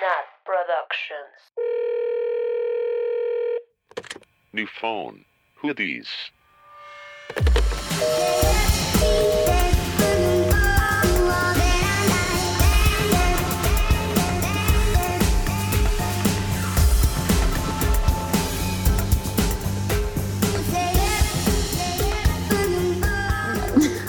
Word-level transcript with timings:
Nat 0.00 0.26
Productions. 0.44 1.36
New 4.52 4.66
phone. 4.66 5.24
Who 5.56 5.68
are 5.70 5.74
these? 5.74 6.08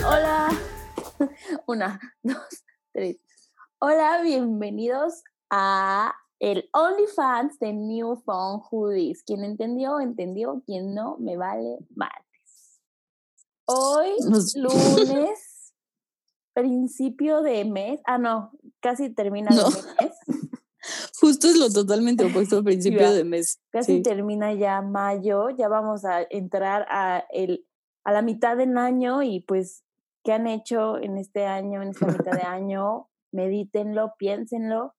Hola. 0.04 0.50
Una, 1.68 2.00
dos, 2.24 2.64
tres. 2.94 3.18
Hola, 3.80 4.22
bienvenidos 4.24 5.24
a 5.56 6.16
el 6.40 6.68
OnlyFans 6.74 7.60
de 7.60 7.74
New 7.74 8.16
Phone 8.26 8.60
Hoodies. 8.70 9.24
Quien 9.24 9.44
entendió, 9.44 10.00
entendió. 10.00 10.64
Quien 10.66 10.94
no, 10.96 11.18
me 11.20 11.38
vale 11.38 11.78
martes. 11.96 12.82
Hoy, 13.66 14.10
Nos- 14.28 14.56
lunes, 14.56 15.74
principio 16.54 17.42
de 17.44 17.66
mes. 17.66 18.02
Ah, 18.06 18.18
no, 18.18 18.52
casi 18.82 19.10
termina 19.14 19.52
No. 19.52 19.68
el 19.68 19.74
mes. 20.08 20.18
Justo 21.22 21.48
es 21.48 21.56
lo 21.58 21.70
totalmente 21.72 22.26
opuesto 22.26 22.58
al 22.58 22.64
principio 22.64 23.14
de 23.14 23.24
mes. 23.24 23.62
Casi 23.72 23.98
Sí. 23.98 24.02
termina 24.02 24.54
ya 24.54 24.82
mayo. 24.82 25.50
Ya 25.52 25.68
vamos 25.70 26.04
a 26.04 26.24
entrar 26.30 26.86
a, 26.90 27.24
el, 27.30 27.66
a 28.04 28.12
la 28.12 28.22
mitad 28.24 28.58
del 28.58 28.76
año 28.78 29.22
y 29.24 29.40
pues, 29.42 29.84
¿qué 30.26 30.34
han 30.34 30.48
hecho 30.48 30.98
en 30.98 31.18
este 31.18 31.46
año, 31.46 31.82
en 31.84 31.90
esta 31.90 32.08
mitad 32.08 32.34
de 32.34 32.42
año? 32.42 33.10
Medítenlo, 33.32 34.14
piénsenlo. 34.18 34.94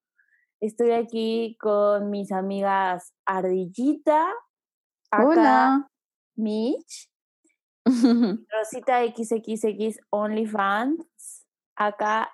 Estoy 0.64 0.92
aquí 0.92 1.58
con 1.60 2.08
mis 2.08 2.32
amigas 2.32 3.12
Ardillita, 3.26 4.32
acá 5.10 5.26
Hola. 5.26 5.90
Mitch, 6.36 7.10
Rosita 7.84 9.04
XXX 9.04 9.98
OnlyFans, 10.08 11.44
acá 11.76 12.30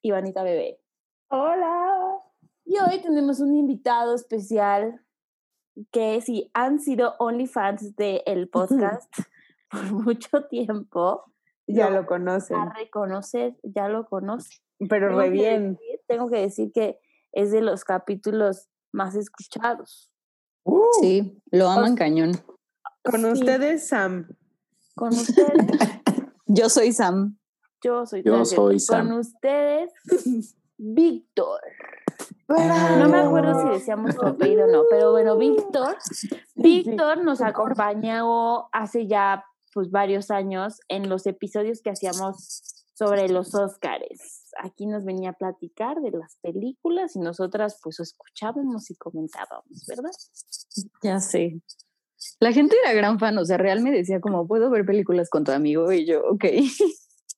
Ivanita 0.00 0.42
Bebé. 0.42 0.80
Hola. 1.28 2.16
Y 2.64 2.78
hoy 2.78 3.02
tenemos 3.02 3.40
un 3.40 3.54
invitado 3.54 4.14
especial 4.14 5.04
que 5.92 6.22
si 6.22 6.50
han 6.54 6.78
sido 6.80 7.14
OnlyFans 7.18 7.94
del 7.94 8.48
podcast 8.52 9.12
por 9.70 9.84
mucho 9.92 10.44
tiempo, 10.46 11.26
Ya 11.66 11.90
lo 11.90 12.00
lo 12.00 12.06
conocen, 12.06 12.56
a 12.56 12.72
reconocer, 12.72 13.58
ya 13.62 13.88
lo 13.90 14.06
conocen. 14.08 14.60
pero 14.88 15.08
Tengo 15.08 15.20
re 15.20 15.28
bien. 15.28 15.74
decir- 15.76 16.00
tengo 16.08 16.30
que 16.30 16.38
decir 16.38 16.72
que 16.72 16.98
es 17.32 17.50
de 17.52 17.60
los 17.62 17.84
capítulos 17.84 18.68
más 18.92 19.14
escuchados. 19.14 20.10
Uh, 20.64 20.82
Sí, 21.00 21.40
lo 21.50 21.68
aman 21.68 21.96
cañón. 21.96 22.32
Con 23.02 23.20
Sí, 23.20 23.26
ustedes, 23.26 23.88
Sam. 23.88 24.28
Con 24.94 25.08
ustedes, 25.08 25.54
Yo 26.46 26.68
soy 26.68 26.92
Sam. 26.92 27.38
yo 27.82 28.04
soy 28.04 28.22
Yo 28.22 28.44
soy 28.44 28.78
Sam. 28.80 29.08
Con 29.08 29.18
ustedes, 29.20 29.92
Víctor. 30.78 31.60
No 32.48 33.08
me 33.08 33.18
acuerdo 33.20 33.62
si 33.62 33.68
decíamos 33.68 34.14
su 34.16 34.22
apellido 34.26 34.64
o 34.64 34.70
no, 34.70 34.82
pero 34.90 35.12
bueno, 35.12 35.36
Víctor. 35.38 35.96
Víctor 36.56 37.22
nos 37.24 37.40
acompañó 37.40 38.68
hace 38.72 39.06
ya 39.06 39.44
pues 39.72 39.90
varios 39.92 40.32
años 40.32 40.80
en 40.88 41.08
los 41.08 41.26
episodios 41.26 41.80
que 41.80 41.90
hacíamos 41.90 42.84
sobre 42.94 43.28
los 43.28 43.54
Óscares. 43.54 44.39
Aquí 44.62 44.86
nos 44.86 45.04
venía 45.04 45.30
a 45.30 45.32
platicar 45.34 46.00
de 46.00 46.10
las 46.10 46.36
películas 46.42 47.16
y 47.16 47.20
nosotras 47.20 47.78
pues 47.82 48.00
escuchábamos 48.00 48.90
y 48.90 48.96
comentábamos, 48.96 49.84
¿verdad? 49.86 50.10
Ya 51.02 51.20
sé. 51.20 51.60
La 52.38 52.52
gente 52.52 52.76
era 52.84 52.92
gran 52.92 53.18
fan, 53.18 53.38
o 53.38 53.44
sea, 53.44 53.56
real 53.56 53.82
me 53.82 53.90
decía 53.90 54.20
como, 54.20 54.46
¿puedo 54.46 54.70
ver 54.70 54.84
películas 54.84 55.30
con 55.30 55.44
tu 55.44 55.52
amigo? 55.52 55.90
Y 55.92 56.06
yo, 56.06 56.22
ok. 56.30 56.40
Qué 56.42 56.64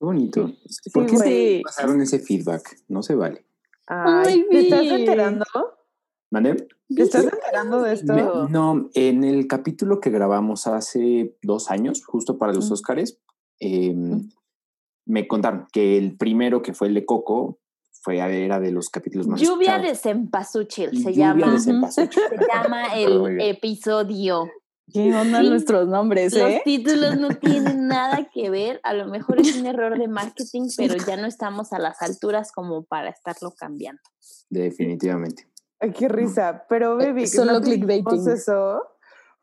bonito. 0.01 0.51
¿Por 0.93 1.07
qué 1.07 1.17
se 1.17 1.61
pasaron 1.63 2.01
ese 2.01 2.19
feedback? 2.19 2.77
No 2.89 3.03
se 3.03 3.15
vale. 3.15 3.47
Ay, 3.87 4.41
Ay, 4.41 4.47
¿Te 4.51 4.59
estás 4.59 4.87
enterando? 4.87 5.45
¿Mande? 6.31 6.69
¿Te 6.95 7.03
estás 7.03 7.25
enterando 7.25 7.83
de 7.83 7.93
esto? 7.93 8.13
Me- 8.15 8.25
no, 8.51 8.91
en 8.95 9.23
el 9.23 9.47
capítulo 9.47 10.01
que 10.01 10.11
grabamos 10.11 10.67
hace 10.67 11.37
dos 11.43 11.71
años, 11.71 12.05
justo 12.05 12.39
para 12.39 12.53
los. 12.53 12.71
Óscares, 12.71 13.21
eh. 13.61 13.95
Me 15.07 15.27
contaron 15.29 15.67
que 15.73 15.99
el 15.99 16.17
primero, 16.17 16.63
que 16.63 16.75
fue 16.75 16.89
el 16.89 16.95
de 16.95 17.05
Coco, 17.05 17.59
fue, 18.05 18.19
era 18.19 18.59
de 18.61 18.73
los 18.73 18.89
capítulos 18.91 19.27
más 19.29 19.41
Lluvia 19.41 19.77
escuchados. 19.77 19.87
de 19.89 19.95
Cempasúchil 20.11 20.91
se 21.03 21.11
Lluvia 21.13 21.29
llama. 21.35 21.53
de 21.53 21.59
cempasúchil. 21.61 22.23
Se 22.31 22.47
llama 22.53 22.83
el 22.97 23.41
episodio. 23.41 24.51
¿Qué 24.93 25.15
onda 25.15 25.41
Sí. 25.41 25.49
nuestros 25.49 25.89
nombres, 25.89 26.35
Los 26.35 26.51
eh? 26.51 26.63
títulos 26.65 27.17
no 27.17 27.29
tienen 27.29 27.87
nada 27.87 28.29
que 28.35 28.51
ver. 28.51 28.81
A 28.83 28.93
lo 28.95 29.07
mejor 29.07 29.41
es 29.41 29.57
un 29.57 29.67
error 29.67 29.97
de 29.99 30.09
marketing, 30.09 30.69
pero 30.77 30.97
ya 31.07 31.17
no 31.17 31.27
estamos 31.27 31.73
a 31.73 31.79
las 31.79 32.03
alturas 32.03 32.51
como 32.53 32.83
para 32.85 33.09
estarlo 33.11 33.53
cambiando. 33.53 34.03
Definitivamente. 34.51 35.49
Ay, 35.81 35.93
qué 35.93 36.09
risa. 36.09 36.65
Pero, 36.69 36.97
baby, 36.97 37.23
Eh, 37.23 37.27
Solo 37.27 37.53
¿no 37.53 37.61
te 37.61 37.71
dijimos 37.71 37.95
clickbaiting. 37.95 38.33
eso 38.33 38.83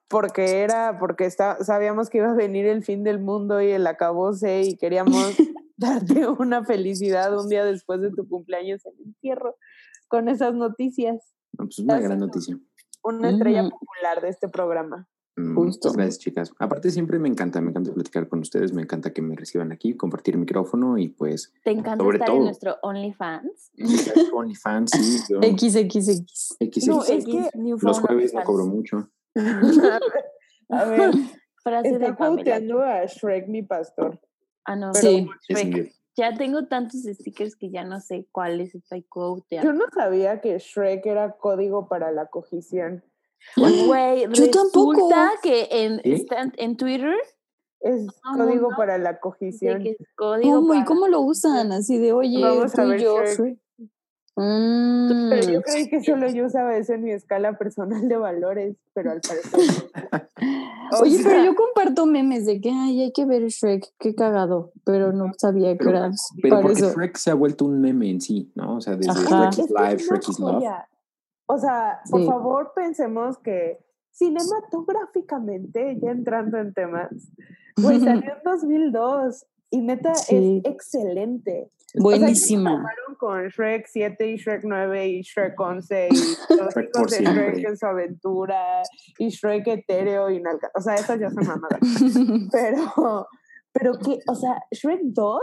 porque 0.09 0.61
era, 0.61 0.97
porque 0.99 1.25
está, 1.25 1.63
sabíamos 1.63 2.09
que 2.09 2.17
iba 2.17 2.31
a 2.31 2.33
venir 2.33 2.65
el 2.65 2.83
fin 2.83 3.03
del 3.03 3.19
mundo 3.19 3.61
y 3.61 3.69
el 3.71 3.85
acabose 3.87 4.63
y 4.63 4.75
queríamos 4.75 5.13
darte 5.77 6.27
una 6.27 6.65
felicidad 6.65 7.37
un 7.39 7.47
día 7.47 7.63
después 7.63 8.01
de 8.01 8.09
tu 8.11 8.27
cumpleaños 8.27 8.85
en 8.85 8.93
el 8.99 9.05
entierro 9.05 9.55
con 10.07 10.27
esas 10.27 10.53
noticias. 10.55 11.33
No, 11.57 11.65
pues 11.65 11.79
una 11.79 11.99
gran 11.99 12.19
noticia. 12.19 12.57
Una 13.03 13.29
estrella 13.29 13.61
Ujú. 13.61 13.69
popular 13.79 14.21
de 14.21 14.29
este 14.29 14.49
programa. 14.49 15.07
Mm, 15.37 15.55
Justo. 15.55 15.87
Muchas 15.89 15.95
gracias, 15.97 16.17
chicas. 16.19 16.51
Aparte, 16.59 16.89
siempre 16.91 17.17
me 17.19 17.29
encanta, 17.29 17.61
me 17.61 17.69
encanta 17.69 17.93
platicar 17.93 18.27
con 18.27 18.39
ustedes, 18.39 18.73
me 18.73 18.81
encanta 18.81 19.13
que 19.13 19.21
me 19.21 19.35
reciban 19.35 19.71
aquí, 19.71 19.95
compartir 19.95 20.33
el 20.33 20.41
micrófono 20.41 20.97
y 20.97 21.07
pues, 21.09 21.53
¿Te 21.63 21.71
encanta 21.71 22.03
Sobre 22.03 22.17
estar 22.17 22.29
en 22.29 22.35
todo. 22.35 22.43
nuestro 22.45 22.75
OnlyFans? 22.81 23.71
OnlyFans, 24.33 24.91
sí, 24.91 25.19
yo, 25.29 25.39
XXX. 25.41 26.57
X, 26.59 26.87
No, 26.87 27.03
X. 27.05 27.09
es 27.09 27.25
que 27.25 27.49
los 27.81 27.99
jueves 27.99 28.33
no 28.33 28.43
cobro 28.43 28.65
mucho. 28.65 29.09
a 30.69 30.85
ver, 30.85 31.11
Frase 31.63 31.89
de 31.99 32.05
está 32.05 32.15
Pamela. 32.17 32.37
quoteando 32.37 32.81
a 32.83 33.05
Shrek, 33.05 33.47
mi 33.47 33.63
pastor. 33.63 34.19
Ah, 34.65 34.75
no. 34.75 34.93
Sí. 34.93 35.27
Es 35.47 35.59
Shrek. 35.59 35.93
Ya 36.15 36.33
tengo 36.35 36.67
tantos 36.67 37.01
stickers 37.03 37.55
que 37.55 37.69
ya 37.69 37.83
no 37.85 38.01
sé 38.01 38.27
cuáles 38.31 38.75
estoy 38.75 39.03
quoteando. 39.03 39.71
Yo 39.71 39.77
no 39.77 39.85
sabía 39.93 40.41
que 40.41 40.57
Shrek 40.57 41.05
era 41.05 41.31
código 41.37 41.87
para 41.87 42.11
la 42.11 42.25
cogición. 42.27 43.03
Güey, 43.55 44.27
Yo 44.33 44.51
tampoco. 44.51 44.91
resulta 44.93 45.31
que 45.41 45.67
en, 45.71 46.01
¿Sí? 46.03 46.27
en- 46.57 46.75
Twitter 46.75 47.15
Es 47.79 48.05
Todo 48.07 48.45
código 48.45 48.63
mundo 48.63 48.75
para 48.77 48.97
la 48.97 49.19
cogición. 49.21 49.81
que 49.83 49.91
es 49.91 49.97
código 50.17 50.55
¿Cómo? 50.55 50.73
¿Y 50.73 50.83
cómo 50.83 51.07
lo 51.07 51.21
usan? 51.21 51.71
Así 51.71 51.97
de, 51.97 52.11
oye, 52.11 52.41
Vamos 52.43 52.73
tú 52.73 52.81
a 52.81 52.85
y 52.85 52.89
ver 52.89 53.01
yo. 53.01 53.23
Shrek. 53.23 53.57
Mm. 54.41 55.29
Pero 55.29 55.51
yo 55.51 55.61
creí 55.61 55.89
que 55.89 56.01
solo 56.01 56.29
yo 56.29 56.45
usaba 56.45 56.75
eso 56.77 56.93
en 56.93 57.03
mi 57.03 57.11
escala 57.11 57.57
personal 57.57 58.07
de 58.07 58.15
valores, 58.17 58.77
pero 58.93 59.11
al 59.11 59.19
parecer. 59.21 59.51
Oye, 61.01 61.17
pero 61.17 61.29
sea, 61.29 61.45
yo 61.45 61.55
comparto 61.55 62.05
memes 62.05 62.45
de 62.45 62.61
que 62.61 62.71
ay, 62.71 63.01
hay 63.01 63.11
que 63.11 63.25
ver 63.25 63.43
Shrek, 63.47 63.85
qué 63.99 64.15
cagado, 64.15 64.71
pero 64.85 65.11
no 65.11 65.31
sabía 65.37 65.73
que 65.73 65.83
Pero- 65.83 65.97
era 65.97 66.11
Pero 66.41 66.61
porque 66.61 66.79
eso. 66.79 66.93
Shrek 66.93 67.17
se 67.17 67.31
ha 67.31 67.35
vuelto 67.35 67.65
un 67.65 67.81
meme 67.81 68.09
en 68.09 68.21
sí, 68.21 68.51
¿no? 68.55 68.77
O 68.77 68.81
sea, 68.81 68.95
desde 68.95 69.11
Ajá. 69.11 69.49
Shrek 69.51 69.53
is 69.53 69.59
es 69.65 69.71
una 69.71 69.93
Shrek 69.95 70.29
is 70.29 70.39
Love. 70.39 70.63
O 71.47 71.57
sea, 71.57 71.99
por 72.09 72.21
Sí. 72.21 72.27
favor, 72.27 72.71
pensemos 72.75 73.37
que 73.39 73.83
cinematográficamente, 74.11 75.97
ya 76.01 76.11
entrando 76.11 76.57
en 76.57 76.73
temas, 76.73 77.09
pues 77.75 78.01
salió 78.03 78.31
en 78.33 78.39
2002 78.45 79.45
y 79.71 79.81
neta 79.81 80.15
Sí. 80.15 80.61
es 80.63 80.71
excelente. 80.71 81.71
O 81.95 82.09
sea, 82.11 82.19
Buenísima. 82.19 82.83
con 83.17 83.47
Shrek 83.47 83.87
7 83.87 84.27
y 84.27 84.35
Shrek 84.37 84.61
9 84.63 85.07
y 85.07 85.21
Shrek 85.21 85.59
11 85.59 86.07
y 86.11 86.15
los 86.15 86.77
hijos 86.77 87.11
de 87.11 87.17
siempre. 87.17 87.51
Shrek 87.53 87.67
en 87.69 87.77
su 87.77 87.85
aventura 87.85 88.81
y 89.17 89.29
Shrek 89.29 89.67
etéreo 89.67 90.29
y 90.29 90.39
nalga. 90.41 90.69
O 90.75 90.81
sea, 90.81 90.95
esas 90.95 91.19
ya 91.19 91.29
son 91.29 91.45
mamadas. 91.47 91.79
Pero, 92.51 93.27
pero 93.71 93.93
que, 93.99 94.19
o 94.27 94.35
sea, 94.35 94.61
Shrek 94.71 94.99
2 95.03 95.41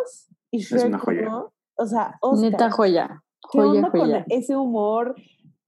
y 0.52 0.58
Shrek 0.58 0.86
una 0.86 0.98
joya. 0.98 1.28
1, 1.28 1.52
o 1.78 1.86
sea, 1.86 2.16
Oscar, 2.20 2.50
Neta 2.50 2.70
joya. 2.70 3.22
¿qué 3.52 3.58
Joya, 3.58 3.70
onda 3.70 3.90
con 3.90 4.00
joya. 4.00 4.26
ese 4.28 4.56
humor? 4.56 5.14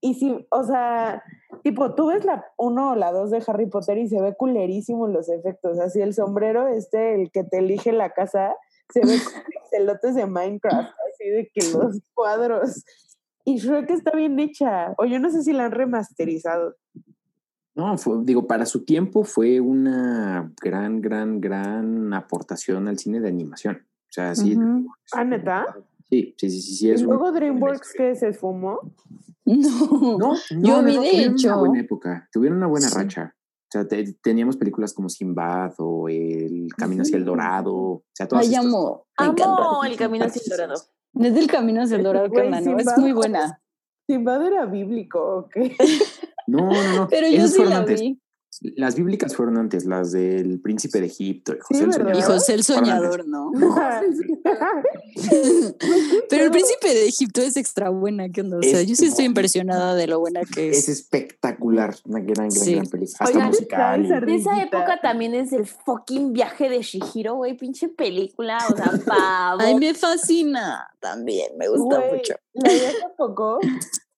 Y 0.01 0.13
si, 0.15 0.47
o 0.49 0.63
sea, 0.63 1.23
tipo, 1.63 1.93
tú 1.95 2.07
ves 2.07 2.23
la 2.25 2.45
1 2.57 2.91
o 2.91 2.95
la 2.95 3.11
2 3.11 3.31
de 3.31 3.43
Harry 3.47 3.65
Potter 3.69 3.97
y 3.97 4.07
se 4.07 4.21
ve 4.21 4.33
culerísimo 4.35 5.07
los 5.07 5.29
efectos. 5.29 5.79
Así 5.79 6.01
el 6.01 6.13
sombrero 6.13 6.67
este, 6.67 7.15
el 7.21 7.31
que 7.31 7.43
te 7.43 7.59
elige 7.59 7.91
la 7.91 8.11
casa, 8.11 8.55
se 8.93 9.01
ve 9.01 9.13
pixelotes 9.69 10.15
de 10.15 10.25
Minecraft, 10.25 10.89
así 11.13 11.29
de 11.29 11.51
que 11.53 11.61
los 11.73 12.01
cuadros. 12.13 12.83
Y 13.45 13.57
Shrek 13.57 13.89
está 13.91 14.11
bien 14.15 14.39
hecha. 14.39 14.93
O 14.97 15.05
yo 15.05 15.19
no 15.19 15.29
sé 15.29 15.43
si 15.43 15.53
la 15.53 15.65
han 15.65 15.71
remasterizado. 15.71 16.75
No, 17.75 17.97
fue- 17.97 18.17
digo, 18.23 18.45
para 18.45 18.65
su 18.65 18.83
tiempo 18.83 19.23
fue 19.23 19.59
una 19.59 20.51
gran, 20.61 21.01
gran, 21.01 21.39
gran 21.39 22.13
aportación 22.13 22.87
al 22.87 22.97
cine 22.99 23.19
de 23.21 23.29
animación. 23.29 23.77
O 23.77 24.11
sea, 24.11 24.35
sí. 24.35 24.57
Ah, 25.13 25.23
¿neta? 25.23 25.65
Sí, 26.09 26.35
sí, 26.37 26.49
sí, 26.49 26.61
sí, 26.61 26.75
sí, 26.75 26.87
Y 26.87 26.91
es 26.91 27.01
una- 27.01 27.09
luego 27.15 27.31
DreamWorks 27.31 27.93
que 27.93 28.15
se 28.15 28.29
esfumó. 28.29 28.79
No. 29.45 30.17
No, 30.19 30.35
Yo 30.49 30.83
vi, 30.83 30.91
de 30.91 30.97
tuvieron 30.97 31.33
hecho- 31.35 31.47
una 31.47 31.57
buena 31.57 31.79
época, 31.79 32.29
tuvieron 32.31 32.57
una 32.57 32.67
buena 32.67 32.87
Sí. 32.89 32.95
racha. 32.97 33.35
O 33.69 33.71
sea, 33.71 33.87
te- 33.87 34.13
teníamos 34.13 34.57
películas 34.57 34.93
como 34.93 35.09
Sinbad 35.09 35.73
o 35.77 36.09
El 36.09 36.69
Camino 36.75 37.03
hacia 37.03 37.17
el 37.17 37.25
Dorado. 37.25 37.73
O 37.75 38.03
sea, 38.13 38.27
todas 38.27 38.47
Ay, 38.47 38.55
amo. 38.55 39.05
Amo 39.15 39.83
el 39.85 39.95
camino 39.95 40.25
hacia 40.25 40.41
el 40.43 40.49
dorado. 40.49 40.73
Es 41.19 41.33
del 41.35 41.45
camino 41.47 41.83
hacia 41.83 41.97
el 41.97 42.03
dorado, 42.03 42.29
Güey, 42.29 42.49
carnal, 42.49 42.65
¿no? 42.65 42.77
Es 42.79 42.85
muy 42.97 43.11
¿cómo 43.11 43.15
buena. 43.15 43.61
Sinbad 44.07 44.47
era 44.47 44.65
bíblico, 44.65 45.19
¿o 45.19 45.49
qué? 45.49 45.75
No, 46.47 46.71
no, 46.71 46.95
no. 46.95 47.07
Pero 47.11 47.27
yo 47.27 47.47
sí 47.47 47.63
la 47.63 47.77
antes. 47.77 48.01
vi. 48.01 48.19
Las 48.75 48.95
bíblicas 48.95 49.35
fueron 49.35 49.57
antes, 49.57 49.85
las 49.85 50.11
del 50.11 50.59
Príncipe 50.59 50.99
de 50.99 51.05
Egipto. 51.07 51.53
y 51.53 51.59
José 51.59 51.77
Sí, 51.77 51.83
el 51.83 51.89
¿verdad? 51.91 52.13
Soñador. 52.13 52.17
Y 52.17 52.21
José 52.33 52.53
el. 52.55 52.63
Soñador, 52.63 53.27
¿no? 53.27 53.51
Pero 56.29 56.43
el 56.45 56.51
príncipe 56.51 56.87
de 56.89 57.07
Egipto 57.07 57.41
es 57.41 57.57
extra 57.57 57.89
buena, 57.89 58.29
¿qué 58.29 58.41
onda? 58.41 58.57
O 58.57 58.63
sea, 58.63 58.81
Es 58.81 58.87
yo 58.87 58.95
sí 58.95 59.05
estoy 59.05 59.25
impresionada 59.25 59.95
de 59.95 60.07
lo 60.07 60.19
buena 60.19 60.41
que 60.41 60.69
Es 60.69 60.79
es. 60.79 60.89
espectacular, 60.89 61.95
una 62.05 62.19
gran, 62.19 62.49
gran, 62.49 62.51
Sí. 62.51 62.73
gran 62.75 62.87
película. 62.87 63.17
Hasta 63.19 63.37
Oigan, 63.37 63.47
musical. 63.49 64.25
De 64.25 64.35
esa 64.35 64.61
época 64.61 64.99
también 65.01 65.33
es 65.35 65.53
el 65.53 65.65
fucking 65.65 66.33
viaje 66.33 66.69
de 66.69 66.81
Shihiro, 66.81 67.35
güey, 67.35 67.55
pinche 67.57 67.89
película, 67.89 68.57
o 68.71 68.75
sea, 68.75 68.91
pavo. 69.05 69.61
Ay, 69.61 69.75
me 69.75 69.93
fascina. 69.93 70.87
También, 70.99 71.51
me 71.57 71.67
gusta 71.69 72.01
mucho. 72.11 72.33
La 72.53 72.71
vi 72.71 72.79
hace 72.79 72.97
poco 73.17 73.59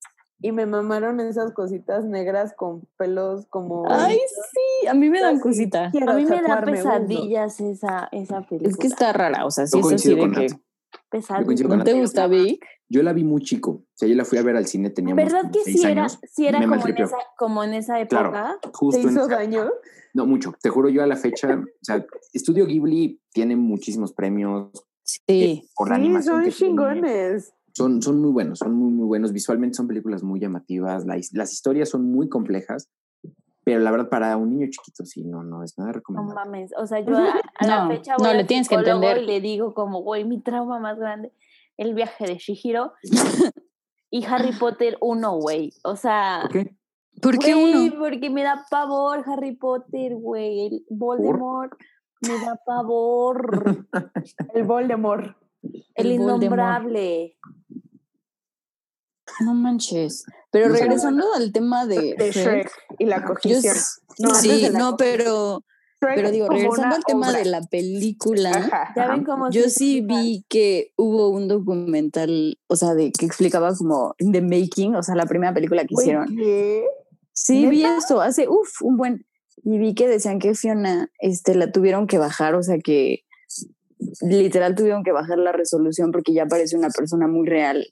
y 0.41 0.51
me 0.51 0.65
mamaron 0.65 1.19
esas 1.19 1.53
cositas 1.53 2.05
negras 2.05 2.53
con 2.55 2.81
pelos 2.97 3.45
como... 3.47 3.85
Ay, 3.89 4.17
sí, 4.17 4.87
a 4.87 4.93
mí 4.93 5.09
me 5.09 5.19
dan 5.21 5.35
Así, 5.35 5.43
cosita. 5.43 5.89
quiero 5.91 6.11
A 6.11 6.15
mí 6.15 6.25
me 6.25 6.35
da 6.37 6.41
tatuarme 6.41 6.71
uno. 6.81 6.91
pesadillas 6.91 7.59
esa, 7.61 8.09
esa 8.11 8.41
película. 8.41 8.69
Es 8.69 8.77
que 8.77 8.87
está 8.87 9.13
rara, 9.13 9.45
o 9.45 9.51
sea, 9.51 9.67
sí 9.67 9.73
Yo 9.79 9.79
es 9.79 9.85
así 9.93 10.09
coincido 10.09 10.15
de 10.15 10.21
con 10.21 10.33
que. 10.33 10.47
Pesadillas. 11.09 11.69
¿No 11.69 11.83
te 11.83 11.93
gusta, 11.93 12.27
Vic? 12.27 12.65
Yo 12.89 13.03
la 13.03 13.13
vi 13.13 13.23
muy 13.23 13.41
chico. 13.41 13.71
O 13.71 13.85
sea, 13.93 14.07
yo 14.09 14.15
la 14.15 14.25
fui 14.25 14.37
a 14.37 14.41
ver 14.43 14.55
al 14.57 14.65
cine, 14.65 14.89
teníamos 14.89 15.23
¿Verdad 15.23 15.49
que 15.51 15.59
seis 15.63 15.81
sí 15.81 15.87
era, 15.87 16.01
años. 16.01 16.19
sí 16.29 16.47
era 16.47 16.59
Me 16.59 16.67
como, 16.67 16.87
en 16.87 16.97
esa, 16.97 17.17
como 17.37 17.63
en 17.63 17.73
esa 17.73 17.99
época? 17.99 18.29
Claro, 18.31 18.59
¿Te 18.61 18.69
justo 18.73 19.01
en 19.01 19.09
hizo 19.13 19.25
esa- 19.25 19.35
daño? 19.35 19.71
No, 20.13 20.25
mucho. 20.25 20.53
Te 20.61 20.69
juro, 20.69 20.89
yo 20.89 21.01
a 21.03 21.07
la 21.07 21.15
fecha, 21.15 21.47
o 21.81 21.83
sea, 21.83 22.05
Estudio 22.33 22.65
Ghibli 22.65 23.21
tiene 23.31 23.55
muchísimos 23.55 24.11
premios 24.13 24.71
Sí. 25.03 25.69
por 25.75 25.89
la 25.89 25.95
Sí, 25.95 26.01
animación. 26.01 26.35
son 26.35 26.43
que 26.43 26.51
tiene. 26.51 27.37
Son, 27.73 28.01
son 28.01 28.19
muy 28.19 28.31
buenos, 28.31 28.59
son 28.59 28.73
muy, 28.75 28.91
muy 28.91 29.05
buenos. 29.07 29.31
Visualmente 29.31 29.75
son 29.75 29.87
películas 29.87 30.23
muy 30.23 30.39
llamativas. 30.39 31.05
la 31.05 31.15
las 31.33 31.53
historias 31.53 31.89
son 31.89 32.05
muy 32.05 32.27
complejas, 32.29 32.89
pero 33.63 33.79
la 33.79 33.91
verdad, 33.91 34.09
para 34.09 34.35
un 34.37 34.49
niño 34.49 34.67
chiquito, 34.71 35.05
sí, 35.05 35.23
no, 35.23 35.43
no 35.43 35.63
es 35.63 35.77
nada 35.77 35.89
No 35.91 35.95
recomendable. 35.95 36.35
mames, 36.35 36.71
o 36.77 36.87
sea, 36.87 36.99
yo 36.99 37.15
a, 37.17 37.41
a 37.59 37.67
la 37.67 37.83
No, 37.85 37.91
fecha 37.91 38.13
no, 38.17 38.25
voy 38.25 38.33
le 38.33 38.39
al 38.39 38.47
tienes 38.47 38.67
que 38.67 38.75
entender. 38.75 39.17
y 39.21 39.25
le 39.25 39.39
digo 39.41 39.73
como, 39.73 40.01
güey, 40.01 40.25
mi 40.25 40.41
trauma 40.41 40.79
más 40.79 40.97
grande, 40.97 41.31
el 41.77 41.93
viaje 41.93 42.25
de 42.25 42.37
Shihiro 42.37 42.93
y 44.09 44.25
Harry 44.25 44.51
Potter 44.53 44.97
1, 44.99 45.31
güey. 45.37 45.73
O 45.83 45.95
sea, 45.95 46.39
¿Por 46.43 46.51
qué? 46.51 46.75
¿Por 47.21 47.37
qué 47.37 47.53
güey, 47.53 47.89
uno? 47.89 47.99
porque 47.99 48.29
me 48.29 48.41
da 48.43 48.65
pavor 48.69 49.23
Harry 49.27 49.55
Potter, 49.55 50.15
güey. 50.15 50.67
El 50.67 50.85
Voldemort 50.89 51.73
me 52.21 52.39
da 52.39 52.59
pavor. 52.65 53.87
El 54.55 54.63
Voldemort. 54.63 55.37
El 55.95 56.11
innombrable. 56.11 57.37
No 59.39 59.53
manches. 59.53 60.25
Pero 60.51 60.67
No 60.69 60.75
regresando 60.75 61.33
al 61.33 61.51
tema 61.53 61.85
de, 61.85 62.15
De 62.17 62.31
Shrek 62.31 62.69
y 62.99 63.05
la 63.05 63.21
yo 63.21 63.27
cogición. 63.27 63.75
s- 63.75 64.01
No, 64.19 64.35
sí, 64.35 64.61
la 64.69 64.77
no, 64.77 64.97
pero, 64.97 65.63
Shrek 66.01 66.15
pero 66.15 66.31
digo, 66.31 66.49
regresando 66.49 66.95
al 66.97 67.03
tema 67.05 67.29
obra. 67.29 67.39
de 67.39 67.45
la 67.45 67.61
película, 67.61 68.49
Ajá. 68.51 68.93
¿Ya 68.95 69.07
ven 69.07 69.23
cómo 69.23 69.49
yo 69.49 69.69
sí 69.69 70.01
vi 70.01 70.45
que 70.49 70.91
hubo 70.97 71.29
un 71.29 71.47
documental, 71.47 72.59
o 72.67 72.75
sea, 72.75 72.93
de 72.93 73.11
que 73.13 73.25
explicaba 73.25 73.73
como 73.75 74.15
in 74.19 74.33
the 74.33 74.41
making, 74.41 74.95
o 74.95 75.03
sea, 75.03 75.15
la 75.15 75.25
primera 75.25 75.53
película 75.53 75.85
que 75.85 75.93
hicieron. 75.97 76.27
¿qué? 76.35 76.83
Sí, 77.31 77.65
vi 77.67 77.85
eso 77.85 78.19
hace, 78.21 78.49
uff, 78.49 78.81
un 78.81 78.97
buen. 78.97 79.25
Y 79.63 79.77
vi 79.77 79.93
que 79.95 80.07
decían 80.09 80.39
que 80.39 80.53
Fiona 80.55 81.09
este, 81.19 81.55
la 81.55 81.71
tuvieron 81.71 82.07
que 82.07 82.17
bajar, 82.17 82.55
o 82.55 82.63
sea 82.63 82.79
que 82.79 83.23
literal 84.21 84.75
tuvieron 84.75 85.03
que 85.03 85.11
bajar 85.11 85.37
la 85.37 85.51
resolución 85.51 86.11
porque 86.11 86.33
ya 86.33 86.45
parece 86.45 86.77
una 86.77 86.89
persona 86.89 87.27
muy 87.27 87.47
real 87.47 87.85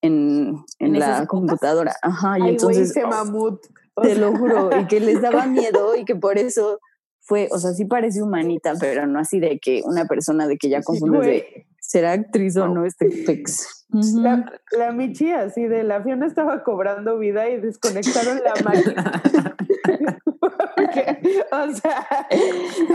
en, 0.00 0.56
en 0.78 0.94
¿En 0.94 0.98
la 0.98 1.26
computadora. 1.26 1.94
Ajá, 2.02 2.38
y 2.38 2.42
Ay, 2.42 2.48
entonces, 2.50 2.90
ese 2.90 3.06
mamut. 3.06 3.60
Te 4.02 4.14
sea, 4.14 4.18
lo 4.18 4.36
juro, 4.36 4.70
y 4.80 4.86
que 4.86 5.00
les 5.00 5.20
daba 5.20 5.46
miedo 5.46 5.94
y 5.96 6.04
que 6.04 6.16
por 6.16 6.38
eso 6.38 6.80
fue, 7.20 7.48
o 7.52 7.58
sea, 7.58 7.72
sí 7.72 7.84
parece 7.84 8.22
humanita, 8.22 8.74
pero 8.80 9.06
no 9.06 9.18
así 9.18 9.38
de 9.38 9.58
que 9.60 9.82
una 9.84 10.06
persona 10.06 10.46
de 10.46 10.56
que 10.56 10.70
ya 10.70 10.78
sí, 10.80 10.84
confundes 10.86 11.26
de 11.26 11.66
será 11.78 12.12
actriz 12.12 12.56
o 12.56 12.68
no 12.68 12.86
este 12.86 13.08
pex. 13.26 13.84
Ujú. 13.92 14.20
La, 14.22 14.50
la 14.78 14.92
Michi 14.92 15.30
así 15.30 15.66
de 15.66 15.82
la 15.82 16.02
Fiona 16.02 16.26
estaba 16.26 16.64
cobrando 16.64 17.18
vida 17.18 17.48
y 17.50 17.60
desconectaron 17.60 18.40
la 18.42 18.54
máquina. 18.64 19.22
Porque, 20.76 21.46
o 21.52 21.72
sea, 21.74 22.06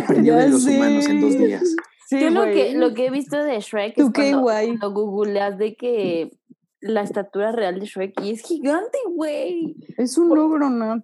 Aprendió 0.03 0.33
Ya 0.33 0.43
de 0.43 0.49
los 0.49 0.63
sé. 0.63 0.75
humanos 0.77 1.07
en 1.07 1.21
dos 1.21 1.37
días. 1.37 1.75
Sí, 2.07 2.19
Yo 2.19 2.29
lo 2.29 2.43
que, 2.45 2.73
lo 2.73 2.93
que 2.93 3.07
he 3.07 3.09
visto 3.11 3.41
de 3.43 3.59
Shrek 3.59 3.97
es 3.97 4.09
cuando, 4.13 4.41
cuando 4.43 4.91
googleas 4.91 5.57
de 5.57 5.75
que 5.75 6.31
la 6.79 7.01
estatura 7.01 7.51
real 7.51 7.79
de 7.79 7.85
Shrek 7.85 8.21
y 8.23 8.31
es 8.31 8.41
gigante, 8.41 8.97
güey. 9.13 9.75
Es 9.97 10.17
un 10.17 10.29
logro, 10.29 10.69
Nat. 10.69 11.03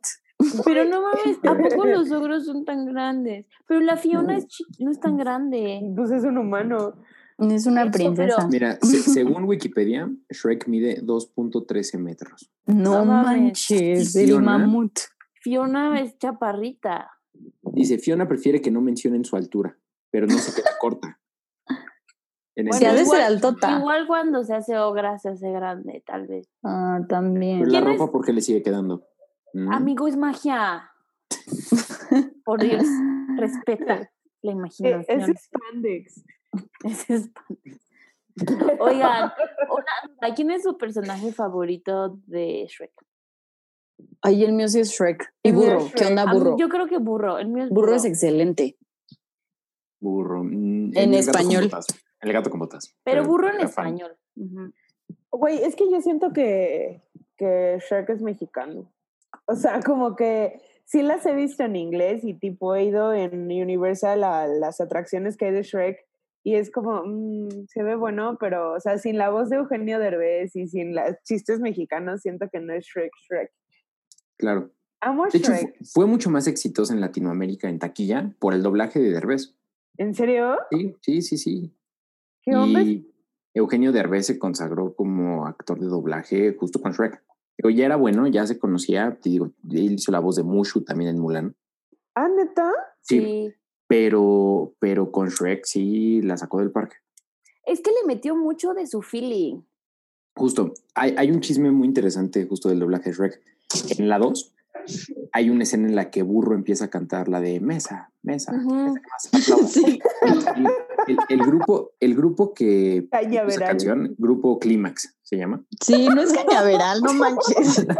Pero 0.65 0.85
no 0.89 1.01
mames, 1.01 1.37
¿a 1.43 1.57
poco 1.57 1.85
los 1.85 2.11
ogros 2.11 2.45
son 2.45 2.63
tan 2.65 2.85
grandes? 2.85 3.45
Pero 3.67 3.79
la 3.81 3.97
Fiona 3.97 4.37
es 4.37 4.45
chiqui- 4.47 4.79
no 4.79 4.91
es 4.91 4.99
tan 4.99 5.17
grande. 5.17 5.81
Pues 5.95 6.11
es 6.11 6.23
un 6.23 6.37
humano. 6.37 6.95
Es 7.39 7.65
una 7.65 7.83
Eso, 7.83 7.91
princesa. 7.91 8.35
pero- 8.37 8.47
Mira, 8.49 8.77
se- 8.81 9.01
según 9.01 9.45
Wikipedia, 9.45 10.09
Shrek 10.29 10.67
mide 10.67 11.01
2.13 11.03 11.97
metros. 11.99 12.49
No, 12.67 12.99
No 12.99 13.05
mames. 13.05 13.41
manches, 13.41 14.15
el 14.15 14.39
mamut. 14.41 14.99
Fiona 15.41 15.99
es 15.99 16.17
chaparrita. 16.19 17.09
Dice, 17.63 17.97
Fiona 17.97 18.27
prefiere 18.27 18.61
que 18.61 18.69
no 18.71 18.81
mencionen 18.81 19.25
su 19.25 19.35
altura, 19.35 19.75
pero 20.13 20.27
no 20.27 20.37
se 20.37 20.53
queda 20.53 20.77
corta. 20.79 21.19
En 22.55 22.67
Bueno, 22.67 22.77
Sí, 22.77 22.85
ha 22.85 22.93
de 22.93 23.01
ese- 23.01 23.09
ser 23.09 23.21
altota. 23.23 23.79
Igual 23.79 24.05
cuando 24.05 24.43
se 24.43 24.53
hace 24.53 24.77
ogra 24.77 25.17
se 25.17 25.29
hace 25.29 25.51
grande, 25.51 26.03
tal 26.05 26.27
vez. 26.27 26.47
Ah, 26.63 26.99
también. 27.09 27.61
pero 27.61 27.71
la 27.71 27.79
¿Quién 27.81 27.91
ropa, 27.93 28.05
es? 28.05 28.11
¿por 28.11 28.23
qué 28.25 28.31
le 28.31 28.41
sigue 28.41 28.61
quedando? 28.61 29.07
¿Mm? 29.53 29.73
Amigo, 29.73 30.07
es 30.07 30.15
magia. 30.17 30.91
Por 32.45 32.61
Dios, 32.61 32.83
respeta 33.37 33.95
la 33.95 34.51
Eh, 34.51 34.53
imaginación. 34.53 35.05
Es 35.21 35.45
spandex. 35.45 36.23
Ese 36.83 37.13
es 37.15 37.29
pan- 37.29 38.77
Oigan, 38.79 39.31
¿quién 40.35 40.51
es 40.51 40.61
su 40.63 40.77
personaje 40.77 41.31
favorito 41.33 42.19
de 42.27 42.67
Shrek? 42.69 42.91
Ay, 44.21 44.43
el 44.43 44.53
mío 44.53 44.67
sí 44.67 44.79
es 44.79 44.89
Shrek. 44.91 45.33
Y 45.43 45.49
El 45.49 45.55
burro. 45.55 45.87
¿Qué 45.95 46.05
onda, 46.05 46.25
mí- 46.27 46.33
burro? 46.37 46.55
yo 46.57 46.69
creo 46.69 46.85
que 46.87 46.97
burro. 46.99 47.37
El 47.39 47.47
mío 47.47 47.63
es 47.63 47.69
Burro 47.71 47.87
burro. 47.87 47.95
es 47.95 48.05
excelente. 48.05 48.77
Burro. 50.03 50.43
Mm, 50.43 50.91
En 50.97 51.13
el 51.13 51.25
gato 51.25 51.31
con 51.31 51.41
español. 51.41 51.63
botas. 51.63 51.87
El 52.21 52.33
gato 52.33 52.49
con 52.49 52.59
botas. 52.59 52.95
Pero 53.03 53.23
burro 53.25 53.49
en 53.49 53.61
español. 53.61 54.15
Güey, 55.31 55.63
es 55.63 55.75
que 55.75 55.89
yo 55.91 55.99
siento 56.01 56.31
que, 56.31 57.01
que 57.37 57.79
Shrek 57.89 58.09
es 58.09 58.21
mexicano. 58.21 58.91
O 59.47 59.55
sea, 59.55 59.79
como 59.81 60.15
que 60.15 60.61
sí 60.85 61.01
las 61.01 61.25
he 61.25 61.33
visto 61.35 61.63
en 61.63 61.75
inglés 61.75 62.23
y 62.23 62.33
tipo 62.35 62.75
he 62.75 62.83
ido 62.85 63.13
en 63.13 63.45
Universal 63.45 64.23
a 64.23 64.47
las 64.47 64.79
atracciones 64.79 65.37
que 65.37 65.45
hay 65.45 65.51
de 65.53 65.63
Shrek 65.63 65.97
y 66.43 66.55
es 66.55 66.69
como, 66.71 67.01
mm, 67.05 67.67
se 67.67 67.83
ve 67.83 67.95
bueno, 67.95 68.37
pero, 68.39 68.73
o 68.73 68.79
sea, 68.79 68.97
sin 68.97 69.17
la 69.17 69.29
voz 69.29 69.49
de 69.49 69.55
Eugenio 69.57 69.97
Derbez 69.97 70.55
y 70.55 70.67
sin 70.67 70.93
los 70.93 71.15
chistes 71.23 71.59
mexicanos, 71.61 72.21
siento 72.21 72.47
que 72.51 72.59
no 72.59 72.73
es 72.73 72.85
Shrek, 72.85 73.11
Shrek. 73.27 73.51
Claro. 74.37 74.71
Amo 75.01 75.23
a 75.25 75.27
De 75.29 75.37
hecho, 75.37 75.51
Shrek. 75.51 75.77
fu- 75.79 75.85
fue 75.93 76.05
mucho 76.05 76.29
más 76.29 76.47
exitosa 76.47 76.93
en 76.93 77.01
Latinoamérica, 77.01 77.69
en 77.69 77.79
taquilla, 77.79 78.33
por 78.39 78.53
el 78.53 78.61
doblaje 78.61 78.99
de 78.99 79.09
Derbez. 79.11 79.55
¿En 79.97 80.13
serio? 80.15 80.57
Sí, 80.71 80.95
sí, 81.01 81.21
sí, 81.21 81.37
sí. 81.37 81.73
¿Qué? 82.41 82.51
Y 82.51 83.07
Eugenio 83.53 83.91
Derbez 83.91 84.25
se 84.25 84.39
consagró 84.39 84.95
como 84.95 85.45
actor 85.45 85.79
de 85.79 85.87
doblaje 85.87 86.55
justo 86.55 86.81
con 86.81 86.91
Shrek. 86.93 87.23
Pero 87.55 87.69
ya 87.69 87.85
era 87.85 87.95
bueno, 87.95 88.25
ya 88.27 88.47
se 88.47 88.57
conocía, 88.57 89.17
te 89.21 89.29
digo, 89.29 89.51
él 89.69 89.93
hizo 89.93 90.11
la 90.11 90.19
voz 90.19 90.35
de 90.35 90.43
Mushu 90.43 90.83
también 90.83 91.11
en 91.11 91.19
Mulan. 91.21 91.55
Ah, 92.15 92.27
neta. 92.27 92.71
Sí, 93.01 93.19
Sí. 93.19 93.53
pero, 93.87 94.73
pero 94.79 95.11
con 95.11 95.29
Shrek 95.29 95.65
sí 95.65 96.21
la 96.23 96.35
sacó 96.37 96.59
del 96.59 96.71
parque. 96.71 96.95
Es 97.65 97.81
que 97.81 97.91
le 97.91 98.07
metió 98.07 98.35
mucho 98.35 98.73
de 98.73 98.87
su 98.87 99.01
feeling. 99.03 99.61
Justo, 100.35 100.73
hay, 100.95 101.13
hay 101.15 101.29
un 101.29 101.41
chisme 101.41 101.69
muy 101.71 101.87
interesante 101.87 102.45
justo 102.47 102.69
del 102.69 102.79
doblaje 102.79 103.11
de 103.11 103.15
Shrek. 103.15 103.41
En 103.99 104.09
la 104.09 104.17
2 104.17 104.52
hay 105.31 105.49
una 105.49 105.63
escena 105.63 105.87
en 105.87 105.95
la 105.95 106.09
que 106.09 106.21
Burro 106.23 106.55
empieza 106.55 106.85
a 106.85 106.89
cantar 106.89 107.27
la 107.27 107.39
de 107.41 107.59
Mesa, 107.59 108.11
Mesa. 108.21 108.51
Mesa, 108.53 108.93
que 109.01 109.09
más 109.09 109.27
aplauda". 109.27 109.67
Sí. 109.67 109.99
Y 111.07 111.11
el, 111.11 111.17
el 111.29 111.39
grupo, 111.45 111.91
el 111.99 112.15
grupo 112.15 112.53
que 112.53 113.07
esa 113.47 113.65
canción, 113.65 114.15
grupo 114.17 114.57
Clímax 114.59 115.17
se 115.21 115.37
llama. 115.37 115.63
Sí, 115.81 116.07
no 116.07 116.21
es 116.21 116.31
cañaveral, 116.33 117.01
no 117.01 117.13
manches. 117.13 117.85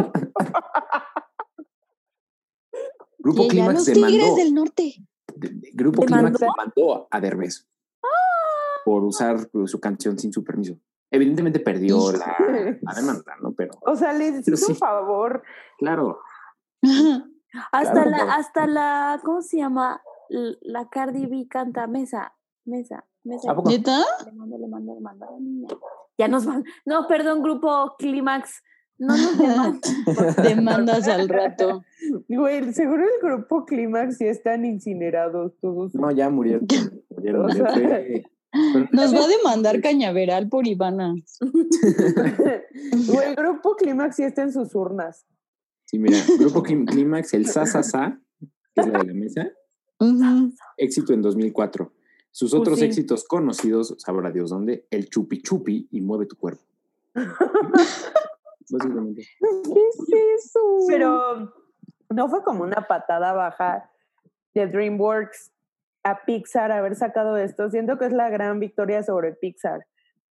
Grupo 3.20 3.48
Clímax 3.48 3.86
demandó, 3.86 4.08
tigres 4.08 4.36
del 4.36 4.54
norte. 4.54 4.94
de- 5.36 5.50
de- 5.50 5.72
Grupo. 5.74 6.02
Clímax 6.04 6.40
demandó 6.40 7.08
a 7.10 7.20
Derbez 7.22 7.66
por 8.86 9.04
usar 9.06 9.50
su 9.66 9.80
canción 9.80 10.20
sin 10.20 10.34
su 10.34 10.44
permiso. 10.44 10.78
Evidentemente 11.10 11.60
perdió 11.60 12.12
la, 12.12 12.36
la 12.82 12.94
demanda, 12.94 13.36
¿no? 13.42 13.54
Pero 13.54 13.72
O 13.82 13.96
sea, 13.96 14.12
les 14.14 14.44
Pero 14.44 14.56
hizo 14.56 14.66
sí. 14.66 14.72
un 14.74 14.78
favor. 14.78 15.44
claro, 15.78 16.20
Hasta 17.72 18.04
Claro, 18.04 18.10
la, 18.10 18.34
hasta 18.34 18.68
la, 18.68 19.22
¿cómo 19.24 19.42
se 19.42 19.58
llama? 19.58 20.02
La 20.30 20.90
Cardi 20.90 21.28
B 21.28 21.48
canta 21.48 21.86
Mesa, 21.86 22.34
Mesa, 22.66 23.06
Mesa. 23.24 23.52
¿A 23.52 23.56
poco? 23.56 23.70
¿Neta? 23.70 24.00
Le 24.26 24.32
mando, 24.32 24.58
le 24.58 24.68
mando, 24.68 24.96
le 24.96 25.02
mando 25.02 25.26
a 25.26 25.32
la 25.32 25.40
niña. 25.40 25.68
Ya 26.18 26.28
nos 26.28 26.46
van. 26.46 26.64
No, 26.86 27.08
perdón, 27.08 27.44
grupo 27.44 27.96
Clímax. 28.00 28.64
No 28.98 29.16
nos 29.16 29.38
demandan. 29.38 29.82
Demandas 30.44 31.08
al 31.08 31.30
rato. 31.30 31.84
Güey, 32.28 32.74
seguro 32.74 33.04
el 33.04 33.22
grupo 33.22 33.66
Clímax 33.66 34.20
ya 34.20 34.28
están 34.28 34.66
incinerados 34.66 35.54
todos. 35.60 35.94
no, 35.96 36.12
ya 36.12 36.30
murieron. 36.30 36.66
O 37.10 37.22
Nos 38.92 39.16
va 39.16 39.24
a 39.24 39.28
demandar 39.28 39.82
Cañaveral 39.82 40.48
por 40.48 40.68
Ivana. 40.68 41.16
Güey, 41.40 43.30
el 43.30 43.36
grupo 43.36 43.76
Clímax 43.76 44.18
ya 44.18 44.28
está 44.28 44.44
en 44.44 44.54
sus 44.54 44.76
urnas. 44.76 45.26
Sí, 45.94 46.00
mira, 46.00 46.18
Grupo 46.40 46.64
Clí- 46.64 46.88
Clímax, 46.88 47.36
el 47.36 47.46
Sasasa, 47.46 48.20
que 48.74 48.82
es 48.82 48.88
la 48.88 48.98
de 48.98 49.06
la 49.06 49.14
mesa, 49.14 49.48
éxito 50.76 51.14
en 51.14 51.22
2004. 51.22 51.94
Sus 52.32 52.56
otros 52.56 52.80
sí. 52.80 52.86
éxitos 52.86 53.26
conocidos, 53.26 53.94
sabrá 54.00 54.32
Dios 54.32 54.50
dónde, 54.50 54.88
el 54.90 55.08
Chupi 55.08 55.44
Chupi 55.44 55.88
y 55.92 56.02
Mueve 56.02 56.26
tu 56.26 56.36
cuerpo. 56.36 56.64
Básicamente. 58.72 59.22
¿Qué 59.40 59.88
es 59.88 60.46
eso? 60.46 60.60
Pero 60.88 61.54
no 62.10 62.28
fue 62.28 62.44
como 62.44 62.64
una 62.64 62.88
patada 62.88 63.34
baja 63.34 63.92
de 64.56 64.66
DreamWorks 64.66 65.52
a 66.02 66.26
Pixar 66.26 66.72
haber 66.72 66.96
sacado 66.96 67.38
esto. 67.38 67.70
Siento 67.70 68.00
que 68.00 68.08
es 68.08 68.14
la 68.14 68.32
gran 68.32 68.60
victoria 68.60 69.04
sobre 69.04 69.34
Pixar. 69.34 69.86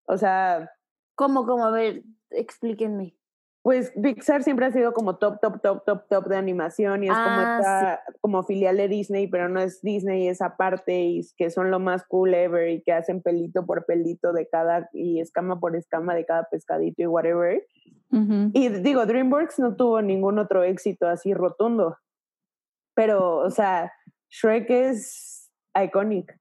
O 0.06 0.16
sea, 0.16 0.70
¿Cómo, 1.20 1.44
cómo? 1.44 1.66
A 1.66 1.70
ver, 1.70 2.02
explíquenme. 2.30 3.14
Pues 3.62 3.92
Pixar 4.02 4.42
siempre 4.42 4.66
ha 4.66 4.72
sido 4.72 4.92
como 4.94 5.16
top, 5.18 5.38
top, 5.40 5.60
top, 5.60 5.84
top, 5.84 6.08
top 6.08 6.26
de 6.28 6.36
animación 6.36 7.04
y 7.04 7.08
es 7.08 7.18
como 7.18 7.40
Ah, 7.40 7.58
esta, 7.58 8.02
como 8.20 8.42
filial 8.42 8.78
de 8.78 8.88
Disney, 8.88 9.26
pero 9.26 9.48
no 9.50 9.60
es 9.60 9.82
Disney, 9.82 10.28
es 10.28 10.40
aparte 10.40 10.98
y 11.02 11.18
es 11.20 11.34
que 11.36 11.50
son 11.50 11.70
lo 11.70 11.78
más 11.78 12.04
cool 12.06 12.32
ever 12.32 12.70
y 12.70 12.82
que 12.82 12.92
hacen 12.92 13.20
pelito 13.20 13.66
por 13.66 13.84
pelito 13.84 14.32
de 14.32 14.48
cada 14.48 14.88
y 14.94 15.20
escama 15.20 15.60
por 15.60 15.76
escama 15.76 16.14
de 16.14 16.24
cada 16.24 16.44
pescadito 16.50 17.02
y 17.02 17.06
whatever. 17.06 17.66
Y 18.54 18.68
digo, 18.70 19.06
DreamWorks 19.06 19.58
no 19.60 19.76
tuvo 19.76 20.02
ningún 20.02 20.38
otro 20.38 20.64
éxito 20.64 21.06
así 21.06 21.32
rotundo. 21.32 21.96
Pero, 22.94 23.36
o 23.36 23.50
sea, 23.50 23.92
Shrek 24.30 24.68
es 24.70 25.48
iconic. 25.80 26.36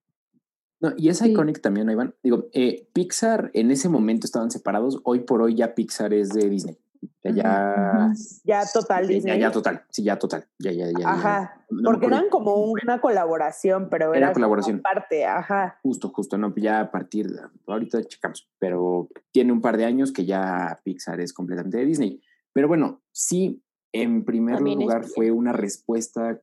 No, 0.82 0.94
y 0.98 1.10
es 1.10 1.20
Sí. 1.20 1.32
iconic 1.32 1.62
también, 1.62 1.90
Iván. 1.92 2.16
Digo, 2.24 2.46
eh, 2.54 2.88
Pixar 2.94 3.52
en 3.54 3.70
ese 3.70 3.90
momento 3.90 4.26
estaban 4.26 4.50
separados. 4.50 5.00
Hoy 5.04 5.20
por 5.20 5.42
hoy 5.42 5.54
ya 5.56 5.76
Pixar 5.76 6.14
es 6.14 6.30
de 6.30 6.50
Disney. 6.50 6.78
Ya, 7.24 7.32
ya. 7.32 8.14
Ya 8.44 8.64
total 8.74 9.04
ya, 9.04 9.08
Disney. 9.14 9.40
ya 9.40 9.52
total. 9.52 9.84
Sí, 9.90 10.04
ya 10.04 10.18
total. 10.18 10.48
Ya, 10.58 10.72
ya, 10.72 10.86
ya. 10.88 11.00
ya. 11.00 11.10
Ajá. 11.10 11.66
No 11.70 11.92
Porque 11.92 12.08
eran 12.08 12.30
como 12.30 12.56
una 12.56 13.00
colaboración, 13.02 13.90
pero 13.90 14.14
Era 14.14 14.28
era, 14.28 14.34
colaboración. 14.34 14.80
aparte, 14.80 15.26
ajá. 15.26 15.80
Justo, 15.84 16.10
justo, 16.10 16.38
no, 16.38 16.54
ya 16.56 16.80
a 16.82 16.92
partir 16.92 17.28
de, 17.30 17.42
ahorita 17.68 18.04
checamos, 18.04 18.50
pero 18.60 19.10
tiene 19.32 19.52
un 19.52 19.62
par 19.62 19.78
de 19.78 19.86
años 19.86 20.12
que 20.12 20.26
ya 20.26 20.80
Pixar 20.84 21.20
es 21.22 21.34
completamente 21.34 21.78
de 21.78 21.86
Disney. 21.86 22.22
Pero 22.54 22.68
bueno, 22.68 23.02
sí, 23.12 23.64
en 23.92 24.26
primer 24.26 24.56
También 24.56 24.80
lugar 24.80 25.06
fue 25.06 25.32
una 25.32 25.52
respuesta 25.54 26.42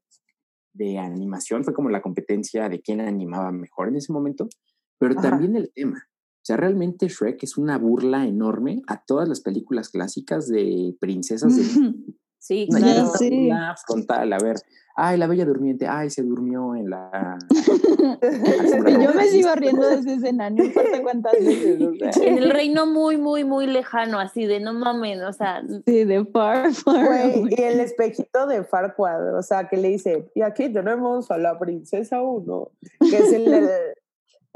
de 0.73 0.99
animación, 0.99 1.65
fue 1.65 1.75
como 1.75 1.89
la 1.91 2.03
competencia 2.03 2.69
de 2.69 2.81
quién 2.81 3.01
animaba 3.01 3.51
mejor 3.51 3.89
en 3.89 3.97
ese 3.97 4.13
momento, 4.13 4.49
pero 4.99 5.19
Ajá. 5.19 5.31
también 5.31 5.57
el 5.57 5.73
tema. 5.73 6.07
O 6.47 6.51
sea, 6.55 6.57
realmente 6.57 7.09
Shrek 7.09 7.43
es 7.43 7.59
una 7.59 7.77
burla 7.77 8.25
enorme 8.25 8.81
a 8.87 9.03
todas 9.05 9.29
las 9.29 9.41
películas 9.41 9.89
clásicas 9.89 10.47
de 10.47 10.95
princesas 11.01 11.57
de 11.57 11.93
Sí, 12.39 12.69
y 12.69 12.69
claro. 12.69 13.13
es 13.13 13.21
una 13.33 13.75
frontal, 13.77 14.33
a 14.33 14.39
ver, 14.39 14.55
ay, 14.95 15.19
la 15.19 15.27
bella 15.27 15.45
durmiente, 15.45 15.89
ay, 15.89 16.09
se 16.09 16.23
durmió 16.23 16.77
en 16.77 16.91
la... 16.91 17.37
Y 18.87 19.03
yo 19.03 19.13
me 19.13 19.27
sigo 19.27 19.53
riendo 19.57 19.89
de 19.89 19.97
ese 19.97 20.15
escenario, 20.15 20.59
no 20.59 20.65
importa 20.67 21.03
cuántas 21.03 21.33
veces. 21.41 21.83
O 21.83 22.13
sea, 22.13 22.25
En 22.25 22.39
el 22.39 22.51
reino 22.51 22.87
muy, 22.87 23.17
muy, 23.17 23.43
muy 23.43 23.67
lejano, 23.67 24.21
así 24.21 24.47
de 24.47 24.61
no 24.61 24.73
mames, 24.73 25.21
o 25.23 25.33
sea, 25.33 25.65
sí, 25.85 26.05
de 26.05 26.25
far, 26.27 26.73
far. 26.73 27.05
Away. 27.05 27.47
y 27.59 27.61
el 27.61 27.81
espejito 27.81 28.47
de 28.47 28.63
Farquaad, 28.63 29.37
o 29.37 29.43
sea, 29.43 29.67
que 29.67 29.79
le 29.79 29.89
dice, 29.89 30.31
y 30.37 30.43
aquí 30.43 30.69
tenemos 30.69 31.29
a 31.33 31.39
la 31.39 31.59
princesa 31.59 32.23
uno, 32.23 32.71
que 33.01 33.19
es 33.19 33.33
el, 33.33 33.69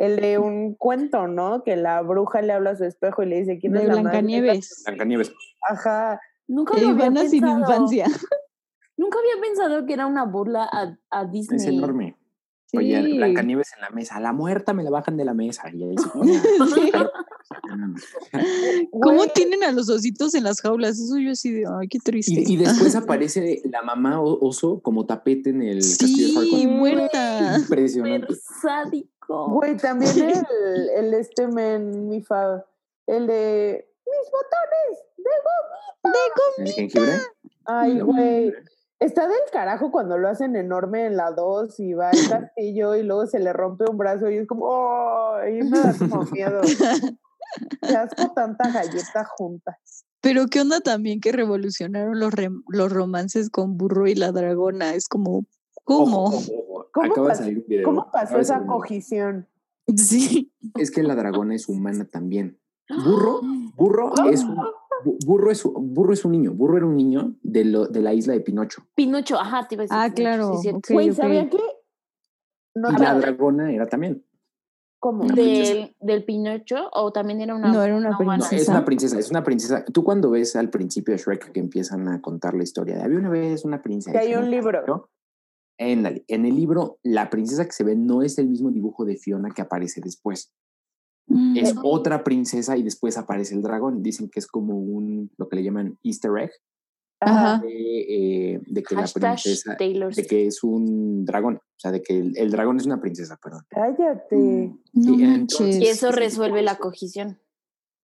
el, 0.00 0.16
de 0.16 0.38
un 0.38 0.74
cuento, 0.74 1.28
¿no? 1.28 1.62
Que 1.62 1.76
la 1.76 2.00
bruja 2.02 2.40
le 2.42 2.52
habla 2.54 2.70
a 2.70 2.76
su 2.76 2.84
espejo 2.84 3.22
y 3.22 3.26
le 3.26 3.38
dice, 3.40 3.58
¿quién 3.58 3.72
De 3.74 3.82
es 3.82 3.88
la 3.88 3.94
Blancanieves. 4.00 4.82
Blancanieves. 4.86 5.32
Ajá. 5.68 6.18
nunca 6.48 6.74
lo 6.74 6.88
había 6.88 7.06
Ivana 7.06 7.28
sin 7.28 7.42
pensado. 7.42 7.60
infancia. 7.60 8.06
Nunca 8.96 9.18
había 9.18 9.40
pensado 9.42 9.86
que 9.86 9.94
era 9.94 10.06
una 10.06 10.26
burla 10.26 10.68
a, 10.70 10.94
a 11.10 11.24
Disney. 11.24 11.56
Es 11.58 11.66
enorme. 11.66 12.18
Oye, 12.74 13.02
Sí. 13.02 13.16
Blancanieves 13.16 13.72
en 13.74 13.80
la 13.80 13.90
mesa, 13.90 14.16
a 14.16 14.20
la 14.20 14.32
muerta 14.34 14.74
me 14.74 14.84
la 14.84 14.90
bajan 14.90 15.16
de 15.16 15.24
la 15.24 15.32
mesa. 15.34 15.70
Y 15.72 15.82
ahí 15.84 15.94
se 15.96 16.08
Sí. 16.74 16.92
¿Cómo 18.92 19.26
tienen 19.26 19.64
a 19.64 19.72
los 19.72 19.88
ositos 19.88 20.34
en 20.34 20.44
las 20.44 20.60
jaulas? 20.60 20.98
Eso 20.98 21.18
yo 21.18 21.32
así 21.32 21.50
de, 21.50 21.64
ay, 21.66 21.88
qué 21.88 21.98
triste. 21.98 22.42
y, 22.46 22.52
y 22.52 22.56
después 22.58 22.94
aparece 22.94 23.62
la 23.70 23.82
mamá 23.82 24.20
oso 24.20 24.80
como 24.80 25.06
tapete 25.06 25.50
en 25.50 25.62
el 25.62 25.78
castillo 25.78 26.40
de 26.40 26.46
sí, 26.46 26.66
muerta. 26.66 27.56
Impresionante. 27.58 28.34
Güey, 29.30 29.76
también 29.76 30.10
el, 30.50 30.90
el 30.90 31.14
este 31.14 31.46
men, 31.46 32.08
mi 32.08 32.22
fa, 32.22 32.64
el 33.06 33.26
de 33.26 33.88
mis 34.06 34.30
botones 34.30 35.10
de 35.16 36.64
¿El 36.64 36.72
jengibre? 36.72 37.18
Ay, 37.66 38.00
güey. 38.00 38.52
Está 38.98 39.26
del 39.26 39.38
carajo 39.50 39.90
cuando 39.90 40.18
lo 40.18 40.28
hacen 40.28 40.56
enorme 40.56 41.06
en 41.06 41.16
la 41.16 41.30
2 41.30 41.80
y 41.80 41.94
va 41.94 42.10
al 42.10 42.12
castillo 42.28 42.94
y 42.96 43.02
luego 43.02 43.26
se 43.26 43.38
le 43.38 43.52
rompe 43.52 43.84
un 43.88 43.96
brazo 43.96 44.28
y 44.30 44.36
es 44.36 44.46
como, 44.46 44.66
¡oh! 44.66 45.38
Y 45.46 45.62
me 45.62 45.78
da 45.78 45.94
como 45.98 46.22
miedo. 46.24 46.60
Qué 47.82 47.96
asco 47.96 48.32
tanta 48.34 48.70
galleta 48.70 49.24
junta. 49.24 49.78
Pero 50.20 50.46
qué 50.46 50.60
onda 50.60 50.80
también 50.80 51.20
que 51.20 51.32
revolucionaron 51.32 52.20
los, 52.20 52.32
los 52.68 52.92
romances 52.92 53.48
con 53.48 53.78
Burro 53.78 54.06
y 54.06 54.14
la 54.14 54.32
Dragona. 54.32 54.94
Es 54.94 55.08
como, 55.08 55.46
¿cómo? 55.84 56.24
Ojo. 56.24 56.69
¿Cómo 56.92 57.12
Acaba 57.12 57.28
de 57.28 57.32
pas- 57.32 57.36
salir 57.36 57.58
un 57.58 57.64
video. 57.66 57.84
¿Cómo 57.84 58.00
Acaba 58.02 58.12
pasó 58.12 58.38
esa 58.38 58.64
cogición? 58.66 59.46
Sí. 59.96 60.52
Es 60.78 60.90
que 60.90 61.02
la 61.02 61.14
dragona 61.14 61.54
es 61.54 61.68
humana 61.68 62.04
también. 62.04 62.58
Burro, 62.88 63.40
burro 63.76 64.12
es 64.30 64.42
un, 64.44 64.56
bu- 64.56 65.16
burro 65.24 65.50
es, 65.50 65.62
burro 65.64 66.12
es 66.12 66.24
un 66.24 66.32
niño. 66.32 66.52
Burro 66.52 66.76
era 66.76 66.86
un 66.86 66.96
niño 66.96 67.34
de, 67.42 67.64
lo, 67.64 67.86
de 67.86 68.00
la 68.00 68.12
isla 68.14 68.32
de 68.34 68.40
Pinocho. 68.40 68.82
Pinocho, 68.94 69.38
ajá, 69.38 69.66
te 69.68 69.76
iba 69.76 69.82
a 69.82 69.84
decir. 69.84 69.96
Ah, 69.98 70.10
claro, 70.12 70.58
sí, 70.58 71.12
¿sabían 71.12 71.48
que? 71.50 71.58
No, 72.74 72.90
Y 72.92 72.96
te- 72.96 73.02
la 73.02 73.14
dragona 73.14 73.72
era 73.72 73.86
también. 73.86 74.24
¿Cómo? 75.00 75.24
Una 75.24 75.32
princesa. 75.34 75.72
Del, 75.74 75.96
del 76.00 76.24
Pinocho, 76.24 76.76
o 76.92 77.10
también 77.10 77.40
era 77.40 77.54
una. 77.54 77.72
No, 77.72 77.82
era 77.82 77.96
una 77.96 78.16
humana? 78.18 78.38
No, 78.38 78.44
es 78.44 78.48
princesa. 78.48 78.72
una 78.72 78.84
princesa, 78.84 79.18
es 79.18 79.30
una 79.30 79.42
princesa. 79.42 79.84
Tú 79.86 80.04
cuando 80.04 80.30
ves 80.30 80.56
al 80.56 80.68
principio 80.68 81.12
de 81.12 81.18
Shrek 81.18 81.52
que 81.52 81.60
empiezan 81.60 82.06
a 82.08 82.20
contar 82.20 82.54
la 82.54 82.62
historia 82.64 82.96
de 82.96 83.02
había 83.02 83.18
una 83.18 83.30
vez 83.30 83.64
una 83.64 83.80
princesa. 83.82 84.12
Que 84.12 84.18
hay 84.26 84.34
un 84.34 84.50
¿no? 84.86 85.08
En, 85.82 86.02
la- 86.02 86.14
en 86.28 86.44
el 86.44 86.54
libro, 86.56 86.98
la 87.02 87.30
princesa 87.30 87.64
que 87.64 87.72
se 87.72 87.84
ve 87.84 87.96
no 87.96 88.20
es 88.22 88.36
el 88.38 88.48
mismo 88.48 88.70
dibujo 88.70 89.04
de 89.06 89.16
Fiona 89.16 89.48
que 89.54 89.62
aparece 89.62 90.02
después. 90.02 90.52
Mm. 91.26 91.56
Es 91.56 91.74
otra 91.82 92.22
princesa 92.22 92.76
y 92.76 92.82
después 92.82 93.16
aparece 93.16 93.54
el 93.54 93.62
dragón. 93.62 94.02
Dicen 94.02 94.28
que 94.28 94.40
es 94.40 94.46
como 94.46 94.76
un, 94.78 95.30
lo 95.38 95.48
que 95.48 95.56
le 95.56 95.62
llaman 95.64 95.98
easter 96.02 96.32
egg, 96.38 96.50
Ajá. 97.20 97.60
de, 97.64 98.54
eh, 98.54 98.60
de 98.66 98.82
que 98.82 98.94
la 98.94 99.02
Hashtag 99.02 99.22
princesa, 99.36 99.76
Taylor 99.78 100.14
de 100.14 100.26
que 100.26 100.46
es 100.46 100.62
un 100.62 101.24
dragón. 101.24 101.56
O 101.56 101.78
sea, 101.78 101.92
de 101.92 102.02
que 102.02 102.18
el, 102.18 102.36
el 102.36 102.50
dragón 102.50 102.76
es 102.76 102.84
una 102.84 103.00
princesa, 103.00 103.38
perdón. 103.42 103.62
Cállate. 103.70 104.74
No 104.92 105.02
Sí, 105.02 105.10
manches. 105.16 105.60
entonces- 105.60 105.80
Y 105.80 105.86
eso 105.86 106.12
resuelve 106.12 106.60
la 106.62 106.76
cogición. 106.76 107.38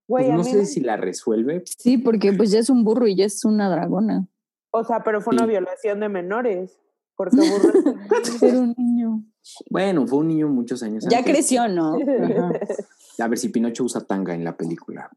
Güey, 0.09 0.27
Pues 0.27 0.33
a 0.35 0.37
no 0.37 0.45
sé 0.45 0.57
me- 0.59 0.65
si 0.67 0.81
la 0.81 0.97
resuelve. 0.97 1.63
Sí, 1.67 1.99
porque 1.99 2.33
pues 2.33 2.53
ya 2.53 2.61
es 2.61 2.71
un 2.71 2.85
burro 2.85 3.07
y 3.07 3.17
ya 3.17 3.27
es 3.27 3.45
una 3.45 3.69
dragona. 3.69 4.29
O 4.71 4.83
sea, 4.85 5.03
pero 5.03 5.21
fue 5.21 5.35
una 5.35 5.45
Sí. 5.45 5.51
violación 5.51 6.01
de 6.01 6.09
menores. 6.09 6.79
Porque 7.17 7.37
burro. 7.37 7.73
Era 8.43 8.61
un 8.61 8.75
niño. 8.77 9.25
Bueno, 9.71 10.07
fue 10.07 10.19
un 10.19 10.29
niño 10.29 10.49
muchos 10.49 10.83
años 10.83 11.07
Ya 11.09 11.19
antes. 11.19 11.33
creció, 11.33 11.69
¿no? 11.69 11.97
Ajá. 11.97 12.53
A 13.19 13.29
ver 13.29 13.39
si 13.39 13.49
Pinocho 13.49 13.85
usa 13.85 14.03
tanga 14.03 14.35
en 14.35 14.45
la 14.45 14.57
película. 14.57 15.11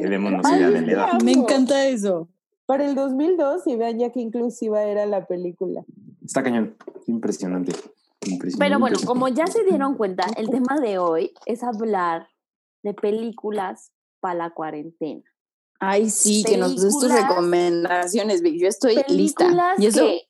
Démonos 0.00 0.50
idea 0.50 0.70
de 0.70 0.92
edad. 0.92 1.20
Me 1.22 1.32
encanta 1.32 1.86
eso. 1.86 2.28
Para 2.64 2.86
el 2.86 2.94
2002, 2.94 3.66
y 3.66 3.76
vean 3.76 3.98
ya 3.98 4.10
que 4.10 4.20
inclusiva 4.20 4.82
era 4.84 5.06
la 5.06 5.26
película. 5.26 5.84
Está 6.24 6.42
cañón. 6.42 6.76
Impresionante. 7.06 7.72
Impresionante. 8.26 8.58
Pero 8.58 8.78
bueno, 8.78 8.98
como 9.06 9.28
ya 9.28 9.46
se 9.46 9.64
dieron 9.64 9.96
cuenta, 9.96 10.26
el 10.36 10.48
tema 10.50 10.80
de 10.80 10.98
hoy 10.98 11.32
es 11.46 11.62
hablar 11.62 12.28
de 12.82 12.94
películas 12.94 13.92
para 14.20 14.34
la 14.34 14.50
cuarentena. 14.50 15.22
Ay, 15.80 16.10
sí, 16.10 16.42
que 16.44 16.56
nos 16.56 16.80
des 16.80 16.98
tus 16.98 17.12
recomendaciones, 17.12 18.42
Vic. 18.42 18.60
Yo 18.60 18.68
estoy 18.68 18.96
lista. 19.08 19.44
Películas 19.44 19.78
Y 19.78 19.86
eso, 19.86 20.00
que, 20.00 20.22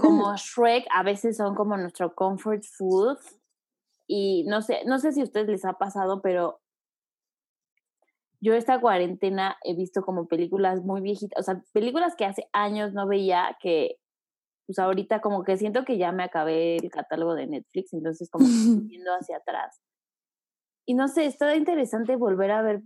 como 0.00 0.34
Shrek, 0.36 0.86
a 0.90 1.02
veces 1.02 1.36
son 1.36 1.54
como 1.54 1.76
nuestro 1.76 2.14
comfort 2.14 2.62
food. 2.64 3.18
Y 4.06 4.44
no 4.44 4.62
sé, 4.62 4.82
no 4.86 4.98
sé 4.98 5.12
si 5.12 5.20
a 5.20 5.24
ustedes 5.24 5.48
les 5.48 5.64
ha 5.64 5.74
pasado, 5.74 6.20
pero 6.22 6.60
yo 8.40 8.52
esta 8.52 8.78
cuarentena 8.78 9.56
he 9.64 9.74
visto 9.74 10.02
como 10.02 10.28
películas 10.28 10.84
muy 10.84 11.00
viejitas, 11.00 11.40
o 11.40 11.42
sea, 11.42 11.62
películas 11.72 12.14
que 12.14 12.26
hace 12.26 12.46
años 12.52 12.92
no 12.92 13.06
veía, 13.06 13.56
que 13.60 13.96
pues 14.66 14.78
ahorita 14.78 15.20
como 15.20 15.44
que 15.44 15.56
siento 15.56 15.84
que 15.84 15.96
ya 15.96 16.12
me 16.12 16.24
acabé 16.24 16.76
el 16.76 16.90
catálogo 16.90 17.34
de 17.34 17.46
Netflix, 17.46 17.94
entonces 17.94 18.28
como 18.30 18.44
que 18.44 18.52
viendo 18.88 19.10
hacia 19.12 19.38
atrás. 19.38 19.80
Y 20.86 20.94
no 20.94 21.08
sé, 21.08 21.24
está 21.24 21.56
interesante 21.56 22.16
volver 22.16 22.50
a 22.50 22.60
ver 22.60 22.82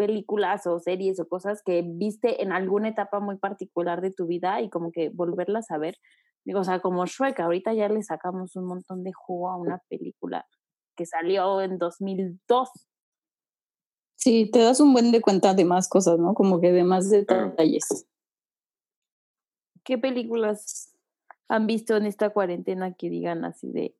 películas 0.00 0.66
o 0.66 0.80
series 0.80 1.20
o 1.20 1.28
cosas 1.28 1.60
que 1.62 1.82
viste 1.86 2.42
en 2.42 2.52
alguna 2.52 2.88
etapa 2.88 3.20
muy 3.20 3.36
particular 3.36 4.00
de 4.00 4.10
tu 4.10 4.26
vida 4.26 4.62
y 4.62 4.70
como 4.70 4.92
que 4.92 5.10
volverlas 5.10 5.70
a 5.70 5.76
ver. 5.76 5.98
Digo, 6.46 6.60
o 6.60 6.64
sea, 6.64 6.80
como 6.80 7.04
Shrek, 7.04 7.38
ahorita 7.38 7.74
ya 7.74 7.86
le 7.90 8.02
sacamos 8.02 8.56
un 8.56 8.64
montón 8.64 9.04
de 9.04 9.12
jugo 9.12 9.50
a 9.50 9.58
una 9.58 9.82
película 9.90 10.46
que 10.96 11.04
salió 11.04 11.60
en 11.60 11.76
2002. 11.76 12.70
Sí, 14.16 14.50
te 14.50 14.60
das 14.60 14.80
un 14.80 14.94
buen 14.94 15.12
de 15.12 15.20
cuenta 15.20 15.52
de 15.52 15.66
más 15.66 15.86
cosas, 15.86 16.18
¿no? 16.18 16.32
Como 16.32 16.62
que 16.62 16.72
de 16.72 16.82
más 16.82 17.10
detalles. 17.10 18.06
¿Qué 19.84 19.98
películas 19.98 20.96
han 21.46 21.66
visto 21.66 21.94
en 21.98 22.06
esta 22.06 22.30
cuarentena 22.30 22.94
que 22.94 23.10
digan 23.10 23.44
así 23.44 23.70
de 23.70 23.94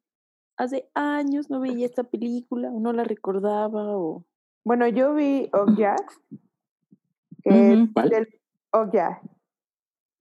hace 0.57 0.89
años 0.95 1.51
no 1.51 1.61
veía 1.61 1.85
esta 1.85 2.05
película 2.05 2.71
o 2.71 2.81
no 2.81 2.95
la 2.95 3.05
recordaba 3.05 3.99
o 3.99 4.25
Bueno, 4.65 4.87
yo 4.89 5.15
vi 5.15 5.49
Okja, 5.53 5.97
que 7.43 7.51
Ujú. 7.51 7.83
es 7.85 7.89
¿Cuál? 7.93 8.09
del 8.11 8.29
Okja, 8.73 9.21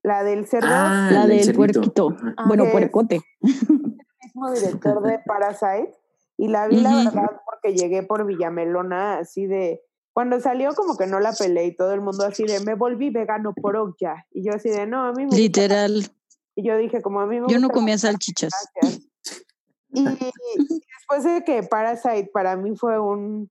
la 0.04 0.24
del 0.24 0.48
cerdo, 0.48 0.68
Ah, 0.72 1.10
La 1.12 1.24
el 1.24 1.30
del 1.48 1.56
puerquito. 1.56 2.10
Ajá. 2.38 2.48
Bueno, 2.48 2.64
que 2.64 2.70
es- 2.70 2.74
puercote. 2.74 3.22
mismo 3.42 4.52
director 4.52 5.02
de 5.04 5.20
Parasite, 5.26 5.94
y 6.38 6.48
la 6.48 6.68
vi, 6.68 6.80
la 6.80 6.96
verdad, 6.96 7.42
porque 7.46 7.76
llegué 7.76 8.04
por 8.04 8.26
Villamelona, 8.26 9.20
así 9.20 9.46
de. 9.46 9.82
Cuando 10.14 10.40
salió, 10.40 10.74
como 10.74 10.98
que 10.98 11.06
no 11.08 11.20
la 11.20 11.32
peleé 11.34 11.66
y 11.68 11.76
todo 11.76 11.94
el 11.94 12.02
mundo 12.02 12.26
así 12.26 12.44
de 12.44 12.60
me 12.62 12.74
volví 12.76 13.10
vegano 13.10 13.54
por 13.54 13.78
Okja. 13.78 14.26
Y 14.32 14.44
yo 14.44 14.54
así 14.54 14.70
de 14.70 14.86
no, 14.86 15.04
a 15.06 15.12
mí 15.14 15.24
me 15.24 15.26
gusta 15.26 15.38
la-". 15.38 15.42
Literal. 15.44 16.12
Y 16.56 16.68
yo 16.68 16.76
dije, 16.78 17.02
como 17.02 17.22
a 17.22 17.26
mí 17.28 17.40
me 17.40 17.48
Yo 17.48 17.60
no 17.60 17.70
comía 17.70 17.98
salchichas. 17.98 18.52
Gracias. 18.82 19.10
Y 19.92 20.04
después 20.04 21.24
de 21.24 21.44
que 21.46 21.64
Parasite 21.64 22.30
para 22.34 22.58
mí 22.58 22.76
fue 22.76 23.00
un, 23.00 23.50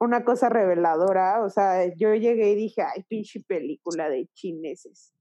una 0.00 0.24
cosa 0.24 0.48
reveladora, 0.48 1.44
o 1.44 1.50
sea, 1.50 1.86
yo 1.94 2.14
llegué 2.14 2.52
y 2.52 2.56
dije, 2.56 2.82
ay, 2.82 3.04
pinche 3.04 3.44
película 3.46 4.08
de 4.08 4.28
chineses. 4.34 5.12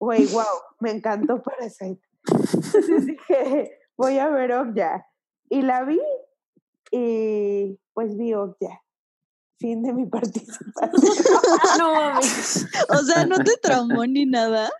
Güey, 0.00 0.26
wow, 0.26 0.44
me 0.80 0.90
encantó 0.90 1.40
Parasite. 1.40 2.02
Entonces 2.28 3.06
dije, 3.06 3.78
voy 3.96 4.18
a 4.18 4.28
ver 4.28 4.52
Okja. 4.52 5.06
Y 5.48 5.62
la 5.62 5.84
vi 5.84 6.00
y 6.90 7.78
pues 7.94 8.16
vi 8.16 8.34
Okja. 8.34 8.82
Fin 9.60 9.82
de 9.82 9.92
mi 9.92 10.06
participación. 10.10 11.02
no 11.78 11.94
mames. 11.94 12.66
O 12.90 12.98
sea, 12.98 13.24
no 13.24 13.36
te 13.38 13.56
traumó 13.62 14.04
ni 14.04 14.26
nada. 14.26 14.70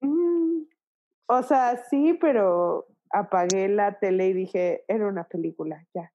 Mm, 0.00 0.62
o 1.28 1.42
sea, 1.42 1.84
sí, 1.90 2.16
pero 2.20 2.86
apagué 3.10 3.68
la 3.68 3.98
tele 3.98 4.28
y 4.28 4.32
dije, 4.32 4.84
era 4.88 5.06
una 5.08 5.24
película, 5.24 5.84
ya. 5.94 6.12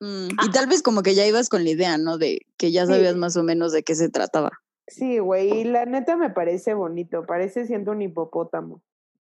Mm, 0.00 0.28
y 0.44 0.50
tal 0.50 0.66
vez 0.68 0.82
como 0.82 1.02
que 1.02 1.14
ya 1.14 1.26
ibas 1.26 1.48
con 1.48 1.64
la 1.64 1.70
idea, 1.70 1.98
¿no? 1.98 2.18
De 2.18 2.46
que 2.56 2.70
ya 2.70 2.86
Sí. 2.86 2.92
sabías 2.92 3.16
más 3.16 3.36
o 3.36 3.42
menos 3.42 3.72
de 3.72 3.82
qué 3.82 3.94
se 3.94 4.08
trataba. 4.08 4.50
Sí, 4.86 5.18
güey, 5.18 5.60
y 5.60 5.64
la 5.64 5.84
neta 5.86 6.16
me 6.16 6.30
parece 6.30 6.74
bonito, 6.74 7.26
parece 7.26 7.66
siendo 7.66 7.92
un 7.92 8.00
hipopótamo, 8.02 8.80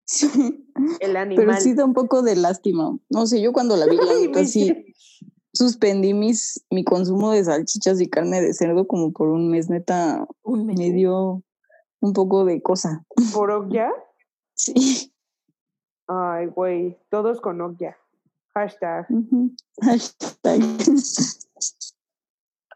Sí. 0.04 0.28
el 1.00 1.16
animal. 1.16 1.46
Pero 1.46 1.60
sí 1.60 1.74
da 1.74 1.84
un 1.84 1.94
poco 1.94 2.22
de 2.22 2.36
lástima. 2.36 2.98
No 3.08 3.26
sé, 3.26 3.40
yo 3.40 3.52
cuando 3.52 3.76
la 3.76 3.86
vi, 3.86 3.96
la 3.96 4.14
neta, 4.20 4.44
sí 4.44 4.94
suspendí 5.56 6.12
mis, 6.12 6.64
mi 6.70 6.84
consumo 6.84 7.30
de 7.32 7.42
salchichas 7.42 8.00
y 8.02 8.08
carne 8.10 8.42
de 8.42 8.52
cerdo 8.52 8.86
como 8.86 9.12
por 9.12 9.28
un 9.28 9.48
mes, 9.50 9.70
neta, 9.70 10.26
Un 10.42 10.66
me 10.66 10.74
dio 10.92 11.42
un 12.00 12.12
poco 12.12 12.44
de 12.44 12.60
cosa. 12.60 13.04
¿Por 13.32 13.50
Okja? 13.52 13.90
Sí. 14.54 15.12
Ay, 16.06 16.46
güey, 16.46 16.98
todos 17.08 17.40
con 17.40 17.60
Okja. 17.62 17.96
Hashtag. 18.56 19.04
Ujú. 19.10 19.54
Hashtag. 19.82 20.60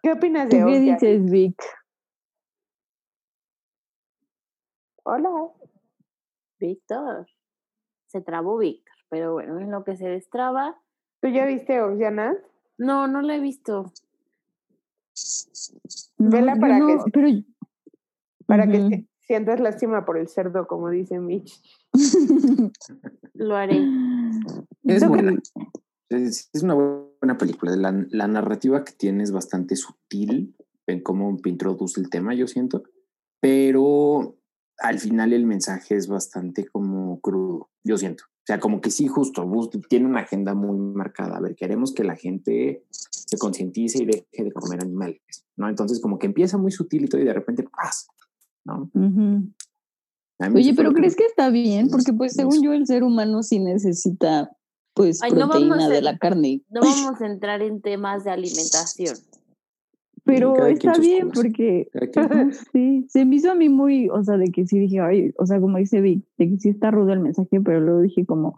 ¿Qué 0.02 0.12
opinas 0.12 0.50
¿Tú 0.50 0.56
de 0.56 0.64
qué 0.66 0.78
dices, 0.78 1.30
Vic? 1.30 1.56
Hola. 5.04 5.30
Víctor. 6.58 7.26
Se 8.08 8.20
trabó 8.20 8.58
Víctor, 8.58 8.94
pero 9.08 9.32
bueno, 9.32 9.58
en 9.58 9.70
lo 9.70 9.82
que 9.82 9.96
se 9.96 10.06
destraba. 10.06 10.78
¿Tú 11.22 11.28
ya 11.28 11.46
viste 11.46 11.80
Okja, 11.80 12.10
No, 12.76 13.06
no 13.08 13.22
la 13.22 13.36
he 13.36 13.40
visto. 13.40 13.90
Vela 16.18 16.56
para 16.56 16.74
que 16.74 16.80
no, 16.94 17.02
se- 17.04 17.10
pero 17.10 17.28
Para 18.44 18.66
que 18.66 19.06
sientas 19.20 19.60
lástima 19.60 20.04
por 20.04 20.18
el 20.18 20.28
cerdo, 20.28 20.66
como 20.66 20.90
dice 20.90 21.18
Mitch. 21.18 21.58
Lo 23.32 23.56
haré. 23.56 23.80
Es 24.94 25.02
¿Tú 25.02 25.12
qué 25.12 25.22
buena. 25.22 25.42
Es, 26.08 26.50
es 26.52 26.62
una 26.62 26.74
buena 26.74 27.38
película. 27.38 27.76
La, 27.76 28.06
la 28.10 28.28
narrativa 28.28 28.84
que 28.84 28.92
tiene 28.92 29.22
es 29.22 29.32
bastante 29.32 29.76
sutil 29.76 30.56
en 30.86 31.02
cómo 31.02 31.36
introduce 31.44 32.00
el 32.00 32.10
tema, 32.10 32.34
yo 32.34 32.46
siento. 32.46 32.82
Pero 33.40 34.36
al 34.78 34.98
final 34.98 35.32
el 35.32 35.46
mensaje 35.46 35.94
es 35.94 36.08
bastante 36.08 36.66
como 36.66 37.20
crudo, 37.20 37.70
yo 37.84 37.96
siento. 37.96 38.24
O 38.24 38.46
sea, 38.46 38.58
como 38.58 38.80
que 38.80 38.90
sí, 38.90 39.06
justo, 39.06 39.48
tiene 39.88 40.06
una 40.06 40.20
agenda 40.20 40.54
muy 40.54 40.78
marcada. 40.78 41.36
A 41.36 41.40
ver, 41.40 41.54
queremos 41.54 41.92
que 41.92 42.04
la 42.04 42.16
gente 42.16 42.84
se 42.90 43.38
concientice 43.38 44.02
y 44.02 44.06
deje 44.06 44.44
de 44.44 44.52
comer 44.52 44.82
animales, 44.82 45.20
¿no? 45.56 45.68
Entonces, 45.68 46.00
como 46.00 46.18
que 46.18 46.26
empieza 46.26 46.56
muy 46.56 46.72
sutil 46.72 47.04
y 47.04 47.08
todo, 47.08 47.20
y 47.20 47.24
de 47.24 47.34
repente 47.34 47.62
pasa, 47.64 48.10
¿no? 48.64 48.90
A 50.38 50.48
mí 50.48 50.60
Oye, 50.60 50.74
pero 50.74 50.92
¿crees 50.92 51.14
que 51.14 51.26
está 51.26 51.50
bien? 51.50 51.90
Porque 51.90 52.14
pues 52.14 52.32
según 52.32 52.62
yo 52.62 52.72
el 52.72 52.86
ser 52.86 53.02
humano 53.02 53.42
sí 53.42 53.58
necesita 53.58 54.50
pues 55.04 55.22
Ay, 55.22 55.32
no 55.32 55.40
vamos 55.40 55.50
proteína 55.56 55.86
a- 55.86 55.88
de 55.88 56.02
la 56.02 56.18
carne. 56.18 56.62
No 56.70 56.80
vamos 56.80 57.20
a 57.20 57.26
entrar 57.26 57.62
en 57.62 57.80
temas 57.80 58.24
de 58.24 58.30
alimentación. 58.30 59.16
Pero 60.24 60.66
está 60.66 60.92
bien 60.98 61.30
cosas. 61.30 61.42
porque 61.44 61.90
sí, 62.72 63.06
se 63.08 63.24
me 63.24 63.36
hizo 63.36 63.50
a 63.50 63.54
mí 63.54 63.68
muy, 63.70 64.08
o 64.10 64.22
sea, 64.22 64.36
de 64.36 64.52
que 64.52 64.66
sí 64.66 64.78
dije, 64.78 65.00
ay, 65.00 65.32
o 65.38 65.46
sea, 65.46 65.58
como 65.60 65.78
dice 65.78 66.00
Vic, 66.02 66.24
de 66.36 66.50
que 66.50 66.58
sí 66.58 66.68
está 66.68 66.90
rudo 66.90 67.12
el 67.14 67.20
mensaje, 67.20 67.60
pero 67.62 67.80
luego 67.80 68.00
dije 68.02 68.26
como, 68.26 68.56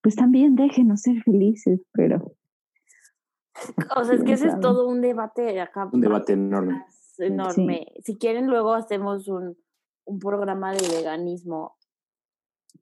pues 0.00 0.16
también 0.16 0.56
déjenos 0.56 1.02
ser 1.02 1.22
felices, 1.22 1.80
pero 1.92 2.34
O 3.94 4.04
sea, 4.04 4.14
es 4.14 4.20
que 4.20 4.24
¿Quién 4.24 4.34
ese 4.38 4.48
es 4.48 4.60
todo 4.60 4.88
un 4.88 5.02
debate 5.02 5.60
acá. 5.60 5.88
un 5.92 6.00
debate 6.00 6.32
enorme. 6.32 6.82
enorme. 7.18 7.86
Si 8.02 8.16
quieren, 8.16 8.46
luego 8.46 8.72
hacemos 8.72 9.28
un, 9.28 9.56
un 10.06 10.18
programa 10.18 10.72
de 10.72 10.88
veganismo. 10.96 11.76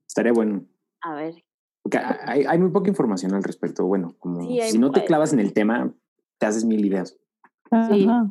Estaría 0.06 0.32
bueno. 0.32 0.64
A 1.02 1.14
ver, 1.14 1.34
Porque 1.82 1.98
hay, 1.98 2.44
hay 2.44 2.58
muy 2.58 2.70
poca 2.70 2.88
información 2.90 3.34
al 3.34 3.42
respecto. 3.42 3.86
Bueno, 3.86 4.14
como 4.18 4.42
Sí, 4.42 4.60
si 4.62 4.78
no 4.78 4.90
te 4.90 5.04
clavas 5.04 5.32
en 5.32 5.40
el 5.40 5.52
tema, 5.52 5.92
te 6.38 6.46
haces 6.46 6.64
mil 6.64 6.84
ideas. 6.84 7.16
Sí. 7.90 8.06
ajá. 8.08 8.30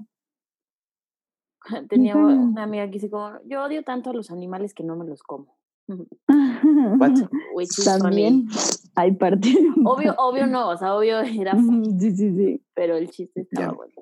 tenía 1.89 2.15
una 2.15 2.63
amiga 2.63 2.85
que 2.85 2.93
dice 2.93 3.09
como, 3.09 3.31
yo 3.45 3.63
odio 3.63 3.83
tanto 3.83 4.09
a 4.09 4.13
los 4.13 4.31
animales 4.31 4.73
que 4.73 4.83
no 4.83 4.95
me 4.95 5.05
los 5.05 5.23
como. 5.23 5.57
What? 5.87 7.29
Which 7.55 7.69
is 7.79 7.85
funny. 7.85 7.99
También 8.01 8.47
hay 8.95 9.11
parte. 9.13 9.53
Obvio, 9.85 10.13
obvio 10.17 10.45
no, 10.47 10.69
o 10.69 10.77
sea, 10.77 10.95
obvio 10.95 11.19
era, 11.19 11.57
Sí, 11.99 12.11
sí, 12.15 12.35
sí. 12.35 12.63
pero 12.73 12.95
el 12.97 13.09
chiste 13.09 13.41
estaba 13.41 13.67
Ya. 13.67 13.73
bueno. 13.73 13.93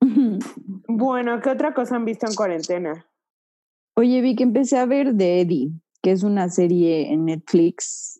Bueno, 0.88 1.40
¿qué 1.40 1.50
otra 1.50 1.72
cosa 1.74 1.96
han 1.96 2.04
visto 2.04 2.26
en 2.26 2.34
cuarentena? 2.34 3.06
Oye, 3.96 4.20
vi 4.22 4.34
que 4.34 4.42
empecé 4.42 4.78
a 4.78 4.86
ver 4.86 5.16
The 5.16 5.40
Eddie, 5.42 5.70
que 6.02 6.10
es 6.12 6.22
una 6.24 6.48
serie 6.48 7.12
en 7.12 7.26
Netflix. 7.26 8.19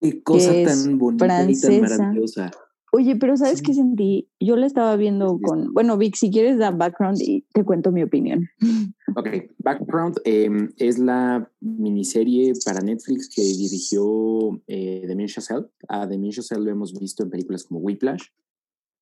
Qué 0.00 0.22
cosa 0.22 0.50
Que 0.50 0.62
es 0.62 0.84
tan 0.84 0.98
bonita 0.98 1.50
y 1.50 1.60
tan 1.60 1.80
maravillosa. 1.80 2.50
Oye, 2.92 3.16
pero 3.16 3.36
¿sabes 3.36 3.60
qué 3.60 3.74
sentí? 3.74 4.30
Yo 4.40 4.56
la 4.56 4.66
estaba 4.66 4.96
viendo 4.96 5.38
con, 5.42 5.74
bueno, 5.74 5.98
Vic, 5.98 6.16
si 6.16 6.30
quieres 6.30 6.56
dar 6.56 6.78
background 6.78 7.20
y 7.20 7.42
te 7.52 7.62
cuento 7.62 7.92
mi 7.92 8.02
opinión. 8.02 8.48
Ok, 9.14 9.28
Background 9.58 10.20
eh, 10.26 10.50
es 10.76 10.98
la 10.98 11.50
miniserie 11.60 12.52
para 12.66 12.80
Netflix 12.80 13.30
que 13.34 13.40
dirigió 13.40 14.60
eh, 14.66 15.06
Damien 15.08 15.28
Chazelle. 15.28 15.68
A 15.88 16.06
Damien 16.06 16.32
Chazelle 16.32 16.62
lo 16.62 16.70
hemos 16.70 16.92
visto 16.92 17.22
en 17.22 17.30
películas 17.30 17.64
como 17.64 17.80
Whiplash, 17.80 18.24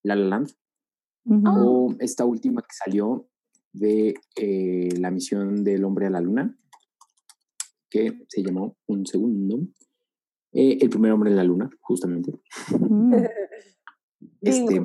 La 0.04 0.14
La 0.14 0.26
Land, 0.26 0.52
o 1.46 1.96
esta 1.98 2.24
última 2.24 2.62
que 2.62 2.76
salió 2.85 3.28
de 3.72 4.14
eh, 4.37 4.90
la 5.00 5.11
misión 5.11 5.64
del 5.64 5.85
hombre 5.85 6.07
a 6.07 6.11
la 6.11 6.20
luna, 6.20 6.57
que 7.90 8.24
se 8.28 8.42
llamó 8.42 8.76
Un 8.87 9.04
Segundo. 9.04 9.66
Eh, 10.55 10.79
el 10.81 10.88
primer 10.88 11.11
hombre 11.11 11.31
en 11.31 11.37
la 11.37 11.45
luna, 11.45 11.69
justamente. 11.81 12.33
Mm. 12.79 13.14
Este, 14.40 14.77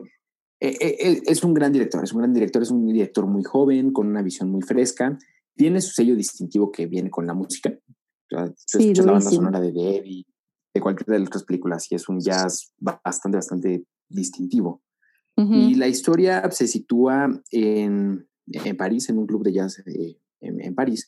eh, 0.62 1.22
es 1.26 1.44
un 1.44 1.54
gran 1.54 1.74
director, 1.74 2.02
es 2.02 2.14
un 2.14 2.20
gran 2.20 2.34
director, 2.34 2.62
es 2.62 2.72
un 2.72 2.86
director 2.86 3.28
muy 3.28 3.44
joven, 3.44 3.92
con 3.92 4.08
una 4.08 4.22
visión 4.22 4.50
muy 4.50 4.62
fresca. 4.62 5.18
Tiene 5.54 5.82
su 5.82 5.92
sello 5.92 6.16
distintivo 6.16 6.72
que 6.72 6.88
viene 6.88 7.10
con 7.10 7.28
la 7.28 7.34
música. 7.34 7.78
O 7.78 8.30
sea, 8.30 8.54
Sí, 8.56 8.78
escuchas 8.80 9.06
la 9.06 9.12
banda 9.12 9.30
sonora 9.30 9.60
de 9.60 9.74
The 9.74 9.98
Eddie, 9.98 10.26
de 10.74 10.82
cualquiera 10.82 11.14
de 11.14 11.20
las 11.20 11.28
otras 11.28 11.44
películas, 11.44 11.92
y 11.92 11.96
es 11.96 12.08
un 12.08 12.22
jazz 12.22 12.74
bastante, 12.78 13.38
bastante 13.38 13.86
distintivo. 14.08 14.82
Ujú. 15.36 15.54
Y 15.54 15.76
la 15.76 15.90
historia 15.90 16.50
se 16.52 16.68
sitúa 16.68 17.30
en, 17.52 18.28
en 18.48 18.78
París, 18.78 19.10
en 19.10 19.18
un 19.18 19.28
club 19.28 19.44
de 19.44 19.52
jazz 19.52 19.80
eh, 19.80 20.18
en, 20.40 20.62
en 20.62 20.74
París. 20.74 21.08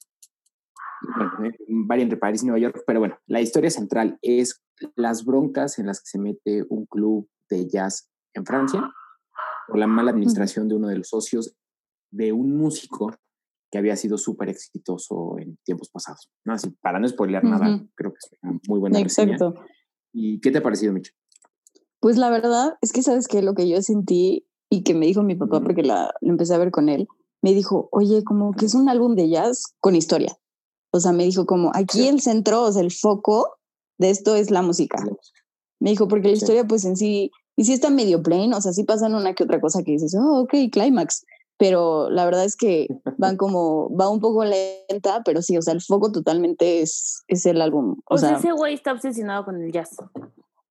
Bueno, 1.18 1.54
varía 1.88 2.04
entre 2.04 2.18
París 2.18 2.44
y 2.44 2.46
Nueva 2.46 2.60
York, 2.60 2.84
pero 2.86 3.00
bueno, 3.00 3.18
la 3.28 3.42
historia 3.42 3.70
central 3.70 4.20
es 4.22 4.64
las 4.96 5.26
broncas 5.26 5.80
en 5.80 5.88
las 5.88 6.00
que 6.00 6.08
se 6.08 6.20
mete 6.20 6.64
un 6.70 6.86
club 6.86 7.28
de 7.50 7.68
jazz 7.68 8.10
en 8.34 8.46
Francia 8.46 8.94
por 9.68 9.78
la 9.78 9.88
mala 9.88 10.12
administración 10.12 10.68
de 10.68 10.76
uno 10.76 10.88
de 10.88 10.98
los 10.98 11.10
socios 11.10 11.56
de 12.12 12.32
un 12.32 12.58
músico 12.58 13.14
que 13.72 13.78
había 13.78 13.96
sido 13.96 14.18
súper 14.18 14.50
exitoso 14.50 15.38
en 15.40 15.58
tiempos 15.64 15.90
pasados. 15.90 16.30
¿no? 16.44 16.54
Así, 16.54 16.70
para 16.82 17.00
no 17.00 17.08
spoilear 17.08 17.44
nada, 17.44 17.82
creo 17.96 18.12
que 18.12 18.18
es 18.18 18.38
una 18.42 18.60
muy 18.68 18.80
buena 18.80 19.00
reseña. 19.02 19.34
Exacto. 19.34 19.62
¿Y 20.12 20.42
qué 20.42 20.52
te 20.52 20.58
ha 20.58 20.64
parecido, 20.64 20.92
Micho? 20.92 21.14
Pues 22.02 22.18
la 22.18 22.30
verdad 22.30 22.78
es 22.82 22.92
que 22.92 23.02
sabes 23.02 23.28
que 23.28 23.42
lo 23.42 23.54
que 23.54 23.70
yo 23.70 23.82
sentí 23.82 24.46
y 24.70 24.84
que 24.84 24.94
me 24.94 25.06
dijo 25.06 25.24
mi 25.24 25.36
papá 25.36 25.62
porque 25.62 25.84
la, 25.84 26.14
lo 26.20 26.32
empecé 26.32 26.54
a 26.54 26.58
ver 26.58 26.72
con 26.72 26.90
él, 26.90 27.08
me 27.42 27.54
dijo, 27.54 27.88
oye, 27.92 28.24
como 28.24 28.52
que 28.54 28.66
es 28.66 28.76
un 28.76 28.90
álbum 28.90 29.16
de 29.16 29.30
jazz 29.30 29.76
con 29.80 29.96
historia. 29.96 30.38
O 30.92 31.00
sea, 31.00 31.12
me 31.14 31.24
dijo 31.24 31.46
como 31.46 31.72
aquí 31.74 32.08
el 32.08 32.22
centro, 32.22 32.64
o 32.64 32.72
sea, 32.72 32.82
el 32.82 32.92
foco 32.92 33.58
de 33.98 34.10
esto 34.10 34.36
es 34.36 34.52
la 34.52 34.62
música. 34.62 35.04
Me 35.80 35.90
dijo, 35.92 36.08
porque 36.08 36.28
la 36.30 36.36
Sí. 36.36 36.44
historia 36.44 36.66
pues 36.66 36.86
en 36.86 36.96
sí, 36.98 37.32
y 37.56 37.64
sí 37.66 37.74
está 37.74 37.90
medio 37.90 38.22
plain, 38.22 38.54
o 38.54 38.62
sea, 38.62 38.74
sí 38.74 38.84
pasan 38.84 39.16
una 39.16 39.34
que 39.34 39.44
otra 39.44 39.60
cosa 39.62 39.84
que 39.84 39.92
dices, 39.94 40.16
oh, 40.20 40.42
ok, 40.42 40.54
clímax. 40.72 41.26
Pero 41.58 42.10
la 42.10 42.26
verdad 42.26 42.44
es 42.46 42.56
que 42.56 42.88
van 43.18 43.38
como, 43.38 43.96
va 43.96 44.10
un 44.10 44.20
poco 44.20 44.44
lenta, 44.44 45.22
pero 45.24 45.42
sí, 45.44 45.58
o 45.58 45.62
sea, 45.62 45.74
el 45.74 45.82
foco 45.82 46.12
totalmente 46.12 46.82
es, 46.82 47.22
es 47.28 47.46
el 47.46 47.62
álbum. 47.62 47.98
O 48.10 48.16
O 48.16 48.18
sea, 48.18 48.30
sea, 48.30 48.38
ese 48.40 48.52
güey 48.52 48.74
está 48.74 48.92
obsesionado 48.94 49.46
con 49.46 49.62
el 49.62 49.72
jazz. 49.72 49.96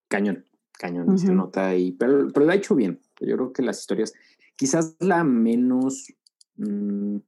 Cañón, 0.08 0.44
cañón, 0.78 1.14
y 1.14 1.18
se 1.18 1.26
Ujú. 1.26 1.34
nota 1.36 1.68
ahí, 1.68 1.92
pero, 1.92 2.26
pero 2.34 2.44
lo 2.46 2.52
ha 2.52 2.56
hecho 2.56 2.74
bien. 2.74 3.00
Yo 3.20 3.36
creo 3.36 3.52
que 3.52 3.62
las 3.62 3.78
historias, 3.80 4.12
quizás 4.56 4.96
la 4.98 5.22
menos, 5.22 6.08
mm, 6.56 7.18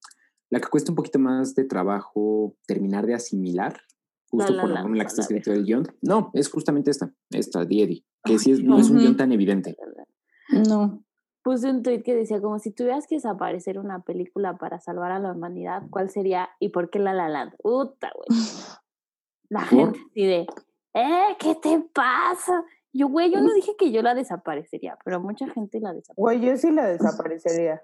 la 0.52 0.60
que 0.60 0.68
cuesta 0.68 0.92
un 0.92 0.96
poquito 0.96 1.18
más 1.18 1.54
de 1.54 1.64
trabajo 1.64 2.54
terminar 2.66 3.06
de 3.06 3.14
asimilar, 3.14 3.80
justo 4.28 4.52
La 4.52 4.60
por 4.60 4.68
La 4.68 4.74
la 4.74 4.80
forma 4.82 4.96
en 4.96 4.98
la 4.98 5.04
que 5.04 5.08
está 5.08 5.22
escrito 5.22 5.50
el 5.50 5.64
guion. 5.64 5.84
No, 6.02 6.30
es 6.34 6.50
justamente 6.50 6.90
esta, 6.90 7.10
esta, 7.30 7.62
Eddie, 7.62 8.04
que 8.22 8.38
sí 8.38 8.52
es, 8.52 8.62
no 8.62 8.78
es 8.78 8.90
un 8.90 8.98
guion 8.98 9.16
tan 9.16 9.32
evidente. 9.32 9.74
no. 10.68 11.02
Puse 11.42 11.70
un 11.70 11.82
tweet 11.82 12.02
que 12.02 12.14
decía 12.14 12.40
como 12.40 12.60
si 12.60 12.70
tuvieras 12.70 13.06
que 13.08 13.16
desaparecer 13.16 13.78
una 13.78 14.04
película 14.04 14.58
para 14.58 14.78
salvar 14.78 15.10
a 15.10 15.18
la 15.18 15.32
humanidad, 15.32 15.82
¿cuál 15.90 16.08
sería 16.08 16.50
y 16.60 16.68
por 16.68 16.88
qué 16.88 17.00
La 17.00 17.14
La 17.14 17.28
Land? 17.30 17.54
Puta, 17.58 18.12
güey. 18.14 18.26
La 19.48 19.60
¿Por? 19.60 19.94
gente 19.94 20.00
así 20.10 20.26
de, 20.26 20.46
¿eh? 20.94 21.36
¿Qué 21.40 21.54
te 21.54 21.80
pasa? 21.94 22.62
Yo, 22.92 23.08
güey, 23.08 23.32
yo 23.32 23.40
no 23.40 23.54
dije 23.54 23.74
que 23.76 23.90
yo 23.90 24.02
la 24.02 24.14
desaparecería, 24.14 24.98
pero 25.02 25.18
mucha 25.18 25.48
gente 25.48 25.80
la 25.80 25.94
desaparece. 25.94 26.20
Güey, 26.20 26.40
yo 26.42 26.56
sí 26.58 26.70
la 26.70 26.86
desaparecería. 26.86 27.82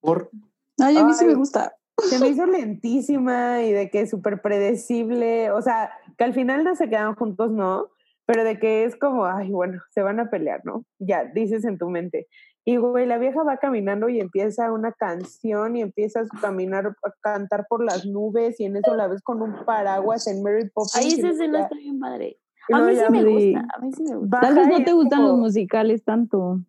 Por, 0.00 0.30
Ay, 0.78 0.96
a 0.98 1.04
mí 1.04 1.14
sí 1.14 1.24
me 1.24 1.34
gusta. 1.34 1.74
Se 1.98 2.18
me 2.18 2.28
hizo 2.28 2.46
lentísima 2.46 3.62
y 3.62 3.72
de 3.72 3.90
que 3.90 4.00
es 4.02 4.10
súper 4.10 4.40
predecible. 4.40 5.50
O 5.50 5.62
sea, 5.62 5.90
que 6.16 6.24
al 6.24 6.34
final 6.34 6.64
no 6.64 6.74
se 6.74 6.88
quedan 6.88 7.14
juntos, 7.14 7.50
no. 7.50 7.90
Pero 8.26 8.44
de 8.44 8.58
que 8.58 8.84
es 8.84 8.96
como, 8.96 9.24
ay, 9.24 9.50
bueno, 9.50 9.82
se 9.90 10.02
van 10.02 10.20
a 10.20 10.30
pelear, 10.30 10.60
¿no? 10.64 10.84
Ya, 10.98 11.24
dices 11.24 11.64
en 11.64 11.78
tu 11.78 11.90
mente. 11.90 12.28
Y, 12.64 12.76
güey, 12.76 13.06
la 13.06 13.18
vieja 13.18 13.42
va 13.42 13.56
caminando 13.56 14.08
y 14.08 14.20
empieza 14.20 14.72
una 14.72 14.92
canción 14.92 15.74
y 15.76 15.82
empiezas 15.82 16.28
a 16.32 16.40
caminar, 16.40 16.86
a 16.86 17.12
cantar 17.20 17.66
por 17.68 17.84
las 17.84 18.06
nubes 18.06 18.60
y 18.60 18.66
en 18.66 18.76
eso 18.76 18.94
la 18.94 19.08
ves 19.08 19.20
con 19.22 19.42
un 19.42 19.64
paraguas 19.64 20.28
en 20.28 20.42
Mary 20.42 20.70
Poppins. 20.72 20.96
Ahí 20.96 21.08
esa 21.08 21.22
luego 21.22 21.34
escena 21.34 21.62
está 21.62 21.74
bien 21.74 21.98
padre. 21.98 22.38
A 22.72 22.80
mí 22.80 22.94
sí 22.94 23.02
me 23.10 23.24
gusta, 23.24 23.66
a 23.74 23.80
mí 23.80 23.92
sí 23.92 24.02
me 24.04 24.16
gusta. 24.16 24.40
Tal 24.40 24.54
vez 24.54 24.68
no 24.68 24.84
te 24.84 24.92
gustan 24.92 25.24
los 25.24 25.38
musicales 25.38 26.04
tanto. 26.04 26.60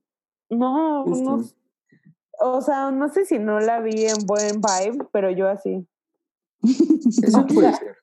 No, 0.49 1.03
Justo. 1.03 1.37
no. 1.37 1.43
O 2.39 2.61
sea, 2.61 2.91
no 2.91 3.09
sé 3.09 3.25
si 3.25 3.39
no 3.39 3.59
la 3.59 3.79
vi 3.79 4.05
en 4.05 4.25
buen 4.25 4.61
vibe, 4.61 5.05
pero 5.11 5.29
yo 5.31 5.47
así. 5.49 5.87
eso 6.61 7.41
O 7.41 7.45
puede 7.47 7.69
sea, 7.69 7.73
ser. 7.77 7.97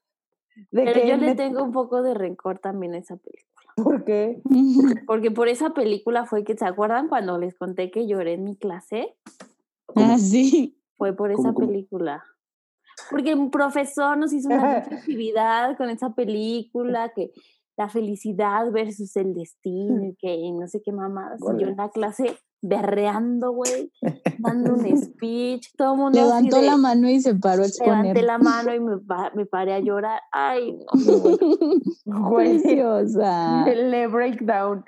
De 0.71 0.85
Pero 0.85 0.93
que 1.01 1.09
yo 1.09 1.17
le 1.17 1.27
me- 1.29 1.35
tengo 1.35 1.63
un 1.63 1.73
poco 1.73 2.03
de 2.03 2.15
rencor 2.15 2.59
también 2.59 2.95
a 2.95 2.99
esa 2.99 3.17
película. 3.17 3.73
¿Por 3.77 4.05
qué? 4.05 4.43
Porque 5.07 5.31
por 5.31 5.49
esa 5.49 5.71
película 5.71 6.27
fue 6.27 6.45
que, 6.45 6.57
¿se 6.57 6.65
acuerdan 6.67 7.09
cuando 7.09 7.39
les 7.39 7.55
conté 7.57 7.91
que 7.91 8.07
lloré 8.07 8.35
en 8.35 8.45
mi 8.45 8.57
clase? 8.57 9.17
ah, 9.97 10.19
sí. 10.19 10.77
Fue 10.97 11.15
por 11.17 11.33
esa 11.33 11.53
película. 11.55 12.23
Porque 13.11 13.35
un 13.35 13.51
profesor 13.51 14.19
nos 14.19 14.33
hizo 14.35 14.49
una 14.51 14.77
actividad 14.79 15.77
con 15.79 15.89
esa 15.89 16.11
película, 16.15 17.11
que 17.15 17.33
la 17.77 17.89
felicidad 17.89 18.71
versus 18.71 19.17
el 19.17 19.33
destino, 19.33 20.05
y 20.05 20.15
que 20.17 20.37
no 20.53 20.69
sé 20.69 20.83
qué 20.83 20.93
mamadas. 20.93 21.41
Yo 21.59 21.67
en 21.69 21.77
la 21.77 21.89
clase 21.89 22.37
berreando, 22.63 23.53
güey, 23.53 23.93
dando 24.39 24.75
un 24.75 24.97
speech, 25.03 25.75
todo 25.77 25.95
el 25.95 25.99
mundo 25.99 26.21
Levantó 26.21 26.57
de, 26.57 26.63
la 26.63 26.77
mano 26.77 27.09
y 27.09 27.21
se 27.21 27.35
paró 27.35 27.63
a 27.63 27.67
exponer. 27.67 28.17
levanté 28.17 28.23
la 28.23 28.39
mano 28.39 28.75
y 28.75 28.81
me, 28.81 28.97
me 29.35 29.47
paré 29.47 29.75
a 29.75 29.81
llorar. 29.81 30.21
Ay, 30.33 30.79
no, 32.05 32.29
güey. 32.31 32.61
Preciosa. 32.61 33.65
Le 33.67 34.07
breakdown. 34.09 34.85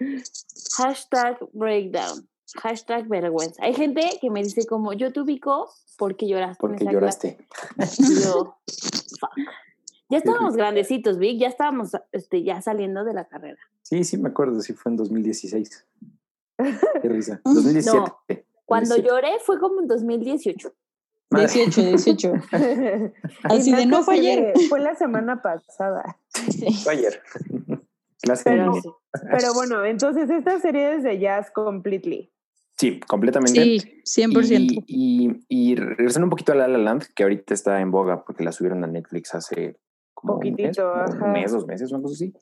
Hashtag 0.76 1.38
breakdown. 1.52 2.28
Hashtag 2.56 3.08
vergüenza. 3.08 3.64
Hay 3.64 3.74
gente 3.74 4.02
que 4.20 4.30
me 4.30 4.42
dice 4.42 4.66
como, 4.66 4.92
yo 4.92 5.12
te 5.12 5.20
ubico 5.20 5.70
porque 5.96 6.28
lloraste. 6.28 6.60
Porque 6.60 6.84
lloraste. 6.84 7.38
clase". 7.76 8.02
Y 8.02 8.22
yo, 8.22 8.56
fuck. 9.18 9.30
Ya 10.12 10.18
estábamos 10.18 10.56
grandecitos, 10.56 11.16
Vic, 11.16 11.40
ya 11.40 11.48
estábamos 11.48 11.92
este, 12.12 12.42
ya 12.42 12.60
saliendo 12.60 13.02
de 13.02 13.14
la 13.14 13.24
carrera. 13.24 13.56
Sí, 13.80 14.04
sí, 14.04 14.18
me 14.18 14.28
acuerdo, 14.28 14.60
sí 14.60 14.74
fue 14.74 14.92
en 14.92 14.96
2016. 14.96 15.86
Qué 17.00 17.08
risa. 17.08 17.40
2017. 17.44 17.92
No, 18.64 18.74
Cuando 18.78 18.94
2017. 18.96 19.08
lloré 19.08 19.40
fue 19.44 19.58
como 19.58 19.80
en 19.80 19.86
2018. 19.88 20.72
Madre. 21.30 21.46
18, 21.46 21.82
18. 21.82 22.32
Así 23.44 23.72
de, 23.74 23.86
no 23.86 24.02
fue 24.02 24.14
ayer. 24.16 24.52
Fue 24.68 24.80
la 24.80 24.94
semana 24.94 25.42
pasada. 25.42 26.18
Sí. 26.28 26.72
Fue 26.82 26.94
ayer. 26.94 27.20
Clase 28.22 28.50
de 28.50 28.56
Pero, 28.56 29.00
pero 29.30 29.54
bueno, 29.54 29.84
entonces 29.84 30.30
esta 30.30 30.60
serie 30.60 30.94
es 30.94 31.02
de 31.02 31.18
jazz 31.18 31.50
completely. 31.50 32.32
Sí, 32.78 33.00
completamente. 33.00 33.80
Sí, 34.04 34.22
100%. 34.22 34.84
Y, 34.86 35.44
y, 35.48 35.72
y 35.72 35.74
regresando 35.74 36.26
un 36.26 36.30
poquito 36.30 36.52
a 36.52 36.54
La 36.54 36.68
La 36.68 36.78
Land, 36.78 37.06
que 37.14 37.24
ahorita 37.24 37.52
está 37.52 37.80
en 37.80 37.90
boga 37.90 38.24
porque 38.24 38.44
la 38.44 38.52
subieron 38.52 38.84
a 38.84 38.86
Netflix 38.86 39.34
hace 39.34 39.78
como 40.14 40.34
un 40.34 40.40
mes, 40.40 40.52
Poquitito, 40.52 40.94
ajá. 40.94 41.24
un 41.24 41.32
mes, 41.32 41.50
dos 41.52 41.66
meses, 41.66 41.90
una 41.92 42.02
cosa 42.02 42.14
así. 42.14 42.32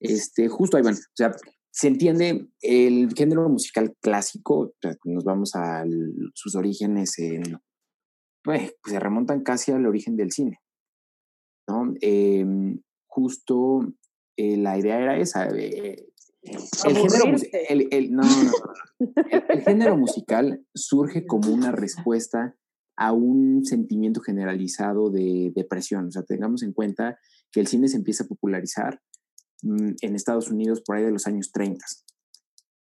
Este, 0.00 0.48
justo 0.48 0.76
ahí 0.76 0.82
van. 0.82 0.94
O 0.94 1.14
sea, 1.14 1.32
se 1.76 1.88
entiende 1.88 2.48
el 2.62 3.12
género 3.14 3.46
musical 3.50 3.94
clásico, 4.00 4.72
nos 5.04 5.24
vamos 5.24 5.54
a 5.54 5.84
sus 6.32 6.54
orígenes 6.54 7.18
en, 7.18 7.42
pues, 8.42 8.74
se 8.86 8.98
remontan 8.98 9.42
casi 9.42 9.72
al 9.72 9.84
origen 9.84 10.16
del 10.16 10.32
cine. 10.32 10.58
¿no? 11.68 11.92
Em, 12.00 12.80
justo 13.06 13.92
eh, 14.38 14.56
la 14.56 14.78
idea 14.78 14.98
era 15.00 15.18
esa. 15.18 15.48
eh, 15.48 16.06
el 16.42 16.96
género, 16.96 17.36
el- 17.68 17.88
el- 17.90 18.12
no, 18.12 18.22
no, 18.22 18.42
no, 18.44 18.50
no. 18.52 19.12
El- 19.30 19.44
el 19.50 19.60
género 19.62 19.96
musical 19.98 20.64
surge 20.74 21.26
como 21.26 21.52
una 21.52 21.72
respuesta 21.72 22.56
a 22.96 23.12
un 23.12 23.66
sentimiento 23.66 24.22
generalizado 24.22 25.10
de 25.10 25.52
depresión. 25.54 26.06
O 26.06 26.10
sea, 26.10 26.22
tengamos 26.22 26.62
en 26.62 26.72
cuenta 26.72 27.18
que 27.52 27.60
el 27.60 27.66
cine 27.66 27.88
se 27.88 27.98
empieza 27.98 28.24
a 28.24 28.28
popularizar 28.28 29.02
en 29.62 30.14
Estados 30.14 30.50
Unidos 30.50 30.80
por 30.80 30.96
ahí 30.96 31.04
de 31.04 31.10
los 31.12 31.26
años 31.26 31.50
30. 31.52 31.84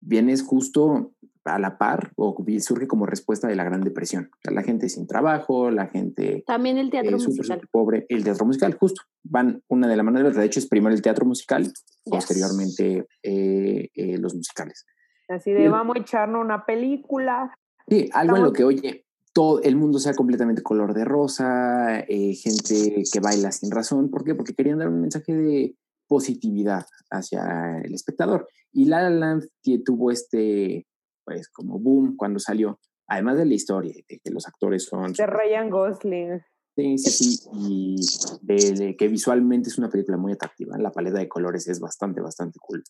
Vienes 0.00 0.42
justo 0.42 1.14
a 1.44 1.58
la 1.58 1.76
par 1.78 2.12
o 2.16 2.34
surge 2.60 2.86
como 2.86 3.06
respuesta 3.06 3.48
de 3.48 3.56
la 3.56 3.64
Gran 3.64 3.82
Depresión. 3.82 4.30
O 4.32 4.38
sea, 4.42 4.52
la 4.52 4.62
gente 4.62 4.88
sin 4.88 5.06
trabajo, 5.06 5.70
la 5.70 5.86
gente 5.88 6.42
También 6.46 6.78
el 6.78 6.90
teatro 6.90 7.10
eh, 7.10 7.14
musical. 7.14 7.58
súper 7.58 7.68
pobre, 7.70 8.06
el 8.08 8.24
teatro 8.24 8.46
musical, 8.46 8.74
justo. 8.74 9.02
Van 9.22 9.62
una 9.68 9.88
de 9.88 9.96
la 9.96 10.02
mano 10.02 10.18
de 10.18 10.24
la 10.24 10.28
otra. 10.30 10.40
De 10.40 10.46
hecho, 10.46 10.60
es 10.60 10.66
primero 10.66 10.94
el 10.94 11.02
teatro 11.02 11.26
musical, 11.26 11.70
posteriormente 12.04 13.06
eh, 13.22 13.88
eh, 13.94 14.18
los 14.18 14.34
musicales. 14.34 14.84
Así 15.28 15.52
de 15.52 15.68
vamos 15.68 15.96
a 15.96 16.00
echarnos 16.00 16.44
una 16.44 16.64
película. 16.66 17.56
Sí, 17.88 18.08
algo 18.12 18.36
en 18.36 18.42
lo 18.42 18.48
Estamos- 18.52 18.56
que, 18.80 18.86
oye, 18.88 19.06
todo 19.32 19.60
el 19.62 19.76
mundo 19.76 19.98
sea 19.98 20.14
completamente 20.14 20.62
color 20.62 20.94
de 20.94 21.04
rosa, 21.04 22.00
eh, 22.00 22.34
gente 22.34 23.02
que 23.10 23.20
baila 23.20 23.50
sin 23.52 23.70
razón. 23.70 24.10
¿Por 24.10 24.24
qué? 24.24 24.34
Porque 24.34 24.54
querían 24.54 24.78
dar 24.78 24.88
un 24.88 25.00
mensaje 25.00 25.34
de 25.34 25.76
positividad 26.06 26.86
hacia 27.10 27.80
el 27.82 27.94
espectador. 27.94 28.48
Y 28.72 28.86
La 28.86 29.02
La 29.02 29.10
Land 29.10 29.48
tuvo 29.84 30.10
este, 30.10 30.86
pues, 31.24 31.48
como 31.48 31.78
boom 31.78 32.16
cuando 32.16 32.38
salió. 32.38 32.80
Además 33.06 33.36
de 33.36 33.44
la 33.44 33.54
historia, 33.54 33.94
de 34.08 34.18
que 34.18 34.30
los 34.30 34.46
actores 34.46 34.84
son... 34.84 35.12
De 35.12 35.26
Ryan 35.26 35.70
Gosling. 35.70 36.40
Sí, 36.76 36.98
sí, 36.98 37.10
sí, 37.10 37.48
y 37.52 37.96
de, 38.42 38.72
de 38.72 38.96
que 38.96 39.06
visualmente 39.06 39.68
es 39.68 39.78
una 39.78 39.88
película 39.90 40.16
muy 40.16 40.32
atractiva. 40.32 40.76
La 40.78 40.90
paleta 40.90 41.18
de 41.18 41.28
colores 41.28 41.68
es 41.68 41.78
bastante, 41.78 42.20
bastante 42.20 42.58
cool. 42.58 42.82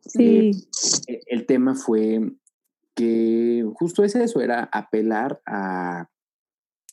Sí. 0.00 0.52
E- 1.08 1.20
El 1.26 1.44
tema 1.46 1.74
fue 1.74 2.20
que 2.94 3.68
justo 3.74 4.04
es 4.04 4.14
eso, 4.14 4.40
era 4.40 4.68
apelar 4.72 5.40
a 5.44 6.08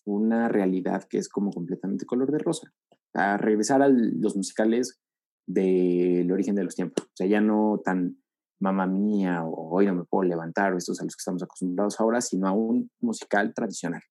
una 0.06 0.50
realidad 0.50 1.04
que 1.04 1.18
es 1.18 1.30
como 1.30 1.52
completamente 1.52 2.06
color 2.06 2.32
de 2.32 2.40
rosa, 2.40 2.74
a 3.14 3.38
regresar 3.38 3.82
a 3.82 3.90
los 3.90 4.36
musicales 4.36 5.00
del 5.46 6.32
origen 6.32 6.56
de 6.56 6.64
los 6.64 6.76
tiempos, 6.76 7.06
o 7.06 7.16
sea, 7.16 7.28
ya 7.28 7.42
no 7.42 7.82
tan 7.84 8.18
Mamma 8.60 8.88
Mía 8.88 9.44
o 9.44 9.76
Hoy 9.76 9.86
no 9.86 9.96
me 9.96 10.06
puedo 10.06 10.24
levantar 10.24 10.74
o 10.74 10.78
estos 10.78 11.00
a 11.02 11.04
los 11.04 11.16
que 11.16 11.20
estamos 11.20 11.44
acostumbrados 11.44 12.00
ahora, 12.00 12.22
sino 12.22 12.48
a 12.48 12.54
un 12.54 12.90
musical 13.02 13.54
tradicional. 13.54 14.02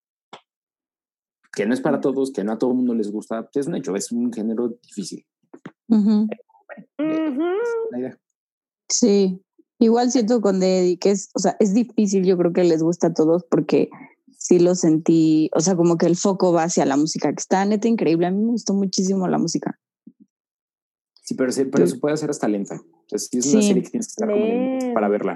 Que 1.54 1.66
no 1.66 1.74
es 1.74 1.80
para 1.80 2.00
todos, 2.00 2.32
que 2.32 2.44
no 2.44 2.52
a 2.52 2.58
todo 2.58 2.70
el 2.70 2.76
mundo 2.76 2.94
les 2.94 3.10
gusta, 3.10 3.42
pues 3.42 3.64
es 3.64 3.66
un 3.66 3.76
hecho, 3.76 3.96
es 3.96 4.12
un 4.12 4.32
género 4.32 4.68
difícil. 4.68 5.24
Ujú. 5.88 6.28
La 7.90 7.98
idea. 7.98 8.18
Sí, 8.88 9.42
igual 9.78 10.10
siento 10.10 10.40
con 10.40 10.60
Deddy 10.60 10.96
que 10.98 11.10
es, 11.10 11.30
o 11.34 11.38
sea, 11.38 11.56
es 11.58 11.74
difícil, 11.74 12.24
yo 12.24 12.36
creo 12.36 12.52
que 12.52 12.64
les 12.64 12.82
gusta 12.82 13.08
a 13.08 13.14
todos 13.14 13.44
porque 13.50 13.88
sí 14.36 14.58
lo 14.58 14.74
sentí, 14.74 15.50
o 15.54 15.60
sea, 15.60 15.76
como 15.76 15.96
que 15.96 16.06
el 16.06 16.16
foco 16.16 16.52
va 16.52 16.64
hacia 16.64 16.84
la 16.84 16.96
música, 16.96 17.30
que 17.30 17.40
está 17.40 17.64
neta 17.64 17.88
increíble, 17.88 18.26
a 18.26 18.30
mí 18.30 18.42
me 18.42 18.50
gustó 18.50 18.74
muchísimo 18.74 19.28
la 19.28 19.38
música. 19.38 19.78
Sí, 21.32 21.34
pero, 21.38 21.50
se, 21.52 21.64
pero 21.66 21.86
Sí. 21.86 21.94
se 21.94 21.98
puede 21.98 22.14
hacer 22.14 22.30
hasta 22.30 22.46
lenta. 22.48 22.74
O 22.76 23.08
sea, 23.08 23.18
sí 23.18 23.38
es 23.38 23.52
una 23.52 23.62
Sí. 23.62 23.68
serie 23.68 23.82
que 23.82 23.90
tienes 23.90 24.06
que 24.06 24.22
estar 24.24 24.28
como 24.30 24.94
para 24.94 25.08
verla. 25.08 25.34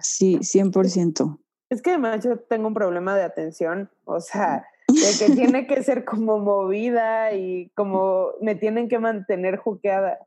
Sí, 0.00 0.38
100%. 0.42 1.38
Es 1.70 1.80
que 1.80 1.90
además 1.90 2.22
yo 2.24 2.38
tengo 2.38 2.68
un 2.68 2.74
problema 2.74 3.16
de 3.16 3.22
atención, 3.22 3.90
o 4.04 4.20
sea, 4.20 4.66
de 4.88 4.94
que 5.26 5.32
tiene 5.54 5.66
que 5.66 5.82
ser 5.82 6.04
como 6.04 6.38
movida 6.38 7.32
y 7.34 7.70
como 7.74 8.28
me 8.40 8.54
tienen 8.56 8.88
que 8.88 8.98
mantener 8.98 9.56
juqueada. 9.56 10.18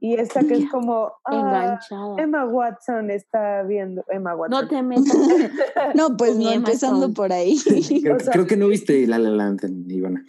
Y 0.00 0.14
esta 0.16 0.40
que 0.42 0.54
es 0.54 0.68
como, 0.70 1.12
ah, 1.24 1.34
Enganchada. 1.34 2.16
Emma 2.18 2.44
Watson 2.44 3.10
está 3.10 3.62
viendo, 3.62 4.04
Emma 4.08 4.34
Watson. 4.34 4.62
No 4.62 4.68
te 4.68 4.82
metas. 4.82 5.04
No, 5.94 6.16
pues 6.16 6.36
no, 6.36 6.50
empezando 6.50 7.12
por 7.12 7.32
ahí. 7.32 7.56
Creo, 8.02 8.16
O 8.16 8.20
sea- 8.20 8.32
creo 8.32 8.46
que 8.46 8.56
no 8.56 8.66
viste 8.68 9.06
La 9.06 9.18
La 9.18 9.30
Land, 9.30 9.60
Ivana. 9.90 10.24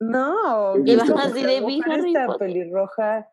No, 0.00 0.76
Y 0.84 0.96
vas 0.96 1.08
así 1.10 1.42
de, 1.42 1.60
"Vi 1.64 1.80
esta 1.80 2.26
Potter". 2.26 2.48
pelirroja 2.48 3.28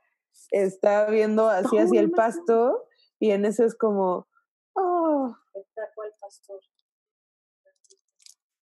está 0.51 1.09
viendo 1.09 1.49
así 1.49 1.77
hacia 1.77 1.99
el 1.99 2.11
pasto 2.11 2.85
y 3.19 3.31
en 3.31 3.45
eso 3.45 3.65
es 3.65 3.75
como, 3.75 4.27
oh, 4.73 5.35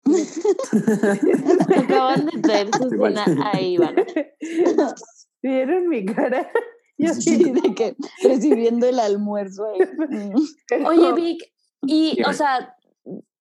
Acaban 1.75 2.27
de 2.27 2.41
traer 2.41 2.69
su 2.75 2.93
Igual. 2.93 3.17
cena 3.17 3.51
ahí, 3.53 3.77
van. 3.77 3.95
¿vieron 5.45 5.89
mi 5.89 6.05
cara? 6.05 6.49
Yo 6.97 7.13
Sí, 7.13 7.35
sí, 7.37 7.51
de 7.51 7.75
que 7.75 7.95
recibiendo 8.23 8.87
el 8.87 8.99
almuerzo 8.99 9.65
ahí. 9.65 9.79
Mm. 10.07 10.85
Oye, 10.85 11.13
Vic, 11.13 11.43
y, 11.81 12.23
o 12.23 12.31
sea, 12.31 12.73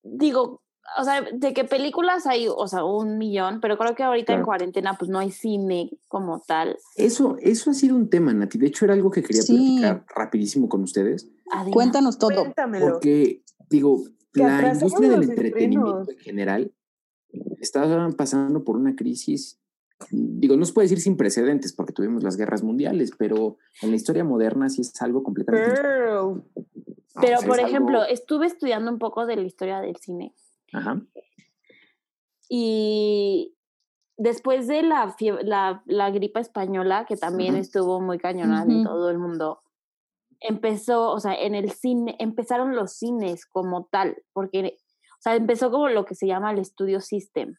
digo, 0.03 0.64
o 0.99 1.05
sea, 1.05 1.23
de 1.33 1.55
qué 1.55 1.65
películas 1.65 2.27
hay, 2.27 2.47
o 2.49 2.67
sea, 2.69 2.85
un 2.85 3.19
millón, 3.19 3.61
pero 3.61 3.79
creo 3.79 3.95
que 3.95 4.03
ahorita 4.03 4.33
en 4.35 4.43
cuarentena, 4.43 4.95
pues 4.99 5.11
no 5.11 5.19
hay 5.19 5.31
cine 5.31 5.91
como 6.09 6.41
tal. 6.47 6.77
Eso, 6.97 7.37
eso 7.41 7.71
ha 7.71 7.75
sido 7.75 7.97
un 7.97 8.11
tema, 8.11 8.33
Nati. 8.35 8.59
De 8.59 8.67
hecho, 8.67 8.85
era 8.85 8.95
algo 8.95 9.11
que 9.11 9.23
quería 9.23 9.43
Sí. 9.43 9.79
platicar 9.81 10.07
rapidísimo 10.15 10.69
con 10.69 10.83
ustedes. 10.83 11.29
Adina. 11.51 11.73
Cuéntanos 11.75 12.19
todo. 12.19 12.35
cuéntamelo. 12.37 12.93
Porque, 12.93 13.43
digo, 13.71 14.05
la 14.35 14.73
industria 14.75 15.09
del 15.11 15.23
entretenimiento 15.25 16.01
estrenos. 16.03 16.09
en 16.11 16.19
general 16.19 16.73
está 17.61 18.09
pasando 18.17 18.63
por 18.65 18.77
una 18.77 18.95
crisis, 18.95 19.59
digo, 20.11 20.57
no 20.57 20.65
se 20.65 20.73
puede 20.73 20.85
decir 20.87 21.01
sin 21.01 21.17
precedentes, 21.17 21.73
porque 21.73 21.93
tuvimos 21.93 22.23
las 22.23 22.37
guerras 22.37 22.63
mundiales, 22.63 23.11
pero 23.19 23.57
en 23.83 23.91
la 23.91 23.97
historia 23.97 24.23
moderna 24.25 24.69
sí 24.69 24.83
es 24.83 25.01
algo 25.03 25.23
completamente... 25.23 25.81
Pero, 25.81 26.31
o 27.17 27.41
sea, 27.41 27.49
por 27.49 27.59
es 27.61 27.67
ejemplo, 27.67 28.01
algo- 28.03 28.13
estuve 28.13 28.47
estudiando 28.47 28.91
un 28.91 28.99
poco 28.99 29.25
de 29.25 29.37
la 29.37 29.43
historia 29.43 29.81
del 29.81 29.97
cine 29.97 30.35
Ajá. 30.75 31.01
y 32.49 33.55
después 34.17 34.67
de 34.67 34.83
la, 34.83 35.15
la, 35.43 35.83
la 35.87 36.11
gripa 36.11 36.41
española, 36.41 37.05
que 37.07 37.17
también 37.17 37.57
estuvo 37.57 38.01
muy 38.01 38.19
cañonada 38.19 38.71
en 38.71 38.85
todo 38.85 39.11
el 39.11 39.19
mundo, 39.19 39.63
empezó, 40.41 41.11
o 41.11 41.21
sea, 41.21 41.35
en 41.35 41.55
el 41.55 41.71
cine, 41.71 42.17
empezaron 42.19 42.77
los 42.77 42.93
cines 42.93 43.47
como 43.47 43.87
tal, 43.87 44.23
porque, 44.33 44.77
o 44.79 45.21
sea, 45.21 45.37
empezó 45.37 45.71
como 45.71 45.89
lo 45.89 46.05
que 46.05 46.15
se 46.15 46.27
llama 46.27 46.53
el 46.53 46.59
estudio 46.59 47.01
system, 47.01 47.57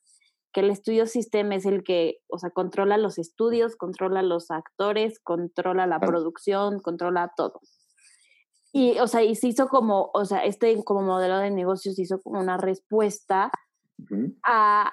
que 0.54 0.62
el 0.62 0.70
estudio 0.70 1.06
system 1.08 1.52
es 1.52 1.66
el 1.66 1.84
que, 1.84 2.20
o 2.28 2.38
sea, 2.38 2.52
controla 2.52 2.98
los 2.98 3.18
estudios, 3.18 3.76
controla 3.76 4.22
los 4.22 4.52
actores, 4.52 5.20
controla 5.20 5.88
la 5.88 6.00
producción, 6.00 6.80
controla 6.80 7.34
todo. 7.36 7.60
Y, 8.78 9.00
o 9.00 9.08
sea, 9.08 9.24
y 9.24 9.36
se 9.36 9.48
hizo 9.48 9.70
como, 9.70 10.12
o 10.14 10.26
sea, 10.26 10.40
este 10.44 10.84
como 10.84 11.02
modelo 11.02 11.38
de 11.38 11.50
negocios 11.50 11.98
hizo 11.98 12.20
como 12.20 12.42
una 12.42 12.58
respuesta 12.58 13.50
a 14.44 14.92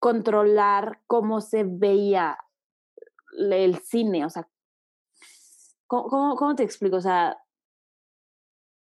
controlar 0.00 1.00
cómo 1.06 1.40
se 1.40 1.62
veía 1.62 2.36
el 3.38 3.78
cine, 3.78 4.24
o 4.26 4.28
sea, 4.30 4.48
¿cómo, 5.86 6.08
cómo, 6.08 6.34
cómo 6.34 6.54
te 6.56 6.64
explico? 6.64 6.96
O 6.96 7.00
sea, 7.00 7.38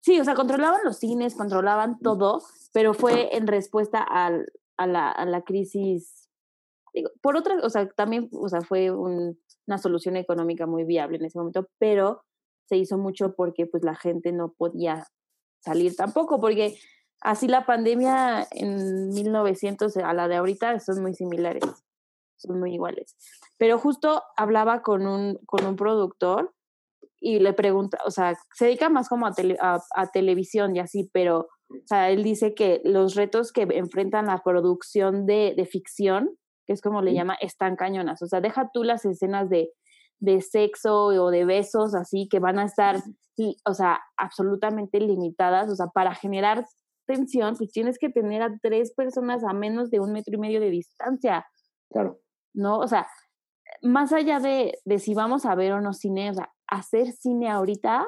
sí, 0.05 0.21
o 0.21 0.25
sea, 0.25 0.35
controlaban 0.37 0.83
los 0.85 0.99
cines, 0.99 1.35
controlaban 1.35 1.99
todo, 1.99 2.41
pero 2.73 2.95
fue 2.95 3.37
en 3.37 3.49
respuesta 3.49 4.03
al, 4.05 4.47
a, 4.77 4.87
la, 4.87 5.11
a 5.11 5.25
la 5.27 5.43
crisis. 5.43 6.29
digo, 6.95 7.11
por 7.21 7.37
otra, 7.37 7.57
o 7.65 7.71
sea, 7.71 7.89
también, 7.89 8.29
o 8.33 8.49
sea, 8.49 8.61
fue 8.61 8.93
un- 8.93 9.37
una 9.67 9.79
solución 9.79 10.17
económica 10.17 10.67
muy 10.67 10.85
viable 10.85 11.17
en 11.19 11.25
ese 11.25 11.39
momento, 11.39 11.69
pero 11.79 12.23
se 12.69 12.77
hizo 12.77 12.99
mucho 12.99 13.35
porque 13.35 13.67
pues 13.67 13.83
la 13.83 13.95
gente 13.95 14.33
no 14.33 14.53
podía 14.53 15.07
salir 15.61 15.97
tampoco, 15.97 16.41
porque 16.41 16.79
así 17.21 17.49
la 17.49 17.67
pandemia 17.67 18.47
en 18.53 19.09
1900 19.11 19.97
a 19.97 20.13
la 20.13 20.29
de 20.29 20.37
ahorita 20.37 20.79
son 20.81 21.03
muy 21.03 21.15
similares, 21.15 21.65
son 22.37 22.61
muy 22.61 22.75
iguales. 22.75 23.17
Pero 23.57 23.79
justo 23.79 24.23
hablaba 24.37 24.83
con 24.83 25.07
un, 25.07 25.39
con 25.47 25.65
un 25.65 25.77
productor 25.77 26.55
y 27.21 27.41
le 27.41 27.53
pregunta, 27.53 27.99
o 28.07 28.11
sea, 28.11 28.35
se 28.55 28.67
dedica 28.67 28.89
más 28.89 29.09
como 29.09 29.27
a, 29.27 29.33
tele- 29.33 29.59
a, 29.61 29.81
a 29.97 30.07
televisión 30.11 30.77
y 30.77 30.79
así, 30.79 31.11
pero, 31.13 31.49
o 31.71 31.87
sea, 31.87 32.11
él 32.11 32.23
dice 32.23 32.55
que 32.55 32.81
los 32.85 33.17
retos 33.17 33.51
que 33.53 33.63
enfrentan 33.63 34.27
la 34.27 34.39
producción 34.45 35.27
de, 35.27 35.55
de 35.57 35.67
ficción, 35.67 36.31
que 36.67 36.75
es 36.75 36.81
como 36.81 37.03
le 37.03 37.15
llama, 37.15 37.35
están 37.41 37.75
cañonas. 37.77 38.23
O 38.23 38.27
sea, 38.27 38.41
deja 38.41 38.71
tú 38.73 38.85
las 38.85 39.05
escenas 39.05 39.49
de, 39.51 39.73
de 40.21 40.41
sexo 40.41 41.07
o 41.07 41.31
de 41.31 41.45
besos, 41.45 41.95
así, 41.95 42.29
que 42.29 42.39
van 42.39 42.59
a 42.59 42.65
estar, 42.65 43.03
o 43.65 43.75
sea, 43.75 44.01
absolutamente 44.17 45.01
limitadas. 45.01 45.71
O 45.71 45.77
sea, 45.77 45.87
para 45.89 46.15
generar 46.15 46.67
tensión, 47.07 47.57
pues 47.57 47.71
tienes 47.73 47.99
que 47.99 48.11
tener 48.11 48.43
a 48.43 48.59
tres 48.61 48.93
personas 48.95 49.45
a 49.45 49.53
menos 49.53 49.91
de 49.91 50.01
un 50.01 50.13
metro 50.13 50.35
y 50.35 50.39
medio 50.39 50.61
de 50.61 50.71
distancia. 50.71 51.47
Claro. 51.91 52.21
¿no? 52.55 52.79
O 52.79 52.89
sea, 52.89 53.07
más 53.83 54.13
allá 54.13 54.41
de, 54.41 54.79
de 54.85 54.99
si 54.99 55.15
vamos 55.15 55.47
a 55.47 55.55
ver 55.55 55.73
o 55.73 55.81
no 55.81 55.93
cine, 55.93 56.31
o 56.31 56.35
sea, 56.35 56.53
hacer 56.67 57.13
cine 57.13 57.49
ahorita, 57.49 58.07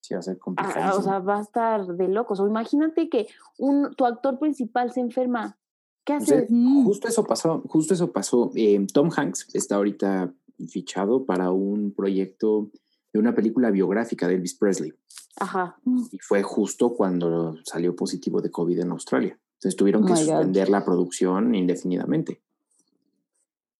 Sí, 0.00 0.12
va 0.12 0.20
a 0.20 0.22
ser 0.22 0.36
ah, 0.36 0.38
complicado. 0.38 0.98
o 0.98 1.02
sea, 1.02 1.18
va 1.20 1.38
a 1.38 1.40
estar 1.40 1.86
de 1.86 2.08
locos. 2.08 2.38
O 2.38 2.46
imagínate 2.46 3.08
que 3.08 3.26
un, 3.56 3.94
tu 3.94 4.04
actor 4.04 4.38
principal 4.38 4.92
se 4.92 5.00
enferma. 5.00 5.56
¿Qué 6.04 6.16
O 6.16 6.20
sea, 6.20 6.40
haces? 6.40 6.50
Justo 6.84 7.08
eso 7.08 7.24
pasó, 7.24 7.62
justo 7.68 7.94
eso 7.94 8.12
pasó. 8.12 8.50
Eh, 8.54 8.86
Tom 8.92 9.08
Hanks 9.16 9.48
está 9.54 9.76
ahorita 9.76 10.30
fichado 10.68 11.24
para 11.24 11.50
un 11.50 11.92
proyecto 11.92 12.70
de 13.12 13.18
una 13.20 13.34
película 13.34 13.70
biográfica 13.70 14.26
de 14.28 14.34
Elvis 14.34 14.54
Presley. 14.56 14.92
Ajá. 15.40 15.76
Y 16.12 16.18
fue 16.18 16.42
justo 16.42 16.94
cuando 16.94 17.56
salió 17.64 17.94
positivo 17.94 18.40
de 18.40 18.50
COVID 18.50 18.80
en 18.80 18.90
Australia. 18.90 19.38
Entonces 19.58 19.76
tuvieron 19.76 20.02
Oh 20.02 20.06
que 20.06 20.12
God. 20.12 20.18
suspender 20.20 20.68
la 20.68 20.84
producción 20.84 21.54
indefinidamente. 21.54 22.42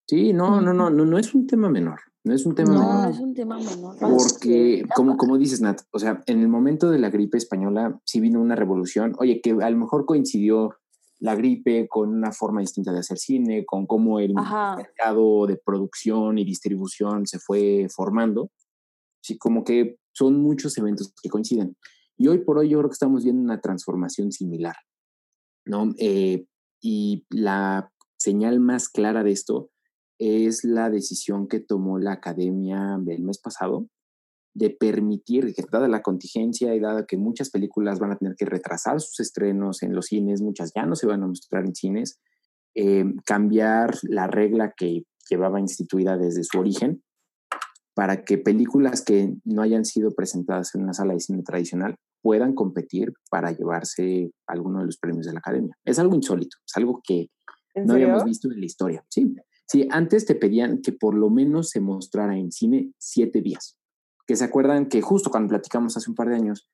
Sí, 0.06 0.32
no, 0.32 0.60
no, 0.60 0.72
no, 0.72 0.90
no, 0.90 1.04
no 1.04 1.18
es 1.18 1.34
un 1.34 1.46
tema 1.46 1.68
menor. 1.68 2.00
No 2.24 2.34
es 2.34 2.46
un 2.46 2.54
tema 2.54 2.72
No, 2.74 2.80
menor. 2.80 3.04
no 3.04 3.10
es 3.10 3.18
un 3.20 3.34
tema 3.34 3.58
menor. 3.58 3.96
Porque, 3.98 4.84
como, 4.94 5.16
como 5.16 5.36
dices, 5.38 5.60
Nat, 5.60 5.80
o 5.90 5.98
sea, 5.98 6.22
en 6.26 6.40
el 6.40 6.48
momento 6.48 6.90
de 6.90 6.98
la 6.98 7.10
gripe 7.10 7.36
española 7.38 8.00
sí 8.04 8.20
vino 8.20 8.40
una 8.40 8.56
revolución. 8.56 9.14
Oye, 9.18 9.40
que 9.42 9.50
a 9.52 9.70
lo 9.70 9.76
mejor 9.76 10.06
coincidió 10.06 10.76
la 11.24 11.34
gripe 11.34 11.88
con 11.88 12.10
una 12.10 12.32
forma 12.32 12.60
distinta 12.60 12.92
de 12.92 12.98
hacer 12.98 13.16
cine, 13.16 13.64
con 13.64 13.86
cómo 13.86 14.20
el 14.20 14.34
Ajá. 14.36 14.76
mercado 14.76 15.46
de 15.46 15.56
producción 15.56 16.36
y 16.36 16.44
distribución 16.44 17.26
se 17.26 17.38
fue 17.38 17.86
formando. 17.88 18.50
Sí, 19.22 19.38
como 19.38 19.64
que 19.64 19.96
son 20.12 20.42
muchos 20.42 20.76
eventos 20.76 21.14
que 21.22 21.30
coinciden. 21.30 21.78
Y 22.18 22.28
hoy 22.28 22.44
por 22.44 22.58
hoy 22.58 22.68
yo 22.68 22.78
creo 22.78 22.90
que 22.90 22.94
estamos 22.94 23.24
viendo 23.24 23.40
una 23.40 23.62
transformación 23.62 24.32
similar, 24.32 24.76
¿no? 25.64 25.94
Eh, 25.96 26.44
y 26.82 27.24
la 27.30 27.90
señal 28.18 28.60
más 28.60 28.90
clara 28.90 29.24
de 29.24 29.32
esto 29.32 29.70
es 30.18 30.62
la 30.62 30.90
decisión 30.90 31.48
que 31.48 31.58
tomó 31.58 31.98
la 31.98 32.12
academia 32.12 33.00
el 33.06 33.22
mes 33.22 33.38
pasado 33.38 33.88
de 34.54 34.70
permitir, 34.70 35.52
que 35.52 35.64
dada 35.70 35.88
la 35.88 36.02
contingencia 36.02 36.74
y 36.74 36.80
dada 36.80 37.06
que 37.06 37.16
muchas 37.16 37.50
películas 37.50 37.98
van 37.98 38.12
a 38.12 38.16
tener 38.16 38.36
que 38.36 38.44
retrasar 38.44 39.00
sus 39.00 39.18
estrenos 39.20 39.82
en 39.82 39.94
los 39.94 40.06
cines, 40.06 40.42
muchas 40.42 40.72
ya 40.74 40.86
no 40.86 40.94
se 40.94 41.06
van 41.06 41.22
a 41.24 41.26
mostrar 41.26 41.66
en 41.66 41.74
cines, 41.74 42.20
eh, 42.74 43.04
cambiar 43.26 43.96
la 44.02 44.26
regla 44.28 44.72
que 44.76 45.02
llevaba 45.28 45.60
instituida 45.60 46.16
desde 46.16 46.44
su 46.44 46.58
origen 46.58 47.02
para 47.94 48.24
que 48.24 48.38
películas 48.38 49.02
que 49.02 49.34
no 49.44 49.62
hayan 49.62 49.84
sido 49.84 50.12
presentadas 50.14 50.74
en 50.74 50.82
una 50.82 50.92
sala 50.92 51.14
de 51.14 51.20
cine 51.20 51.42
tradicional 51.42 51.96
puedan 52.22 52.54
competir 52.54 53.12
para 53.30 53.52
llevarse 53.52 54.32
alguno 54.46 54.80
de 54.80 54.86
los 54.86 54.98
premios 54.98 55.26
de 55.26 55.32
la 55.32 55.38
academia. 55.38 55.76
Es 55.84 55.98
algo 55.98 56.14
insólito, 56.14 56.56
es 56.66 56.76
algo 56.76 57.00
que 57.06 57.28
¿En 57.74 57.86
no 57.86 57.94
serio? 57.94 58.06
habíamos 58.06 58.24
visto 58.24 58.50
en 58.50 58.60
la 58.60 58.66
historia. 58.66 59.04
Sí, 59.08 59.34
sí, 59.66 59.86
antes 59.90 60.26
te 60.26 60.34
pedían 60.34 60.80
que 60.80 60.92
por 60.92 61.14
lo 61.14 61.30
menos 61.30 61.70
se 61.70 61.80
mostrara 61.80 62.36
en 62.36 62.50
cine 62.50 62.92
siete 62.98 63.40
días. 63.40 63.76
Que 64.26 64.36
se 64.36 64.44
acuerdan 64.44 64.86
que 64.86 65.02
justo 65.02 65.30
cuando 65.30 65.50
platicamos 65.50 65.96
hace 65.96 66.10
un 66.10 66.16
par 66.16 66.28
de 66.28 66.36
años, 66.36 66.68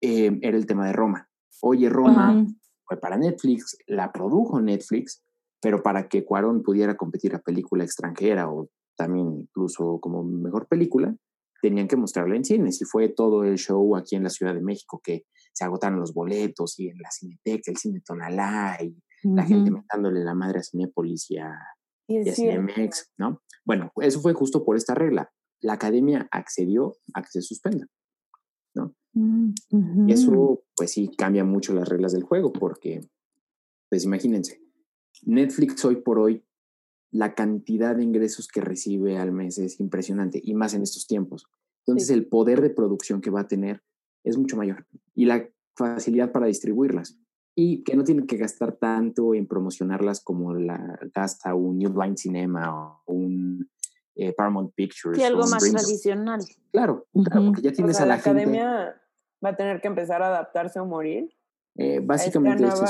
eh, 0.00 0.38
era 0.42 0.56
el 0.56 0.66
tema 0.66 0.86
de 0.86 0.92
Roma. 0.92 1.28
Oye, 1.62 1.88
Roma 1.88 2.32
Ujú. 2.32 2.54
fue 2.84 2.96
para 2.98 3.16
Netflix, 3.16 3.78
la 3.86 4.12
produjo 4.12 4.60
Netflix, 4.60 5.22
pero 5.60 5.82
para 5.82 6.08
que 6.08 6.24
Cuarón 6.24 6.62
pudiera 6.62 6.96
competir 6.96 7.34
a 7.34 7.40
película 7.40 7.84
extranjera 7.84 8.50
o 8.50 8.68
también 8.96 9.32
incluso 9.40 9.98
como 10.00 10.24
mejor 10.24 10.66
película, 10.68 11.14
tenían 11.62 11.88
que 11.88 11.96
mostrarla 11.96 12.36
en 12.36 12.44
cines 12.44 12.80
y 12.80 12.84
fue 12.84 13.08
todo 13.08 13.44
el 13.44 13.56
show 13.56 13.96
aquí 13.96 14.16
en 14.16 14.22
la 14.22 14.30
Ciudad 14.30 14.54
de 14.54 14.60
México 14.60 15.00
que 15.02 15.24
se 15.52 15.64
agotaron 15.64 15.98
los 15.98 16.12
boletos 16.12 16.78
y 16.78 16.88
en 16.88 16.98
la 16.98 17.10
Cineteca, 17.10 17.70
el 17.70 17.76
Cine 17.78 18.00
Tonalá 18.00 18.76
y 18.82 19.02
la 19.22 19.44
gente 19.44 19.70
metándole 19.70 20.22
la 20.22 20.34
madre 20.34 20.60
a 20.60 20.62
Cinépolis 20.62 21.30
y 21.30 21.38
a, 21.38 21.52
Y 22.06 22.28
a. 22.28 22.34
Cinemex, 22.34 23.12
¿no? 23.16 23.42
Bueno, 23.64 23.90
eso 24.00 24.20
fue 24.20 24.34
justo 24.34 24.64
por 24.64 24.76
esta 24.76 24.94
regla. 24.94 25.32
La 25.60 25.74
academia 25.74 26.28
accedió 26.30 26.96
a 27.14 27.22
que 27.22 27.28
se 27.30 27.42
suspenda. 27.42 27.86
Mm, 29.18 29.54
Y 29.70 29.76
ujú. 29.76 30.04
eso, 30.08 30.64
pues 30.76 30.90
sí, 30.92 31.10
cambia 31.16 31.42
mucho 31.42 31.72
las 31.72 31.88
reglas 31.88 32.12
del 32.12 32.22
juego, 32.22 32.52
porque, 32.52 33.00
pues 33.88 34.04
imagínense, 34.04 34.60
Netflix 35.22 35.82
hoy 35.86 35.96
por 35.96 36.18
hoy, 36.18 36.44
la 37.10 37.34
cantidad 37.34 37.96
de 37.96 38.04
ingresos 38.04 38.46
que 38.46 38.60
recibe 38.60 39.16
al 39.16 39.32
mes 39.32 39.56
es 39.56 39.80
impresionante, 39.80 40.38
y 40.44 40.52
más 40.52 40.74
en 40.74 40.82
estos 40.82 41.06
tiempos. 41.06 41.46
Entonces, 41.86 42.10
el 42.10 42.26
poder 42.26 42.60
de 42.60 42.68
producción 42.68 43.22
que 43.22 43.30
va 43.30 43.40
a 43.40 43.48
tener 43.48 43.82
es 44.22 44.36
mucho 44.36 44.58
mayor, 44.58 44.86
y 45.14 45.24
la 45.24 45.48
facilidad 45.74 46.30
para 46.30 46.46
distribuirlas, 46.46 47.18
y 47.54 47.84
que 47.84 47.96
no 47.96 48.04
tiene 48.04 48.26
que 48.26 48.36
gastar 48.36 48.76
tanto 48.76 49.32
en 49.32 49.46
promocionarlas 49.46 50.22
como 50.22 50.52
la 50.52 50.98
gasta 51.14 51.54
un 51.54 51.78
New 51.78 51.94
Line 51.98 52.18
Cinema 52.18 53.00
o 53.06 53.14
un 53.14 53.70
eh, 54.16 54.32
Paramount 54.32 54.74
Pictures. 54.74 55.18
Sí, 55.18 55.24
algo 55.24 55.46
más 55.46 55.62
tradicional. 55.70 56.40
Claro, 56.72 57.06
porque 57.12 57.62
ya 57.62 57.70
O 57.70 57.72
tienes 57.72 57.96
sea, 57.96 58.04
a 58.04 58.08
la 58.08 58.16
la, 58.16 58.22
gente. 58.22 58.40
academia 58.42 59.00
va 59.44 59.48
a 59.50 59.56
tener 59.56 59.80
que 59.80 59.88
empezar 59.88 60.22
a 60.22 60.28
adaptarse 60.28 60.80
o 60.80 60.84
morir. 60.86 61.28
eh, 61.78 61.96
a 61.96 62.00
esta 62.00 62.06
básicamente 62.06 62.64
es 62.64 62.80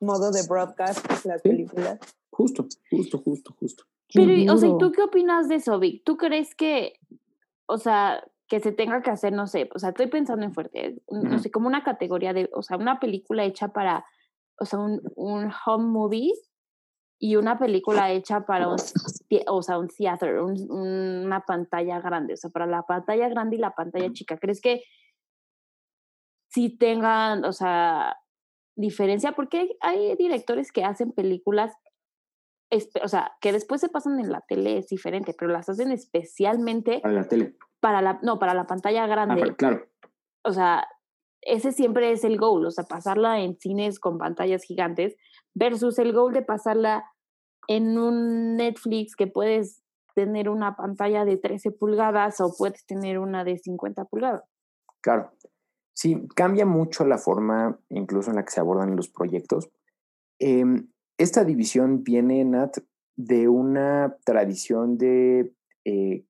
modo 0.00 0.30
de 0.32 0.42
broadcast 0.48 1.06
las 1.24 1.40
Sí. 1.42 1.48
películas. 1.48 1.98
Justo, 2.30 2.66
justo, 2.90 3.18
justo, 3.18 3.54
justo. 3.58 3.84
Pero, 4.12 4.32
y- 4.32 4.48
o 4.48 4.56
sea, 4.56 4.68
¿y 4.68 4.78
tú 4.78 4.90
qué 4.92 5.02
opinas 5.02 5.48
de 5.48 5.56
eso, 5.56 5.78
Vic? 5.78 6.02
¿Tú 6.04 6.16
crees 6.16 6.54
que, 6.56 6.94
o 7.66 7.78
sea, 7.78 8.24
que 8.48 8.60
se 8.60 8.72
tenga 8.72 9.02
que 9.02 9.10
hacer, 9.10 9.32
no 9.32 9.46
sé, 9.46 9.68
o 9.74 9.78
sea, 9.78 9.90
estoy 9.90 10.06
pensando 10.08 10.44
en 10.44 10.54
fuerte, 10.54 11.00
no 11.10 11.38
sé, 11.38 11.50
como 11.50 11.66
una 11.68 11.84
categoría 11.84 12.32
de, 12.32 12.48
o 12.52 12.62
sea, 12.62 12.76
una 12.78 12.98
película 12.98 13.44
hecha 13.44 13.68
para, 13.68 14.04
o 14.58 14.64
sea, 14.64 14.78
un, 14.78 15.02
un 15.16 15.50
home 15.66 15.84
movie 15.84 16.32
y 17.20 17.36
una 17.36 17.58
película 17.58 18.10
hecha 18.12 18.46
para 18.46 18.68
un, 18.68 18.76
o 19.48 19.62
sea, 19.62 19.78
un 19.78 19.88
theater, 19.88 20.40
un- 20.40 20.70
una 20.70 21.40
pantalla 21.44 22.00
grande, 22.00 22.34
o 22.34 22.36
sea, 22.36 22.50
para 22.50 22.66
la 22.66 22.82
pantalla 22.82 23.28
grande 23.28 23.56
y 23.56 23.58
la 23.58 23.74
pantalla 23.74 24.12
chica. 24.12 24.36
¿Crees 24.38 24.60
que 24.60 24.82
sí 26.50 26.76
tengan, 26.76 27.44
o 27.44 27.52
sea, 27.52 28.16
diferencia? 28.76 29.32
Porque 29.32 29.58
hay, 29.58 29.70
hay 29.80 30.16
directores 30.16 30.72
que 30.72 30.84
hacen 30.84 31.12
películas 31.12 31.74
o 33.02 33.08
sea, 33.08 33.32
que 33.40 33.50
después 33.50 33.80
se 33.80 33.88
pasan 33.88 34.20
en 34.20 34.30
la 34.30 34.42
tele 34.42 34.76
es 34.76 34.88
diferente, 34.88 35.34
pero 35.38 35.50
las 35.50 35.70
hacen 35.70 35.90
especialmente 35.90 37.00
Para 37.00 37.14
la 37.14 37.26
tele. 37.26 37.56
para 37.80 38.02
la, 38.02 38.18
no, 38.22 38.38
para 38.38 38.52
la 38.52 38.66
pantalla 38.66 39.04
Ah, 39.04 39.06
grande. 39.06 39.56
claro. 39.56 39.86
O 40.44 40.52
sea, 40.52 40.86
ese 41.40 41.72
siempre 41.72 42.12
es 42.12 42.24
el 42.24 42.36
goal, 42.36 42.66
o 42.66 42.70
sea, 42.70 42.84
pasarla 42.84 43.40
en 43.40 43.56
cines 43.58 43.98
con 43.98 44.18
pantallas 44.18 44.64
gigantes 44.64 45.16
versus 45.58 45.98
el 45.98 46.12
goal 46.12 46.32
de 46.32 46.42
pasarla 46.42 47.04
en 47.66 47.98
un 47.98 48.56
Netflix 48.56 49.16
que 49.16 49.26
puedes 49.26 49.82
tener 50.14 50.48
una 50.48 50.76
pantalla 50.76 51.24
de 51.24 51.36
13 51.36 51.70
pulgadas 51.72 52.40
o 52.40 52.54
puedes 52.56 52.84
tener 52.86 53.18
una 53.18 53.44
de 53.44 53.58
50 53.58 54.04
pulgadas. 54.06 54.42
Claro. 55.00 55.30
Sí, 55.94 56.26
cambia 56.34 56.64
mucho 56.64 57.04
la 57.04 57.18
forma 57.18 57.78
incluso 57.88 58.30
en 58.30 58.36
la 58.36 58.44
que 58.44 58.52
se 58.52 58.60
abordan 58.60 58.96
los 58.96 59.08
proyectos. 59.08 59.70
Em, 60.38 60.88
esta 61.18 61.44
división 61.44 62.04
viene, 62.04 62.44
Nat, 62.44 62.78
de 63.16 63.48
una 63.48 64.16
tradición 64.24 64.96
de 64.96 65.52
eh, 65.84 66.24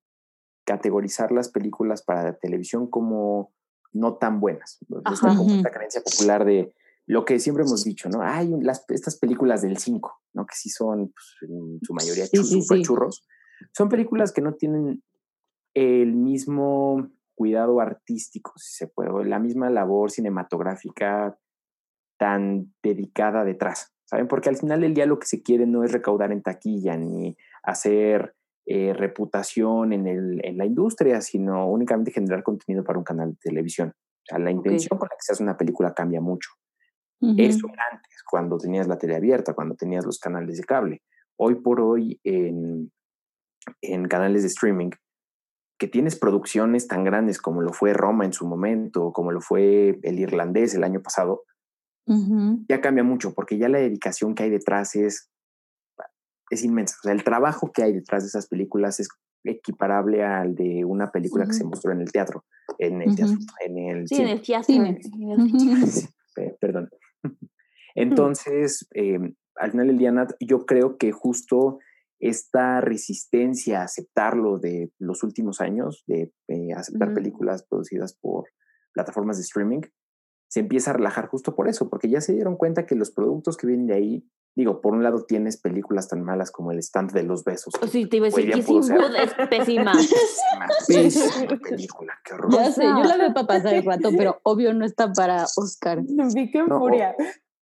categorizar 0.64 1.32
las 1.32 1.50
películas 1.50 2.02
para 2.02 2.24
la 2.24 2.32
televisión 2.34 2.88
como 2.88 3.52
no 3.92 4.16
tan 4.16 4.40
buenas. 4.40 4.78
Esta, 5.12 5.32
esta 5.32 5.70
creencia 5.70 6.02
popular 6.02 6.44
de 6.44 6.74
lo 7.08 7.24
que 7.24 7.38
siempre 7.40 7.64
hemos 7.64 7.84
dicho, 7.84 8.08
¿no? 8.10 8.20
Hay 8.22 8.48
las, 8.60 8.84
estas 8.90 9.18
películas 9.18 9.62
del 9.62 9.78
5, 9.78 10.20
¿no? 10.34 10.44
Que 10.44 10.54
sí 10.54 10.68
son 10.68 11.08
pues, 11.08 11.50
en 11.50 11.80
su 11.82 11.94
mayoría 11.94 12.26
Sí, 12.26 12.36
chu- 12.36 12.44
sí, 12.44 12.60
super 12.62 12.76
sí. 12.78 12.82
churros. 12.84 13.26
Son 13.76 13.88
películas 13.88 14.30
que 14.32 14.42
no 14.42 14.54
tienen 14.54 15.02
el 15.74 16.14
mismo 16.14 17.08
cuidado 17.34 17.80
artístico, 17.80 18.52
si 18.56 18.74
se 18.76 18.88
puede, 18.88 19.08
o 19.10 19.24
la 19.24 19.38
misma 19.38 19.70
labor 19.70 20.10
cinematográfica 20.10 21.38
tan 22.18 22.74
dedicada 22.82 23.44
detrás, 23.44 23.94
¿saben? 24.04 24.28
Porque 24.28 24.50
al 24.50 24.56
final 24.56 24.80
del 24.82 24.92
día 24.92 25.06
lo 25.06 25.18
que 25.18 25.26
se 25.26 25.42
quiere 25.42 25.66
no 25.66 25.84
es 25.84 25.92
recaudar 25.92 26.30
en 26.32 26.42
taquilla 26.42 26.96
ni 26.96 27.36
hacer 27.62 28.34
eh, 28.66 28.92
reputación 28.92 29.94
en, 29.94 30.06
el, 30.06 30.44
en 30.44 30.58
la 30.58 30.66
industria, 30.66 31.22
sino 31.22 31.66
únicamente 31.70 32.10
generar 32.10 32.42
contenido 32.42 32.84
para 32.84 32.98
un 32.98 33.04
canal 33.04 33.30
de 33.30 33.38
televisión. 33.40 33.90
O 33.96 34.24
sea, 34.24 34.38
la 34.38 34.50
intención 34.50 34.98
con 34.98 35.06
la 35.10 35.16
que 35.16 35.22
se 35.22 35.32
hace 35.32 35.42
una 35.42 35.56
película 35.56 35.94
cambia 35.94 36.20
mucho. 36.20 36.50
Eso 37.20 37.66
era 37.72 37.82
antes, 37.92 38.22
cuando 38.30 38.58
tenías 38.58 38.86
la 38.86 38.96
tele 38.98 39.16
abierta, 39.16 39.54
cuando 39.54 39.74
tenías 39.74 40.04
los 40.06 40.18
canales 40.20 40.56
de 40.58 40.64
cable. 40.64 41.02
Hoy 41.36 41.56
por 41.56 41.80
hoy, 41.80 42.20
en, 42.24 42.92
en 43.82 44.08
canales 44.08 44.42
de 44.42 44.48
streaming, 44.48 44.90
que 45.78 45.88
tienes 45.88 46.16
producciones 46.18 46.86
tan 46.88 47.04
grandes 47.04 47.40
como 47.40 47.62
lo 47.62 47.72
fue 47.72 47.92
Roma 47.92 48.24
en 48.24 48.32
su 48.32 48.46
momento, 48.46 49.12
como 49.12 49.32
lo 49.32 49.40
fue 49.40 49.98
El 50.02 50.18
Irlandés 50.18 50.74
el 50.74 50.84
año 50.84 51.00
pasado, 51.02 51.42
ya 52.68 52.80
cambia 52.80 53.04
mucho, 53.04 53.34
porque 53.34 53.58
ya 53.58 53.68
la 53.68 53.78
dedicación 53.78 54.34
que 54.34 54.44
hay 54.44 54.50
detrás 54.50 54.96
es, 54.96 55.30
es 56.50 56.64
inmensa. 56.64 56.96
O 57.00 57.02
sea, 57.02 57.12
el 57.12 57.22
trabajo 57.22 57.70
que 57.72 57.82
hay 57.82 57.92
detrás 57.92 58.22
de 58.22 58.28
esas 58.28 58.46
películas 58.48 58.98
es 58.98 59.08
equiparable 59.44 60.24
al 60.24 60.54
de 60.54 60.84
una 60.84 61.10
película 61.12 61.44
que 61.46 61.52
se 61.52 61.64
mostró 61.64 61.92
en 61.92 62.00
el 62.00 62.10
teatro, 62.10 62.44
en 62.78 63.02
el, 63.02 63.14
teatro, 63.14 63.34
Ujú. 63.34 63.44
en 63.64 63.78
el 63.78 64.08
Sí, 64.08 64.14
cine. 64.16 64.30
en 64.30 64.30
el 64.30 64.42
teatro. 64.42 64.64
Cine. 65.58 65.80
teatro. 66.34 66.56
Perdón. 66.60 66.88
Entonces, 68.00 68.86
eh, 68.94 69.18
al 69.56 69.70
final 69.72 69.88
del 69.88 69.98
día, 69.98 70.12
Nat, 70.12 70.32
yo 70.40 70.66
creo 70.66 70.98
que 70.98 71.10
justo 71.12 71.78
esta 72.20 72.80
resistencia 72.80 73.80
a 73.80 73.84
aceptarlo 73.84 74.58
de 74.58 74.92
los 74.98 75.22
últimos 75.22 75.60
años, 75.60 76.04
de 76.06 76.32
eh, 76.48 76.72
aceptar 76.76 77.14
películas 77.14 77.64
producidas 77.68 78.16
por 78.20 78.44
plataformas 78.92 79.36
de 79.36 79.42
streaming, 79.42 79.82
se 80.48 80.60
empieza 80.60 80.90
a 80.90 80.94
relajar 80.94 81.28
justo 81.28 81.54
por 81.54 81.68
eso, 81.68 81.88
porque 81.90 82.08
ya 82.08 82.20
se 82.20 82.32
dieron 82.32 82.56
cuenta 82.56 82.86
que 82.86 82.94
los 82.94 83.10
productos 83.10 83.56
que 83.56 83.66
vienen 83.66 83.86
de 83.86 83.94
ahí, 83.94 84.28
digo, 84.56 84.80
por 84.80 84.94
un 84.94 85.02
lado 85.02 85.24
tienes 85.24 85.60
películas 85.60 86.08
tan 86.08 86.24
malas 86.24 86.50
como 86.50 86.72
El 86.72 86.78
stand 86.78 87.12
de 87.12 87.22
los 87.22 87.44
besos. 87.44 87.74
O 87.80 87.86
sí, 87.86 88.06
te 88.06 88.16
iba 88.16 88.26
a 88.26 88.30
decir 88.30 88.50
que. 88.50 88.60
Wood 88.60 89.14
es 89.16 89.34
pésima. 89.48 89.92
Pésima, 89.98 90.66
pésima 90.88 91.58
película, 91.58 92.14
qué 92.24 92.34
horror. 92.34 92.52
Ya 92.52 92.72
sé, 92.72 92.84
yo 92.84 93.04
la 93.04 93.16
veo 93.16 93.34
para 93.34 93.46
pasar 93.46 93.74
el 93.74 93.84
rato, 93.84 94.10
pero 94.16 94.40
obvio 94.44 94.72
no 94.72 94.84
está 94.84 95.12
para 95.12 95.44
Oscar. 95.56 96.02
Vi 96.34 96.50
que 96.50 96.58
en 96.58 96.66
No, 96.66 96.78
furia. 96.78 97.14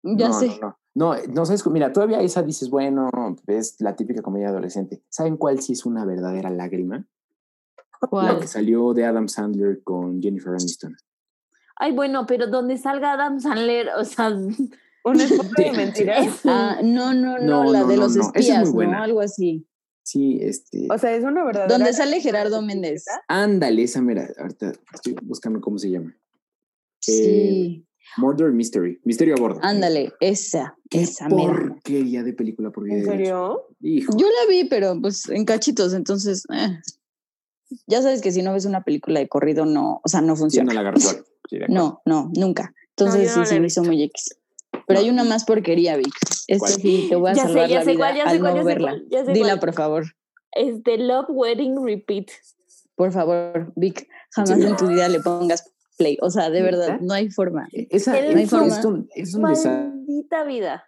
Ya 0.03 0.29
no, 0.29 0.41
sé. 0.41 0.59
No, 0.61 0.79
no, 0.95 1.15
no, 1.15 1.23
no 1.29 1.47
sabes, 1.47 1.67
mira, 1.67 1.93
todavía 1.93 2.21
esa 2.21 2.43
dices, 2.43 2.71
bueno, 2.71 3.11
es 3.47 3.81
la 3.81 3.97
típica 3.97 4.23
comedia 4.23 4.49
adolescente. 4.49 5.03
¿Saben 5.09 5.37
cuál 5.37 5.61
sí 5.61 5.73
es 5.73 5.85
una 5.87 6.05
verdadera 6.05 6.51
lágrima? 6.51 7.07
La 8.01 8.09
¿Cuál? 8.09 8.41
que 8.41 8.47
salió 8.47 8.95
de 8.95 9.05
Adam 9.05 9.29
Sandler 9.29 9.83
con 9.83 10.23
Jennifer 10.23 10.53
Aniston. 10.53 10.97
Ay, 11.77 11.93
bueno, 11.93 12.27
pero 12.27 12.47
donde 12.47 12.77
salga 12.77 13.13
Adam 13.13 13.41
Sandler, 13.41 13.89
o 13.97 14.05
sea, 14.05 14.33
Un 15.05 15.21
esposo 15.21 15.51
de 15.57 15.65
Sí, 15.65 15.71
mentiras. 15.77 16.41
Ah, 16.45 16.81
no, 16.83 17.15
no, 17.15 17.39
no, 17.39 17.65
No, 17.65 17.73
la 17.73 17.81
no, 17.81 17.87
de 17.87 17.97
los 17.97 18.17
no, 18.17 18.31
esa 18.35 18.63
es 18.63 18.73
muy 18.73 18.85
espías, 18.85 18.99
¿no? 18.99 19.03
Algo 19.05 19.21
así. 19.21 19.67
Sí, 20.03 20.39
este. 20.41 20.89
O 20.91 20.99
sea, 20.99 21.15
es 21.15 21.23
una 21.25 21.45
verdadera. 21.45 21.73
Donde 21.77 21.93
sale 21.93 22.21
Gerardo 22.21 22.63
Méndez. 22.63 23.05
ándale, 23.29 23.83
esa 23.83 24.01
mera. 24.01 24.29
Ahorita 24.39 24.73
estoy 24.95 25.17
buscando 25.23 25.61
cómo 25.61 25.79
se 25.79 25.91
llama. 25.91 26.17
Sí, 27.01 27.87
Murder 28.17 28.51
Mystery. 28.53 29.01
Misterio 29.05 29.35
a 29.37 29.41
bordo. 29.41 29.61
ándale, 29.63 30.13
esa, 30.21 30.77
Qué 30.91 31.03
esa 31.03 31.29
mera. 31.29 31.53
porquería 31.53 32.23
de 32.23 32.33
película 32.33 32.71
por 32.71 32.85
vida 32.85 32.97
¿En 32.97 33.05
serio? 33.05 33.67
Hijo. 33.81 34.17
Yo 34.17 34.27
la 34.27 34.51
vi, 34.51 34.65
pero 34.65 34.99
pues 35.01 35.29
en 35.29 35.45
cachitos, 35.45 35.93
entonces, 35.95 36.45
eh. 36.53 36.79
ya 37.87 38.03
sabes 38.03 38.21
que 38.23 38.33
si 38.33 38.43
no 38.43 38.53
ves 38.53 38.65
una 38.65 38.83
película 38.83 39.21
de 39.21 39.29
corrido, 39.29 39.67
no, 39.67 40.01
o 40.05 40.09
sea, 40.09 40.21
no 40.21 40.35
Sí, 40.37 40.41
funciona. 40.41 40.73
no 40.75 40.83
la. 40.83 40.99
Sí. 40.99 41.17
No, 41.69 42.03
no, 42.05 42.31
nunca. 42.35 42.75
Entonces 42.97 43.37
no 43.37 43.45
sí, 43.45 43.49
se 43.49 43.61
me 43.61 43.67
hizo 43.69 43.83
muy 43.85 44.03
X. 44.03 44.37
Pero 44.87 45.01
hay 45.01 45.09
una 45.11 45.25
más 45.25 45.45
porquería, 45.45 45.97
Vic. 45.97 46.13
¿Cuál? 46.59 46.73
sí 46.73 47.07
te 47.09 47.17
voy 47.17 47.31
a 47.31 47.35
Ya 47.35 47.43
sé, 47.43 47.49
salvar 47.49 47.69
ya 47.69 47.79
la 47.79 47.85
sé 47.85 47.91
vida 47.93 47.99
cuál, 47.99 48.17
ya 48.17 48.25
sé 48.25 48.31
al 48.31 48.41
cuál, 48.41 48.53
no 48.53 48.57
ya 48.57 48.63
sé 48.63 48.67
verla. 48.67 48.89
cuál, 48.91 49.07
ya 49.11 49.25
sé 49.25 49.33
Dila, 49.33 49.47
cuál. 49.49 49.61
por 49.61 49.75
favor. 49.75 50.05
este 50.53 50.99
Love 50.99 51.27
Wedding 51.29 51.85
Repeat. 51.85 52.27
Por 52.97 53.13
favor, 53.13 53.73
Vic, 53.77 54.09
jamás 54.33 54.59
en 54.59 54.77
tu 54.77 54.89
vida 54.89 55.09
le 55.09 55.21
pongas 55.21 55.73
play. 55.99 56.17
O 56.23 56.31
sea, 56.31 56.49
de 56.49 56.63
verdad, 56.63 57.01
no 57.01 57.13
hay 57.13 57.29
forma. 57.31 57.69
Esa 57.73 58.19
El 58.19 58.39
es, 58.39 58.49
forma. 58.51 58.67
es 59.15 59.33
sale 59.33 59.89
Maldita 59.89 60.45
vida. 60.45 60.85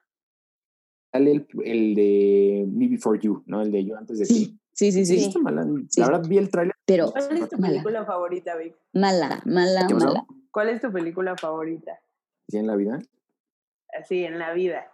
el, 1.12 1.46
el 1.64 1.94
de 1.94 2.64
Me 2.68 2.88
Before 2.88 3.18
You, 3.20 3.42
¿no? 3.46 3.60
El 3.60 3.70
de 3.72 3.84
Yo 3.84 3.96
antes 3.98 4.18
de 4.20 4.24
ti. 4.26 4.56
Sí, 4.72 4.92
sí, 4.92 5.04
sí, 5.04 5.04
Sí, 5.04 5.18
sí. 5.20 5.26
está 5.26 5.40
mala. 5.40 5.66
Sí. 5.88 6.00
La 6.00 6.06
verdad 6.08 6.26
vi 6.28 6.38
el 6.38 6.48
tráiler. 6.48 6.74
Pero 6.86 7.10
¿Cuál 7.10 7.36
es 7.36 7.48
tu 7.50 7.58
mala, 7.58 7.72
película 7.74 8.04
favorita, 8.06 8.56
Vic? 8.56 8.74
mala, 8.94 9.42
mala, 9.44 9.86
mala. 9.88 10.24
¿Cuál 10.50 10.70
es 10.70 10.80
tu 10.80 10.90
película 10.90 11.36
favorita? 11.36 12.00
¿Sí 12.48 12.56
en 12.56 12.66
la 12.66 12.76
vida? 12.76 12.98
Así, 14.00 14.24
en 14.24 14.38
la 14.38 14.52
vida. 14.54 14.86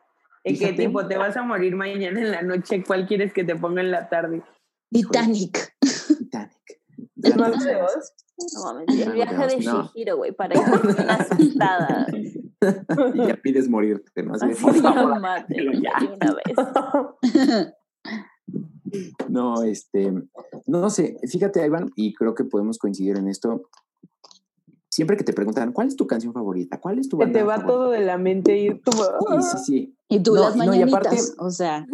¿En 0.45 0.59
qué 0.59 0.73
tipo 0.73 1.07
te 1.07 1.17
vas 1.17 1.37
a 1.37 1.43
morir 1.43 1.75
mañana 1.77 2.21
en 2.21 2.31
la 2.31 2.43
noche? 2.43 2.83
¿Cuál 2.87 3.07
quieres 3.07 3.33
que 3.33 3.45
te 3.45 3.57
ponga 3.57 3.81
en 3.81 3.91
la 3.91 4.09
tarde? 4.09 4.43
Titanic. 4.91 5.77
Titanic. 6.19 6.81
¿El 7.23 7.37
mago 7.37 7.57
de 7.57 7.77
Oz? 7.77 8.13
No 8.55 8.65
mames, 8.65 8.87
el 9.07 9.13
viaje 9.13 9.47
de 9.47 9.65
no. 9.65 9.91
Shihiro, 9.93 10.17
güey, 10.19 10.33
para 10.33 10.55
ir 10.59 10.65
con 10.65 10.89
una 10.91 11.15
asustada. 11.15 12.07
Y 12.15 12.47
ya 13.29 13.37
pides 13.43 13.69
morirte, 13.69 14.23
¿no? 14.23 14.35
Así 14.35 14.47
Así 14.47 14.81
favor, 14.81 15.21
mate, 15.21 15.57
ya. 15.83 15.93
una 16.15 16.35
vez. 16.35 17.75
No, 19.29 19.63
este, 19.65 20.13
no 20.67 20.91
sé, 20.91 21.19
fíjate, 21.29 21.65
Iván, 21.67 21.91
y 21.97 22.15
creo 22.15 22.35
que 22.35 22.45
podemos 22.45 22.79
coincidir 22.79 23.17
en 23.19 23.29
esto. 23.29 23.63
Siempre 24.89 25.17
que 25.19 25.25
te 25.25 25.33
preguntan, 25.35 25.73
¿cuál 25.73 25.89
es 25.89 25.97
tu 25.97 26.07
canción 26.07 26.33
favorita? 26.33 26.81
¿Cuál 26.81 26.99
es 26.99 27.09
tu 27.09 27.19
Que 27.19 27.25
banda 27.25 27.39
te 27.41 27.45
va 27.45 27.57
favorita?" 27.57 27.73
todo 27.73 27.91
de 27.91 28.01
la 28.01 28.17
mente 28.17 28.59
y 28.59 28.81
como... 28.81 29.43
Sí, 29.43 29.49
sí, 29.51 29.59
sí. 29.65 29.97
Y 30.09 30.21
tú 30.21 30.35
No, 30.35 30.41
las 30.43 30.57
no, 30.57 30.65
y 30.65 30.69
mañanitas, 30.69 31.01
aparte- 31.01 31.21
o 31.39 31.51
sea, 31.51 31.87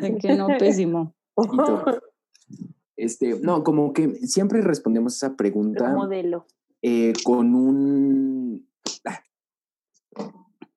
de 0.00 0.16
que 0.18 0.34
no, 0.36 0.48
pésimo. 0.58 1.14
Y 1.36 1.56
todo. 1.56 1.84
Este, 2.96 3.38
no, 3.40 3.64
como 3.64 3.92
que 3.92 4.08
siempre 4.26 4.60
respondemos 4.62 5.16
esa 5.16 5.36
pregunta 5.36 5.92
modelo. 5.94 6.46
eh, 6.82 7.12
con 7.24 7.54
un... 7.54 8.68
ah, 9.04 9.20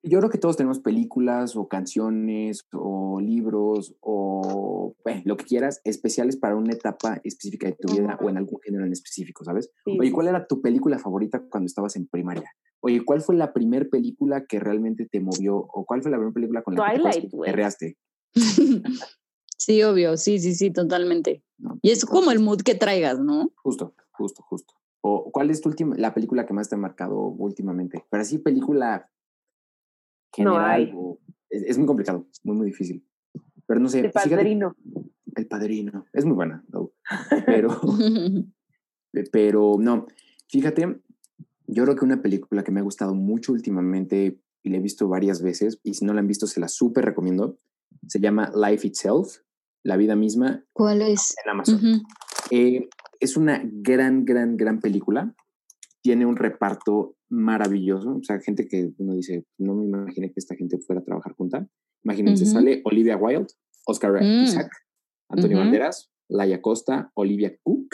Yo 0.02 0.18
creo 0.18 0.30
que 0.30 0.38
todos 0.38 0.56
tenemos 0.56 0.80
películas 0.80 1.54
o 1.56 1.68
canciones 1.68 2.66
o 2.72 3.20
libros 3.20 3.94
o 4.00 4.94
eh, 5.04 5.22
lo 5.24 5.36
que 5.36 5.44
quieras 5.44 5.80
especiales 5.84 6.36
para 6.36 6.56
una 6.56 6.72
etapa 6.72 7.20
específica 7.24 7.66
de 7.68 7.74
tu 7.78 7.92
vida 7.92 8.18
o 8.22 8.28
en 8.28 8.36
algún 8.36 8.58
género 8.62 8.84
en 8.84 8.92
específico, 8.92 9.44
¿sabes? 9.44 9.70
Sí, 9.84 9.96
Oye, 10.00 10.10
¿cuál 10.12 10.28
era 10.28 10.46
tu 10.46 10.60
película 10.60 10.98
favorita 10.98 11.42
cuando 11.50 11.66
estabas 11.66 11.94
en 11.96 12.06
primaria? 12.08 12.50
Oye, 12.80 13.04
¿cuál 13.04 13.20
fue 13.22 13.34
la 13.36 13.52
primer 13.52 13.90
película 13.90 14.44
que 14.46 14.60
realmente 14.60 15.06
te 15.10 15.20
movió? 15.20 15.56
¿O 15.56 15.84
cuál 15.84 16.00
fue 16.02 16.10
la 16.10 16.16
primera 16.16 16.34
película 16.34 16.62
con 16.62 16.74
la 16.74 16.86
te 16.92 16.98
Twilight, 17.00 17.30
que 17.30 17.36
güey. 17.36 17.50
perreaste? 17.50 17.96
Sí, 19.58 19.82
obvio, 19.82 20.16
sí, 20.16 20.38
sí, 20.38 20.54
sí, 20.54 20.70
totalmente. 20.70 21.42
¿no? 21.58 21.78
Y 21.82 21.90
es 21.90 22.04
como 22.04 22.30
el 22.30 22.38
mood 22.38 22.60
que 22.62 22.74
traigas, 22.76 23.18
¿no? 23.18 23.52
Justo, 23.56 23.94
justo, 24.12 24.42
justo. 24.42 24.74
¿O 25.00 25.30
cuál 25.32 25.50
es 25.50 25.60
tu 25.60 25.68
última, 25.68 25.96
la 25.96 26.14
película 26.14 26.46
que 26.46 26.52
más 26.54 26.68
te 26.68 26.74
ha 26.76 26.78
marcado 26.78 27.18
últimamente? 27.20 28.04
Pero 28.10 28.20
así 28.22 28.38
película 28.38 29.10
No 30.38 30.52
general. 30.54 30.70
hay. 30.70 30.92
o- 30.94 31.18
es, 31.50 31.62
es 31.62 31.78
muy 31.78 31.86
complicado, 31.86 32.26
es 32.30 32.40
muy, 32.44 32.56
muy 32.56 32.66
difícil. 32.66 33.04
Pero 33.66 33.80
no 33.80 33.88
sé, 33.88 34.00
El 34.00 34.12
fíjate, 34.12 34.30
padrino. 34.36 34.76
El 35.34 35.46
Padrino. 35.46 36.06
Es 36.12 36.24
muy 36.24 36.34
buena, 36.34 36.64
¿no? 36.68 36.90
pero, 37.46 37.80
pero 39.32 39.76
no. 39.78 40.06
Fíjate, 40.48 41.00
yo 41.66 41.84
creo 41.84 41.96
que 41.96 42.04
una 42.04 42.22
película 42.22 42.62
que 42.64 42.72
me 42.72 42.80
ha 42.80 42.82
gustado 42.82 43.14
mucho 43.14 43.52
últimamente 43.52 44.40
y 44.62 44.70
la 44.70 44.78
he 44.78 44.80
visto 44.80 45.08
varias 45.08 45.42
veces, 45.42 45.80
y 45.82 45.94
si 45.94 46.04
no 46.04 46.12
la 46.14 46.20
han 46.20 46.26
visto, 46.26 46.46
se 46.46 46.60
la 46.60 46.68
súper 46.68 47.04
recomiendo. 47.04 47.56
Se 48.06 48.20
llama 48.20 48.50
Life 48.54 48.86
Itself, 48.86 49.38
La 49.88 49.96
vida 49.96 50.14
misma, 50.16 50.62
¿Cuál 50.74 51.00
es? 51.00 51.34
en 51.42 51.50
Amazon. 51.50 51.80
Eh, 52.50 52.88
es 53.20 53.38
una 53.38 53.62
gran, 53.64 54.26
gran, 54.26 54.58
gran 54.58 54.80
película. 54.80 55.34
Tiene 56.02 56.26
un 56.26 56.36
reparto 56.36 57.16
maravilloso. 57.30 58.16
O 58.16 58.22
sea, 58.22 58.38
gente 58.40 58.68
que 58.68 58.92
uno 58.98 59.14
dice, 59.14 59.46
no 59.58 59.74
me 59.74 59.86
imaginé 59.86 60.28
que 60.28 60.34
esta 60.40 60.54
gente 60.56 60.76
fuera 60.78 61.00
a 61.00 61.04
trabajar 61.04 61.32
junta. 61.34 61.66
Imagínense, 62.04 62.44
Ujú. 62.44 62.52
sale 62.52 62.82
Olivia 62.84 63.16
Wilde, 63.16 63.46
Oscar 63.86 64.12
Mm. 64.22 64.44
Isaac, 64.44 64.70
Antonio. 65.30 65.56
Banderas, 65.56 66.10
Laia 66.28 66.60
Costa, 66.60 67.10
Olivia 67.14 67.56
Cook, 67.62 67.88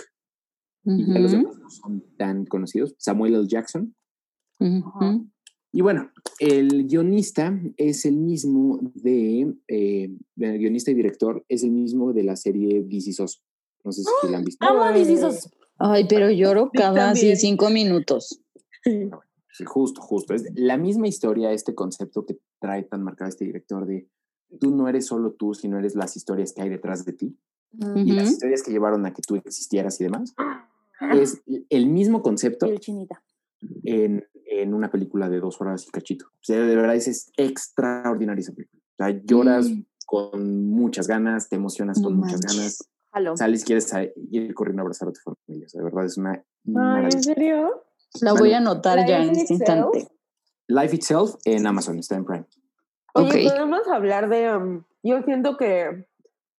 y 0.87 1.13
ya 1.15 1.21
los 1.21 1.31
demás 1.31 1.57
no 1.59 1.71
son 1.71 2.05
tan 2.19 2.45
conocidos, 2.45 2.95
Samuel 2.99 3.35
L. 3.37 3.47
Jackson. 3.47 3.95
Y 5.77 5.81
bueno, 5.81 6.09
el 6.39 6.87
guionista 6.87 7.61
es 7.77 8.05
el 8.05 8.15
mismo 8.15 8.79
de, 8.95 9.57
eh, 9.67 10.09
el 10.37 10.59
guionista 10.59 10.93
y 10.93 10.95
director 10.95 11.45
es 11.49 11.65
el 11.65 11.73
mismo 11.73 12.13
de 12.13 12.23
la 12.23 12.37
serie 12.37 12.81
This 12.83 13.09
Is 13.09 13.19
Us. 13.19 13.43
No 13.83 13.91
sé 13.91 14.03
si 14.05 14.31
la 14.31 14.39
han 14.39 14.45
visto. 14.45 14.65
Amo 14.65 14.97
hijos. 14.97 15.51
Ay, 15.79 16.07
pero 16.09 16.31
lloro 16.31 16.71
cada 16.75 17.11
así 17.11 17.35
cinco 17.35 17.71
minutos. 17.71 18.41
Sí, 18.85 19.65
justo, 19.65 20.01
justo. 20.01 20.33
Es 20.33 20.45
la 20.55 20.77
misma 20.77 21.09
historia, 21.09 21.51
este 21.51 21.75
concepto 21.75 22.25
que 22.25 22.39
trae 22.61 22.85
tan 22.85 23.03
marcado 23.03 23.29
este 23.29 23.45
director 23.45 23.85
de 23.85 24.07
tú 24.61 24.71
no 24.71 24.89
eres 24.89 25.07
solo 25.07 25.33
tú, 25.33 25.55
sino 25.55 25.81
eres 25.81 25.97
las 25.97 26.17
historias 26.17 26.53
que 26.53 26.63
hay 26.63 26.69
detrás 26.69 27.05
de 27.05 27.15
ti 27.15 27.37
y 27.97 28.13
las 28.13 28.31
historias 28.31 28.63
que 28.63 28.71
llevaron 28.71 29.07
a 29.07 29.13
que 29.13 29.23
tú 29.23 29.35
existieras 29.35 30.01
y 30.01 30.05
demás. 30.05 30.37
Es 31.15 31.43
el 31.69 31.89
mismo 31.89 32.23
concepto 32.23 32.67
Piel 32.67 32.79
chinita. 32.79 33.25
en, 33.83 34.25
en 34.63 34.75
una 34.75 34.91
película 34.91 35.29
de 35.29 35.41
dos 35.41 35.61
horas 35.61 35.87
y 35.87 35.91
cachito. 35.91 36.27
O 36.27 36.39
sea, 36.45 36.61
de 36.61 36.77
verdad 36.77 36.95
es, 36.95 37.07
es 37.09 37.33
extraordinaria 37.37 38.41
esa 38.41 38.53
película. 38.53 38.83
O 38.93 38.97
sea, 38.97 39.11
lloras 39.25 39.69
Mm. 39.71 39.83
con 40.07 40.69
muchas 40.71 41.07
ganas, 41.09 41.49
te 41.49 41.57
emocionas 41.57 41.99
No 41.99 42.05
con 42.09 42.17
muchas 42.19 42.41
ganas, 42.41 42.89
Jalo. 43.13 43.37
sales 43.37 43.63
y 43.63 43.65
quieres 43.65 43.93
ir 44.31 44.55
corriendo 44.55 44.81
a 44.81 44.85
abrazar 44.85 45.09
a 45.09 45.13
tu 45.13 45.21
familia. 45.21 45.67
O 45.67 45.69
sea, 45.69 45.79
de 45.81 45.85
verdad 45.85 46.05
es 46.05 46.17
una 46.19 46.33
Ay. 46.77 47.05
¿en 47.13 47.23
serio? 47.23 47.85
La 48.21 48.33
voy 48.35 48.53
a 48.53 48.59
anotar 48.59 48.99
¿La 48.99 49.07
ya 49.07 49.23
en 49.23 49.29
Life 49.31 49.41
este 49.43 49.55
Itself? 49.55 49.95
instante. 49.95 50.15
Life 50.69 50.97
Itself 50.97 51.35
en 51.45 51.67
Amazon, 51.67 51.99
está 51.99 52.15
en 52.17 52.25
Prime. 52.25 52.45
Oye, 53.15 53.47
Ok. 53.47 53.53
podemos 53.53 53.89
hablar 53.89 54.29
de. 54.29 54.57
um, 54.57 54.85
yo 55.03 55.23
siento 55.23 55.57
que, 55.57 56.07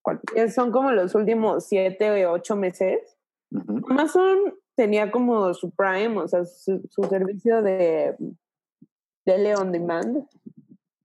¿Cuál? 0.02 0.22
son 0.54 0.72
como 0.72 0.92
los 0.92 1.16
últimos 1.16 1.66
siete 1.66 2.26
o 2.28 2.34
ocho 2.34 2.56
meses. 2.56 3.18
Ujú. 3.52 3.82
Amazon 3.90 4.38
tenía 4.76 5.12
como 5.12 5.54
su 5.54 5.72
Prime, 5.72 6.18
o 6.18 6.28
sea, 6.28 6.46
su, 6.46 6.82
su 6.90 7.04
servicio 7.04 7.62
de 7.62 8.16
tele 9.24 9.56
on 9.56 9.72
demand, 9.72 10.28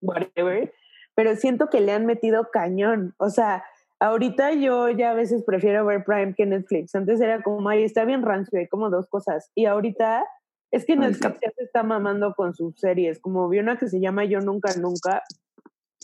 whatever, 0.01 0.73
pero 1.15 1.37
siento 1.37 1.69
que 1.69 1.81
le 1.81 1.93
han 1.93 2.07
metido 2.07 2.49
cañón. 2.53 3.15
O 3.19 3.31
sea, 3.31 3.65
ahorita 3.99 4.53
yo 4.53 4.89
ya 4.91 5.11
a 5.11 5.15
veces 5.15 5.45
prefiero 5.45 5.85
ver 5.85 6.05
Prime 6.05 6.35
que 6.35 6.47
Netflix. 6.47 6.95
Antes 6.95 7.21
era 7.21 7.43
como, 7.43 7.69
ay, 7.69 7.85
está 7.85 8.05
bien 8.05 8.23
rancio, 8.23 8.59
hay 8.59 8.69
como 8.69 8.91
dos 8.91 9.07
cosas. 9.09 9.51
Y 9.55 9.67
ahorita 9.67 10.25
es 10.71 10.85
que 10.85 10.97
Netflix 10.97 11.41
ya 11.43 11.51
se 11.51 11.65
está 11.65 11.83
mamando 11.83 12.35
con 12.35 12.55
sus 12.55 12.79
series. 12.79 13.21
Como 13.21 13.49
vi 13.49 13.59
una 13.59 13.77
que 13.77 13.89
se 13.89 14.01
llama 14.01 14.25
Yo 14.25 14.41
Nunca 14.41 14.75
Nunca. 14.77 15.23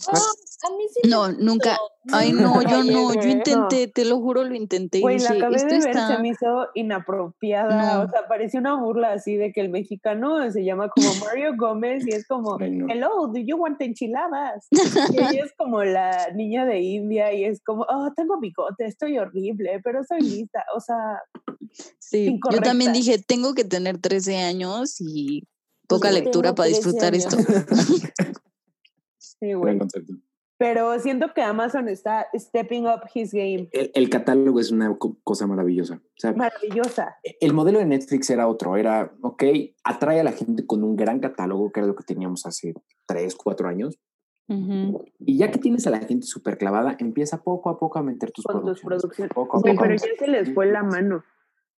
Oh, 0.07 0.13
a 0.13 0.77
mí 0.77 0.83
sí 0.93 0.99
me 1.03 1.09
No, 1.09 1.31
nunca. 1.31 1.77
Ay, 2.13 2.31
no, 2.31 2.61
yo 2.61 2.83
no, 2.83 3.13
yo 3.13 3.27
intenté, 3.27 3.87
te 3.87 4.05
lo 4.05 4.19
juro, 4.19 4.43
lo 4.43 4.53
intenté. 4.55 4.99
y 4.99 5.01
Güey, 5.01 5.19
la 5.19 5.31
acabé 5.31 5.55
esto 5.55 5.67
de 5.69 5.79
ver, 5.79 5.89
está... 5.89 6.07
se 6.07 6.21
me 6.21 6.29
hizo 6.29 6.67
inapropiada. 6.75 7.95
No. 7.95 8.01
O 8.03 8.09
sea, 8.09 8.27
parecía 8.27 8.59
una 8.59 8.75
burla 8.75 9.13
así 9.13 9.35
de 9.35 9.51
que 9.51 9.61
el 9.61 9.69
mexicano 9.69 10.49
se 10.51 10.63
llama 10.63 10.89
como 10.89 11.09
Mario 11.25 11.55
Gómez 11.57 12.05
y 12.05 12.11
es 12.11 12.27
como, 12.27 12.57
Ay, 12.59 12.71
no. 12.71 12.87
hello, 12.89 13.27
do 13.27 13.39
you 13.39 13.57
want 13.57 13.81
enchiladas? 13.81 14.67
y 15.11 15.17
ella 15.17 15.45
es 15.45 15.53
como 15.57 15.83
la 15.83 16.31
niña 16.33 16.65
de 16.65 16.79
India 16.79 17.33
y 17.33 17.43
es 17.45 17.61
como, 17.63 17.85
oh, 17.89 18.11
tengo 18.15 18.39
bigote, 18.39 18.85
estoy 18.85 19.17
horrible, 19.17 19.81
pero 19.83 20.03
soy 20.03 20.21
lista. 20.21 20.63
O 20.75 20.79
sea, 20.79 21.21
Sí, 21.99 22.39
yo 22.51 22.61
también 22.61 22.93
dije, 22.93 23.19
tengo 23.19 23.53
que 23.53 23.63
tener 23.65 23.99
13 23.99 24.37
años 24.37 24.95
y 24.99 25.43
poca 25.87 26.11
lectura 26.11 26.55
para 26.55 26.69
13 26.69 26.77
disfrutar 26.77 27.13
años. 27.13 27.25
esto. 27.25 27.37
sí, 29.39 29.47
Gran 29.47 29.59
güey. 29.59 29.77
concepto. 29.77 30.13
Pero 30.59 30.99
siento 30.99 31.33
que 31.35 31.43
Amazon 31.43 31.87
está 31.87 32.27
stepping 32.35 32.87
up 32.87 33.01
his 33.13 33.31
game. 33.31 33.69
El, 33.71 33.91
el 33.93 34.09
catálogo 34.09 34.59
es 34.59 34.71
una 34.71 34.97
co- 34.97 35.17
cosa 35.23 35.45
maravillosa. 35.45 35.95
O 36.03 36.19
sea, 36.19 36.33
Maravillosa. 36.33 37.15
el 37.39 37.53
modelo 37.53 37.77
de 37.77 37.85
Netflix 37.85 38.27
era 38.31 38.47
otro, 38.47 38.75
era, 38.75 39.13
ok, 39.21 39.43
atrae 39.83 40.19
a 40.19 40.23
la 40.23 40.31
gente 40.31 40.65
con 40.65 40.83
un 40.83 40.95
gran 40.95 41.19
catálogo, 41.19 41.71
que 41.71 41.81
era 41.81 41.87
lo 41.87 41.95
que 41.95 42.03
teníamos 42.03 42.47
hace 42.47 42.73
tres, 43.05 43.35
cuatro 43.35 43.67
años, 43.67 43.99
y 45.19 45.37
ya 45.37 45.51
que 45.51 45.59
tienes 45.59 45.85
a 45.87 45.89
la 45.91 45.99
gente 45.99 46.25
súper 46.25 46.57
clavada, 46.57 46.95
empieza 46.99 47.43
poco 47.43 47.69
a 47.69 47.77
poco 47.77 47.99
a 47.99 48.03
meter 48.03 48.31
tus 48.31 48.45
Con 48.45 48.55
tus 48.55 48.61
producciones. 48.81 49.01
producciones. 49.01 49.33
Poco 49.35 49.57
a 49.57 49.61
poco. 49.61 49.75
pero 49.83 49.93
ya 49.95 50.07
se 50.17 50.27
les 50.27 50.53
fue 50.53 50.71
la 50.71 50.81
mano. 50.83 51.23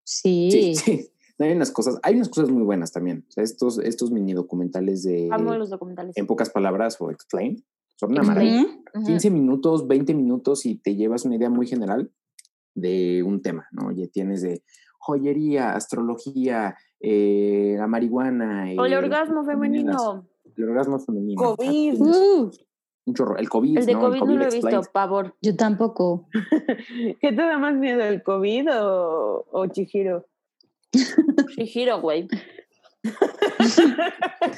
Sí. 0.04 0.50
Sí, 0.52 0.76
sí. 0.76 1.10
Hay 1.40 1.54
unas 1.54 1.72
cosas, 1.72 2.00
hay 2.04 2.16
unas 2.16 2.30
cosas 2.30 2.50
muy 2.50 2.64
buenas 2.64 2.92
también. 2.92 3.26
O 3.30 3.32
sea, 3.32 3.44
estos, 3.44 3.80
estos 3.80 4.12
mini 4.12 4.34
documentales 4.34 5.04
de 5.04 5.30
Amo 5.32 5.56
los 5.56 5.70
documentales. 5.70 6.18
En 6.18 6.28
pocas 6.28 6.50
palabras 6.50 6.98
o 7.00 7.12
Explain 7.12 7.64
son 7.96 8.12
una 8.12 8.24
maravilla. 8.24 8.66
Ujú. 8.94 9.06
15 9.06 9.30
minutos, 9.30 9.88
20 9.88 10.14
minutos 10.14 10.66
y 10.66 10.76
te 10.76 10.96
llevas 10.96 11.26
una 11.26 11.36
idea 11.36 11.50
muy 11.50 11.68
general 11.68 12.12
de 12.76 13.24
un 13.24 13.42
tema, 13.42 13.68
¿no? 13.72 13.88
Oye, 13.88 14.08
tienes 14.08 14.42
de 14.42 14.64
joyería, 15.00 15.76
astrología, 15.76 16.76
eh, 17.00 17.76
la 17.78 17.88
marihuana. 17.88 18.66
O 18.78 18.86
el 18.86 18.94
eh, 18.94 18.98
orgasmo 18.98 19.44
femenino. 19.46 20.28
El 20.56 20.70
orgasmo 20.70 21.00
femenino. 21.00 21.42
COVID. 21.56 21.94
tienes 21.94 22.00
Uh, 22.02 22.52
Un 23.06 23.14
chorro. 23.14 23.38
El 23.38 23.50
COVID, 23.50 23.78
El 23.80 23.86
de 23.86 23.94
¿no? 23.94 24.00
COVID 24.02 24.20
no 24.20 24.36
lo 24.36 24.44
he 24.44 24.52
visto, 24.52 24.82
pavor. 24.92 25.36
yo 25.42 25.56
tampoco. 25.56 26.28
¿Qué 27.22 27.32
te 27.32 27.36
da 27.36 27.58
más 27.58 27.76
miedo, 27.76 28.02
el 28.02 28.24
COVID 28.24 28.68
o, 28.82 29.46
o 29.52 29.68
Chihiro? 29.68 30.26
Shihiro, 31.56 32.02
güey. 32.02 32.28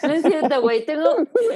No 0.04 0.14
es 0.14 0.24
cierto, 0.24 0.62
güey. 0.62 0.86
Tengo, 0.86 1.10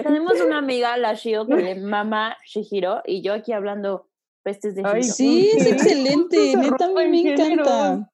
tenemos 0.04 0.40
una 0.40 0.58
amiga, 0.60 0.98
la 0.98 1.14
Shio, 1.14 1.48
que 1.48 1.56
le 1.56 1.76
mama 1.76 2.38
Shihiro, 2.46 3.02
y 3.06 3.24
yo 3.24 3.34
aquí 3.34 3.54
hablando 3.54 4.08
pestes 4.44 4.76
de 4.76 4.84
Ay, 4.86 5.02
Shihiro. 5.02 5.14
Sí, 5.16 5.50
es 5.58 5.66
excelente. 5.72 6.56
Neta, 6.56 6.86
a 6.86 6.90
mí 6.90 7.24
me 7.24 7.34
encanta. 7.34 8.10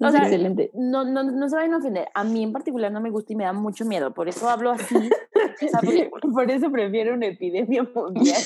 O 0.00 0.06
Es 0.06 0.12
sea, 0.12 0.22
excelente. 0.22 0.70
No, 0.74 1.04
no, 1.04 1.22
no 1.22 1.48
se 1.48 1.56
vayan 1.56 1.74
a 1.74 1.78
ofender. 1.78 2.08
A 2.14 2.24
mí 2.24 2.42
en 2.42 2.52
particular 2.52 2.90
no 2.90 3.00
me 3.00 3.10
gusta 3.10 3.34
y 3.34 3.36
me 3.36 3.44
da 3.44 3.52
mucho 3.52 3.84
miedo. 3.84 4.12
Por 4.14 4.28
eso 4.28 4.48
hablo 4.48 4.72
así. 4.72 4.94
Por 6.34 6.50
eso 6.50 6.72
prefiero 6.72 7.14
una 7.14 7.26
epidemia 7.26 7.86
mundial. 7.94 8.42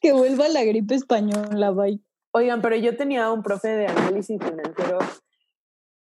Que 0.00 0.12
vuelva 0.12 0.48
la 0.48 0.62
gripe 0.62 0.94
española, 0.94 1.70
bye. 1.70 2.00
Oigan, 2.32 2.60
pero 2.62 2.76
yo 2.76 2.96
tenía 2.96 3.30
un 3.32 3.42
profe 3.42 3.68
de 3.68 3.86
análisis 3.86 4.38
financiero 4.40 4.98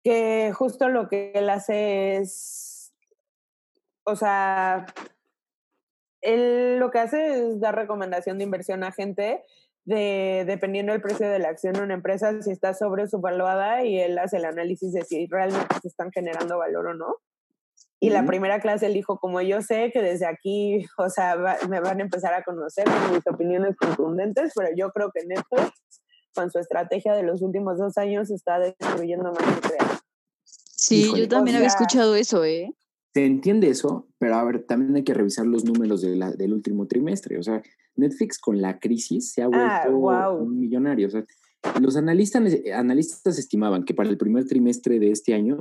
que 0.03 0.53
justo 0.53 0.89
lo 0.89 1.09
que 1.09 1.33
él 1.35 1.51
hace 1.51 2.17
es, 2.17 2.93
o 4.05 4.17
sea, 4.17 4.87
él 6.23 6.79
lo 6.79 6.91
que 6.91 6.99
hace 6.99 7.49
es 7.51 7.61
dar 7.61 7.75
recomendación 7.77 8.39
de 8.39 8.45
inversión 8.45 8.85
a 8.85 8.93
gente 8.93 9.43
de, 9.85 10.45
dependiendo 10.47 10.93
del 10.93 11.01
precio 11.03 11.29
de 11.29 11.39
la 11.39 11.49
acción 11.49 11.75
de 11.75 11.83
una 11.83 11.95
empresa, 11.95 12.41
si 12.43 12.51
está 12.51 12.75
sobre 12.75 13.09
subvaluada 13.09 13.85
y 13.85 13.99
él 13.99 14.19
hace 14.19 14.37
el 14.37 14.45
análisis 14.45 14.93
de 14.93 15.03
si 15.03 15.27
realmente 15.27 15.75
se 15.81 15.89
están 15.89 16.11
generando 16.13 16.59
valor 16.59 16.89
o 16.89 16.95
no. 16.95 17.17
Y 18.03 18.09
la 18.11 18.25
primera 18.25 18.61
clase 18.61 18.87
él 18.87 18.95
dijo, 18.95 19.19
como 19.19 19.43
yo 19.43 19.61
sé 19.61 19.91
que 19.93 20.01
desde 20.01 20.27
aquí, 20.27 20.87
o 20.97 21.11
sea, 21.11 21.37
va- 21.37 21.59
me 21.69 21.81
van 21.81 21.99
a 21.99 22.03
empezar 22.03 22.33
a 22.33 22.43
conocer 22.43 22.85
con 22.87 23.15
mis 23.15 23.27
opiniones 23.27 23.77
contundentes, 23.77 24.53
pero 24.55 24.69
yo 24.75 24.91
creo 24.91 25.11
que 25.11 25.27
Netflix, 25.27 26.03
con 26.35 26.51
su 26.51 26.59
estrategia 26.59 27.15
de 27.15 27.23
los 27.23 27.43
últimos 27.43 27.79
dos 27.79 27.97
años, 27.99 28.31
está 28.31 28.59
destruyendo 28.59 29.33
más 29.33 29.39
que 29.43 29.69
crear. 29.69 30.01
Sí, 30.45 31.03
Híjole. 31.03 31.23
yo 31.23 31.29
también 31.29 31.57
O 31.57 31.59
había 31.59 31.71
sea- 31.71 31.79
escuchado 31.81 32.15
eso, 32.15 32.45
¿eh? 32.45 32.75
Se 33.13 33.27
entiende 33.27 33.69
eso, 33.69 34.09
pero 34.19 34.37
a 34.37 34.45
ver, 34.45 34.65
también 34.67 34.95
hay 34.95 35.03
que 35.05 35.15
revisar 35.15 35.45
los 35.47 35.65
números 35.65 36.01
de 36.01 36.15
la- 36.17 36.31
del 36.33 36.53
último 36.55 36.87
trimestre. 36.87 37.39
O 37.39 37.43
sea, 37.43 37.61
Netflix 37.97 38.39
con 38.39 38.61
la 38.63 38.79
crisis 38.79 39.33
se 39.33 39.43
ha 39.43 39.49
vuelto 39.49 39.65
Ah, 39.67 39.89
guau. 39.89 40.43
un 40.45 40.59
millonario. 40.61 41.09
O 41.09 41.11
sea, 41.11 41.25
los 41.81 41.97
analistas, 41.97 42.43
analistas 42.73 43.39
estimaban 43.39 43.85
que 43.85 43.95
para 43.95 44.09
el 44.09 44.17
primer 44.17 44.47
trimestre 44.47 44.99
de 45.01 45.11
este 45.11 45.35
año 45.35 45.59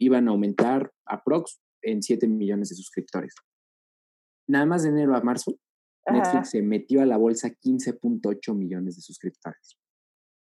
iban 0.00 0.26
a 0.28 0.32
aumentar 0.32 0.92
aprox 1.06 1.60
en 1.82 2.02
7 2.02 2.26
millones 2.26 2.68
de 2.70 2.74
suscriptores. 2.74 3.32
Nada 4.48 4.66
más 4.66 4.82
de 4.82 4.88
enero 4.90 5.14
a 5.16 5.20
marzo, 5.22 5.54
Ajá. 6.04 6.18
Netflix 6.18 6.50
se 6.50 6.62
metió 6.62 7.00
a 7.00 7.06
la 7.06 7.16
bolsa 7.16 7.50
15.8 7.50 8.54
millones 8.54 8.96
de 8.96 9.02
suscriptores. 9.02 9.77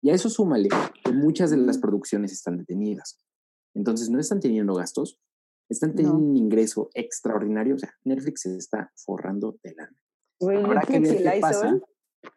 Y 0.01 0.09
a 0.09 0.13
eso 0.13 0.29
súmale 0.29 0.69
que 1.03 1.11
muchas 1.11 1.51
de 1.51 1.57
las 1.57 1.77
producciones 1.77 2.31
están 2.31 2.57
detenidas. 2.57 3.19
Entonces 3.75 4.09
no 4.09 4.19
están 4.19 4.39
teniendo 4.39 4.73
gastos, 4.73 5.19
están 5.69 5.91
teniendo 5.95 6.19
No. 6.19 6.25
un 6.25 6.37
ingreso 6.37 6.89
extraordinario. 6.93 7.75
O 7.75 7.77
sea, 7.77 7.93
Netflix 8.03 8.41
se 8.41 8.57
está 8.57 8.91
forrando 8.95 9.57
de 9.63 9.73
lana. 9.75 9.95
Güey, 10.39 10.63
Netflix 10.63 11.09
y 11.11 11.13
ver 11.23 11.33
qué 11.33 11.39
pasa. 11.39 11.71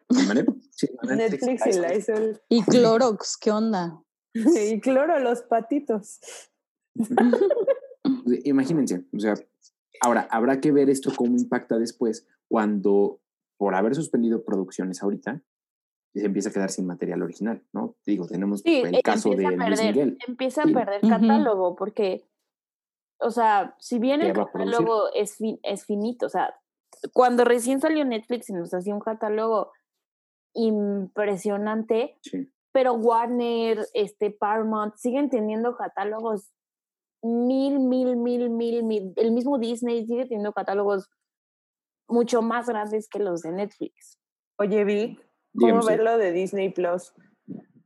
Lysol. 0.09 1.17
Netflix 1.17 1.65
y 1.65 1.79
Lysol. 1.79 2.41
Y 2.49 2.63
Clorox, 2.63 3.37
¿qué 3.37 3.51
onda? 3.51 4.01
Y 4.35 4.81
cloro, 4.81 5.17
los 5.19 5.43
patitos. 5.43 6.19
Imagínense, 8.43 9.05
o 9.15 9.19
sea, 9.19 9.35
ahora 10.01 10.27
habrá 10.29 10.59
que 10.59 10.71
ver 10.71 10.89
esto 10.89 11.11
cómo 11.15 11.37
impacta 11.37 11.77
después 11.77 12.27
cuando, 12.47 13.21
por 13.57 13.75
haber 13.75 13.95
suspendido 13.95 14.43
producciones 14.43 15.01
ahorita, 15.01 15.41
se 16.19 16.25
empieza 16.25 16.49
a 16.49 16.53
quedar 16.53 16.69
sin 16.69 16.87
material 16.87 17.21
original, 17.21 17.61
¿no? 17.73 17.95
Digo, 18.05 18.27
tenemos 18.27 18.61
Sí, 18.61 18.81
el 18.81 18.95
eh, 18.95 19.01
caso 19.03 19.29
de 19.31 19.43
empieza 19.43 19.63
a 19.63 19.67
Luis 19.67 19.79
perder, 19.79 19.95
Miguel. 19.95 20.17
empieza 20.27 20.63
Sí. 20.63 20.69
a 20.69 20.73
perder 20.73 20.99
Ujú. 21.03 21.09
catálogo 21.09 21.75
porque, 21.75 22.23
o 23.19 23.31
sea, 23.31 23.75
si 23.79 23.99
bien 23.99 24.21
el 24.21 24.33
catálogo 24.33 25.11
es, 25.13 25.35
fin- 25.37 25.59
es 25.63 25.85
finito, 25.85 26.25
o 26.25 26.29
sea, 26.29 26.55
cuando 27.13 27.43
recién 27.43 27.81
salió 27.81 28.05
Netflix 28.05 28.49
y 28.49 28.53
nos 28.53 28.73
hacía 28.73 28.93
un 28.93 29.01
catálogo 29.01 29.71
impresionante, 30.53 32.17
Sí. 32.21 32.49
pero 32.71 32.93
Warner, 32.93 33.85
este, 33.93 34.31
Paramount 34.31 34.95
siguen 34.95 35.29
teniendo 35.29 35.75
catálogos 35.75 36.51
mil, 37.21 37.79
mil, 37.79 38.15
mil, 38.17 38.49
mil, 38.49 38.83
mil. 38.83 39.13
El 39.15 39.31
mismo 39.31 39.57
Disney 39.57 40.05
sigue 40.05 40.23
teniendo 40.25 40.53
catálogos 40.53 41.09
mucho 42.07 42.41
más 42.41 42.67
grandes 42.67 43.07
que 43.09 43.19
los 43.19 43.41
de 43.41 43.51
Netflix. 43.51 44.19
Oye, 44.59 44.83
Vic, 44.85 45.19
¿cómo 45.57 45.79
usted. 45.79 45.95
ves 45.97 46.03
lo 46.05 46.17
de 46.17 46.31
Disney 46.31 46.69
Plus? 46.69 47.13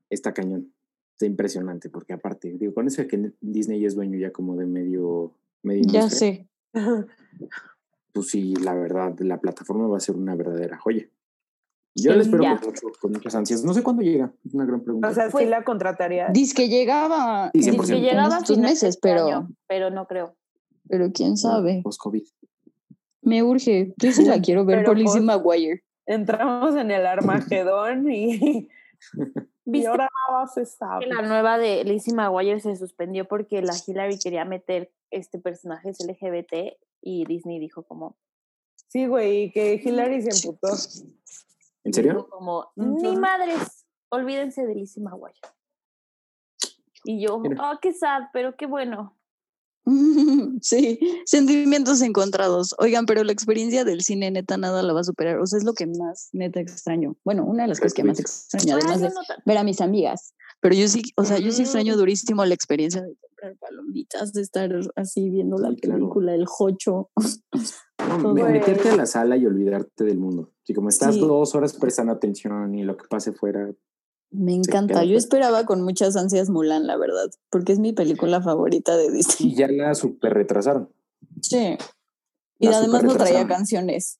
está 0.10 0.34
cañón. 0.34 0.74
Está 1.14 1.26
impresionante, 1.26 1.90
porque 1.90 2.14
aparte, 2.14 2.56
digo, 2.58 2.74
con 2.74 2.88
eso 2.88 3.02
de 3.02 3.08
que 3.10 3.32
Disney 3.42 3.86
es 3.86 3.94
dueño 3.96 4.18
ya 4.18 4.32
como 4.32 4.56
de 4.56 4.66
medio, 4.66 5.34
medio 5.64 5.84
Ya 5.86 6.00
industria, 6.00 6.48
sé. 6.74 7.06
pues 8.14 8.30
sí, 8.30 8.56
la 8.56 8.74
verdad, 8.74 9.14
la 9.20 9.40
plataforma 9.40 9.88
va 9.88 9.98
a 9.98 10.00
ser 10.00 10.16
una 10.16 10.36
verdadera 10.36 10.78
joya. 10.78 11.04
Yo 11.96 12.12
Sí, 12.12 12.18
la 12.18 12.22
espero 12.24 12.44
con, 12.44 12.52
mucho- 12.70 12.88
con 13.02 13.12
muchas 13.12 13.36
ansias. 13.36 13.64
No 13.64 13.74
sé 13.74 13.84
cuándo 13.84 14.02
llega, 14.02 14.32
es 14.46 14.54
una 14.54 14.66
gran 14.66 14.82
pregunta. 14.82 15.10
O 15.10 15.14
sea, 15.14 15.30
Fue- 15.30 15.44
sí 15.44 15.50
la 15.50 15.64
contrataría. 15.64 16.30
Dice 16.30 16.54
que 16.56 16.70
llegaba 16.70 17.52
Sí, 17.54 17.60
Dice 17.60 17.72
100%. 17.72 17.88
que 17.88 17.94
en 17.98 18.02
llegaba 18.04 18.36
a 18.36 18.40
estos 18.40 18.56
finales 18.56 18.72
meses, 18.84 18.90
este 18.96 19.10
pero, 19.10 19.26
año, 19.26 19.50
pero 19.68 19.90
no 19.90 20.08
creo. 20.08 20.36
pero 20.88 21.12
quién 21.12 21.36
sabe. 21.38 21.82
Post-COVID. 21.84 22.24
Me 23.24 23.44
urge. 23.44 23.94
Yo 23.98 24.12
sí 24.12 24.24
la 24.26 24.40
quiero 24.42 24.64
ver 24.66 24.86
por 24.86 24.98
Lizzie 24.98 25.22
pues- 25.22 25.24
McGuire. 25.38 25.84
Entramos 26.10 26.76
en 26.76 26.90
el 26.90 27.06
Armagedón 27.06 28.10
y, 28.12 28.34
y 28.34 28.70
¿Viste 29.64 29.88
ahora 29.88 30.10
nada 30.30 30.48
se 30.48 30.66
sabe. 30.66 31.06
la 31.06 31.22
nueva 31.22 31.60
de 31.60 31.84
Lizzie 31.84 32.16
McGuire 32.16 32.60
se 32.60 32.76
suspendió 32.76 33.26
porque 33.28 33.62
la 33.62 33.74
Hillary 33.86 34.18
quería 34.18 34.44
meter 34.44 34.92
este 35.12 35.38
personajes 35.38 36.00
LGBT 36.04 36.76
y 37.02 37.26
Disney 37.26 37.60
dijo 37.60 37.84
como 37.84 38.18
Sí, 38.88 39.06
güey, 39.06 39.44
y 39.44 39.52
que 39.52 39.76
Hillary 39.76 40.24
se 40.24 40.48
emputó. 40.48 40.70
¿En 41.84 41.94
serio? 41.94 42.14
dijo 42.14 42.30
como 42.30 42.72
ni 42.76 43.16
madres 43.16 43.86
olvídense 44.10 44.66
de 44.66 44.74
Lizzie 44.74 45.04
McGuire 45.04 45.36
y 47.04 47.22
yo 47.22 47.38
Mira. 47.38 47.58
ah 47.60 47.78
qué 47.80 47.94
sad 47.94 48.24
pero 48.34 48.56
qué 48.58 48.66
bueno 48.66 49.16
Sí, 50.62 51.00
sentimientos 51.26 52.02
encontrados. 52.02 52.76
Oigan, 52.80 53.06
pero 53.06 53.24
la 53.24 53.32
experiencia 53.32 53.86
del 53.86 54.02
cine 54.02 54.30
neta 54.32 54.58
nada 54.58 54.84
la 54.84 54.94
va 54.94 55.02
a 55.02 55.04
superar. 55.04 55.40
O 55.40 55.46
sea, 55.46 55.58
es 55.58 55.64
lo 55.64 55.74
que 55.74 55.88
más 55.88 56.30
neta 56.34 56.60
extraño. 56.60 57.16
Bueno, 57.24 57.46
una 57.46 57.64
de 57.64 57.70
las 57.70 57.80
cosas 57.80 57.94
que 57.94 58.04
más 58.04 58.20
extraño, 58.20 58.76
Ah, 58.76 58.80
además 58.82 59.02
de 59.02 59.10
ver 59.46 59.58
a 59.58 59.64
mis 59.64 59.82
amigas. 59.82 60.34
Pero 60.62 60.76
yo 60.76 60.88
sí, 60.90 61.02
o 61.16 61.24
sea, 61.24 61.40
yo 61.40 61.52
sí 61.52 61.62
extraño 61.62 61.96
Mm. 61.96 61.98
durísimo 61.98 62.44
la 62.46 62.54
experiencia 62.54 63.02
de 63.02 63.16
comprar 63.22 63.56
palomitas, 63.58 64.34
de 64.34 64.42
estar 64.42 64.70
así 64.98 65.30
viendo 65.30 65.58
la 65.58 65.72
película, 65.74 66.36
el 66.36 66.46
jocho. 66.46 67.10
No, 68.08 68.32
Güey. 68.34 68.44
meterte 68.54 68.90
a 68.90 68.96
la 68.98 69.06
sala 69.06 69.38
y 69.38 69.46
olvidarte 69.46 70.04
del 70.04 70.18
mundo. 70.20 70.52
Si 70.64 70.74
como 70.74 70.90
estás 70.90 71.16
Sí. 71.16 71.22
dos 71.22 71.56
horas 71.56 71.74
prestando 71.74 72.12
atención 72.12 72.76
y 72.76 72.84
lo 72.84 72.98
que 72.98 73.08
pase 73.08 73.32
fuera, 73.32 73.72
Me 74.32 74.54
encanta. 74.54 75.04
Yo 75.04 75.18
esperaba 75.18 75.66
con 75.66 75.82
muchas 75.82 76.16
ansias 76.16 76.50
Mulan, 76.50 76.86
la 76.86 76.98
verdad, 76.98 77.30
porque 77.50 77.74
es 77.74 77.80
mi 77.80 77.94
película 77.94 78.42
favorita 78.42 78.96
de 78.96 79.06
y 79.08 79.12
Disney. 79.12 79.56
ya 79.56 79.68
la 79.68 79.96
super 79.96 80.34
retrasaron. 80.34 80.90
Sí. 81.42 81.78
Y 82.60 82.68
La 82.68 82.78
además 82.78 83.04
no 83.04 83.16
traía 83.16 83.48
canciones. 83.48 84.20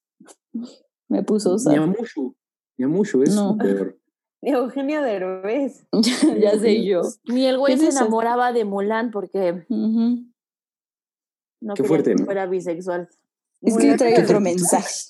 Me 1.08 1.24
puso 1.24 1.60
sad. 1.60 1.76
a 1.76 1.86
Mushu. 1.86 2.36
Ni 2.78 2.86
a 2.86 2.88
Mushu, 2.88 3.22
es 3.24 3.36
No. 3.36 3.50
súper. 3.52 4.00
Y 4.42 4.50
Eugenia 4.52 5.02
Derbez. 5.02 5.86
ya 6.42 6.58
sé 6.60 6.84
yo. 6.86 7.02
ni 7.26 7.46
el 7.46 7.58
güey 7.60 7.76
¿Qué 7.78 7.92
se 7.92 7.98
enamoraba 7.98 8.52
de 8.54 8.66
Mulan 8.66 9.12
porque 9.12 9.66
Ujú. 9.70 10.24
no 11.62 11.74
Qué 11.74 11.84
quería 11.84 11.88
fuerte, 11.88 12.12
que 12.12 12.16
¿no? 12.16 12.26
fuera 12.26 12.46
bisexual 12.48 13.10
Es 13.62 13.76
que 13.78 13.84
Mulan 13.84 13.98
trae 13.98 14.14
era- 14.16 14.24
otro 14.24 14.40
mensaje. 14.40 15.06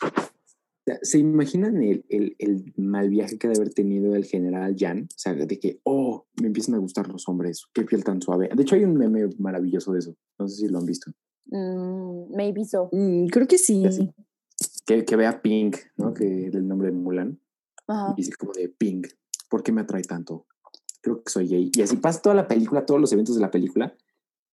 Sea, 0.89 0.99
¿Se 1.03 1.19
imaginan 1.19 1.81
el, 1.83 2.03
el, 2.09 2.35
el 2.39 2.73
mal 2.77 3.09
viaje 3.09 3.37
que 3.37 3.47
debe 3.47 3.61
haber 3.61 3.73
tenido 3.73 4.15
el 4.15 4.25
general 4.25 4.75
Jan? 4.77 5.03
O 5.03 5.17
sea, 5.17 5.33
de 5.33 5.59
que, 5.59 5.79
oh, 5.83 6.25
me 6.41 6.47
empiezan 6.47 6.75
a 6.75 6.79
gustar 6.79 7.07
los 7.09 7.27
hombres, 7.27 7.65
qué 7.73 7.83
piel 7.83 8.03
tan 8.03 8.21
suave. 8.21 8.49
De 8.55 8.63
hecho, 8.63 8.75
hay 8.75 8.83
un 8.83 8.95
meme 8.95 9.29
maravilloso 9.37 9.93
de 9.93 9.99
eso. 9.99 10.15
No 10.39 10.47
sé 10.47 10.55
si 10.55 10.67
lo 10.67 10.79
han 10.79 10.85
visto. 10.85 11.11
Mm, 11.45 12.35
maybe 12.35 12.65
so 12.65 12.89
Mm, 12.91 13.27
creo 13.27 13.47
que 13.47 13.57
sí. 13.57 13.83
Que, 14.85 15.05
que 15.05 15.15
vea 15.15 15.41
Pink, 15.41 15.77
¿no? 15.97 16.13
Que 16.13 16.47
es 16.47 16.55
el 16.55 16.67
nombre 16.67 16.87
de 16.89 16.97
Mulan. 16.97 17.39
Ajá. 17.87 18.13
Y 18.17 18.21
dice 18.21 18.33
como 18.37 18.53
de 18.53 18.69
Pink, 18.69 19.07
¿por 19.47 19.61
qué 19.61 19.71
me 19.71 19.81
atrae 19.81 20.01
tanto? 20.01 20.47
Creo 21.01 21.23
que 21.23 21.31
soy 21.31 21.47
gay. 21.47 21.71
Y 21.73 21.81
así 21.81 21.97
pasa 21.97 22.21
toda 22.21 22.35
la 22.35 22.47
película, 22.47 22.85
todos 22.85 22.99
los 22.99 23.13
eventos 23.13 23.35
de 23.35 23.41
la 23.41 23.51
película. 23.51 23.95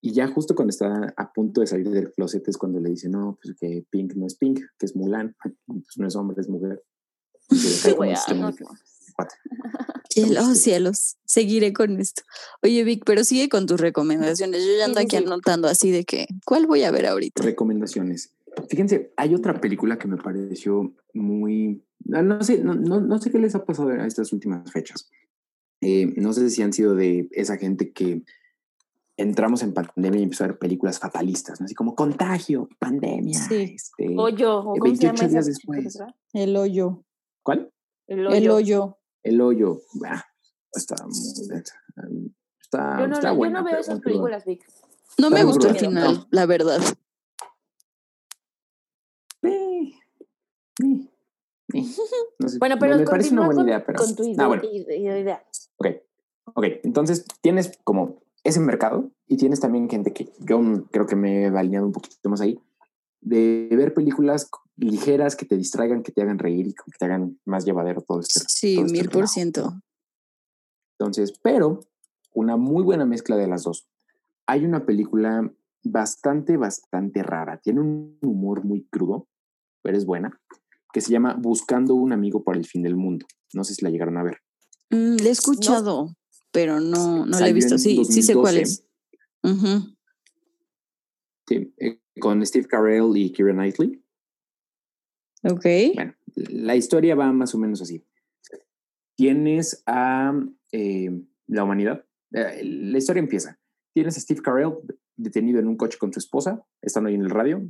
Y 0.07 0.12
ya 0.12 0.28
justo 0.28 0.54
cuando 0.54 0.70
está 0.70 1.12
a 1.16 1.32
punto 1.32 1.61
de 1.62 1.66
salir 1.66 1.90
del 1.90 2.12
closet 2.12 2.46
es 2.46 2.57
cuando 2.57 2.78
le 2.78 2.90
dice, 2.90 3.09
no, 3.09 3.36
pues 3.42 3.57
que 3.59 3.84
Pink 3.90 4.14
no 4.14 4.24
es 4.28 4.36
Pink, 4.36 4.61
que 4.78 4.86
es 4.86 4.94
Mulan. 4.94 5.34
Pues 5.66 5.98
no 5.98 6.07
es 6.07 6.14
hombre, 6.14 6.40
es 6.40 6.48
mujer. 6.48 6.80
Como 7.82 7.96
Güey, 7.96 8.12
este 8.12 8.34
no, 8.36 8.42
muy 8.46 8.54
qué- 8.54 8.64
cuate. 9.16 9.34
Cielo- 10.09 10.40
oh, 10.44 10.54
Sí. 10.54 10.61
cielos, 10.61 11.16
seguiré 11.24 11.72
con 11.72 11.98
esto. 11.98 12.22
Oye, 12.62 12.84
Vic, 12.84 13.02
pero 13.04 13.24
sigue 13.24 13.48
con 13.48 13.66
tus 13.66 13.80
recomendaciones. 13.80 14.64
Yo 14.64 14.78
ya 14.78 14.84
ando 14.84 15.00
Sí, 15.00 15.07
sí, 15.11 15.16
aquí 15.16 15.24
sí. 15.24 15.28
anotando 15.28 15.66
así 15.66 15.90
de 15.90 16.04
que, 16.04 16.28
¿cuál 16.44 16.68
voy 16.68 16.84
a 16.84 16.92
ver 16.92 17.07
ahorita? 17.07 17.42
Recomendaciones. 17.42 18.32
Fíjense, 18.70 19.12
hay 19.16 19.34
otra 19.34 19.61
película 19.61 19.98
que 19.98 20.07
me 20.07 20.18
pareció 20.18 20.94
muy... 21.14 21.82
No, 22.04 22.22
no 22.22 22.44
sé, 22.44 22.62
no, 22.62 22.74
no, 22.74 23.00
no 23.00 23.18
sé 23.20 23.32
qué 23.32 23.40
les 23.40 23.57
ha 23.57 23.64
pasado 23.64 23.88
a 23.90 24.07
estas 24.07 24.32
últimas 24.32 24.70
fechas. 24.70 25.11
Eh, 25.80 26.14
no 26.16 26.32
sé 26.32 26.48
si 26.50 26.62
han 26.62 26.72
sido 26.72 26.94
de 26.94 27.28
esa 27.32 27.57
gente 27.57 27.90
que 27.90 28.22
entramos 29.17 29.62
en 29.62 29.73
pandemia 29.73 30.21
y 30.21 30.25
empezó 30.25 30.45
a 30.45 30.49
ver 30.49 30.59
películas 30.59 30.99
fatalistas, 30.99 31.61
¿no? 31.61 31.64
así 31.64 31.75
como 31.75 31.95
Contagio, 31.95 32.69
Pandemia, 32.79 33.39
Sí. 33.39 33.75
este, 33.75 34.14
Hoyo, 34.19 34.61
¿o 34.61 34.77
eh, 34.77 34.79
cómo 34.79 34.95
se 34.95 35.01
llama 35.03 35.19
28 35.21 35.25
esa 35.25 35.27
días 35.29 35.47
después. 35.47 35.99
El 36.33 36.57
hoyo. 36.57 37.05
¿Cuál? 37.43 37.73
El 38.07 38.27
hoyo. 38.27 38.37
El 38.37 38.51
hoyo. 38.51 38.99
El 39.23 39.41
hoyo. 39.41 39.81
Ah, 40.07 40.25
está 40.73 40.97
muy. 41.07 41.61
Está, 42.61 42.99
Yo 43.01 43.07
no, 43.09 43.14
está 43.14 43.31
yo 43.31 43.37
buena, 43.37 43.61
no 43.61 43.64
veo 43.64 43.79
esas 43.79 44.01
películas, 44.01 44.45
Vic. 44.45 44.64
No 45.19 45.31
me 45.31 45.45
gustó 45.45 45.69
el 45.69 45.77
final, 45.77 46.14
No. 46.14 46.27
la 46.31 46.47
verdad. 46.47 46.81
Eh, 49.43 49.93
eh, 50.83 51.09
eh. 51.75 51.85
No 52.39 52.49
sé, 52.49 52.59
Bueno, 52.59 52.77
me- 52.77 52.81
pero 52.81 52.97
me 52.99 53.05
parece 53.05 53.33
una 53.33 53.47
buena 53.47 53.61
con, 53.61 53.69
idea, 53.69 53.85
pero. 53.87 53.99
con 53.99 54.14
tu 54.17 54.25
idea. 54.25 54.45
Ah, 54.45 54.49
bueno. 54.49 54.62
idea. 54.64 55.45
Ok, 55.79 55.87
ok. 56.55 56.64
Entonces 56.85 57.25
tienes 57.41 57.79
como 57.85 58.21
ese 58.47 58.61
mercado 58.61 59.11
y 59.26 59.36
tienes 59.36 59.61
también 59.61 59.88
gente 59.88 60.12
que 60.12 60.32
yo 60.40 60.61
creo 60.90 61.07
que 61.07 61.16
me 61.16 61.42
he 61.42 61.47
alineado 61.47 61.86
un 61.86 61.92
poquito 61.92 62.28
más 62.28 62.40
ahí, 62.40 62.59
de 63.20 63.68
ver 63.72 63.92
películas 63.92 64.49
ligeras 64.76 65.34
que 65.34 65.47
te 65.47 65.57
distraigan, 65.57 66.03
que 66.03 66.12
te 66.12 66.22
hagan 66.22 66.38
reír 66.38 66.68
y 66.68 66.74
que 66.74 66.82
te 66.99 67.05
hagan 67.05 67.40
más 67.44 67.64
llevadero 67.64 68.03
todo 68.03 68.20
este. 68.20 68.40
Sí, 68.47 68.76
todo 68.76 68.86
este 68.86 68.99
mil 68.99 69.11
por 69.11 69.26
ciento. 69.26 69.80
Entonces, 70.99 71.38
pero 71.42 71.80
una 72.34 72.57
muy 72.57 72.84
buena 72.84 73.05
mezcla 73.05 73.36
de 73.36 73.49
las 73.49 73.64
dos. 73.64 73.88
Hay 74.47 74.64
una 74.64 74.86
película 74.86 75.53
bastante, 75.82 76.57
bastante 76.57 77.22
rara. 77.22 77.59
Tiene 77.59 77.80
un 77.80 78.18
humor 78.22 78.64
muy 78.64 78.86
crudo, 78.86 79.26
pero 79.82 79.97
es 79.97 80.07
buena, 80.07 80.40
que 80.92 81.01
se 81.01 81.11
llama 81.11 81.36
Buscando 81.38 81.94
un 81.94 82.12
amigo 82.12 82.44
para 82.44 82.59
el 82.59 82.66
fin 82.66 82.82
del 82.82 82.97
mundo. 82.97 83.26
No 83.55 83.64
sé 83.64 83.74
si 83.74 83.84
la 83.84 83.90
llegaron 83.90 84.18
a 84.18 84.22
ver. 84.22 84.38
Mm, 84.90 85.16
le 85.16 85.28
he 85.28 85.32
escuchado, 85.32 86.14
pero 86.57 86.80
no, 86.80 87.26
no 87.26 87.38
la 87.38 87.48
he 87.50 87.52
visto. 87.52 87.76
Sí, 87.76 88.02
sí 88.07 88.22
sé 88.22 88.32
cuál 88.32 88.54
2012. 88.54 88.62
es. 88.62 88.88
Sí, 91.46 91.74
eh, 91.76 92.00
con 92.18 92.44
Steve 92.46 92.66
Carell 92.66 93.14
y 93.14 93.30
Keira 93.30 93.52
Knightley. 93.52 94.02
Ok. 95.42 95.66
Bueno, 95.94 96.14
la 96.34 96.74
historia 96.74 97.14
va 97.14 97.30
más 97.30 97.54
o 97.54 97.59
menos 97.59 97.82
así. 97.82 98.07
Tienes 99.16 99.82
a 99.86 100.32
eh, 100.72 101.11
la 101.46 101.64
humanidad. 101.64 102.07
eh, 102.32 102.62
la 102.64 102.96
historia 102.96 103.20
empieza. 103.20 103.61
Tienes 103.92 104.16
a 104.16 104.20
Steve 104.20 104.40
Carell 104.40 104.72
detenido 105.14 105.61
en 105.61 105.68
un 105.68 105.76
coche 105.76 105.98
con 105.98 106.11
su 106.11 106.20
esposa, 106.20 106.66
están 106.80 107.07
ahí 107.07 107.14
en 107.14 107.22
el 107.22 107.30
radio, 107.30 107.68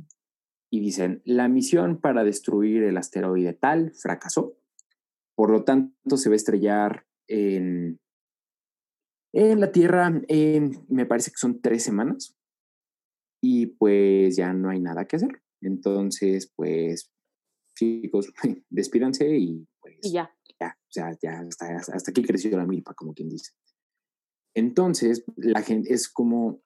y 0.69 0.79
dicen, 0.79 1.21
la 1.25 1.49
misión 1.49 1.99
para 1.99 2.23
destruir 2.23 2.83
el 2.83 2.97
asteroide 2.97 3.53
tal 3.53 3.91
fracasó, 3.91 4.57
por 5.35 5.51
lo 5.51 5.65
tanto 5.65 6.15
se 6.15 6.29
va 6.29 6.33
a 6.33 6.37
estrellar 6.37 7.05
en, 7.27 7.99
en 9.33 9.59
la 9.59 9.71
Tierra 9.71 10.21
en, 10.27 10.85
me 10.89 11.05
parece 11.05 11.31
que 11.31 11.37
son 11.37 11.61
tres 11.61 11.83
semanas, 11.83 12.35
y 13.41 13.67
pues 13.67 14.35
ya 14.35 14.53
no 14.53 14.69
hay 14.69 14.79
nada 14.79 15.05
que 15.05 15.17
hacer. 15.17 15.41
Entonces, 15.61 16.51
pues, 16.55 17.11
chicos, 17.75 18.31
despídanse 18.69 19.37
y 19.37 19.67
pues 19.79 19.95
Y 20.01 20.13
ya. 20.13 20.31
ya, 20.59 20.77
o 20.79 20.91
sea, 20.91 21.17
ya 21.21 21.39
hasta, 21.39 21.75
hasta 21.77 22.11
aquí 22.11 22.23
creció 22.23 22.57
la 22.57 22.65
milpa, 22.65 22.93
como 22.93 23.13
quien 23.13 23.29
dice. 23.29 23.51
Entonces, 24.55 25.23
la 25.35 25.61
gente 25.61 25.93
es 25.93 26.09
como 26.09 26.63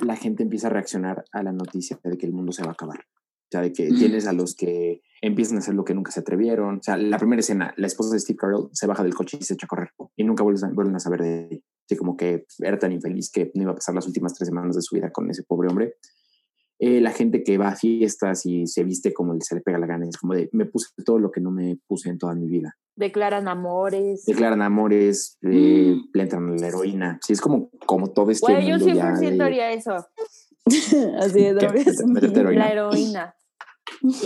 la 0.00 0.16
gente 0.16 0.42
empieza 0.42 0.66
a 0.66 0.70
reaccionar 0.70 1.24
a 1.32 1.42
la 1.42 1.52
noticia 1.52 1.98
de 2.02 2.18
que 2.18 2.26
el 2.26 2.32
mundo 2.32 2.52
se 2.52 2.62
va 2.62 2.70
a 2.70 2.72
acabar. 2.72 3.00
O 3.00 3.48
sea, 3.50 3.60
de 3.60 3.72
que 3.72 3.88
tienes 3.88 4.26
a 4.26 4.32
los 4.32 4.54
que 4.54 5.02
empiezan 5.22 5.56
a 5.56 5.60
hacer 5.60 5.74
lo 5.74 5.84
que 5.84 5.94
nunca 5.94 6.12
se 6.12 6.20
atrevieron. 6.20 6.78
O 6.78 6.82
sea, 6.82 6.96
la 6.96 7.18
primera 7.18 7.40
escena, 7.40 7.72
la 7.76 7.86
esposa 7.86 8.12
de 8.12 8.20
Steve 8.20 8.36
Carell 8.36 8.68
se 8.72 8.86
baja 8.86 9.02
del 9.02 9.14
coche 9.14 9.38
y 9.40 9.44
se 9.44 9.54
echa 9.54 9.66
a 9.66 9.68
correr 9.68 9.90
y 10.16 10.24
nunca 10.24 10.42
vuelven 10.42 10.70
a, 10.70 10.74
vuelven 10.74 10.96
a 10.96 11.00
saber 11.00 11.22
de 11.22 11.48
ella. 11.50 11.62
Así 11.86 11.96
como 11.96 12.16
que 12.16 12.46
era 12.58 12.78
tan 12.78 12.92
infeliz 12.92 13.30
que 13.30 13.50
no 13.54 13.62
iba 13.62 13.72
a 13.72 13.76
pasar 13.76 13.94
las 13.94 14.06
últimas 14.06 14.34
tres 14.34 14.48
semanas 14.48 14.74
de 14.76 14.82
su 14.82 14.94
vida 14.96 15.10
con 15.12 15.30
ese 15.30 15.42
pobre 15.44 15.68
hombre. 15.68 15.94
Eh, 16.78 17.00
la 17.00 17.10
gente 17.10 17.42
que 17.42 17.56
va 17.56 17.68
a 17.68 17.76
fiestas 17.76 18.44
y 18.44 18.66
se 18.66 18.84
viste 18.84 19.14
como 19.14 19.34
se 19.40 19.54
le 19.54 19.62
pega 19.62 19.78
la 19.78 19.86
gana, 19.86 20.06
es 20.06 20.18
como 20.18 20.34
de, 20.34 20.50
me 20.52 20.66
puse 20.66 20.88
todo 21.06 21.18
lo 21.18 21.30
que 21.30 21.40
no 21.40 21.50
me 21.50 21.78
puse 21.86 22.10
en 22.10 22.18
toda 22.18 22.34
mi 22.34 22.48
vida 22.48 22.76
Declaran 22.96 23.48
amores. 23.48 24.24
declaran 24.26 24.60
amores, 24.60 25.38
eh, 25.42 25.96
le 26.12 26.22
entran 26.22 26.50
a 26.50 26.56
la 26.56 26.66
heroína. 26.68 27.18
Sí, 27.24 27.32
es 27.32 27.40
como, 27.40 27.70
como 27.86 28.10
todo 28.12 28.30
este 28.30 28.52
Güey, 28.52 28.68
yo 28.68 28.76
mundo 28.78 28.92
ya 28.94 29.14
100% 29.14 29.36
de- 29.36 29.42
haría 29.42 29.72
eso. 29.72 29.94
Así 31.18 31.40
de 31.40 31.50
heroína. 32.40 32.64
La 32.66 32.72
heroína. 32.72 33.34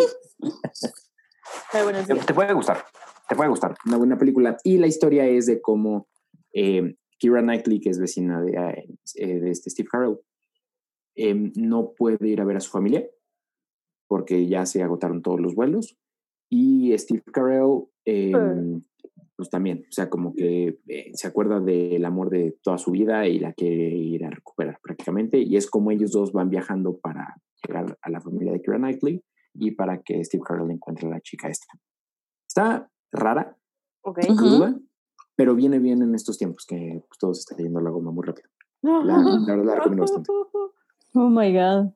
Pero 1.72 1.84
bueno, 1.84 2.00
sí. 2.00 2.06
Te, 2.14 2.14
te 2.26 2.34
puede 2.34 2.52
gustar, 2.52 2.84
te 3.28 3.36
puede 3.36 3.50
gustar. 3.50 3.74
Una 3.86 3.96
buena 3.96 4.18
película. 4.18 4.56
Y 4.64 4.78
la 4.78 4.86
historia 4.86 5.26
es 5.26 5.46
de 5.46 5.60
cómo 5.60 6.08
eh, 6.52 6.96
Kira 7.20 7.42
Knightley, 7.42 7.80
que 7.80 7.90
es 7.90 8.00
vecina 8.00 8.42
de, 8.42 8.88
eh, 9.16 9.40
de 9.40 9.50
este 9.50 9.70
Steve 9.70 9.88
Carell, 9.90 10.18
eh, 11.14 11.52
no 11.54 11.92
puede 11.92 12.28
ir 12.28 12.40
a 12.40 12.44
ver 12.44 12.56
a 12.56 12.60
su 12.60 12.70
familia 12.70 13.06
porque 14.08 14.48
ya 14.48 14.66
se 14.66 14.82
agotaron 14.82 15.22
todos 15.22 15.40
los 15.40 15.54
vuelos. 15.54 15.96
Y 16.50 16.98
Steve 16.98 17.22
Carell, 17.32 17.84
eh, 18.04 18.80
pues 19.36 19.50
también, 19.50 19.84
o 19.88 19.92
sea, 19.92 20.10
como 20.10 20.34
que 20.34 20.80
eh, 20.88 21.10
se 21.14 21.28
acuerda 21.28 21.60
del 21.60 22.04
amor 22.04 22.28
de 22.28 22.58
toda 22.60 22.76
su 22.76 22.90
vida 22.90 23.28
y 23.28 23.38
la 23.38 23.52
quiere 23.52 23.88
ir 23.94 24.24
a 24.24 24.30
recuperar 24.30 24.80
prácticamente. 24.82 25.38
Y 25.38 25.56
es 25.56 25.70
como 25.70 25.92
ellos 25.92 26.10
dos 26.10 26.32
van 26.32 26.50
viajando 26.50 26.98
para 26.98 27.36
llegar 27.64 27.96
a 28.02 28.10
la 28.10 28.20
familia 28.20 28.52
de 28.52 28.60
Kira 28.60 28.78
Knightley 28.78 29.22
y 29.54 29.70
para 29.70 30.02
que 30.02 30.24
Steve 30.24 30.42
Carell 30.44 30.70
encuentre 30.72 31.06
a 31.06 31.12
la 31.12 31.20
chica 31.20 31.48
esta. 31.48 31.72
Está 32.48 32.90
rara, 33.12 33.56
Ok. 34.02 34.18
Ujú. 34.24 34.36
cruda, 34.36 34.80
pero 35.40 35.54
viene 35.54 35.78
bien 35.78 36.02
en 36.02 36.14
estos 36.14 36.36
tiempos 36.36 36.66
que 36.66 37.02
pues, 37.08 37.18
todo 37.18 37.32
se 37.32 37.40
está 37.40 37.56
yendo 37.56 37.78
a 37.78 37.82
la 37.82 37.88
goma 37.88 38.10
muy 38.10 38.26
rápido. 38.26 38.50
La, 38.82 39.00
la 39.00 39.56
verdad 39.56 39.64
la 39.64 39.74
recomiendo 39.76 40.02
bastante. 40.02 40.30
Oh 41.14 41.30
my 41.30 41.50
God. 41.50 41.94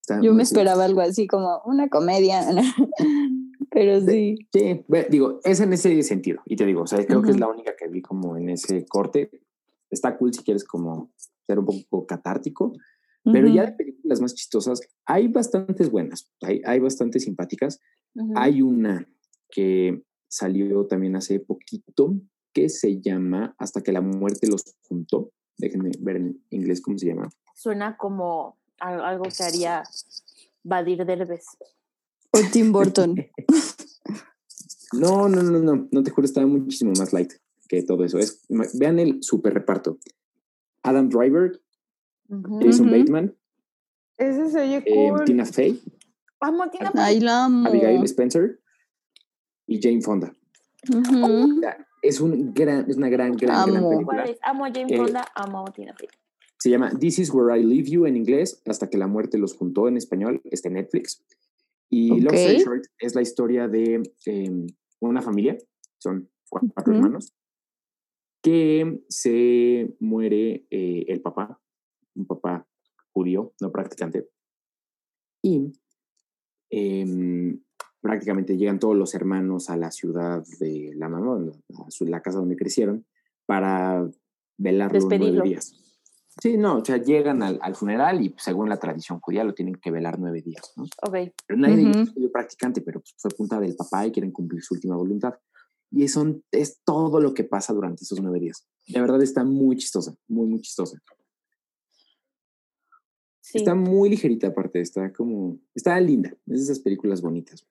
Está 0.00 0.20
Yo 0.20 0.34
me 0.34 0.42
esperaba 0.42 0.84
algo 0.84 1.00
así 1.00 1.28
como 1.28 1.62
una 1.64 1.88
comedia. 1.88 2.44
Pero 3.70 4.00
sí. 4.00 4.36
Sí, 4.52 4.84
ve- 4.88 5.06
digo, 5.08 5.38
es 5.44 5.60
en 5.60 5.72
ese 5.72 6.02
sentido. 6.02 6.42
Y 6.44 6.56
te 6.56 6.66
digo, 6.66 6.82
o 6.82 6.86
sea, 6.88 7.06
creo 7.06 7.22
que 7.22 7.30
es 7.30 7.38
la 7.38 7.46
única 7.46 7.76
que 7.78 7.86
vi 7.86 8.02
como 8.02 8.36
en 8.36 8.48
ese 8.50 8.84
corte. 8.84 9.30
Está 9.88 10.18
cool 10.18 10.34
si 10.34 10.42
quieres 10.42 10.64
como 10.64 11.12
ser 11.46 11.60
un 11.60 11.66
poco 11.66 12.04
catártico, 12.04 12.72
pero 13.22 13.46
ya 13.46 13.66
de 13.66 13.72
películas 13.74 14.20
más 14.20 14.34
chistosas, 14.34 14.80
hay 15.06 15.28
bastantes 15.28 15.88
buenas, 15.88 16.28
hay, 16.42 16.62
hay 16.66 16.80
bastantes 16.80 17.22
simpáticas. 17.22 17.78
Ujú. 18.16 18.32
Hay 18.34 18.60
una 18.60 19.08
que 19.50 20.02
salió 20.28 20.86
también 20.86 21.14
hace 21.14 21.38
poquito 21.38 22.16
que 22.52 22.68
se 22.68 23.00
llama 23.00 23.54
Hasta 23.58 23.80
que 23.82 23.92
la 23.92 24.00
muerte 24.00 24.46
los 24.48 24.64
juntó. 24.88 25.32
Déjenme 25.58 25.90
ver 26.00 26.16
en 26.16 26.44
inglés 26.50 26.80
cómo 26.80 26.98
se 26.98 27.06
llama. 27.06 27.28
Suena 27.54 27.96
como 27.96 28.58
al- 28.78 29.00
algo 29.04 29.24
que 29.24 29.42
haría 29.42 29.82
Badir 30.62 31.04
Derbez. 31.04 31.44
O 32.32 32.38
Tim 32.52 32.72
Burton. 32.72 33.14
No, 34.92 35.28
no, 35.28 35.42
no, 35.42 35.60
no, 35.60 35.88
no 35.90 36.02
te 36.02 36.10
juro, 36.10 36.24
está 36.24 36.44
muchísimo 36.44 36.92
más 36.98 37.12
light 37.12 37.32
que 37.68 37.82
todo 37.82 38.04
eso. 38.04 38.18
Es, 38.18 38.40
vean 38.74 38.98
el 38.98 39.22
super 39.22 39.54
reparto. 39.54 39.98
Adam 40.82 41.08
Driver. 41.08 41.62
Jason. 42.60 42.90
Bateman, 42.90 43.36
Ese 44.16 44.50
se 44.50 44.60
oye 44.60 44.82
eh, 44.86 45.10
cool. 45.10 45.24
Tina 45.24 45.44
Fey, 45.44 45.80
Amo 46.40 46.62
a 46.62 46.70
Tina 46.70 46.92
amo. 47.44 47.68
Abigail 47.68 48.02
Spencer 48.04 48.60
y 49.66 49.80
Jane 49.82 50.00
Fonda. 50.00 50.34
Sea, 50.84 51.86
es, 52.02 52.20
un 52.20 52.52
gran, 52.54 52.88
es 52.90 52.96
una 52.96 53.08
gran, 53.08 53.32
gran, 53.36 53.66
gran 53.66 53.76
Amo. 53.78 53.90
película. 53.90 54.22
¿Cuál 54.22 54.30
es? 54.30 54.38
Amo 54.42 54.64
a 54.64 54.68
Jane 54.72 54.94
Eh, 54.94 54.96
Fonda, 54.96 55.24
amo 55.34 55.64
a 55.66 55.72
Tina 55.72 55.94
Fey. 55.94 56.08
Se 56.58 56.70
llama 56.70 56.90
This 56.98 57.18
is 57.18 57.32
where 57.32 57.58
I 57.58 57.62
leave 57.64 57.88
you 57.88 58.06
en 58.06 58.16
inglés, 58.16 58.60
hasta 58.66 58.88
que 58.90 58.98
la 58.98 59.06
muerte 59.06 59.38
los 59.38 59.54
juntó 59.54 59.88
en 59.88 59.96
español, 59.96 60.40
está 60.44 60.68
en 60.68 60.74
Netflix. 60.74 61.22
Y 61.88 62.20
Long 62.20 62.34
Story 62.34 62.56
Ok. 62.56 62.62
Short 62.64 62.84
es 62.98 63.14
la 63.14 63.22
historia 63.22 63.66
de 63.66 64.02
eh, 64.26 64.66
una 65.00 65.22
familia, 65.22 65.56
son 65.98 66.28
cuatro 66.48 66.70
Ujú. 66.92 66.92
hermanos, 66.92 67.32
que 68.42 69.02
se 69.08 69.94
muere 70.00 70.66
eh, 70.70 71.04
el 71.08 71.20
papá, 71.20 71.60
un 72.14 72.26
papá 72.26 72.66
judío, 73.12 73.52
no 73.60 73.72
practicante. 73.72 74.28
Y 75.42 75.72
em, 76.70 77.60
prácticamente 78.00 78.56
llegan 78.56 78.78
todos 78.78 78.96
los 78.96 79.14
hermanos 79.14 79.70
a 79.70 79.76
la 79.76 79.90
ciudad 79.90 80.44
de 80.58 80.92
la 80.96 81.08
mamá, 81.08 81.52
a 81.86 81.90
su- 81.90 82.06
la 82.06 82.20
casa 82.22 82.38
donde 82.38 82.56
crecieron, 82.56 83.04
para 83.46 84.08
velarlo 84.58 84.94
Despedirlo. 84.98 85.32
nueve 85.34 85.48
días. 85.48 85.74
Sí, 86.40 86.56
no, 86.56 86.76
o 86.78 86.84
sea, 86.84 86.96
llegan 86.96 87.42
al, 87.42 87.58
al 87.60 87.74
funeral 87.74 88.22
y 88.24 88.30
pues, 88.30 88.44
según 88.44 88.68
la 88.68 88.78
tradición 88.78 89.20
judía 89.20 89.44
lo 89.44 89.52
tienen 89.52 89.74
que 89.74 89.90
velar 89.90 90.18
nueve 90.18 90.40
días, 90.42 90.72
¿no? 90.76 90.84
Ok. 90.84 91.32
Pero 91.46 91.58
nadie 91.58 91.80
ellos 91.82 92.08
Ujú. 92.10 92.24
es 92.24 92.30
practicante, 92.30 92.80
pero 92.80 93.00
pues, 93.00 93.14
fue 93.18 93.30
punta 93.32 93.58
del 93.60 93.74
papá 93.76 94.06
y 94.06 94.12
quieren 94.12 94.30
cumplir 94.32 94.62
su 94.62 94.74
última 94.74 94.96
voluntad. 94.96 95.34
Y 95.90 96.04
eso 96.04 96.40
es 96.52 96.80
todo 96.84 97.20
lo 97.20 97.34
que 97.34 97.42
pasa 97.44 97.72
durante 97.74 98.04
esos 98.04 98.20
nueve 98.22 98.38
días. 98.38 98.64
De 98.86 99.00
verdad 99.00 99.20
está 99.22 99.42
muy 99.44 99.76
chistosa, 99.76 100.14
muy, 100.28 100.46
muy 100.46 100.60
chistosa. 100.60 100.98
Sí. 103.40 103.58
Está 103.58 103.74
muy 103.74 104.08
ligerita 104.10 104.46
aparte, 104.48 104.80
está 104.80 105.12
como, 105.12 105.58
está 105.74 105.98
linda, 106.00 106.30
es 106.46 106.58
de 106.58 106.62
esas 106.72 106.78
películas 106.78 107.20
bonitas. 107.20 107.66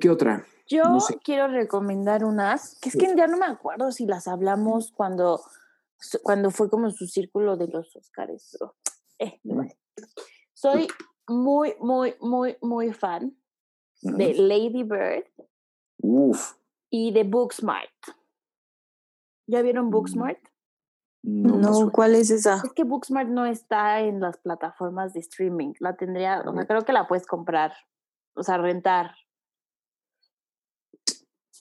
¿Qué 0.00 0.10
otra? 0.10 0.46
Yo 0.68 0.84
no 0.84 1.00
sé. 1.00 1.18
quiero 1.22 1.48
recomendar 1.48 2.24
unas, 2.24 2.78
que 2.80 2.88
es 2.88 2.96
que 2.96 3.14
ya 3.16 3.26
no 3.26 3.36
me 3.36 3.46
acuerdo 3.46 3.90
si 3.92 4.06
las 4.06 4.26
hablamos 4.28 4.92
cuando 4.92 5.40
cuando 6.22 6.50
fue 6.50 6.68
como 6.68 6.90
su 6.90 7.06
círculo 7.06 7.56
de 7.56 7.68
los 7.68 7.94
Oscars. 7.96 8.58
eh, 9.18 9.40
vale. 9.44 9.78
Soy 10.54 10.86
muy, 11.26 11.74
muy, 11.80 12.14
muy, 12.20 12.56
muy 12.60 12.92
fan 12.92 13.36
de 14.02 14.34
Lady 14.34 14.82
Bird 14.82 15.24
Uf. 16.02 16.54
y 16.90 17.12
de 17.12 17.24
Booksmart. 17.24 17.90
¿Ya 19.48 19.62
vieron 19.62 19.86
Mm. 19.86 19.90
Booksmart? 19.90 20.38
No, 21.22 21.56
No. 21.56 21.90
¿cuál 21.92 22.14
es 22.14 22.30
esa? 22.30 22.62
Es 22.64 22.72
que 22.72 22.84
Booksmart 22.84 23.28
no 23.28 23.46
está 23.46 24.00
en 24.00 24.20
las 24.20 24.36
plataformas 24.38 25.12
de 25.14 25.20
streaming. 25.20 25.72
La 25.80 25.96
tendría, 25.96 26.40
o 26.46 26.52
sea, 26.52 26.62
Ah. 26.62 26.66
creo 26.66 26.84
que 26.84 26.92
la 26.92 27.08
puedes 27.08 27.26
comprar, 27.26 27.72
o 28.34 28.42
sea, 28.42 28.58
rentar. 28.58 29.14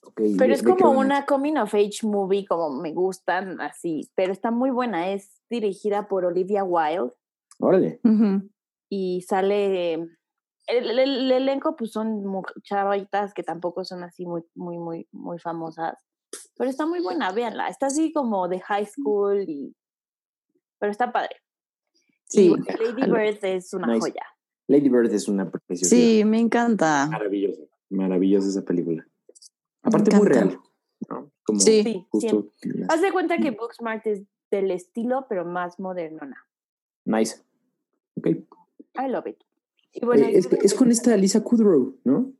Ok, 0.05 0.19
¿de- 0.21 0.35
Pero 0.37 0.53
es 0.53 0.63
como 0.63 0.91
una 0.91 1.25
coming 1.25 1.55
of 1.57 1.73
age 1.73 1.99
movie, 2.03 2.45
como 2.45 2.81
me 2.81 2.93
gustan, 2.93 3.59
así. 3.61 4.09
Pero 4.15 4.31
está 4.31 4.51
muy 4.51 4.69
buena. 4.69 5.11
Es 5.11 5.41
dirigida 5.49 6.07
por 6.07 6.25
Olivia 6.25 6.63
Wilde 6.63 7.11
Órale. 7.59 7.99
Y 8.89 9.21
sale. 9.21 9.93
El, 10.67 10.89
el- 10.89 10.99
el 10.99 11.31
elenco, 11.31 11.75
pues 11.75 11.91
son 11.91 12.23
chavitas 12.63 13.33
que 13.33 13.43
tampoco 13.43 13.83
son 13.85 14.03
así 14.03 14.25
muy, 14.25 14.43
muy, 14.55 14.77
muy, 14.77 15.07
muy 15.11 15.39
famosas. 15.39 15.95
Pero 16.57 16.69
está 16.69 16.85
muy 16.85 17.01
buena, 17.01 17.31
véanla. 17.31 17.67
Está 17.69 17.87
así 17.87 18.11
como 18.11 18.47
de 18.47 18.59
high 18.59 18.85
school 18.85 19.43
y. 19.47 19.75
Pero 20.79 20.91
está 20.91 21.11
padre. 21.11 21.37
Sí, 22.27 22.49
Lady. 22.49 23.09
Bird 23.11 23.43
es 23.45 23.73
una 23.73 23.87
Nice. 23.87 23.99
joya. 24.01 24.23
Lady 24.67 24.89
Bird 24.89 25.13
es 25.13 25.27
una 25.27 25.49
preciosidad. 25.49 25.89
sí, 26.01 26.25
me 26.25 26.39
encanta. 26.39 27.07
Maravillosa. 27.09 27.61
Maravillosa 27.89 28.47
esa 28.49 28.63
película. 28.65 29.07
Aparte, 29.85 30.15
muy 30.15 30.27
real. 30.27 30.59
¿no? 31.09 31.31
Como 31.43 31.59
Sí. 31.59 31.83
Sí, 31.83 32.07
justo. 32.09 32.51
Haz 32.89 33.01
de 33.01 33.11
cuenta 33.11 33.37
que 33.37 33.51
Booksmart 33.51 34.05
es 34.07 34.23
del 34.51 34.71
estilo, 34.71 35.25
pero 35.29 35.45
más 35.45 35.79
modernona. 35.79 36.37
Nice. 37.05 37.41
Ok. 38.15 38.27
I 38.27 39.07
love 39.09 39.27
it. 39.27 39.37
Y 39.93 40.05
bueno, 40.05 40.25
Eh, 40.25 40.37
es, 40.37 40.51
es 40.51 40.73
con 40.73 40.89
esta 40.91 41.15
Lisa 41.15 41.43
Kudrow, 41.43 41.97
¿no? 42.03 42.33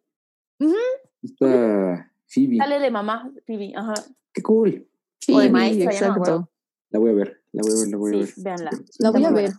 Ujú. 0.59 0.75
Esta 1.21 2.11
Phoebe. 2.27 2.57
Sale 2.57 2.79
de 2.79 2.91
mamá, 2.91 3.31
Phoebe. 3.45 3.73
Ajá. 3.75 3.93
Qué 4.33 4.41
cool. 4.41 4.87
O 5.31 5.39
de 5.39 5.45
Sí, 5.45 5.51
maestra, 5.51 5.91
exacto. 5.91 6.49
La 6.89 6.99
voy 6.99 7.11
a 7.11 7.13
ver. 7.13 7.41
La 7.51 7.61
voy 7.61 7.71
a 7.71 7.79
ver, 7.79 7.87
la 7.89 7.97
voy 7.97 8.13
a 8.13 8.17
ver. 8.19 8.27
Sí, 8.27 8.41
véanla. 8.43 8.71
La 8.99 9.11
voy 9.11 9.23
a 9.23 9.31
ver. 9.31 9.51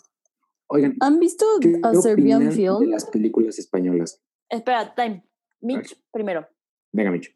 Oigan, 0.69 0.97
¿Han 1.01 1.21
visto 1.21 1.47
¿qué 1.61 1.81
a 1.83 1.95
Serbian 1.95 2.39
opinan 2.43 2.51
de 2.51 2.51
Film? 2.57 2.91
las 2.91 3.05
películas 3.07 3.59
españolas? 3.59 4.21
Espera, 4.49 4.95
time. 4.95 5.25
Mitch, 5.61 5.97
primero. 6.13 6.47
Venga, 6.93 7.11
Micho. 7.11 7.31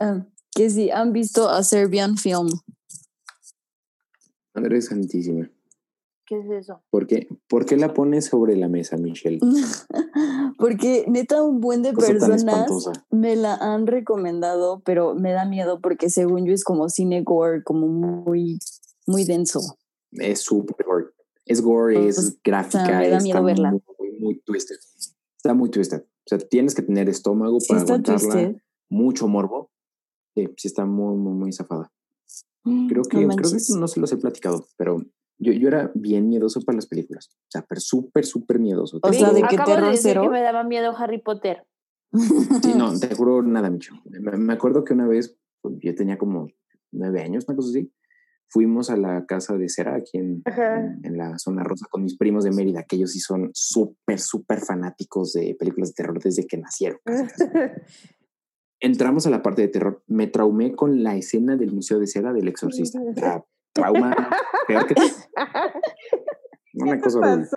Ah, 0.00 0.26
que 0.54 0.70
sí, 0.70 0.90
han 0.90 1.12
visto 1.12 1.48
a 1.48 1.62
Serbian 1.62 2.16
Film. 2.16 2.48
Andrés 4.54 4.86
Santísima. 4.86 5.50
¿Qué 6.26 6.38
es 6.40 6.50
eso? 6.50 6.82
¿Por 6.90 7.06
qué, 7.06 7.26
¿Por 7.48 7.64
qué 7.64 7.78
la 7.78 7.94
pones 7.94 8.26
sobre 8.26 8.54
la 8.54 8.68
mesa, 8.68 8.98
Michelle? 8.98 9.38
Porque 10.58 11.06
neta 11.08 11.42
un 11.42 11.60
buen 11.60 11.82
de 11.82 11.94
Cosa 11.94 12.08
personas 12.08 12.44
me 13.10 13.34
la 13.34 13.54
han 13.54 13.86
recomendado, 13.86 14.82
pero 14.84 15.14
me 15.14 15.32
da 15.32 15.46
miedo 15.46 15.80
porque 15.80 16.10
según 16.10 16.44
yo 16.44 16.52
es 16.52 16.64
como 16.64 16.88
cine 16.88 17.22
gore, 17.22 17.62
como 17.62 17.86
muy, 17.86 18.58
muy 19.06 19.24
denso. 19.24 19.60
Es 20.12 20.40
súper 20.40 20.84
gore. 20.84 21.06
Es 21.46 21.62
gore, 21.62 21.94
Pues, 21.98 22.18
es 22.18 22.42
gráfica. 22.42 22.98
me 22.98 23.08
da 23.08 23.20
miedo 23.20 23.42
verla. 23.42 23.70
Muy, 23.70 24.12
muy 24.20 24.40
twisted. 24.40 24.76
Está 25.36 25.54
muy 25.54 25.70
twisted. 25.70 26.00
O 26.02 26.26
sea, 26.26 26.38
tienes 26.38 26.74
que 26.74 26.82
tener 26.82 27.08
estómago 27.08 27.58
Sí 27.60 27.68
para 27.68 27.82
aguantarla. 27.82 28.20
twisted. 28.20 28.56
Mucho 28.90 29.28
morbo. 29.28 29.70
Sí, 30.34 30.48
sí 30.56 30.68
está 30.68 30.84
muy, 30.84 31.16
muy, 31.16 31.32
muy 31.32 31.52
zafada. 31.52 31.90
Creo 32.88 33.02
que, 33.04 33.24
No 33.24 33.34
creo 33.34 33.50
que 33.50 33.78
no 33.78 33.88
se 33.88 34.00
los 34.00 34.12
he 34.12 34.16
platicado, 34.16 34.66
pero 34.76 34.98
yo, 35.38 35.52
yo 35.52 35.68
era 35.68 35.90
bien 35.94 36.28
miedoso 36.28 36.60
para 36.62 36.76
las 36.76 36.86
películas. 36.86 37.30
O 37.32 37.50
sea, 37.50 37.64
pero 37.68 37.80
súper, 37.80 38.26
súper 38.26 38.58
miedoso. 38.58 38.98
O 39.02 39.12
sea. 39.12 39.32
¿de 39.32 39.42
qué 39.42 39.56
de 39.56 39.64
terror 39.64 39.90
decir 39.90 40.02
cero? 40.02 40.22
que 40.22 40.28
me 40.30 40.42
daba 40.42 40.64
miedo 40.64 40.94
Harry 40.96 41.20
Potter. 41.20 41.64
Sí, 42.62 42.74
no, 42.76 42.92
te 43.00 43.14
juro 43.14 43.42
nada, 43.42 43.70
Micho. 43.70 43.94
Me, 44.04 44.36
me 44.36 44.52
acuerdo 44.52 44.84
que 44.84 44.94
una 44.94 45.06
vez, 45.06 45.36
pues, 45.62 45.76
yo 45.80 45.94
tenía 45.94 46.18
como 46.18 46.48
nueve 46.90 47.22
años, 47.22 47.44
una 47.48 47.56
cosa 47.56 47.70
así. 47.70 47.92
Fuimos 48.50 48.88
a 48.88 48.96
la 48.96 49.26
casa 49.26 49.56
de 49.58 49.68
cera 49.68 49.94
aquí 49.94 50.16
en, 50.16 50.42
en, 50.46 51.00
en 51.04 51.18
la 51.18 51.38
zona 51.38 51.62
rosa 51.62 51.86
con 51.90 52.02
mis 52.02 52.16
primos 52.16 52.44
de 52.44 52.50
Mérida, 52.50 52.82
que 52.82 52.96
ellos 52.96 53.12
sí 53.12 53.20
son 53.20 53.50
súper, 53.52 54.18
súper 54.18 54.60
fanáticos 54.60 55.34
de 55.34 55.54
películas 55.58 55.90
de 55.90 55.94
terror 55.94 56.18
desde 56.18 56.46
que 56.46 56.56
nacieron. 56.56 56.98
casi, 57.04 57.24
casi. 57.26 57.70
Entramos 58.80 59.26
a 59.26 59.30
la 59.30 59.42
parte 59.42 59.62
de 59.62 59.68
terror. 59.68 60.02
Me 60.06 60.26
traumé 60.26 60.74
con 60.74 61.02
la 61.02 61.16
escena 61.16 61.56
del 61.56 61.72
Museo 61.72 61.98
de 61.98 62.06
Cera 62.06 62.32
del 62.32 62.48
Exorcista. 62.48 63.00
Trauma 63.72 64.30
peor 64.66 64.86
que 64.86 64.94
una 66.74 67.00
cosa 67.00 67.18
horrible. 67.18 67.48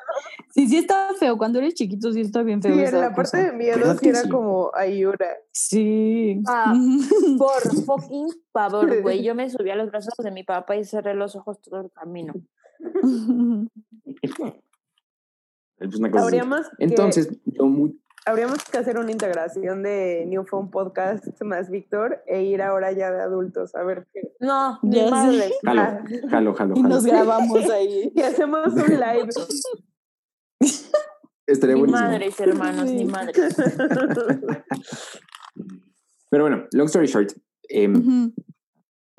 Sí, 0.53 0.67
sí 0.67 0.77
está 0.77 1.09
feo. 1.19 1.37
Cuando 1.37 1.59
eres 1.59 1.73
chiquito 1.75 2.11
sí 2.11 2.21
está 2.21 2.41
bien 2.43 2.61
Sí, 2.61 2.69
feo. 2.69 2.77
en 2.79 2.83
esa 2.85 2.97
la 2.99 3.13
parte 3.15 3.31
cosa. 3.31 3.37
de 3.37 3.53
miedo 3.53 3.77
¿Verdad 3.77 3.93
sí 3.97 3.99
que 4.03 4.09
era 4.09 4.21
sí? 4.21 4.29
como 4.29 4.71
Ayura. 4.75 5.27
Sí. 5.51 6.41
Ah, 6.47 6.73
Por 7.37 7.61
fucking 7.85 8.27
favor, 8.51 9.01
güey. 9.01 9.23
Yo 9.23 9.35
me 9.35 9.49
subí 9.49 9.69
a 9.69 9.75
los 9.75 9.89
brazos 9.91 10.13
de 10.17 10.31
mi 10.31 10.43
papá 10.43 10.75
y 10.75 10.83
cerré 10.85 11.13
los 11.13 11.35
ojos 11.35 11.61
todo 11.61 11.81
el 11.81 11.91
camino. 11.91 12.33
Es 15.79 15.95
una 15.97 16.11
cosa 16.11 16.25
así. 16.27 16.35
Habríamos 16.37 16.69
que, 16.77 16.83
Entonces, 16.85 17.29
yo 17.45 17.65
muy 17.65 17.99
habríamos 18.25 18.63
que 18.63 18.77
hacer 18.77 18.97
una 18.97 19.11
integración 19.11 19.83
de 19.83 20.25
New 20.27 20.45
Phone 20.45 20.69
Podcast 20.69 21.25
más 21.41 21.69
Víctor 21.69 22.21
e 22.27 22.43
ir 22.43 22.61
ahora 22.61 22.91
ya 22.91 23.11
de 23.11 23.21
adultos 23.21 23.73
a 23.75 23.83
ver 23.83 24.07
qué. 24.13 24.33
No, 24.39 24.79
Ya 24.83 25.05
ni 25.05 25.11
madre. 25.11 25.51
jalo, 25.63 25.81
Ah. 25.81 26.03
jalo, 26.29 26.53
jalo, 26.53 26.73
y 26.75 26.81
jalo. 26.81 26.89
nos 26.95 27.05
grabamos 27.05 27.69
ahí. 27.69 28.11
Y 28.15 28.21
hacemos 28.21 28.73
un 28.73 28.89
live. 28.89 29.29
Estaría 31.47 31.75
Ni 31.75 31.81
buenísimo. 31.81 32.07
madres, 32.09 32.39
hermanos, 32.39 32.85
ni 32.85 32.99
Sí. 32.99 33.05
madres. 33.05 33.55
Pero 36.29 36.43
bueno, 36.43 36.63
long 36.71 36.85
story 36.85 37.07
short, 37.07 37.31
em, 37.67 38.31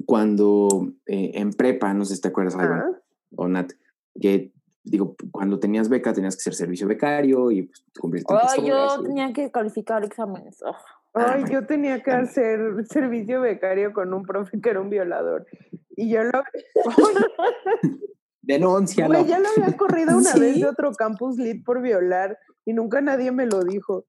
cuando 0.07 0.69
eh, 1.07 1.33
en 1.35 1.53
prepa, 1.53 1.93
no 1.93 2.05
sé 2.05 2.15
si 2.17 2.23
te 2.23 2.29
acuerdas, 2.29 2.55
Ivan 2.55 2.73
Ah, 2.81 3.01
o 3.37 3.49
Nat, 3.49 3.73
que 4.21 4.53
digo, 4.85 5.15
cuando 5.31 5.59
tenías 5.59 5.89
beca 5.89 6.13
tenías 6.13 6.37
que 6.37 6.43
ser 6.43 6.55
servicio 6.55 6.87
becario 6.89 7.51
y 7.51 7.63
pues, 7.63 7.85
cumplir 8.01 8.25
tantas 8.25 8.59
Oh, 8.59 8.63
yo 8.67 8.75
horas 8.77 8.99
y- 9.01 9.05
tenía 9.05 9.33
que 9.33 9.51
calificar 9.51 10.05
exámenes. 10.05 10.61
Oh. 10.63 10.75
Ay, 11.15 11.43
Ah, 11.45 11.51
yo 11.51 11.67
tenía 11.67 12.03
que 12.03 12.11
hacer 12.11 12.59
servicio 12.89 13.43
becario 13.43 13.93
con 13.93 14.15
un 14.15 14.23
profe 14.25 14.59
que 14.61 14.71
era 14.71 14.81
un 14.81 14.89
violador. 14.89 15.47
Y 15.95 16.09
yo 16.11 16.23
lo, 16.25 16.43
Denúncialo. 18.43 19.15
güey, 19.19 19.27
ya 19.31 19.39
lo 19.39 19.49
había 19.57 19.77
corrido 19.77 20.17
una 20.17 20.35
vez 20.35 20.55
¿Sí? 20.55 20.61
de 20.63 20.67
otro 20.69 20.93
campus 20.93 21.37
lit 21.37 21.65
por 21.65 21.81
violar 21.83 22.39
y 22.65 22.73
nunca 22.73 23.01
nadie 23.01 23.31
me 23.31 23.47
lo 23.47 23.63
dijo. 23.63 24.07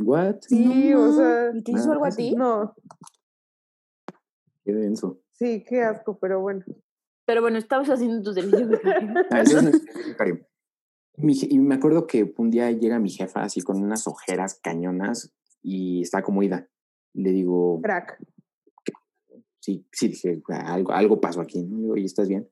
What? 0.00 0.36
Sí, 0.42 0.90
No, 0.90 1.02
o 1.08 1.12
sea, 1.12 1.50
¿Y 1.54 1.62
te 1.62 1.72
hizo 1.72 1.90
Ah, 1.90 1.92
algo 1.92 2.04
a 2.06 2.10
sí. 2.10 2.30
ti? 2.30 2.36
no, 2.36 2.74
Qué 4.64 4.72
denso. 4.72 5.18
sí, 5.32 5.64
qué 5.66 5.82
asco, 5.82 6.18
pero 6.18 6.40
bueno. 6.40 6.64
Pero 7.24 7.40
bueno, 7.40 7.58
estabas 7.58 7.88
haciendo 7.88 8.22
tu 8.22 8.32
servicio 8.32 8.68
becario. 8.68 9.14
Ah. 9.30 9.44
Mi 11.16 11.34
y 11.38 11.58
me 11.58 11.74
acuerdo 11.74 12.06
que 12.06 12.32
un 12.38 12.50
día 12.50 12.70
llega 12.70 12.98
mi 12.98 13.10
jefa 13.10 13.42
así 13.42 13.60
con 13.60 13.82
unas 13.82 14.06
ojeras 14.06 14.58
cañonas 14.62 15.32
y 15.62 16.00
está 16.00 16.22
como 16.22 16.42
ida. 16.42 16.68
Le 17.12 17.32
digo, 17.32 17.80
Crack. 17.82 18.18
sí, 19.60 19.86
sí, 19.92 20.08
dije, 20.08 20.42
algo, 20.48 20.92
algo 20.92 21.20
pasó 21.20 21.42
aquí. 21.42 21.62
¿no? 21.62 21.76
Le 21.76 21.82
digo, 21.82 21.96
¿y 21.98 22.04
estás 22.06 22.28
bien? 22.28 22.48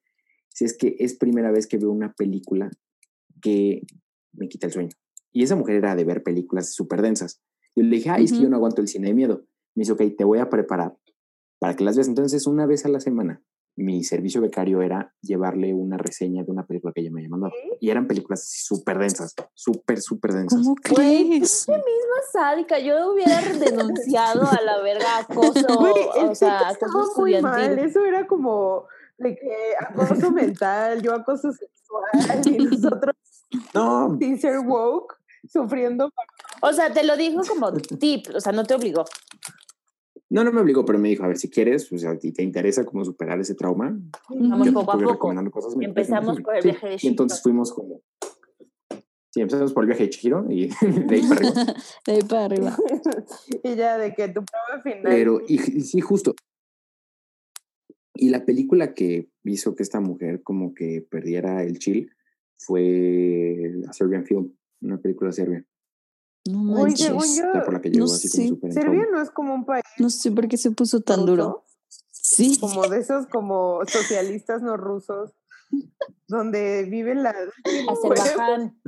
Si 0.49 0.67
es 0.67 0.77
que 0.77 0.97
es 0.99 1.17
primera 1.17 1.51
vez 1.51 1.67
que 1.67 1.79
veo 1.79 1.91
una 1.91 2.13
película 2.13 2.71
que 3.41 3.83
me 4.33 4.49
quita 4.49 4.67
el 4.67 4.73
sueño. 4.73 4.91
Y 5.33 5.43
esa 5.43 5.57
mujer 5.57 5.77
era 5.77 5.95
de 5.97 6.05
ver 6.05 6.23
películas 6.23 6.75
súper 6.75 7.03
densas. 7.03 7.43
Yo 7.75 7.85
le 7.85 7.97
dije, 7.97 8.11
ay, 8.11 8.25
es 8.25 8.33
que 8.33 8.41
yo 8.41 8.49
no 8.49 8.57
aguanto 8.57 8.83
el 8.83 8.89
cine 8.89 9.09
de 9.09 9.15
miedo. 9.15 9.47
Me 9.75 9.83
dice, 9.83 9.93
ok, 9.93 10.03
te 10.19 10.25
voy 10.25 10.39
a 10.39 10.51
preparar 10.51 10.99
para 11.59 11.77
que 11.77 11.85
las 11.85 11.97
veas. 11.97 12.09
Entonces, 12.09 12.47
una 12.47 12.67
vez 12.67 12.85
a 12.85 12.89
la 12.89 13.01
semana, 13.01 13.43
mi 13.77 14.05
servicio 14.05 14.41
becario 14.41 14.83
era 14.83 15.15
llevarle 15.23 15.73
una 15.73 15.97
reseña 15.97 16.45
de 16.45 16.51
una 16.51 16.67
película 16.67 16.93
que 16.95 17.01
ella 17.01 17.11
me 17.11 17.21
había 17.21 17.31
mandado. 17.31 17.53
Y 17.81 17.91
eran 17.91 18.07
películas 18.07 18.47
súper 18.49 18.99
densas, 18.99 19.35
súper, 19.55 20.01
súper 20.01 20.33
densas. 20.33 20.61
¿Cómo 20.63 20.75
crees? 20.75 21.67
Más 21.69 22.33
sádica, 22.33 22.79
yo 22.79 23.13
hubiera 23.13 23.41
denunciado 23.41 24.47
a 24.47 24.61
la 24.63 24.81
verga 24.83 25.19
acoso, 25.19 25.67
Güey, 25.79 26.29
o 26.29 26.35
sea, 26.35 26.69
acoso 26.69 26.73
estaba 26.73 27.05
muy 27.17 27.41
mal. 27.41 27.79
Eso 27.79 28.05
era 28.05 28.27
como 28.27 28.87
de 29.19 29.37
que 29.37 29.75
acoso 29.79 30.31
mental, 30.31 31.01
yo 31.03 31.15
acoso 31.15 31.51
sexual 31.53 32.43
y 32.47 32.65
nosotros 32.65 33.15
No, 33.75 34.17
sin 34.19 34.41
ser 34.41 34.61
woke 34.61 35.17
sufriendo. 35.49 36.13
O 36.63 36.73
sea, 36.73 36.93
te 36.93 37.05
lo 37.05 37.17
dijo 37.17 37.43
como 37.49 37.73
tip, 37.73 38.27
o 38.35 38.41
sea, 38.41 38.53
no 38.53 38.65
te 38.65 38.75
obligó. 38.75 39.05
No, 40.31 40.45
no 40.45 40.53
me 40.53 40.61
obligó, 40.61 40.85
pero 40.85 40.99
me 40.99 41.09
dijo, 41.09 41.25
a 41.25 41.29
ver, 41.29 41.37
si 41.39 41.51
quieres, 41.51 41.93
o 41.93 41.99
sea, 41.99 42.19
si 42.19 42.33
te 42.33 42.43
interesa 42.43 42.85
cómo 42.85 43.05
superar 43.05 43.41
ese 43.41 43.55
trauma, 43.55 43.99
Vamos 44.29 44.67
yo 44.67 44.73
poco 44.73 44.93
a 44.93 44.95
poco. 44.99 45.13
recomendando 45.13 45.51
cosas. 45.51 45.75
Empezamos 45.81 46.41
por 46.41 46.57
el 46.57 46.63
viaje 46.63 46.87
de 46.89 46.97
Y 47.03 47.09
entonces 47.09 47.39
Chihiro. 47.39 47.43
fuimos 47.43 47.73
como... 47.73 48.01
Sí, 49.33 49.41
empezamos 49.41 49.73
por 49.73 49.85
el 49.85 49.89
viaje 49.89 50.05
de 50.05 50.11
Chihiro 50.11 50.47
y 50.51 50.69
de 50.81 51.15
ahí 51.15 51.23
para 51.23 51.35
arriba. 51.37 51.67
De 52.07 52.13
ahí 52.13 52.23
para 52.23 52.45
arriba. 52.47 52.77
y 53.65 53.75
ya 53.77 53.99
de 53.99 54.15
que 54.15 54.29
tu 54.29 54.43
prueba 54.45 54.83
final. 54.83 55.03
Pero, 55.05 55.41
y, 55.47 55.55
y 55.55 55.81
sí, 55.83 56.01
justo. 56.01 56.35
Y 58.15 58.29
la 58.31 58.45
película 58.45 58.93
que 58.95 59.29
hizo 59.45 59.75
que 59.75 59.83
esta 59.83 60.01
mujer 60.01 60.43
como 60.43 60.75
que 60.75 61.07
perdiera 61.09 61.63
el 61.63 61.79
chill 61.79 62.11
fue 62.59 63.73
A 63.89 63.93
Serbian 63.93 64.27
Film, 64.27 64.53
una 64.83 64.99
película 65.01 65.33
serbia. 65.33 65.65
No 66.47 66.59
Uy, 66.61 66.83
manches. 66.91 67.07
según 67.07 67.37
yo, 67.37 67.53
La 67.53 67.65
por 67.65 67.75
la 67.75 67.81
que 67.81 67.91
llegó 67.91 68.07
no 68.07 68.13
así 68.13 68.29
sé. 68.29 68.59
como 68.59 68.73
Serbia 68.73 69.07
no 69.13 69.21
es 69.23 69.31
como 69.31 69.55
un 69.55 69.65
país 69.67 69.85
No 69.99 70.09
sé 70.11 70.31
por 70.33 70.49
qué 70.49 70.57
se 70.57 70.71
puso 70.71 71.01
tan 71.01 71.27
duro. 71.27 71.45
ruso, 71.49 71.65
Sí. 72.11 72.59
como 72.61 72.87
de 72.89 72.99
esos 73.01 73.27
como 73.27 73.81
socialistas 73.87 74.63
no 74.63 74.77
rusos, 74.77 75.33
donde 76.29 76.85
vive 76.85 77.15
la... 77.15 77.35
Azerbaiyán. 77.91 78.81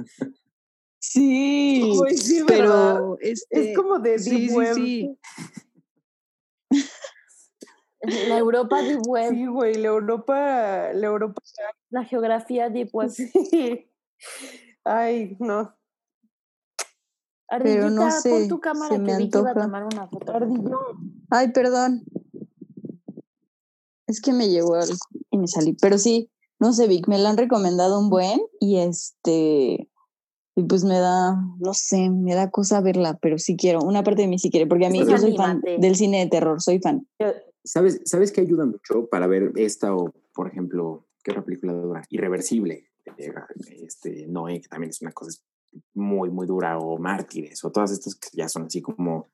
Sí. 0.98 1.82
Uy, 2.00 2.16
sí, 2.16 2.42
pero 2.46 3.16
este, 3.20 3.70
Es 3.72 3.76
como 3.76 3.98
de 3.98 4.18
sí, 4.18 4.30
Deep 4.30 4.50
sí, 4.50 4.56
Web. 4.56 4.74
sí. 4.74 5.18
La 8.28 8.38
Europa 8.38 8.82
Deep 8.82 9.02
Web. 9.06 9.30
Sí, 9.32 9.46
güey, 9.46 9.74
la 9.76 9.88
Europa, 9.88 10.90
la 10.92 11.06
Europa. 11.06 11.40
La 11.90 12.04
geografía 12.04 12.68
Deep 12.68 12.88
Web. 12.92 13.10
Sí. 13.10 13.88
Ay, 14.84 15.36
no. 15.38 15.76
Ardillita, 17.52 17.80
Pero 17.80 17.90
no 17.90 18.10
sé, 18.10 18.30
pon 18.30 18.48
tu 18.48 18.60
cámara 18.60 18.94
se 18.94 18.98
me 18.98 19.10
que 19.10 19.16
Vicky 19.18 19.38
iba 19.38 19.48
a 19.48 19.50
antoja. 19.50 19.66
tomar 19.66 19.84
una 19.84 20.08
foto. 20.08 20.32
Ardillo. 20.34 20.78
Ay, 21.28 21.52
perdón. 21.52 22.02
Es 24.06 24.20
que 24.20 24.32
me 24.32 24.48
llegó 24.48 24.74
algo 24.74 24.96
y 25.30 25.38
me 25.38 25.46
salí. 25.46 25.74
Pero 25.80 25.98
sí, 25.98 26.30
no 26.58 26.72
sé, 26.72 26.88
Vic, 26.88 27.08
me 27.08 27.18
la 27.18 27.28
han 27.30 27.36
recomendado 27.36 27.98
un 28.00 28.08
buen 28.08 28.40
y 28.58 28.78
este. 28.78 29.88
Y 30.54 30.62
pues 30.64 30.84
me 30.84 30.98
da, 30.98 31.34
no 31.58 31.72
sé, 31.74 32.10
me 32.10 32.34
da 32.34 32.50
cosa 32.50 32.80
verla, 32.80 33.18
pero 33.20 33.38
sí 33.38 33.56
quiero. 33.56 33.80
Una 33.80 34.02
parte 34.02 34.22
de 34.22 34.28
mí 34.28 34.38
sí 34.38 34.50
quiere, 34.50 34.66
porque 34.66 34.86
a 34.86 34.90
mí 34.90 34.98
Pues 34.98 35.10
yo 35.10 35.18
soy 35.18 35.36
fan 35.36 35.60
del 35.62 35.96
cine 35.96 36.20
de 36.20 36.26
terror, 36.30 36.60
soy 36.60 36.78
fan. 36.78 37.06
¿Sabes, 37.64 38.00
¿Sabes 38.04 38.32
qué 38.32 38.40
ayuda 38.42 38.66
mucho 38.66 39.06
para 39.10 39.26
ver 39.26 39.52
esta 39.56 39.94
o, 39.94 40.12
por 40.34 40.48
ejemplo, 40.48 41.06
qué 41.22 41.30
otra 41.30 41.44
película 41.44 41.72
dura? 41.72 42.02
Irreversible. 42.10 42.86
Este, 43.68 44.26
Noé, 44.26 44.60
que 44.60 44.68
también 44.68 44.90
es 44.90 45.00
una 45.02 45.12
cosa 45.12 45.30
muy, 45.94 46.30
muy 46.30 46.46
dura, 46.46 46.78
o 46.78 46.98
Mártires, 46.98 47.64
o 47.64 47.70
todas 47.72 47.90
estas 47.92 48.14
que 48.14 48.28
ya 48.32 48.48
son 48.48 48.64
así 48.66 48.80
como 48.82 49.30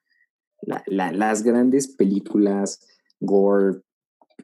la- 0.62 0.82
la- 0.86 1.12
las 1.12 1.42
grandes 1.42 1.88
películas 1.88 2.80
gore 3.20 3.82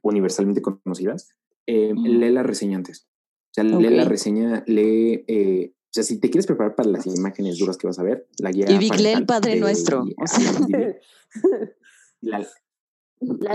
universalmente 0.03 0.61
conocidas. 0.61 1.29
eh. 1.67 1.93
Lee 1.95 2.29
la 2.31 2.43
reseña 2.43 2.77
antes. 2.77 3.07
O 3.07 3.53
sea, 3.55 3.63
lee 3.63 3.89
la 3.89 4.03
reseña, 4.05 4.63
lee. 4.67 5.23
eh, 5.27 5.71
o 5.73 5.87
sea, 5.95 6.03
si 6.03 6.19
te 6.19 6.29
quieres 6.29 6.45
preparar 6.45 6.75
para 6.75 6.89
las 6.89 7.07
imágenes 7.07 7.57
duras 7.57 7.77
que 7.77 7.87
vas 7.87 7.97
a 7.99 8.03
ver, 8.03 8.27
la 8.39 8.51
guía. 8.51 8.65
Y 8.69 8.77
Vic, 8.77 8.99
lee 8.99 9.13
el 9.13 9.25
Padre 9.25 9.53
de 9.55 9.59
Nuestro, 9.61 10.03
o 10.03 10.27
sea. 10.27 10.43
IMDb, 10.51 10.95
la, 12.21 12.39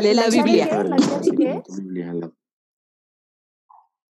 Lee 0.01 0.15
la 0.15 0.29
Biblia. 0.31 0.83
¿La 0.85 0.97
Biblia. 1.21 2.33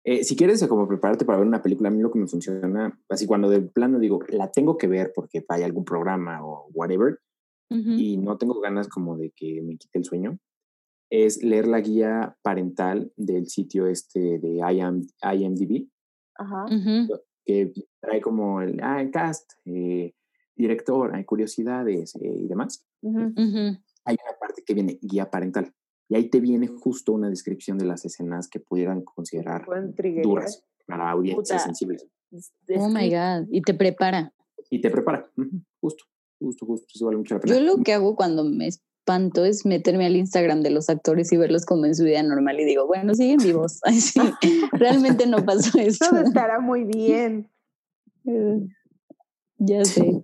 Eh, 0.04 0.24
si 0.24 0.36
quieres 0.36 0.64
como 0.66 0.88
prepararte 0.88 1.24
para 1.24 1.38
ver 1.38 1.46
una 1.46 1.62
película, 1.62 1.88
a 1.88 1.92
mí 1.92 2.00
lo 2.00 2.10
que 2.10 2.18
me 2.18 2.26
funciona, 2.26 2.98
así 3.08 3.26
cuando 3.26 3.50
de 3.50 3.60
plano 3.60 3.98
digo, 3.98 4.20
la 4.28 4.50
tengo 4.50 4.78
que 4.78 4.86
ver 4.86 5.12
porque 5.14 5.44
hay 5.48 5.62
algún 5.62 5.84
programa 5.84 6.44
o 6.44 6.68
whatever, 6.72 7.18
y 7.70 8.16
no 8.16 8.38
tengo 8.38 8.60
ganas 8.60 8.88
como 8.88 9.18
de 9.18 9.30
que 9.36 9.60
me 9.60 9.76
quite 9.76 9.98
el 9.98 10.04
sueño, 10.04 10.38
es 11.10 11.42
leer 11.42 11.66
la 11.66 11.80
guía 11.80 12.36
parental 12.42 13.12
del 13.16 13.46
sitio 13.48 13.86
este 13.86 14.38
de 14.38 14.60
IM, 14.72 15.06
IMDb, 15.22 15.88
Ajá. 16.36 16.64
Ujú. 16.64 17.20
que 17.44 17.72
trae 18.00 18.22
como 18.22 18.62
el, 18.62 18.80
ah, 18.82 19.02
el 19.02 19.10
cast, 19.10 19.52
eh, 19.66 20.14
director, 20.56 21.14
hay 21.14 21.24
curiosidades 21.24 22.14
eh, 22.16 22.34
y 22.44 22.48
demás. 22.48 22.86
Hay 23.02 24.16
una 24.24 24.38
parte 24.40 24.62
que 24.64 24.74
viene 24.74 24.98
guía 25.02 25.30
parental. 25.30 25.72
Y 26.08 26.16
ahí 26.16 26.28
te 26.30 26.40
viene 26.40 26.68
justo 26.68 27.12
una 27.12 27.28
descripción 27.28 27.76
de 27.78 27.84
las 27.84 28.04
escenas 28.04 28.48
que 28.48 28.60
pudieran 28.60 29.02
considerar 29.02 29.66
duras 30.22 30.64
para 30.86 31.10
audiencias 31.10 31.62
Puta. 31.62 31.64
sensibles. 31.64 32.06
Oh 32.76 32.88
my 32.88 33.10
God. 33.10 33.46
Y 33.50 33.60
te 33.62 33.74
prepara. 33.74 34.32
Y 34.70 34.80
te 34.80 34.90
prepara. 34.90 35.30
Justo, 35.80 36.04
justo, 36.40 36.66
justo. 36.66 36.86
Eso 36.94 37.04
vale 37.06 37.18
mucho 37.18 37.34
la 37.34 37.40
pena. 37.40 37.54
Yo 37.54 37.60
lo 37.60 37.82
que 37.82 37.92
hago 37.92 38.16
cuando 38.16 38.44
me 38.44 38.66
espanto 38.68 39.44
es 39.44 39.64
meterme 39.66 40.06
al 40.06 40.16
Instagram 40.16 40.62
de 40.62 40.70
los 40.70 40.88
actores 40.88 41.30
y 41.32 41.36
verlos 41.36 41.64
como 41.66 41.84
en 41.86 41.94
su 41.94 42.04
vida 42.04 42.22
normal 42.22 42.58
y 42.60 42.64
digo, 42.64 42.86
bueno, 42.86 43.14
siguen 43.14 43.38
vivos. 43.38 43.80
Ay, 43.84 44.00
sí, 44.00 44.20
realmente 44.72 45.26
no 45.26 45.44
pasó 45.44 45.78
eso. 45.78 46.06
Todo 46.10 46.20
estará 46.20 46.60
muy 46.60 46.84
bien. 46.84 47.50
ya 49.58 49.84
sé. 49.84 50.22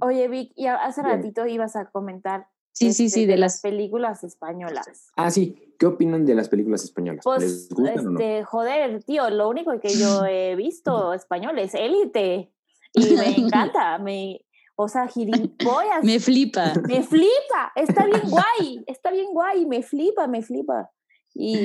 Oye, 0.00 0.28
Vic, 0.28 0.52
y 0.54 0.66
a- 0.66 0.76
hace 0.76 1.02
Bien. 1.02 1.16
ratito 1.16 1.46
ibas 1.46 1.76
a 1.76 1.90
comentar 1.90 2.48
Sí, 2.78 2.92
sí, 2.92 3.06
este, 3.06 3.20
sí, 3.20 3.26
de 3.26 3.36
las... 3.36 3.60
películas 3.60 4.22
españolas. 4.22 5.10
Ah, 5.16 5.32
sí. 5.32 5.74
¿Qué 5.80 5.86
opinan 5.86 6.24
de 6.24 6.34
las 6.34 6.48
películas 6.48 6.84
españolas? 6.84 7.24
Pues, 7.24 7.42
¿Les 7.42 7.68
gustan 7.70 8.06
o 8.06 8.10
no? 8.10 8.20
este, 8.20 8.44
joder, 8.44 9.02
tío, 9.02 9.28
lo 9.30 9.48
único 9.48 9.78
que 9.80 9.88
yo 9.88 10.24
he 10.28 10.54
visto 10.54 11.12
español 11.12 11.58
es 11.58 11.74
Élite. 11.74 12.52
Y 12.94 13.14
me 13.14 13.28
encanta, 13.36 13.98
me, 13.98 14.44
o 14.76 14.86
sea, 14.88 15.08
gilipollas. 15.08 16.04
Me 16.04 16.20
flipa. 16.20 16.72
Me 16.86 17.02
flipa, 17.02 17.72
está 17.74 18.06
bien 18.06 18.22
guay, 18.28 18.84
está 18.86 19.10
bien 19.10 19.26
guay, 19.32 19.66
me 19.66 19.82
flipa, 19.82 20.28
me 20.28 20.42
flipa. 20.42 20.88
Y, 21.34 21.56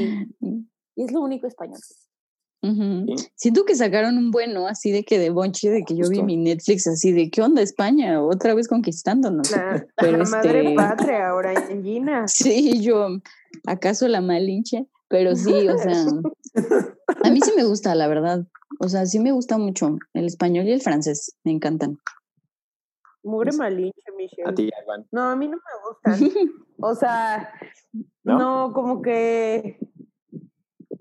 y 0.41 0.66
es 0.95 1.11
lo 1.11 1.22
único 1.22 1.45
español. 1.45 1.80
Sí. 2.64 3.16
Siento 3.36 3.66
que 3.66 3.76
sacaron 3.76 4.18
un 4.18 4.32
bueno 4.32 4.68
así 4.68 4.91
de 4.91 5.03
que 5.03 5.20
de 5.20 5.30
bonche, 5.32 5.70
de 5.70 5.84
que 5.84 5.95
yo 5.97 6.07
vi 6.07 6.24
mi 6.24 6.38
Netflix 6.38 6.88
así 6.88 7.11
de 7.11 7.30
qué 7.30 7.41
onda 7.41 7.61
España, 7.61 8.24
otra 8.24 8.53
vez 8.53 8.70
conquistándonos. 8.70 9.51
La, 9.51 9.86
Pero 9.97 10.18
la 10.20 10.24
madre 10.24 10.59
este- 10.61 10.76
patria 10.76 11.30
ahora 11.30 11.53
en 11.70 11.84
Gina. 11.84 12.26
Sí, 12.28 12.82
yo, 12.82 13.20
¿acaso 13.68 14.07
la 14.07 14.22
malinche? 14.22 14.88
Pero 15.09 15.36
sí, 15.36 15.68
o 15.68 15.78
sea, 15.78 16.05
a 17.24 17.30
mí 17.30 17.39
sí 17.41 17.51
me 17.55 17.66
gusta, 17.66 17.93
la 17.95 18.07
verdad. 18.07 18.47
O 18.80 18.88
sea, 18.89 19.05
sí 19.05 19.20
me 19.20 19.32
gusta 19.32 19.57
mucho 19.57 19.97
el 20.14 20.26
español 20.26 20.66
y 20.68 20.72
el 20.72 20.82
francés, 20.82 21.36
me 21.43 21.51
encantan. 21.51 21.99
Mugre 23.24 23.51
malinche, 23.51 24.01
Michelle. 24.18 24.49
A 24.49 24.53
ti, 24.55 24.70
Iván. 24.84 25.05
No, 25.11 25.22
a 25.30 25.36
mí 25.36 25.47
no 25.47 25.57
me 25.57 26.18
gustan. 26.20 26.32
O 26.86 26.95
sea, 26.95 27.53
¿No? 28.24 28.39
¿No? 28.39 28.74
como 28.74 29.01
que 29.01 29.78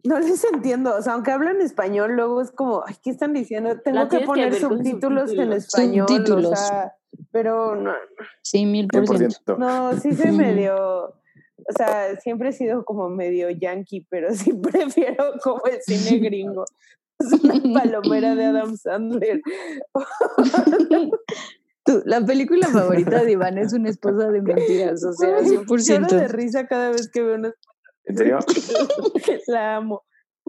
no 0.04 0.18
les 0.18 0.44
entiendo. 0.44 0.94
O 0.96 1.02
sea, 1.02 1.14
aunque 1.14 1.30
hablan 1.30 1.60
español, 1.60 2.12
luego 2.12 2.40
es 2.40 2.50
como, 2.50 2.82
ay, 2.86 2.96
¿qué 3.02 3.10
están 3.10 3.32
diciendo? 3.32 3.78
Tengo 3.80 4.08
que 4.08 4.20
poner 4.20 4.54
subtítulos 4.54 5.32
en 5.32 5.52
español. 5.52 6.06
Subtítulos. 6.08 6.52
O 6.52 6.56
sea, 6.56 6.94
pero 7.30 7.76
no, 7.76 7.92
Sí, 8.42 8.66
mil 8.66 8.88
por 8.88 9.06
ciento. 9.16 9.56
no, 9.58 9.94
sí 9.96 10.14
soy 10.14 10.28
Ujú. 10.30 10.38
medio, 10.38 10.74
o 11.04 11.72
sea, 11.76 12.16
siempre 12.20 12.48
he 12.48 12.52
sido 12.52 12.84
como 12.84 13.08
medio 13.10 13.50
yankee, 13.50 14.06
pero 14.10 14.34
sí 14.34 14.52
prefiero 14.62 15.34
como 15.42 15.62
el 15.66 15.80
cine 15.82 16.18
gringo. 16.18 16.64
Es 17.18 17.32
una 17.44 17.54
palomera 17.84 18.34
de 18.34 18.44
Adam 18.46 18.76
Sandler. 18.76 19.40
Tú, 21.84 22.00
la 22.04 22.24
película 22.24 22.68
favorita 22.68 23.24
de 23.24 23.32
Iván 23.32 23.58
es 23.58 23.72
una 23.72 23.90
esposa 23.90 24.28
de 24.28 24.40
mentiras, 24.40 25.04
o 25.04 25.12
sea, 25.12 25.36
Ay, 25.38 25.46
Lloro 25.50 25.62
de 25.76 26.28
100%. 26.28 26.28
risa 26.28 26.66
cada 26.68 26.90
vez 26.90 27.10
que 27.10 27.22
veo 27.22 27.34
una 27.34 27.52
¿En 28.04 28.16
serio? 28.16 28.38
la 29.48 29.76
amo. 29.76 30.02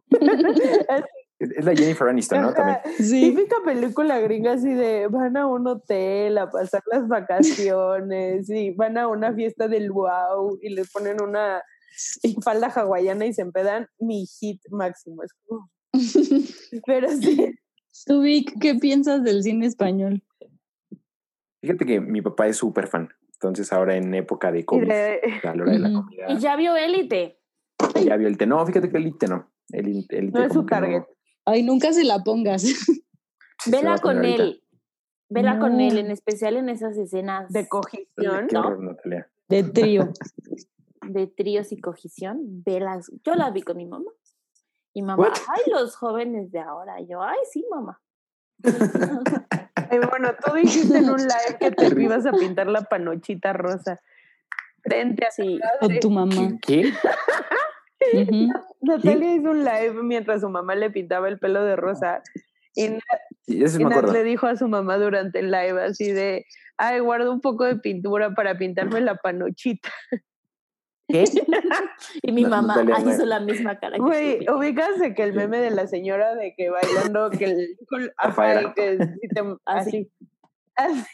Es 1.40 1.66
la 1.66 1.76
Jennifer 1.76 2.08
Aniston, 2.08 2.42
¿no? 2.42 2.54
También. 2.54 2.78
Sí. 3.00 3.22
Típica 3.36 3.58
película 3.66 4.18
gringa 4.20 4.54
así 4.54 4.70
de 4.74 5.08
van 5.08 5.36
a 5.36 5.46
un 5.46 5.68
hotel 5.68 6.38
a 6.38 6.50
pasar 6.50 6.82
las 6.90 7.06
vacaciones 7.08 8.50
y 8.50 8.72
van 8.72 8.98
a 8.98 9.10
una 9.10 9.34
fiesta 9.34 9.68
del 9.68 9.92
wow 9.92 10.58
y 10.62 10.70
les 10.70 10.90
ponen 10.90 11.22
una 11.22 11.62
falda 12.46 12.68
hawaiana 12.70 13.26
y 13.26 13.34
se 13.34 13.42
empedan 13.42 13.88
mi 14.00 14.26
hit 14.26 14.62
máximo. 14.70 15.24
Es 15.24 15.34
como- 15.46 15.70
Pero 16.86 17.10
sí, 17.10 17.54
Tú, 18.06 18.22
Vic, 18.22 18.54
¿qué 18.62 18.76
piensas 18.76 19.22
del 19.24 19.44
cine 19.44 19.66
español? 19.66 20.24
Fíjate 21.62 21.86
que 21.86 22.00
mi 22.00 22.22
papá 22.22 22.48
es 22.48 22.58
súper 22.58 22.88
fan. 22.88 23.10
Entonces 23.34 23.74
ahora 23.74 23.98
en 23.98 24.14
época 24.14 24.52
de 24.52 24.64
COVID, 24.64 24.88
de- 24.88 25.20
a 25.44 25.54
la 25.56 25.62
hora 25.64 25.72
de 25.74 25.80
la 25.80 25.92
comida, 25.94 26.26
Y 26.30 26.38
ya 26.40 26.56
vio 26.56 26.76
Élite. 26.78 27.40
Ya 28.06 28.18
vio 28.18 28.28
el 28.28 28.38
té. 28.38 28.46
No, 28.46 28.66
fíjate 28.66 28.90
que 28.90 28.98
el 28.98 29.18
té 29.18 29.28
no. 29.28 29.52
El, 29.70 30.06
el 30.10 30.32
No 30.32 30.44
es 30.44 30.54
su 30.54 30.66
target. 30.66 31.04
Ay, 31.46 31.64
nunca 31.64 31.92
se 31.94 32.04
la 32.04 32.24
pongas. 32.24 32.64
Vela 33.66 33.98
con 34.00 34.18
ahorita. 34.18 34.44
él. 34.44 34.64
Vela 35.30 35.58
con 35.60 35.80
él, 35.82 35.98
en 35.98 36.12
especial 36.12 36.58
en 36.58 36.70
esas 36.70 36.98
escenas 36.98 37.52
de 37.52 37.68
cogición. 37.68 38.48
Qué 38.48 38.54
¿no? 38.54 38.60
horror, 38.62 38.84
Natalia. 38.84 39.30
De 39.50 39.64
trío. 39.64 40.14
de 41.08 41.28
tríos 41.28 41.72
y 41.72 41.82
cogición. 41.82 42.40
Velas. 42.64 43.12
Yo 43.24 43.36
las 43.36 43.52
vi 43.52 43.62
con 43.62 43.78
mi 43.78 43.86
mamá. 43.86 44.12
Y 44.94 45.02
mamá, 45.02 45.34
ay, 45.48 45.72
los 45.72 45.96
jóvenes 45.96 46.52
de 46.52 46.60
ahora. 46.60 47.02
Yo, 47.02 47.24
ay, 47.24 47.40
sí, 47.52 47.66
mamá. 47.72 48.00
Ay, 48.64 50.00
bueno, 50.08 50.30
tú 50.46 50.54
dijiste 50.54 51.00
en 51.00 51.10
un 51.10 51.18
live 51.18 51.58
que 51.60 51.72
te 51.72 52.02
ibas 52.02 52.26
a 52.28 52.32
pintar 52.32 52.68
la 52.68 52.82
panochita 52.82 53.54
rosa 53.54 54.00
frente 54.84 55.26
a 55.26 55.32
Sí. 55.32 55.60
O 55.82 55.88
tu 56.00 56.12
mamá. 56.12 56.58
¿Qué? 56.62 56.94
Natalia 58.82 59.36
hizo 59.36 59.52
un 59.52 59.64
live 59.64 60.04
mientras 60.04 60.42
su 60.42 60.50
mamá 60.50 60.76
le 60.76 60.90
pintaba 60.92 61.28
el 61.30 61.40
pelo 61.40 61.64
de 61.64 61.76
rosa. 61.76 62.22
Y 62.76 62.90
Nat, 62.90 63.02
Sí, 63.46 63.62
y 63.62 64.12
le 64.12 64.24
dijo 64.24 64.48
a 64.48 64.56
su 64.56 64.68
mamá 64.68 64.98
durante 64.98 65.40
el 65.40 65.52
live 65.52 65.82
así 65.84 66.12
de, 66.12 66.46
ay, 66.78 67.00
guardo 67.02 67.32
un 67.32 67.42
poco 67.42 67.66
de 67.66 67.76
pintura 67.76 68.34
para 68.34 68.58
pintarme 68.58 69.02
la 69.02 69.16
panochita. 69.16 69.90
¿Qué? 71.10 71.26
Y 72.24 72.32
mi 72.32 72.44
No, 72.44 72.50
mamá 72.50 72.78
Natalia, 72.78 73.00
no. 73.00 73.12
hizo 73.14 73.26
la 73.26 73.40
misma 73.42 73.78
cara. 73.80 73.98
Güey, 73.98 74.46
de 75.00 75.14
que 75.14 75.24
el 75.24 75.34
meme 75.34 75.60
de 75.60 75.72
la 75.72 75.88
señora 75.88 76.36
de 76.36 76.54
que 76.56 76.70
bailando, 76.70 77.30
que 77.32 77.46
el. 77.46 77.78
ajá, 78.18 78.74
que 78.74 78.98
te- 79.34 79.58
Así. 79.66 80.10
así. 80.76 81.08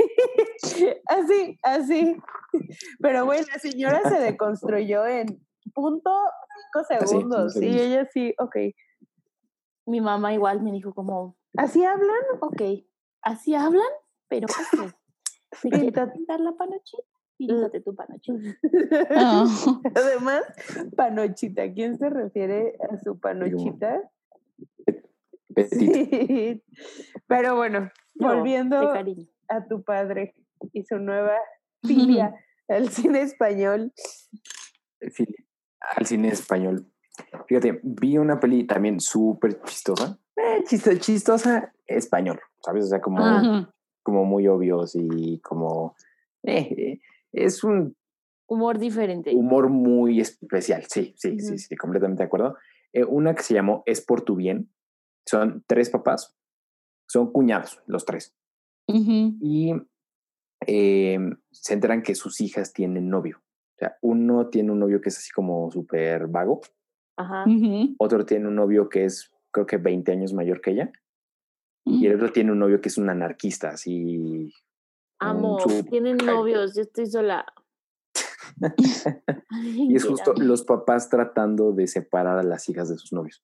Así, 0.62 0.88
así, 1.08 1.60
así. 1.64 2.18
Pero, 3.02 3.26
güey, 3.26 3.42
la 3.52 3.60
señora 3.60 4.02
se 4.08 4.20
deconstruyó 4.20 5.06
en 5.08 5.40
punto 5.74 6.12
cinco 6.72 6.80
Así, 6.80 7.08
cinco 7.08 7.08
segundos. 7.08 7.56
Y 7.62 7.68
ella 7.80 8.06
sí, 8.12 8.34
ok. 8.38 8.56
Mi 9.86 10.02
mamá 10.02 10.34
igual 10.34 10.62
me 10.62 10.72
dijo 10.72 10.94
como, 10.94 11.36
¿Así 11.58 11.84
hablan? 11.84 12.16
ok, 12.42 12.62
así 13.22 13.56
hablan, 13.56 13.88
pero 14.28 14.48
ok. 14.48 14.94
¿Te 15.62 15.70
quieres 15.70 15.86
Pinta- 15.88 16.14
pintar 16.14 16.40
la 16.42 16.52
panochita? 16.54 17.04
Píntate 17.38 17.82
tu 17.82 17.96
panochita. 17.96 18.38
Ah. 19.12 19.46
Además, 19.96 20.44
panochita. 20.96 21.64
¿A 21.64 21.74
quién 21.74 21.98
se 21.98 22.10
refiere 22.10 22.76
a 22.92 22.98
su 23.00 23.20
panochita? 23.20 24.12
Sí. 25.72 26.64
Pero 27.28 27.56
bueno, 27.56 27.90
volviendo 28.16 28.94
a 29.48 29.68
tu 29.68 29.84
padre 29.84 30.36
y 30.74 30.84
su 30.84 30.98
nueva 31.00 31.38
filia 31.84 32.36
al 32.68 32.90
cine 32.90 33.22
español. 33.22 33.92
Al 35.96 36.06
cine 36.06 36.30
español. 36.30 36.86
Fíjate, 37.48 37.80
vi 37.84 38.18
una 38.18 38.40
peli 38.40 38.66
también 38.66 39.00
súper 39.00 39.62
chistosa. 39.64 40.20
Eh, 40.36 40.64
chiste- 40.66 41.00
chistosa 41.00 41.74
español, 41.86 42.40
¿sabes? 42.64 42.86
O 42.86 42.88
sea, 42.88 43.02
como, 43.02 43.68
como 44.04 44.26
muy 44.26 44.48
obvios 44.48 44.96
y 44.96 45.40
como... 45.42 45.96
eh, 46.44 46.74
eh, 46.78 47.00
es 47.32 47.64
un 47.64 47.96
Humor 48.48 48.80
diferente. 48.80 49.32
humor 49.36 49.70
muy 49.70 50.20
especial, 50.22 50.84
sí, 50.90 51.14
sí, 51.18 51.40
sí, 51.40 51.58
sí, 51.60 51.76
completamente 51.76 52.24
de 52.24 52.28
acuerdo. 52.28 52.56
Eh, 52.94 53.04
una 53.04 53.36
que 53.36 53.44
se 53.44 53.54
llamó 53.54 53.84
Es 53.86 54.02
por 54.02 54.22
tu 54.22 54.36
bien. 54.36 54.72
Son 55.28 55.64
tres 55.68 55.92
papás, 55.92 56.36
son 57.08 57.32
cuñados 57.32 57.84
los 57.86 58.06
tres. 58.06 58.36
Y 59.42 59.74
se 60.66 61.74
enteran 61.74 62.02
que 62.02 62.16
sus 62.16 62.42
hijas 62.42 62.74
tienen 62.74 63.10
novio. 63.10 63.42
O 63.80 63.86
sea, 63.86 63.98
uno 64.02 64.48
tiene 64.50 64.72
un 64.72 64.80
novio 64.80 65.00
que 65.00 65.08
es 65.08 65.18
así 65.18 65.32
como 65.32 65.72
súper 65.72 66.28
vago, 66.28 66.62
Ajá. 67.20 67.44
Otro 67.98 68.26
tiene 68.26 68.48
un 68.48 68.56
novio 68.56 68.88
que 68.88 69.04
es 69.04 69.30
creo 69.52 69.66
que 69.66 69.76
20 69.78 70.10
años 70.12 70.32
mayor 70.32 70.62
que 70.62 70.72
ella, 70.72 70.92
y 71.86 72.06
el 72.06 72.16
otro 72.16 72.32
tiene 72.32 72.52
un 72.52 72.60
novio 72.60 72.80
que 72.80 72.88
es 72.88 72.98
un 72.98 73.10
anarquista, 73.10 73.70
así. 73.70 74.54
Amo, 75.20 75.58
un 75.66 75.84
tienen 75.86 76.18
novios, 76.18 76.76
yo 76.76 76.82
estoy 76.84 77.08
sola. 77.08 77.46
Y 79.52 79.96
es 79.96 80.06
justo 80.06 80.34
los 80.34 80.64
papás 80.64 81.10
tratando 81.10 81.72
de 81.72 81.88
separar 81.88 82.38
a 82.38 82.44
las 82.44 82.68
hijas 82.70 82.90
de 82.90 82.98
sus 82.98 83.12
novios. 83.12 83.44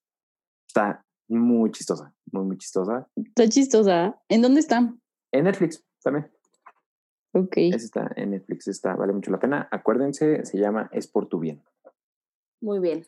Está 0.67 1.05
muy 1.27 1.71
chistosa, 1.71 2.13
muy, 2.31 2.45
muy 2.45 2.57
chistosa. 2.57 3.07
Está 3.15 3.47
chistosa. 3.47 4.21
¿En 4.29 4.41
dónde 4.41 4.59
está? 4.59 4.93
En 5.31 5.43
Netflix 5.43 5.83
también. 6.03 6.31
Ok. 7.38 7.57
Esa 7.57 7.77
está 7.86 8.11
en 8.15 8.31
Netflix, 8.31 8.69
está, 8.69 8.95
vale 8.95 9.11
mucho 9.11 9.29
la 9.29 9.39
pena. 9.39 9.67
Acuérdense, 9.69 10.45
se 10.45 10.57
llama 10.57 10.89
Es 10.93 11.05
por 11.07 11.27
tu 11.27 11.38
bien. 11.39 11.61
Muy 12.61 12.79
bien. 12.79 13.05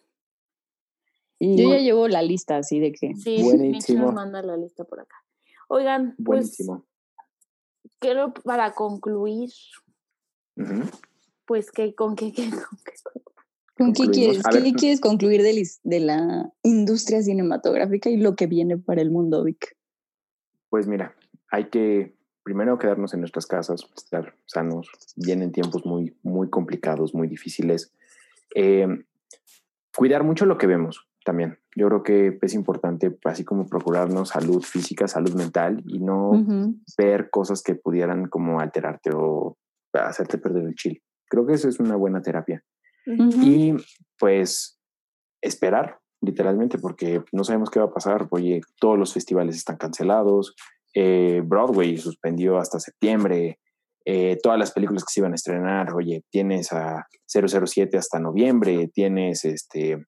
Yo 1.39 1.69
ya 1.71 1.77
llevo 1.77 2.09
la 2.09 2.21
lista 2.21 2.57
así 2.57 2.79
de 2.81 2.91
que. 2.91 3.15
Sí, 3.15 3.41
Buenísimo. 3.41 4.05
nos 4.07 4.13
manda 4.13 4.41
la 4.41 4.57
lista 4.57 4.83
por 4.83 4.99
acá. 4.99 5.15
Oigan, 5.69 6.09
pues 6.17 6.25
Buenísimo. 6.39 6.85
quiero 7.99 8.33
para 8.33 8.73
concluir, 8.73 9.49
Ujú. 10.57 10.81
pues 11.45 11.71
que 11.71 11.95
con 11.95 12.15
qué, 12.17 12.33
qué- 12.33 12.49
con 12.49 12.79
qué- 12.83 12.93
¿Con 13.77 13.93
qué 13.93 14.09
quieres? 14.09 14.45
A 14.45 14.49
¿Qué 14.49 14.59
ver. 14.59 14.73
quieres 14.73 14.99
concluir 14.99 15.41
de, 15.41 15.65
de 15.83 15.99
la 16.01 16.51
industria 16.63 17.21
cinematográfica 17.21 18.09
y 18.09 18.17
lo 18.17 18.35
que 18.35 18.47
viene 18.47 18.77
para 18.77 19.01
el 19.01 19.09
mundo, 19.11 19.43
Vic? 19.43 19.77
Pues 20.69 20.85
mira, 20.87 21.15
hay 21.49 21.69
que 21.69 22.16
primero 22.47 22.79
quedarnos 22.79 23.13
en 23.13 23.19
nuestras 23.19 23.45
casas, 23.45 23.85
estar 23.93 24.33
sanos. 24.45 24.89
Vienen 25.17 25.51
tiempos 25.51 25.85
muy, 25.85 26.15
muy 26.23 26.49
complicados, 26.49 27.13
muy 27.13 27.27
difíciles. 27.27 27.93
Eh, 28.55 28.87
cuidar 29.93 30.23
mucho 30.23 30.45
lo 30.45 30.57
que 30.57 30.65
vemos 30.65 31.09
también. 31.25 31.59
Yo 31.75 31.89
creo 31.89 32.03
que 32.03 32.39
es 32.41 32.53
importante, 32.53 33.17
así 33.25 33.43
como 33.43 33.67
procurarnos 33.67 34.29
salud 34.29 34.63
física, 34.63 35.09
salud 35.09 35.33
mental 35.33 35.83
y 35.87 35.99
no 35.99 36.29
Ujú. 36.29 36.75
ver 36.97 37.29
cosas 37.29 37.61
que 37.61 37.75
pudieran 37.75 38.29
como 38.29 38.61
alterarte 38.61 39.09
o 39.13 39.57
hacerte 39.91 40.37
perder 40.37 40.63
el 40.67 40.75
chill. 40.75 41.03
Creo 41.29 41.45
que 41.45 41.55
eso 41.55 41.67
es 41.67 41.81
una 41.81 41.97
buena 41.97 42.21
terapia. 42.21 42.63
Ujú. 43.07 43.41
Y 43.41 43.75
pues 44.17 44.79
esperar, 45.41 45.99
literalmente, 46.21 46.77
porque 46.77 47.25
no 47.33 47.43
sabemos 47.43 47.69
qué 47.69 47.81
va 47.81 47.87
a 47.87 47.93
pasar. 47.93 48.25
Oye, 48.29 48.61
todos 48.79 48.97
los 48.97 49.13
festivales 49.13 49.57
están 49.57 49.75
cancelados. 49.75 50.55
Eh, 50.99 51.43
Broadway 51.45 51.95
suspendió 51.97 52.57
hasta 52.57 52.79
septiembre. 52.79 53.59
eh, 54.03 54.37
todas 54.41 54.57
las 54.57 54.71
películas 54.71 55.03
que 55.03 55.11
se 55.13 55.19
iban 55.19 55.33
a 55.33 55.35
estrenar, 55.35 55.93
oye, 55.93 56.23
tienes 56.31 56.71
a 56.71 57.05
007 57.27 57.97
hasta 57.97 58.19
noviembre, 58.19 58.89
tienes 58.91 59.45
este 59.45 60.03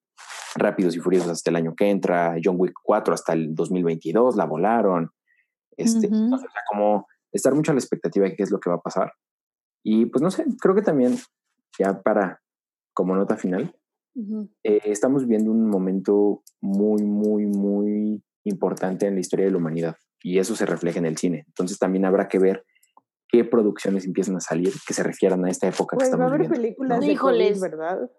Rápidos 0.56 0.96
y 0.96 1.00
Furiosos 1.00 1.30
hasta 1.30 1.52
el 1.52 1.58
año 1.58 1.76
que 1.76 1.90
entra, 1.90 2.36
John 2.44 2.56
Wick 2.58 2.74
4 2.82 3.14
hasta 3.14 3.34
el 3.34 3.54
2022, 3.54 4.36
la 4.36 4.46
volaron. 4.46 5.12
Este, 5.78 6.08
Ujú. 6.08 6.30
no 6.30 6.38
sé, 6.40 6.48
o 6.48 6.52
sea, 6.52 6.62
como 6.72 7.06
estar 7.32 7.54
mucho 7.54 7.72
a 7.72 7.76
la 7.76 7.82
expectativa 7.82 8.26
de 8.26 8.36
qué 8.36 8.44
es 8.44 8.52
lo 8.52 8.60
que 8.60 8.70
va 8.72 8.78
a 8.78 8.82
pasar. 8.82 9.12
Y 9.84 10.08
pues 10.08 10.24
no 10.24 10.32
sé, 10.32 10.46
creo 10.60 10.74
que 10.74 10.82
también, 10.82 11.18
ya 11.78 12.02
para 12.02 12.42
como 12.94 13.16
nota 13.16 13.38
final, 13.38 13.76
eh, 14.64 14.82
estamos 14.86 15.24
viviendo 15.24 15.52
un 15.52 15.70
momento 15.70 16.42
muy, 16.62 17.04
muy, 17.04 17.46
muy 17.46 18.24
importante 18.46 19.06
en 19.06 19.16
la 19.16 19.20
historia 19.20 19.46
de 19.46 19.52
la 19.52 19.58
humanidad 19.58 19.96
y 20.22 20.40
eso 20.40 20.56
se 20.56 20.66
refleja 20.66 21.00
en 21.00 21.06
el 21.06 21.18
cine. 21.18 21.44
Entonces 21.48 21.78
también 21.80 22.06
habrá 22.06 22.28
que 22.28 22.40
ver 22.40 22.66
qué 23.28 23.44
producciones 23.46 24.06
empiezan 24.06 24.36
a 24.36 24.40
salir 24.40 24.74
que 24.88 24.94
se 24.94 25.04
refieran 25.04 25.46
a 25.46 25.50
esta 25.50 25.68
época 25.68 25.96
que 25.96 26.06
Pues 26.06 26.10
va 26.10 26.14
a 26.24 26.28
estamos 26.28 26.28
haber 26.30 26.42
viviendo. 26.42 26.56
películas 26.62 27.00
¿no? 27.00 27.06
de 27.06 27.12
Híjoles. 27.12 27.60
COVID, 27.60 27.62
¿verdad? 27.62 28.12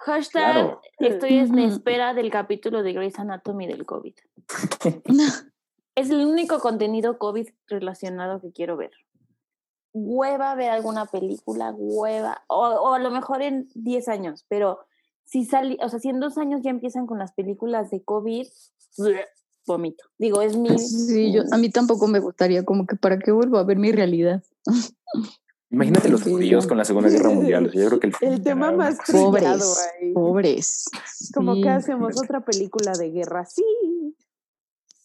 Hashtag, 0.00 0.52
Claro. 0.52 0.80
estoy 1.00 1.38
en 1.38 1.58
espera 1.58 2.14
del 2.14 2.30
capítulo 2.30 2.82
de 2.82 2.92
Grey's 2.92 3.18
Anatomy 3.18 3.66
del 3.66 3.84
COVID. 3.84 4.14
Es 5.94 6.10
el 6.10 6.24
único 6.24 6.60
contenido 6.60 7.18
COVID 7.18 7.48
relacionado 7.66 8.40
que 8.40 8.52
quiero 8.52 8.76
ver. 8.76 8.92
Hueva 9.92 10.54
ver 10.54 10.70
alguna 10.70 11.06
película, 11.06 11.72
hueva, 11.76 12.44
o, 12.46 12.60
o 12.68 12.94
a 12.94 13.00
lo 13.00 13.10
mejor 13.10 13.42
en 13.42 13.68
10 13.74 14.06
años, 14.08 14.44
pero 14.48 14.78
si 15.24 15.44
sali, 15.44 15.76
o 15.82 15.88
sea, 15.88 15.98
si 15.98 16.08
en 16.10 16.20
dos 16.20 16.38
años 16.38 16.60
ya 16.62 16.70
empiezan 16.70 17.06
con 17.06 17.18
las 17.18 17.32
películas 17.32 17.90
de 17.90 18.04
COVID, 18.04 18.46
vomito. 19.68 20.04
Digo, 20.18 20.42
es 20.42 20.56
mi... 20.56 20.76
Sí, 20.78 21.32
yo, 21.32 21.42
a 21.52 21.56
mí 21.58 21.70
tampoco 21.70 22.08
me 22.08 22.18
gustaría, 22.18 22.64
como 22.64 22.86
que 22.86 22.96
para 22.96 23.18
qué 23.20 23.30
vuelvo 23.30 23.58
a 23.58 23.64
ver 23.64 23.78
mi 23.78 23.92
realidad. 23.92 24.42
Imagínate 25.70 26.08
los 26.08 26.22
judíos 26.22 26.66
con 26.66 26.78
la 26.78 26.84
Segunda 26.86 27.10
Guerra 27.10 27.28
Mundial. 27.28 27.66
o 27.66 27.70
sea, 27.70 27.82
yo 27.82 27.88
creo 27.88 28.00
que 28.00 28.06
el, 28.06 28.14
El 28.32 28.42
tema 28.42 28.72
más 28.72 28.96
Pobres. 29.06 29.42
trillado 29.44 29.74
ahí. 30.00 30.12
Pobres. 30.14 30.86
Como 31.34 31.54
Sí. 31.54 31.62
que 31.62 31.68
hacemos 31.68 32.16
otra 32.20 32.42
película 32.44 32.92
de 32.92 33.10
guerra, 33.10 33.44
sí. 33.44 33.62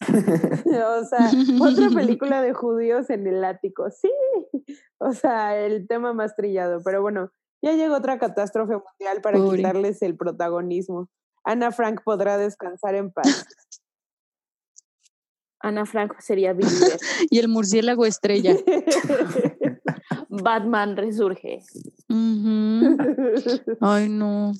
o 0.00 1.04
sea, 1.04 1.30
otra 1.60 1.90
película 1.90 2.42
de 2.42 2.52
judíos 2.52 3.10
en 3.10 3.26
el 3.26 3.44
ático, 3.44 3.90
sí. 3.90 4.10
O 4.98 5.12
sea, 5.12 5.56
el 5.58 5.86
tema 5.86 6.12
más 6.14 6.34
trillado. 6.36 6.80
Pero 6.84 7.02
bueno, 7.02 7.30
ya 7.62 7.72
llegó 7.72 7.96
otra 7.96 8.18
catástrofe 8.18 8.72
mundial 8.74 9.20
para 9.22 9.38
Pobre. 9.38 9.58
quitarles 9.58 10.02
el 10.02 10.16
protagonismo. 10.16 11.08
Ana 11.44 11.72
Frank 11.72 12.00
podrá 12.04 12.38
descansar 12.38 12.94
en 12.94 13.12
paz. 13.12 13.46
Ana 15.64 15.86
Frank 15.86 16.14
sería 16.20 16.52
Believer. 16.52 16.98
Y 17.30 17.38
el 17.38 17.48
murciélago 17.48 18.04
estrella. 18.06 18.54
Batman 20.28 20.96
resurge. 20.96 21.60
Ay, 23.80 24.08
no. 24.08 24.52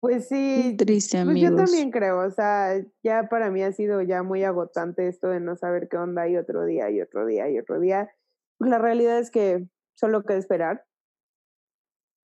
pues 0.00 0.28
sí, 0.28 0.74
triste, 0.76 1.22
Pues 1.24 1.40
yo 1.40 1.48
amigos. 1.48 1.64
también 1.64 1.90
creo, 1.90 2.20
o 2.26 2.30
sea, 2.30 2.74
ya 3.02 3.28
para 3.30 3.50
mí 3.50 3.62
ha 3.62 3.72
sido 3.72 4.02
ya 4.02 4.22
muy 4.22 4.44
agotante 4.44 5.08
esto 5.08 5.28
de 5.28 5.40
no 5.40 5.56
saber 5.56 5.88
qué 5.88 5.96
onda 5.96 6.28
y 6.28 6.36
otro 6.36 6.64
día 6.66 6.90
y 6.90 7.00
otro 7.00 7.24
día 7.26 7.48
y 7.50 7.58
otro 7.58 7.80
día. 7.80 8.10
La 8.58 8.78
realidad 8.78 9.18
es 9.18 9.30
que 9.30 9.66
solo 9.94 10.22
queda 10.24 10.38
esperar. 10.38 10.84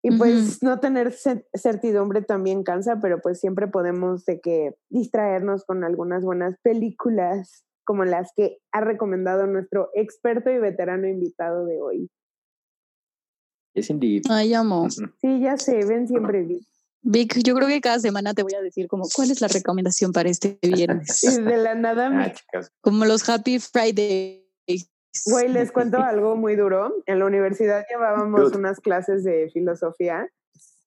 Y 0.03 0.17
pues 0.17 0.63
no 0.63 0.79
tener 0.79 1.11
ce- 1.11 1.45
certidumbre 1.53 2.23
también 2.23 2.63
cansa, 2.63 2.99
pero 2.99 3.21
pues 3.21 3.39
siempre 3.39 3.67
podemos 3.67 4.25
de 4.25 4.41
que 4.41 4.75
distraernos 4.89 5.63
con 5.63 5.83
algunas 5.83 6.23
buenas 6.23 6.55
películas 6.63 7.65
como 7.83 8.05
las 8.05 8.31
que 8.35 8.57
ha 8.71 8.81
recomendado 8.81 9.47
nuestro 9.47 9.89
experto 9.93 10.49
y 10.49 10.57
veterano 10.59 11.07
invitado 11.07 11.65
de 11.65 11.81
hoy. 11.81 12.09
Es 13.73 13.89
indeed. 13.89 14.23
Ay, 14.29 14.53
amo. 14.53 14.89
Sí, 14.89 15.39
ya 15.41 15.57
se 15.57 15.85
ven 15.85 16.07
siempre 16.07 16.43
vi- 16.43 16.65
Vic, 17.03 17.39
yo 17.43 17.55
creo 17.55 17.67
que 17.67 17.81
cada 17.81 17.99
semana 17.99 18.33
te 18.35 18.43
voy 18.43 18.53
a 18.53 18.61
decir 18.61 18.87
como 18.87 19.05
cuál 19.15 19.31
es 19.31 19.41
la 19.41 19.47
recomendación 19.47 20.11
para 20.11 20.29
este 20.29 20.59
viernes. 20.61 21.23
Y 21.23 21.41
de 21.41 21.57
la 21.57 21.73
nada 21.73 22.09
Ah, 22.13 22.33
como 22.81 23.05
los 23.05 23.27
Happy 23.27 23.59
Friday. 23.59 24.45
Güey, 25.25 25.49
les 25.49 25.71
cuento 25.71 25.97
algo 26.03 26.35
muy 26.35 26.55
duro. 26.55 26.93
En 27.07 27.19
la 27.19 27.25
universidad 27.25 27.83
llevábamos 27.89 28.41
Good. 28.51 28.55
unas 28.57 28.79
clases 28.79 29.23
de 29.23 29.49
filosofía 29.51 30.29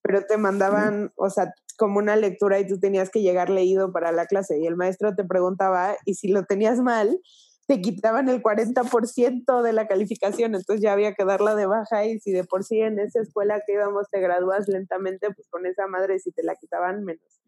pero 0.05 0.26
te 0.26 0.36
mandaban, 0.36 1.12
o 1.16 1.30
sea, 1.30 1.55
como 1.78 1.98
una 1.98 2.14
lectura 2.14 2.61
y 2.61 2.66
tú 2.66 2.78
tenías 2.78 3.09
que 3.09 3.22
llegar 3.22 3.48
leído 3.48 3.90
para 3.90 4.12
la 4.12 4.26
clase 4.26 4.59
y 4.59 4.66
el 4.66 4.76
maestro 4.76 5.14
te 5.14 5.24
preguntaba 5.24 5.96
y 6.05 6.14
si 6.14 6.28
lo 6.28 6.44
tenías 6.44 6.78
mal, 6.78 7.18
te 7.66 7.80
quitaban 7.80 8.28
el 8.28 8.42
40% 8.42 9.62
de 9.62 9.72
la 9.72 9.88
calificación, 9.88 10.55
entonces 10.55 10.82
ya 10.82 10.92
había 10.92 11.14
que 11.14 11.24
darla 11.24 11.55
de 11.55 11.64
baja 11.64 12.05
y 12.05 12.20
si 12.20 12.32
de 12.32 12.44
por 12.44 12.64
sí 12.64 12.80
en 12.80 12.98
esa 12.98 13.22
escuela 13.22 13.62
que 13.66 13.72
íbamos 13.72 14.11
te 14.11 14.20
gradúas 14.20 14.68
lentamente, 14.68 15.28
pues 15.34 15.48
con 15.48 15.64
esa 15.64 15.86
madre 15.86 16.18
si 16.18 16.30
te 16.32 16.42
la 16.42 16.55
quitaban 16.57 17.02
menos. 17.05 17.40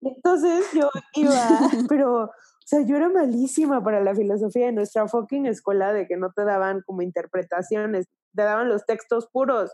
Entonces 0.00 0.66
yo 0.72 0.90
iba, 1.14 1.32
pero, 1.88 2.22
o 2.22 2.30
sea, 2.64 2.82
yo 2.86 2.96
era 2.96 3.08
malísima 3.08 3.82
para 3.82 4.00
la 4.00 4.14
filosofía 4.14 4.66
de 4.66 4.72
nuestra 4.72 5.08
fucking 5.08 5.46
escuela 5.46 5.92
de 5.92 6.06
que 6.06 6.16
no 6.16 6.32
te 6.32 6.44
daban 6.44 6.82
como 6.86 7.02
interpretaciones, 7.02 8.06
te 8.32 8.42
daban 8.42 8.68
los 8.68 8.86
textos 8.86 9.28
puros. 9.32 9.72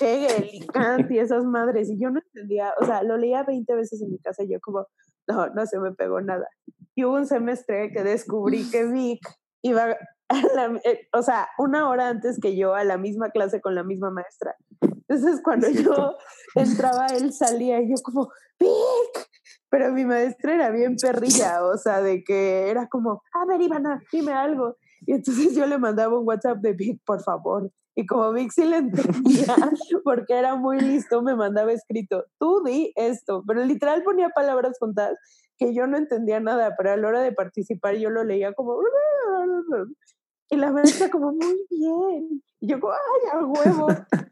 Hegel 0.00 0.50
y 0.52 0.66
Kant 0.66 1.10
y 1.10 1.18
esas 1.18 1.44
madres, 1.44 1.90
y 1.90 1.98
yo 1.98 2.10
no 2.10 2.20
entendía, 2.20 2.72
o 2.80 2.84
sea, 2.84 3.02
lo 3.02 3.16
leía 3.16 3.42
20 3.42 3.74
veces 3.74 4.02
en 4.02 4.10
mi 4.10 4.18
casa 4.18 4.42
y 4.44 4.52
yo 4.52 4.60
como, 4.60 4.86
no, 5.26 5.48
no 5.48 5.66
se 5.66 5.78
me 5.78 5.92
pegó 5.92 6.20
nada. 6.20 6.48
Y 6.94 7.04
hubo 7.04 7.14
un 7.14 7.26
semestre 7.26 7.90
que 7.92 8.02
descubrí 8.02 8.68
que 8.70 8.84
Vic 8.92 9.20
iba, 9.62 9.96
a 10.28 10.42
la, 10.54 10.80
eh, 10.84 11.08
o 11.12 11.22
sea, 11.22 11.48
una 11.58 11.88
hora 11.88 12.08
antes 12.08 12.38
que 12.40 12.56
yo 12.56 12.74
a 12.74 12.84
la 12.84 12.98
misma 12.98 13.30
clase 13.30 13.60
con 13.60 13.74
la 13.74 13.82
misma 13.82 14.10
maestra. 14.10 14.56
Entonces 14.80 15.40
cuando 15.42 15.68
yo 15.68 16.16
entraba, 16.54 17.06
él 17.06 17.32
salía 17.32 17.80
y 17.80 17.90
yo 17.90 17.94
como, 18.02 18.30
Vic, 18.58 19.28
pero 19.70 19.92
mi 19.92 20.04
maestra 20.04 20.54
era 20.54 20.70
bien 20.70 20.96
perrilla, 20.96 21.64
o 21.64 21.76
sea, 21.78 22.02
de 22.02 22.22
que 22.24 22.70
era 22.70 22.88
como, 22.88 23.22
a 23.32 23.46
ver, 23.46 23.60
Ivana, 23.60 24.02
dime 24.12 24.32
algo. 24.32 24.76
Y 25.06 25.12
entonces 25.12 25.54
yo 25.54 25.66
le 25.66 25.78
mandaba 25.78 26.18
un 26.18 26.26
WhatsApp 26.26 26.58
de 26.58 26.72
Vic, 26.72 27.00
por 27.04 27.22
favor. 27.22 27.70
Y 27.94 28.06
como 28.06 28.32
Vic 28.32 28.52
sí 28.52 28.64
le 28.64 28.78
entendía, 28.78 29.54
porque 30.04 30.38
era 30.38 30.54
muy 30.54 30.80
listo, 30.80 31.22
me 31.22 31.36
mandaba 31.36 31.72
escrito, 31.72 32.24
tú 32.38 32.62
di 32.64 32.92
esto, 32.96 33.44
pero 33.46 33.64
literal 33.64 34.02
ponía 34.02 34.30
palabras 34.30 34.78
juntas 34.78 35.14
que 35.58 35.74
yo 35.74 35.86
no 35.86 35.98
entendía 35.98 36.40
nada, 36.40 36.74
pero 36.76 36.92
a 36.92 36.96
la 36.96 37.08
hora 37.08 37.20
de 37.20 37.32
participar 37.32 37.96
yo 37.96 38.10
lo 38.10 38.24
leía 38.24 38.54
como... 38.54 38.78
Y 40.48 40.56
la 40.56 40.70
maestra 40.70 41.08
como, 41.08 41.32
muy 41.32 41.66
bien. 41.70 42.42
Y 42.60 42.68
yo 42.68 42.78
como, 42.78 42.92
ay, 42.92 43.30
a 43.32 43.44
huevo. 43.44 43.86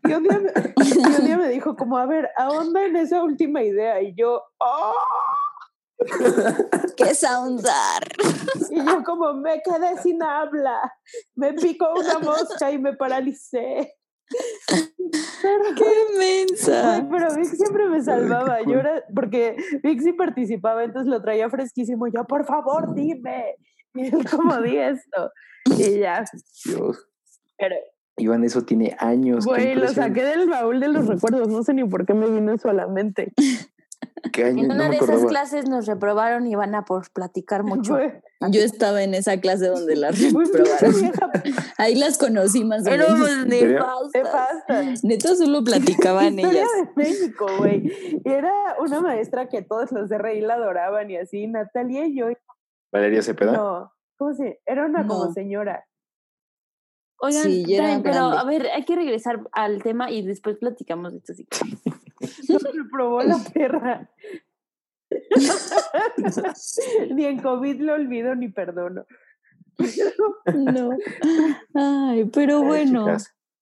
Y 0.04 0.12
un, 0.12 0.22
día 0.22 0.38
me, 0.38 0.50
y 0.84 1.18
un 1.18 1.24
día 1.24 1.38
me 1.38 1.48
dijo 1.48 1.76
como, 1.76 1.96
a 1.96 2.04
ver, 2.04 2.28
ahonda 2.36 2.84
en 2.84 2.96
esa 2.96 3.22
última 3.22 3.62
idea. 3.62 4.02
Y 4.02 4.14
yo, 4.14 4.42
¡oh! 4.58 4.94
¡Qué 6.96 7.14
soundar! 7.14 8.02
Y 8.70 8.76
yo 8.76 9.02
como 9.04 9.34
me 9.34 9.60
quedé 9.62 10.00
sin 10.02 10.22
habla, 10.22 10.92
me 11.34 11.52
picó 11.52 11.90
una 11.94 12.18
mosca 12.18 12.70
y 12.70 12.78
me 12.78 12.94
paralicé. 12.96 13.94
Pero, 15.42 15.64
¡Qué 15.76 16.18
mensa! 16.18 17.06
Pero 17.10 17.34
Vic 17.34 17.54
siempre 17.54 17.88
me 17.88 18.02
salvaba. 18.02 18.62
Yo 18.62 18.78
era, 18.78 19.04
porque 19.14 19.56
Vic 19.82 20.00
sí 20.00 20.12
participaba, 20.12 20.84
entonces 20.84 21.10
lo 21.10 21.20
traía 21.20 21.50
fresquísimo. 21.50 22.06
Yo, 22.06 22.24
por 22.24 22.46
favor, 22.46 22.94
dime. 22.94 23.56
Y 23.94 24.06
él 24.06 24.24
como 24.30 24.60
di 24.62 24.76
esto. 24.76 25.32
Y 25.76 25.98
ya. 25.98 26.24
Dios. 26.64 27.08
Pero, 27.58 27.74
Iván, 28.16 28.44
eso 28.44 28.62
tiene 28.62 28.96
años. 28.98 29.44
güey, 29.44 29.74
lo 29.74 29.88
saqué 29.88 30.24
del 30.24 30.48
baúl 30.48 30.78
de 30.78 30.88
los 30.88 31.06
recuerdos. 31.06 31.48
No 31.48 31.62
sé 31.62 31.74
ni 31.74 31.84
por 31.84 32.06
qué 32.06 32.14
me 32.14 32.28
vino 32.30 32.52
eso 32.52 32.68
a 32.68 32.72
la 32.72 32.86
mente. 32.86 33.32
Qué 34.32 34.44
años, 34.44 34.62
En 34.62 34.68
no 34.68 34.74
una 34.74 34.88
me 34.88 34.96
de 34.98 35.04
esas 35.04 35.24
clases 35.24 35.68
nos 35.68 35.86
reprobaron 35.86 36.46
y 36.46 36.54
van 36.54 36.74
a 36.74 36.84
por 36.84 37.10
platicar 37.10 37.62
mucho. 37.64 37.98
Yo 38.50 38.60
estaba 38.62 39.02
en 39.02 39.14
esa 39.14 39.40
clase 39.40 39.66
donde 39.68 39.96
las 39.96 40.18
reprobaron. 40.32 41.12
Ahí 41.78 41.94
las 41.94 42.18
conocí 42.18 42.64
más 42.64 42.86
o 42.86 42.90
Éramos 42.90 43.18
menos. 43.20 43.46
nefastas. 43.46 44.10
nefasta. 44.14 44.84
Neta 45.02 45.34
solo 45.36 45.64
platicaban 45.64 46.38
Historia 46.38 46.62
ellas. 46.62 46.68
de 46.76 47.02
México, 47.02 47.46
güey. 47.58 48.20
Y 48.24 48.28
era 48.30 48.52
una 48.78 49.00
maestra 49.00 49.48
que 49.48 49.62
todos 49.62 49.90
los 49.92 50.08
de 50.08 50.18
RI 50.18 50.42
la 50.42 50.54
adoraban 50.54 51.10
y 51.10 51.16
así. 51.16 51.46
Natalia 51.46 52.06
y 52.06 52.16
yo, 52.18 52.26
Valeria 52.92 53.22
Cepeda. 53.22 53.52
no, 53.52 53.92
¿cómo 54.16 54.34
se? 54.34 54.60
Era 54.66 54.84
una 54.86 55.06
como 55.06 55.26
No. 55.26 55.32
señora. 55.32 55.86
Oigan, 57.22 57.42
Sí, 57.42 57.64
pero 57.66 58.28
grande. 58.30 58.38
a 58.38 58.44
ver, 58.44 58.66
hay 58.74 58.84
que 58.84 58.96
regresar 58.96 59.40
al 59.52 59.82
tema 59.82 60.10
y 60.10 60.22
después 60.22 60.56
platicamos 60.58 61.12
de 61.12 61.18
esto. 61.18 61.34
sí. 61.34 61.46
No 62.48 62.58
me 62.74 62.84
probó 62.90 63.22
la 63.22 63.38
perra. 63.54 64.10
ni 67.14 67.24
en 67.24 67.40
COVID 67.40 67.80
lo 67.80 67.94
olvido 67.94 68.34
ni 68.34 68.48
perdono. 68.48 69.06
No. 70.54 70.90
Ay, 71.74 72.24
pero 72.26 72.58
Ay, 72.60 72.66
bueno, 72.66 73.06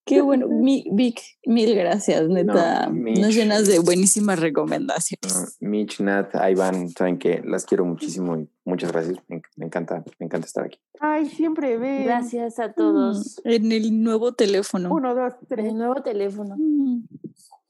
qué 0.04 0.20
bueno. 0.20 0.48
Mi, 0.48 0.84
Vic, 0.92 1.20
mil 1.46 1.74
gracias, 1.76 2.28
neta. 2.28 2.88
Mitch. 2.90 3.20
Nos 3.20 3.34
llenas 3.34 3.66
de 3.68 3.78
buenísimas 3.78 4.40
recomendaciones. 4.40 5.36
Ah, 5.36 5.46
Mitch, 5.60 6.00
Nat, 6.00 6.34
Iván, 6.50 6.88
saben 6.90 7.18
que 7.18 7.40
las 7.44 7.64
quiero 7.64 7.84
muchísimo 7.84 8.36
y 8.36 8.48
muchas 8.64 8.90
gracias. 8.92 9.18
Me, 9.28 9.36
enc- 9.36 9.48
me 9.56 9.66
encanta, 9.66 10.02
me 10.18 10.26
encanta 10.26 10.46
estar 10.46 10.64
aquí. 10.64 10.78
Ay, 11.00 11.26
siempre 11.28 11.78
ven. 11.78 12.04
Gracias 12.04 12.58
a 12.58 12.72
todos. 12.72 13.40
Mm, 13.44 13.48
En 13.50 13.72
el 13.72 14.02
nuevo 14.02 14.32
teléfono. 14.32 14.90
Uno, 14.92 15.14
dos, 15.14 15.34
tres. 15.48 15.66
El 15.66 15.78
nuevo 15.78 16.02
teléfono. 16.02 16.56
Mm. 16.58 17.04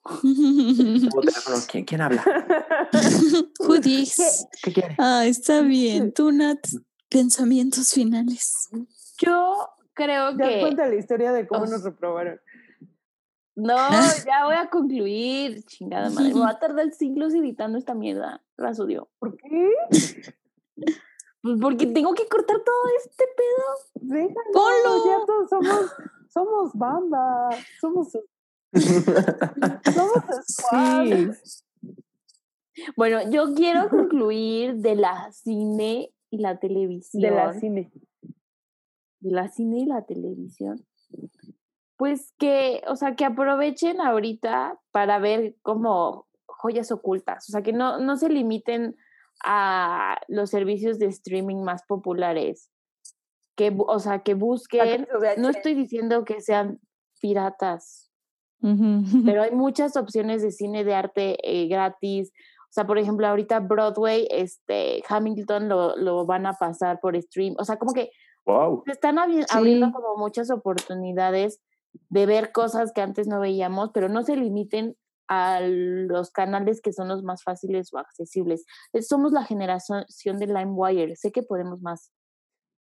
¿Quién, 1.71 1.85
quién 1.85 2.01
habla? 2.01 2.23
Who? 3.61 3.81
¿Qué 3.81 4.73
quiere? 4.73 4.95
Ah, 4.99 5.27
está 5.27 5.61
bien. 5.63 6.13
Tú, 6.13 6.33
Nat, 6.33 6.59
pensamientos 7.09 7.91
finales. 7.93 8.69
Yo 9.19 9.69
creo 9.95 10.37
Ya 10.37 10.49
que. 10.49 10.61
cuenta 10.61 10.87
la 10.87 10.95
historia 10.95 11.33
de 11.33 11.47
cómo 11.47 11.65
Os- 11.65 11.71
nos 11.71 11.83
reprobaron. 11.83 12.41
No, 13.57 13.77
ya 14.27 14.45
voy 14.45 14.55
a 14.55 14.71
concluir. 14.71 15.65
Chingada 15.65 16.11
madre. 16.11 16.33
Me 16.33 16.41
va 16.41 16.51
a 16.51 16.59
tardar 16.59 16.93
siglos 16.93 17.35
editando 17.35 17.77
esta 17.77 17.95
mierda. 17.95 18.43
La 18.57 18.71
odio. 18.71 19.11
¿Por 19.19 19.37
qué? 19.37 19.71
Pues 21.43 21.61
porque 21.61 21.87
tengo 21.87 22.15
que 22.15 22.27
cortar 22.29 22.57
todo 22.65 22.83
este 23.05 23.25
pedo. 23.37 24.15
Déjalo, 24.15 24.35
Ponlo. 24.53 25.07
Ya 25.07 25.27
todos 25.27 25.49
somos, 25.49 25.91
somos 26.29 26.71
banda. 26.75 27.49
Somos, 27.81 28.09
squad. 30.49 31.35
Bueno, 32.97 33.31
yo 33.31 33.55
quiero 33.55 33.89
concluir 33.89 34.77
de 34.77 34.97
la 34.97 35.31
cine 35.33 36.13
y 36.31 36.39
la 36.39 36.59
televisión. 36.59 37.23
De 37.23 37.31
la 37.31 37.53
cine. 37.55 37.91
de 39.21 39.31
la 39.31 39.49
cine 39.49 39.81
y 39.81 39.87
la 39.87 40.03
televisión. 40.03 40.85
Pues 41.97 42.33
que, 42.39 42.83
o 42.87 42.95
sea, 42.95 43.17
que 43.17 43.25
aprovechen 43.25 44.01
ahorita 44.01 44.79
para 44.93 45.19
ver 45.19 45.57
como 45.63 46.29
joyas 46.47 46.93
ocultas, 46.93 47.49
o 47.49 47.53
sea, 47.53 47.63
que 47.63 47.73
no, 47.73 47.99
no 47.99 48.17
se 48.17 48.29
limiten 48.29 48.97
a 49.45 50.19
los 50.29 50.51
servicios 50.51 50.99
de 50.99 51.07
streaming 51.07 51.63
más 51.63 51.85
populares, 51.85 52.71
que, 53.57 53.75
o 53.77 53.99
sea, 53.99 54.21
que 54.23 54.35
busquen, 54.35 55.09
no 55.39 55.49
estoy 55.49 55.75
diciendo 55.75 56.25
que 56.25 56.41
sean 56.41 56.81
piratas, 57.21 58.08
pero 58.61 59.43
hay 59.43 59.53
muchas 59.53 59.97
opciones 59.97 60.43
de 60.43 60.51
cine 60.51 60.85
de 60.85 60.95
arte 60.95 61.37
eh, 61.43 61.69
gratis. 61.69 62.33
O 62.65 62.73
sea, 62.73 62.87
por 62.87 62.99
ejemplo, 62.99 63.27
ahorita 63.27 63.61
Broadway, 63.61 64.29
este, 64.31 65.03
Hamilton 65.09 65.69
lo, 65.69 65.97
lo 65.97 66.27
van 66.27 66.47
a 66.47 66.53
pasar 66.53 67.01
por 67.01 67.21
stream. 67.21 67.55
O 67.59 67.65
sea, 67.65 67.79
como 67.79 67.93
que 67.93 68.11
wow. 68.45 68.83
se 68.85 68.93
están 68.93 69.17
abri- 69.17 69.47
abriendo 69.51 69.91
como 69.93 70.17
muchas 70.17 70.51
oportunidades 70.51 71.61
de 72.11 72.27
ver 72.27 72.53
cosas 72.53 72.93
que 72.93 73.01
antes 73.01 73.27
no 73.27 73.41
veíamos, 73.41 73.91
pero 73.95 74.09
no 74.09 74.23
se 74.23 74.37
limiten 74.37 74.97
a 75.29 75.61
los 75.61 76.31
canales 76.31 76.81
que 76.81 76.93
son 76.93 77.09
los 77.09 77.23
más 77.23 77.43
fáciles 77.43 77.93
o 77.93 77.99
accesibles. 77.99 78.65
Somos 79.01 79.33
la 79.33 79.45
generación 79.45 80.39
de 80.39 80.47
LimeWire, 80.47 81.17
sé 81.17 81.33
que 81.33 81.43
podemos 81.43 81.83
más. 81.83 82.11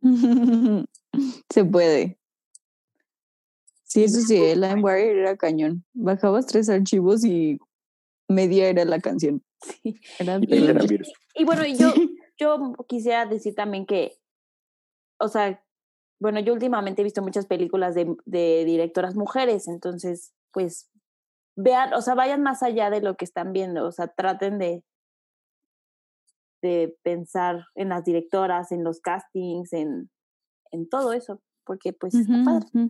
Se 1.50 1.66
puede. 1.66 2.18
Sí, 3.90 4.04
eso 4.04 4.22
sí, 4.22 4.38
el 4.38 4.62
LimeWire 4.62 5.20
era 5.20 5.36
cañón. 5.36 5.84
Bajabas 5.94 6.46
tres 6.46 6.70
archivos 6.70 7.26
y 7.26 7.58
media 8.28 8.70
era 8.70 8.86
la 8.86 9.00
canción. 9.00 9.44
Era 10.20 10.38
Y 10.42 10.88
virus. 10.88 11.12
Y 11.36 11.44
bueno, 11.44 11.66
y 11.66 11.76
yo, 11.76 11.92
yo 12.40 12.76
quisiera 12.88 13.26
decir 13.26 13.56
también 13.56 13.86
que, 13.86 14.20
o 15.20 15.28
sea, 15.28 15.62
bueno, 16.22 16.40
yo 16.40 16.54
últimamente 16.54 17.02
he 17.02 17.04
visto 17.04 17.22
muchas 17.22 17.48
películas 17.48 17.96
de, 17.96 18.16
de 18.26 18.64
directoras 18.64 19.16
mujeres, 19.16 19.68
entonces, 19.68 20.34
pues, 20.54 20.90
vean, 21.58 21.94
o 21.94 22.02
sea, 22.02 22.14
vayan 22.14 22.44
más 22.44 22.62
allá 22.62 22.90
de 22.90 23.02
lo 23.02 23.16
que 23.16 23.26
están 23.26 23.52
viendo, 23.54 23.86
o 23.86 23.92
sea, 23.92 24.08
traten 24.08 24.60
de, 24.60 24.84
de 26.62 26.96
pensar 27.04 27.66
en 27.76 27.90
las 27.90 28.06
directoras, 28.06 28.72
en 28.72 28.84
los 28.84 29.02
castings, 29.02 29.74
en, 29.74 30.10
en 30.72 30.88
todo 30.88 31.14
eso, 31.14 31.42
porque 31.70 31.94
pues 31.94 32.16
está 32.16 32.34
padre. 32.44 32.90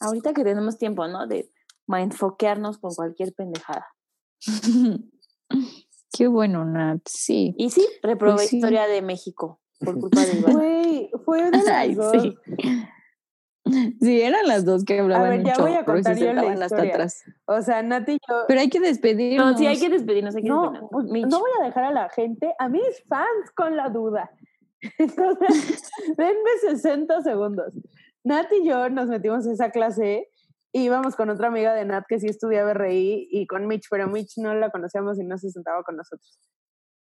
Ahorita 0.00 0.32
que 0.32 0.44
tenemos 0.44 0.78
tiempo, 0.78 1.08
¿no? 1.08 1.26
De 1.26 1.50
enfoquearnos 1.88 2.78
con 2.78 2.94
cualquier 2.94 3.32
pendejada. 3.34 3.84
Qué 6.16 6.28
bueno, 6.28 6.64
Nat. 6.64 7.00
Sí. 7.04 7.52
Y 7.58 7.70
sí, 7.70 7.84
reprobé 8.00 8.34
Pues 8.36 8.48
sí. 8.50 8.56
historia 8.58 8.86
de 8.86 9.02
México 9.02 9.60
por 9.80 9.98
culpa 10.00 10.20
de 10.24 10.38
Iván. 10.38 10.52
Güey, 10.54 11.10
fue 11.24 11.42
de 11.50 11.50
las 11.50 11.66
Ay, 11.66 11.94
dos. 11.96 12.12
sí. 12.22 12.36
Sí, 14.00 14.20
eran 14.20 14.46
las 14.48 14.64
dos 14.64 14.84
que 14.84 14.98
hablaban. 14.98 15.30
ver, 15.30 15.38
un 15.38 15.44
ya 15.46 15.56
voy 15.56 15.72
a 15.74 15.84
contar 15.84 16.16
yo 16.18 16.32
la 16.32 16.42
hasta 16.42 16.64
historia. 16.66 16.92
atrás. 16.94 17.22
O 17.46 17.62
sea, 17.62 17.82
Nati 17.82 18.12
y 18.12 18.18
yo. 18.28 18.44
Pero 18.48 18.60
hay 18.60 18.68
que 18.68 18.80
despedirnos. 18.80 19.52
No, 19.52 19.56
sí 19.58 19.66
hay 19.66 19.78
que 19.78 19.88
despedirnos, 19.88 20.34
hay 20.36 20.42
que 20.42 20.48
No, 20.48 20.72
despedirnos. 20.72 21.30
no 21.30 21.40
voy 21.40 21.50
a 21.60 21.64
dejar 21.64 21.84
a 21.84 21.92
la 21.92 22.08
gente, 22.10 22.52
a 22.58 22.68
mis 22.68 23.02
fans 23.08 23.50
con 23.56 23.76
la 23.76 23.88
duda. 23.88 24.30
Entonces, 24.98 25.90
denme 26.18 26.50
60 26.60 27.22
segundos. 27.22 27.72
Nat 28.24 28.46
y 28.52 28.66
yo 28.66 28.88
nos 28.88 29.08
metimos 29.08 29.46
a 29.46 29.52
esa 29.52 29.70
clase 29.70 30.28
y 30.72 30.84
íbamos 30.84 31.16
con 31.16 31.30
otra 31.30 31.48
amiga 31.48 31.74
de 31.74 31.84
Nat 31.84 32.04
que 32.08 32.18
sí 32.20 32.26
estudiaba 32.26 32.74
RI 32.74 33.28
y 33.30 33.46
con 33.46 33.66
Mitch, 33.66 33.86
pero 33.90 34.08
Mitch 34.08 34.38
no 34.38 34.54
la 34.54 34.70
conocíamos 34.70 35.18
y 35.18 35.24
no 35.24 35.38
se 35.38 35.50
sentaba 35.50 35.82
con 35.82 35.96
nosotros. 35.96 36.38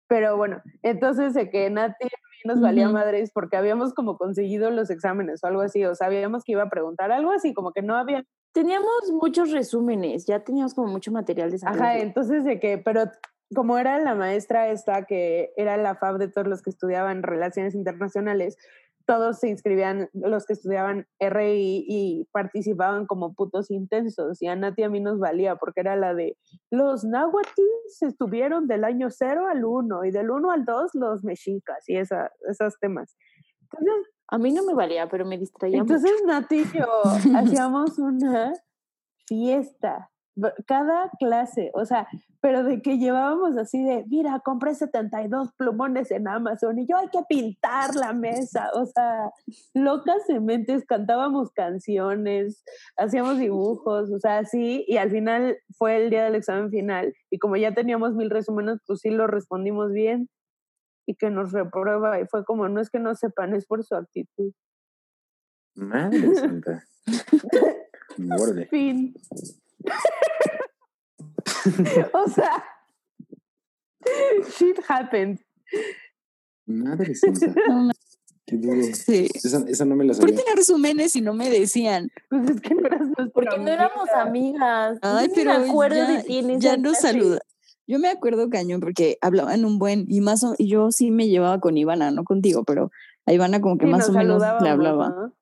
Pero 0.09 0.37
bueno, 0.37 0.63
entonces 0.83 1.35
de 1.35 1.51
que 1.51 1.71
Nat 1.71 1.93
y 2.01 2.49
nos 2.49 2.61
valía 2.61 2.89
madres 2.91 3.31
porque 3.33 3.57
habíamos 3.57 3.95
como 3.95 4.19
conseguido 4.19 4.71
los 4.71 4.91
exámenes 4.91 5.43
o 5.43 5.47
algo 5.47 5.63
así, 5.63 5.85
o 5.85 5.95
sabíamos 5.95 6.45
que 6.45 6.53
iba 6.53 6.65
a 6.65 6.69
preguntar 6.69 7.11
algo 7.11 7.31
así, 7.33 7.55
como 7.55 7.73
que 7.73 7.81
no 7.83 7.97
había 7.97 8.25
Teníamos 8.55 9.11
muchos 9.11 9.51
resúmenes, 9.51 10.27
ya 10.27 10.45
teníamos 10.45 10.75
como 10.75 10.87
mucho 10.87 11.11
material 11.11 11.51
de 11.51 11.57
esa 11.57 11.71
Ajá, 11.71 11.77
clase. 11.77 12.03
entonces 12.03 12.45
de 12.45 12.61
que, 12.61 12.79
pero 12.79 13.11
como 13.53 13.79
era 13.79 13.99
la 13.99 14.15
maestra 14.15 14.69
esta, 14.69 15.07
que 15.07 15.53
era 15.57 15.77
la 15.77 15.97
FAB 15.97 16.19
de 16.19 16.29
todos 16.29 16.47
los 16.47 16.63
que 16.63 16.71
estudiaban 16.71 17.25
relaciones 17.25 17.75
internacionales, 17.75 18.57
todos 19.07 19.39
se 19.41 19.49
inscribían, 19.49 20.09
los 20.13 20.47
que 20.47 20.55
estudiaban 20.55 21.07
RI 21.21 21.85
y 21.87 22.29
participaban 22.33 23.07
como 23.07 23.35
putos 23.35 23.71
intensos. 23.71 24.41
Y 24.41 24.47
a 24.47 24.57
Nati 24.57 24.83
a 24.83 24.89
mí 24.89 25.01
nos 25.01 25.19
valía 25.19 25.57
porque 25.57 25.81
era 25.81 25.97
la 25.97 26.15
de 26.15 26.37
los 26.71 27.05
náhuatls 27.05 28.03
estuvieron 28.03 28.67
del 28.67 28.85
año 28.85 29.09
0 29.11 29.47
al 29.49 29.65
1 29.65 30.05
y 30.05 30.11
del 30.11 30.31
1 30.31 30.51
al 30.51 30.65
2 30.65 30.91
los 30.95 31.25
mexicas 31.25 31.85
y 31.89 31.97
esa, 31.97 32.31
esos 32.49 32.79
temas. 32.79 33.17
Entonces, 33.63 34.11
A 34.29 34.39
mí 34.39 34.53
no 34.53 34.65
me 34.65 34.75
valía, 34.75 35.09
pero 35.09 35.25
me 35.25 35.39
distraía 35.39 35.79
entonces 35.79 36.11
mucho. 36.23 36.27
Nati 36.27 36.61
y 36.61 36.79
yo 36.79 36.87
hacíamos 37.37 37.99
una 37.99 38.53
fiesta, 39.27 40.11
cada 40.67 41.11
clase, 41.19 41.71
o 41.75 41.85
sea, 41.85 42.09
pero 42.41 42.65
de 42.65 42.83
que 42.83 42.99
llevábamos 42.99 43.57
así 43.57 43.83
de, 43.83 44.05
mira, 44.09 44.41
compré 44.41 44.75
72 44.75 45.53
plumones 45.57 46.11
en 46.11 46.27
Amazon 46.27 46.79
y 46.79 46.87
yo 46.87 46.97
hay 46.97 47.09
que 47.09 47.23
pintar 47.29 47.95
la 47.95 48.13
mesa, 48.13 48.71
o 48.75 48.85
sea, 48.87 49.31
locas 49.75 50.27
de 50.27 50.41
mentes, 50.41 50.85
cantábamos 50.85 51.53
canciones, 51.53 52.65
hacíamos 52.97 53.39
dibujos, 53.39 54.11
o 54.11 54.19
sea, 54.19 54.45
sí, 54.45 54.85
y 54.89 54.97
al 54.97 55.11
final 55.11 55.57
fue 55.79 55.97
el 55.97 56.11
día 56.11 56.25
del 56.25 56.35
examen 56.35 56.71
final 56.71 57.15
y 57.31 57.39
como 57.39 57.57
ya 57.57 57.73
teníamos 57.73 58.15
mil 58.15 58.31
resúmenes, 58.31 58.81
pues 58.87 59.01
sí 59.01 59.11
lo 59.11 59.27
respondimos 59.27 59.93
bien 59.93 60.29
y 61.07 61.15
que 61.15 61.31
nos 61.31 61.53
reprueba 61.53 62.21
y 62.21 62.27
fue 62.27 62.45
como, 62.45 62.69
no 62.69 62.81
es 62.81 62.91
que 62.91 62.99
no 62.99 63.15
sepan, 63.15 63.55
es 63.55 63.67
por 63.67 63.85
su 63.85 63.95
actitud. 63.95 64.53
Madre 65.77 66.35
santa. 66.35 66.85
Fin. 68.71 69.15
o 72.13 72.29
sea, 72.31 72.65
shit 74.59 74.79
happened. 74.89 75.39
Madre 76.67 77.15
santa. 77.15 77.47
No, 77.69 77.91
Qué 78.47 78.59
duro. 78.59 78.83
Sí. 78.93 79.27
Esa, 79.33 79.65
esa 79.67 79.87
no 79.87 79.97
me 79.97 80.05
la 80.05 80.13
¿Por 80.13 80.27
qué 80.27 80.33
sabía. 80.33 80.45
tener 80.45 80.59
resúmenes 80.59 81.17
y 81.17 81.23
no 81.23 81.33
me 81.33 81.49
decían? 81.49 82.11
Pues 82.29 82.51
es 82.51 82.61
que 82.61 82.75
no 82.75 82.87
eras 82.87 83.01
Porque 83.33 83.57
no 83.59 83.69
éramos 83.69 84.11
amiga. 84.11 84.89
amigas. 84.89 84.99
Ay, 85.01 85.31
pero 85.35 85.59
me 85.61 85.71
acuerdo 85.71 85.97
ya, 85.97 86.11
de 86.19 86.23
ti 86.25 86.43
ya 86.59 86.77
nos 86.77 86.99
saluda. 86.99 87.39
Yo 87.87 87.99
me 87.99 88.09
acuerdo 88.09 88.51
cañón 88.51 88.81
porque 88.81 89.17
hablaban 89.23 89.65
un 89.65 89.79
buen 89.79 90.05
y 90.09 90.21
más 90.21 90.45
o, 90.45 90.55
y 90.59 90.69
yo 90.69 90.91
sí 90.91 91.11
me 91.11 91.29
llevaba 91.29 91.59
con 91.61 91.79
Ivana, 91.79 92.11
no 92.11 92.25
contigo, 92.25 92.65
pero 92.65 92.91
a 93.25 93.33
Ivana 93.33 93.63
como 93.63 93.79
que 93.79 93.87
Sí, 93.87 93.93
más 93.93 94.11
o 94.11 94.13
menos 94.13 94.43
le 94.61 94.69
hablaba. 94.69 95.09
¿no? 95.09 95.33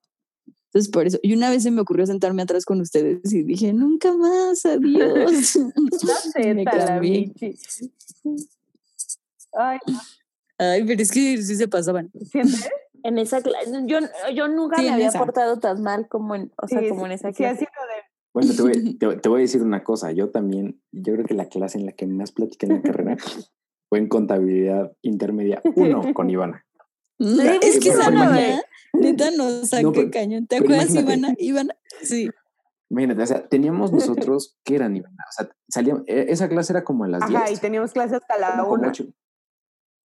Entonces 0.74 0.90
por 0.90 1.06
eso, 1.06 1.18
y 1.22 1.34
una 1.34 1.50
vez 1.50 1.62
se 1.64 1.70
me 1.70 1.82
ocurrió 1.82 2.06
sentarme 2.06 2.40
atrás 2.42 2.64
con 2.64 2.80
ustedes 2.80 3.30
y 3.30 3.42
dije, 3.42 3.74
nunca 3.74 4.12
más, 4.16 4.64
adiós. 4.64 5.58
Me 6.36 6.64
cambié. 6.64 7.30
bichi. 7.38 7.54
Ay, 9.52 9.78
Ay, 10.58 10.84
pero 10.86 11.02
es 11.02 11.10
que 11.10 11.42
sí 11.42 11.56
se 11.56 11.68
pasaban. 11.68 12.10
¿sientes? 12.30 12.68
En 13.04 13.18
esa 13.18 13.42
clase. 13.42 13.68
Yo, 13.86 13.98
yo 14.32 14.46
nunca 14.46 14.76
Sí, 14.76 14.84
me 14.84 14.90
había 14.92 15.08
esa. 15.08 15.18
portado 15.18 15.58
tan 15.58 15.82
mal 15.82 16.06
como 16.08 16.36
en, 16.36 16.52
o 16.56 16.68
sea, 16.68 16.78
Sí, 16.78 16.88
como 16.88 17.04
en 17.06 17.10
esa 17.12 17.30
sí, 17.30 17.34
clase. 17.38 17.62
de 17.62 17.68
Bueno, 18.32 18.54
te 18.54 18.62
voy, 18.62 18.94
te, 18.96 19.16
te 19.16 19.28
voy 19.28 19.40
a 19.40 19.42
decir 19.42 19.60
una 19.60 19.82
cosa. 19.82 20.12
Yo 20.12 20.30
también, 20.30 20.80
yo 20.92 21.12
creo 21.14 21.26
que 21.26 21.34
la 21.34 21.48
clase 21.48 21.78
en 21.78 21.86
la 21.86 21.90
que 21.92 22.06
más 22.06 22.30
platiqué 22.30 22.66
en 22.66 22.74
la 22.74 22.82
carrera 22.82 23.16
fue 23.88 23.98
en 23.98 24.06
contabilidad 24.08 24.92
intermedia 25.02 25.60
1 25.74 26.14
con 26.14 26.30
Ivana. 26.30 26.64
No, 27.18 27.28
Sí, 27.42 27.48
es 27.60 27.80
que 27.80 27.90
pero 27.90 28.02
esa 28.02 28.10
imagínate- 28.12 28.40
neta, 28.50 28.62
neta 28.92 29.30
nos 29.32 29.68
saca 29.70 29.82
No, 29.82 29.92
pero- 29.92 30.10
cañón. 30.10 30.46
¿Te 30.46 30.56
acuerdas. 30.56 30.94
Ivana? 30.94 31.34
Ivana, 31.38 31.76
sí. 32.02 32.28
Imagínate, 32.90 33.22
o 33.22 33.26
sea, 33.26 33.48
teníamos 33.48 33.90
nosotros, 33.92 34.58
¿qué 34.64 34.74
eran 34.76 34.96
Ivana? 34.96 35.24
O 35.28 35.32
sea, 35.32 35.50
salíamos, 35.68 36.02
e- 36.06 36.26
esa 36.30 36.48
clase 36.48 36.72
era 36.72 36.84
como 36.84 37.04
a 37.04 37.08
las 37.08 37.26
10. 37.26 37.40
Ajá, 37.40 37.50
y 37.50 37.56
teníamos 37.56 37.92
clase 37.92 38.16
hasta 38.16 38.38
la 38.38 38.50
como- 38.52 38.62
como 38.64 38.74
una. 38.74 38.88
ocho. 38.88 39.04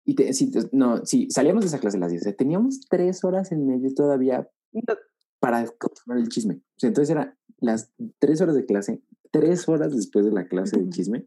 Y 0.04 0.14
te- 0.14 0.32
sí, 0.34 0.52
no, 0.72 1.04
sí, 1.04 1.28
salíamos 1.30 1.64
de 1.64 1.68
esa 1.68 1.80
clase 1.80 1.96
a 1.96 2.00
las 2.00 2.10
10. 2.12 2.22
o 2.22 2.24
sea, 2.24 2.36
teníamos 2.36 2.80
tres 2.88 3.24
horas 3.24 3.50
en 3.50 3.66
medio 3.66 3.92
todavía 3.92 4.48
No, 4.72 4.94
para 5.40 5.66
continuar 5.66 6.18
el 6.20 6.28
chisme. 6.28 6.54
O 6.54 6.78
sea, 6.78 6.88
entonces 6.88 7.10
era 7.10 7.36
las 7.58 7.92
tres 8.20 8.40
horas 8.40 8.54
de 8.54 8.66
clase, 8.66 9.02
tres 9.32 9.68
horas 9.68 9.94
después 9.96 10.24
de 10.24 10.30
la 10.30 10.46
clase 10.46 10.78
de 10.78 10.88
chisme, 10.90 11.26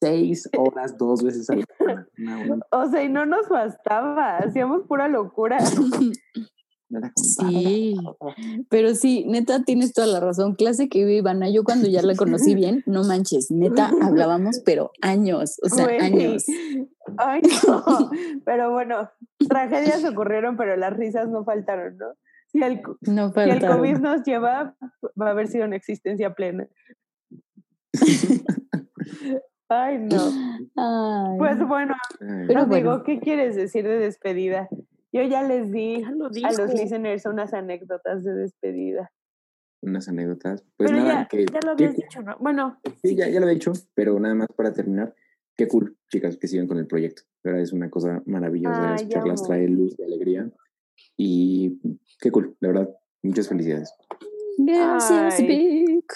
seis 0.00 0.48
horas 0.56 0.96
dos 0.96 1.24
veces 1.24 1.50
a 1.50 1.56
la 1.56 1.64
semana. 1.76 2.06
O 2.70 2.86
sea, 2.88 3.02
y 3.02 3.08
no 3.08 3.26
nos 3.26 3.48
bastaba, 3.48 4.36
hacíamos 4.38 4.86
pura 4.86 5.08
locura. 5.08 5.58
Sí, 7.16 7.96
pero 8.70 8.94
sí, 8.94 9.24
neta, 9.28 9.62
tienes 9.64 9.92
toda 9.92 10.06
la 10.06 10.20
razón. 10.20 10.54
Clase 10.54 10.88
que 10.88 11.00
iba 11.00 11.10
Ivana, 11.10 11.50
yo 11.50 11.62
cuando 11.62 11.86
ya 11.88 12.02
la 12.02 12.14
conocí 12.14 12.54
bien, 12.54 12.82
no 12.86 13.04
manches, 13.04 13.50
neta, 13.50 13.90
hablábamos, 14.02 14.62
pero 14.64 14.90
años, 15.02 15.58
o 15.62 15.68
sea, 15.68 15.86
años. 16.00 16.44
Ay, 17.16 17.42
no. 17.66 18.10
Pero 18.44 18.70
bueno, 18.70 19.10
tragedias 19.48 20.04
ocurrieron, 20.04 20.58
pero 20.58 20.76
las 20.76 20.94
risas 20.94 21.28
no 21.30 21.42
faltaron, 21.42 21.96
¿no? 21.96 22.06
Si 22.48 22.62
el, 22.62 22.82
No 23.00 23.32
si 23.32 23.40
el. 23.40 23.66
COVID 23.66 23.98
nos 23.98 24.22
lleva, 24.24 24.76
va 25.20 25.26
a 25.26 25.30
haber 25.30 25.48
sido 25.48 25.64
una 25.64 25.76
existencia 25.76 26.34
plena. 26.34 26.68
Ay, 29.70 29.98
no. 29.98 30.22
Ay, 30.76 31.38
Pues 31.38 31.66
bueno, 31.66 31.94
Pero 32.18 32.66
bueno. 32.66 33.02
¿qué 33.04 33.20
quieres 33.20 33.54
decir 33.54 33.86
de 33.86 33.98
despedida? 33.98 34.68
Yo 35.12 35.22
ya 35.22 35.42
les 35.42 35.70
di 35.72 36.02
a 36.02 36.10
los 36.12 36.32
listeners 36.74 37.24
unas 37.26 37.54
anécdotas 37.54 38.24
de 38.24 38.34
despedida. 38.34 39.10
unas 39.80 40.08
anécdotas. 40.08 40.64
Pues 40.76 40.90
Pero 40.90 41.02
nada, 41.04 41.22
ya, 41.22 41.28
que, 41.28 41.46
ya 41.46 41.60
lo 41.64 41.76
que- 41.76 41.84
habías 41.84 41.96
dicho, 41.96 42.20
¿no? 42.22 42.36
Bueno, 42.40 42.80
sí, 43.02 43.14
ya, 43.14 43.28
ya 43.28 43.38
lo 43.40 43.48
he 43.48 43.54
dicho, 43.54 43.72
pero 43.94 44.18
nada 44.18 44.34
más 44.34 44.48
para 44.56 44.72
terminar. 44.72 45.14
Qué 45.56 45.66
cool, 45.68 45.96
chicas, 46.10 46.36
que 46.36 46.46
sigan 46.48 46.66
con 46.66 46.78
el 46.78 46.86
proyecto. 46.86 47.22
Pero 47.42 47.58
es 47.58 47.72
una 47.72 47.88
cosa 47.90 48.22
maravillosa 48.26 48.90
Ay, 48.90 48.96
escucharlas, 48.96 49.42
trae 49.44 49.66
luz 49.68 49.94
y 49.98 50.02
alegría. 50.02 50.50
Y 51.16 51.80
qué 52.20 52.30
cool, 52.30 52.56
la 52.60 52.68
verdad. 52.68 52.90
Muchas 53.22 53.48
felicidades. 53.48 53.92
Gracias, 54.58 55.38
Ay. 55.40 55.46
Vic. 55.46 56.12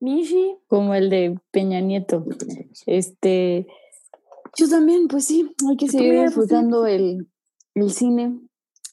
Mishi, 0.00 0.58
Como 0.66 0.94
el 0.94 1.10
de 1.10 1.38
Peña 1.52 1.80
Nieto. 1.80 2.24
Este, 2.86 3.66
yo 4.56 4.68
también, 4.68 5.08
pues 5.08 5.24
sí, 5.24 5.54
hay 5.68 5.76
que 5.76 5.88
seguir 5.88 6.22
disfrutando 6.22 6.86
el, 6.86 7.28
el 7.74 7.90
cine, 7.90 8.38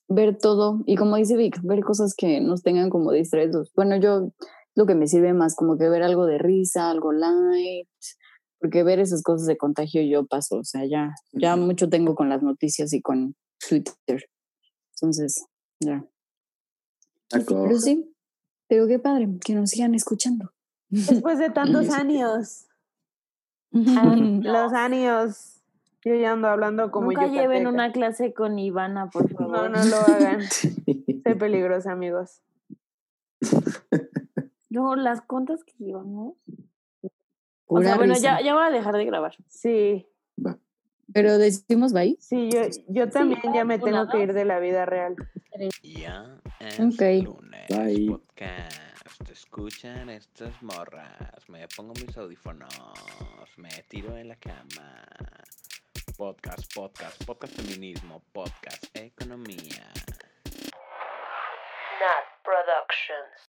ver 0.07 0.38
todo 0.38 0.81
y 0.86 0.95
como 0.95 1.18
dice 1.18 1.36
Vic, 1.36 1.60
ver 1.64 1.81
cosas 1.81 2.14
que 2.15 2.41
nos 2.41 2.64
tengan 2.64 2.90
como 2.90 3.11
distraídos. 3.11 3.72
Bueno, 3.76 3.98
yo 3.98 4.31
lo 4.76 4.86
que 4.86 4.95
me 4.95 5.07
sirve 5.07 5.34
más 5.34 5.56
como 5.56 5.77
que 5.77 5.90
ver 5.90 6.03
algo 6.03 6.26
de 6.26 6.38
risa, 6.38 6.90
algo 6.90 7.11
light, 7.11 7.88
porque 8.60 8.84
ver 8.84 8.99
esas 8.99 9.22
cosas 9.23 9.48
de 9.48 9.57
contagio 9.57 10.02
yo 10.02 10.26
paso, 10.26 10.57
o 10.57 10.64
sea, 10.64 10.86
ya, 10.86 11.14
ya 11.34 11.56
mucho 11.56 11.90
tengo 11.90 12.15
con 12.15 12.30
las 12.30 12.41
noticias 12.41 12.94
y 12.94 13.02
con 13.02 13.36
Twitter. 13.68 14.30
Entonces, 14.95 15.45
ya. 15.80 16.06
Pero 17.30 17.80
sí, 17.80 18.14
pero 18.68 18.88
qué 18.88 18.99
padre 18.99 19.30
que 19.44 19.53
nos 19.53 19.69
sigan 19.69 19.95
escuchando. 19.95 20.52
Después 20.90 21.38
de 21.38 21.49
tantos 21.52 21.90
Los 24.44 24.74
años, 24.74 25.62
yo 26.04 26.16
ya 26.16 26.32
ando 26.32 26.48
hablando 26.48 26.91
como 26.91 27.12
nunca 27.12 27.28
lleven 27.28 27.68
una 27.68 27.91
clase 27.91 28.34
con 28.34 28.58
Ivana, 28.58 29.10
por 29.10 29.30
favor. 29.30 29.70
No, 29.70 29.70
no 29.70 29.86
lo 29.86 29.98
hagan. 29.98 30.41
Soy 31.24 31.36
peligrosa, 31.38 31.91
amigos. 31.91 32.41
No, 34.72 34.96
las 34.96 35.22
contas 35.22 35.64
que 35.64 35.74
llevamos. 35.80 36.36
O 37.66 37.82
sea, 37.82 37.98
bueno, 37.98 38.14
ya, 38.22 38.40
ya 38.40 38.54
voy 38.54 38.64
a 38.64 38.70
dejar 38.70 38.96
de 38.96 39.04
grabar. 39.06 39.36
Sí, 39.48 40.06
Va. 40.46 40.60
Pero 41.12 41.40
decimos 41.40 41.91
bye. 41.91 42.16
sí, 42.20 42.52
yo, 42.52 42.62
yo 42.88 43.10
también 43.10 43.41
ya 43.52 43.66
me 43.66 43.80
tengo 43.80 44.08
que 44.10 44.22
ir 44.22 44.34
de 44.34 44.46
la 44.46 44.60
vida 44.60 44.86
real. 44.86 45.16
Ya 45.82 46.40
es 46.60 46.80
Ok. 46.80 47.02
lunes. 47.24 47.68
Bye. 47.70 48.10
Podcast. 48.12 48.78
Escuchan 49.28 50.10
estas 50.10 50.62
morras. 50.62 51.48
Me 51.50 51.68
pongo 51.68 51.94
mis 51.96 52.18
audífonos. 52.18 52.70
Me 53.58 53.70
tiro 53.90 54.16
en 54.16 54.30
la 54.30 54.36
cama. 54.36 55.06
Podcast, 56.18 56.74
podcast, 56.74 57.24
podcast 57.26 57.56
feminismo, 57.56 58.22
podcast 58.32 58.86
economía. 58.96 59.91
Nat 62.00 62.26
Productions. 62.44 63.30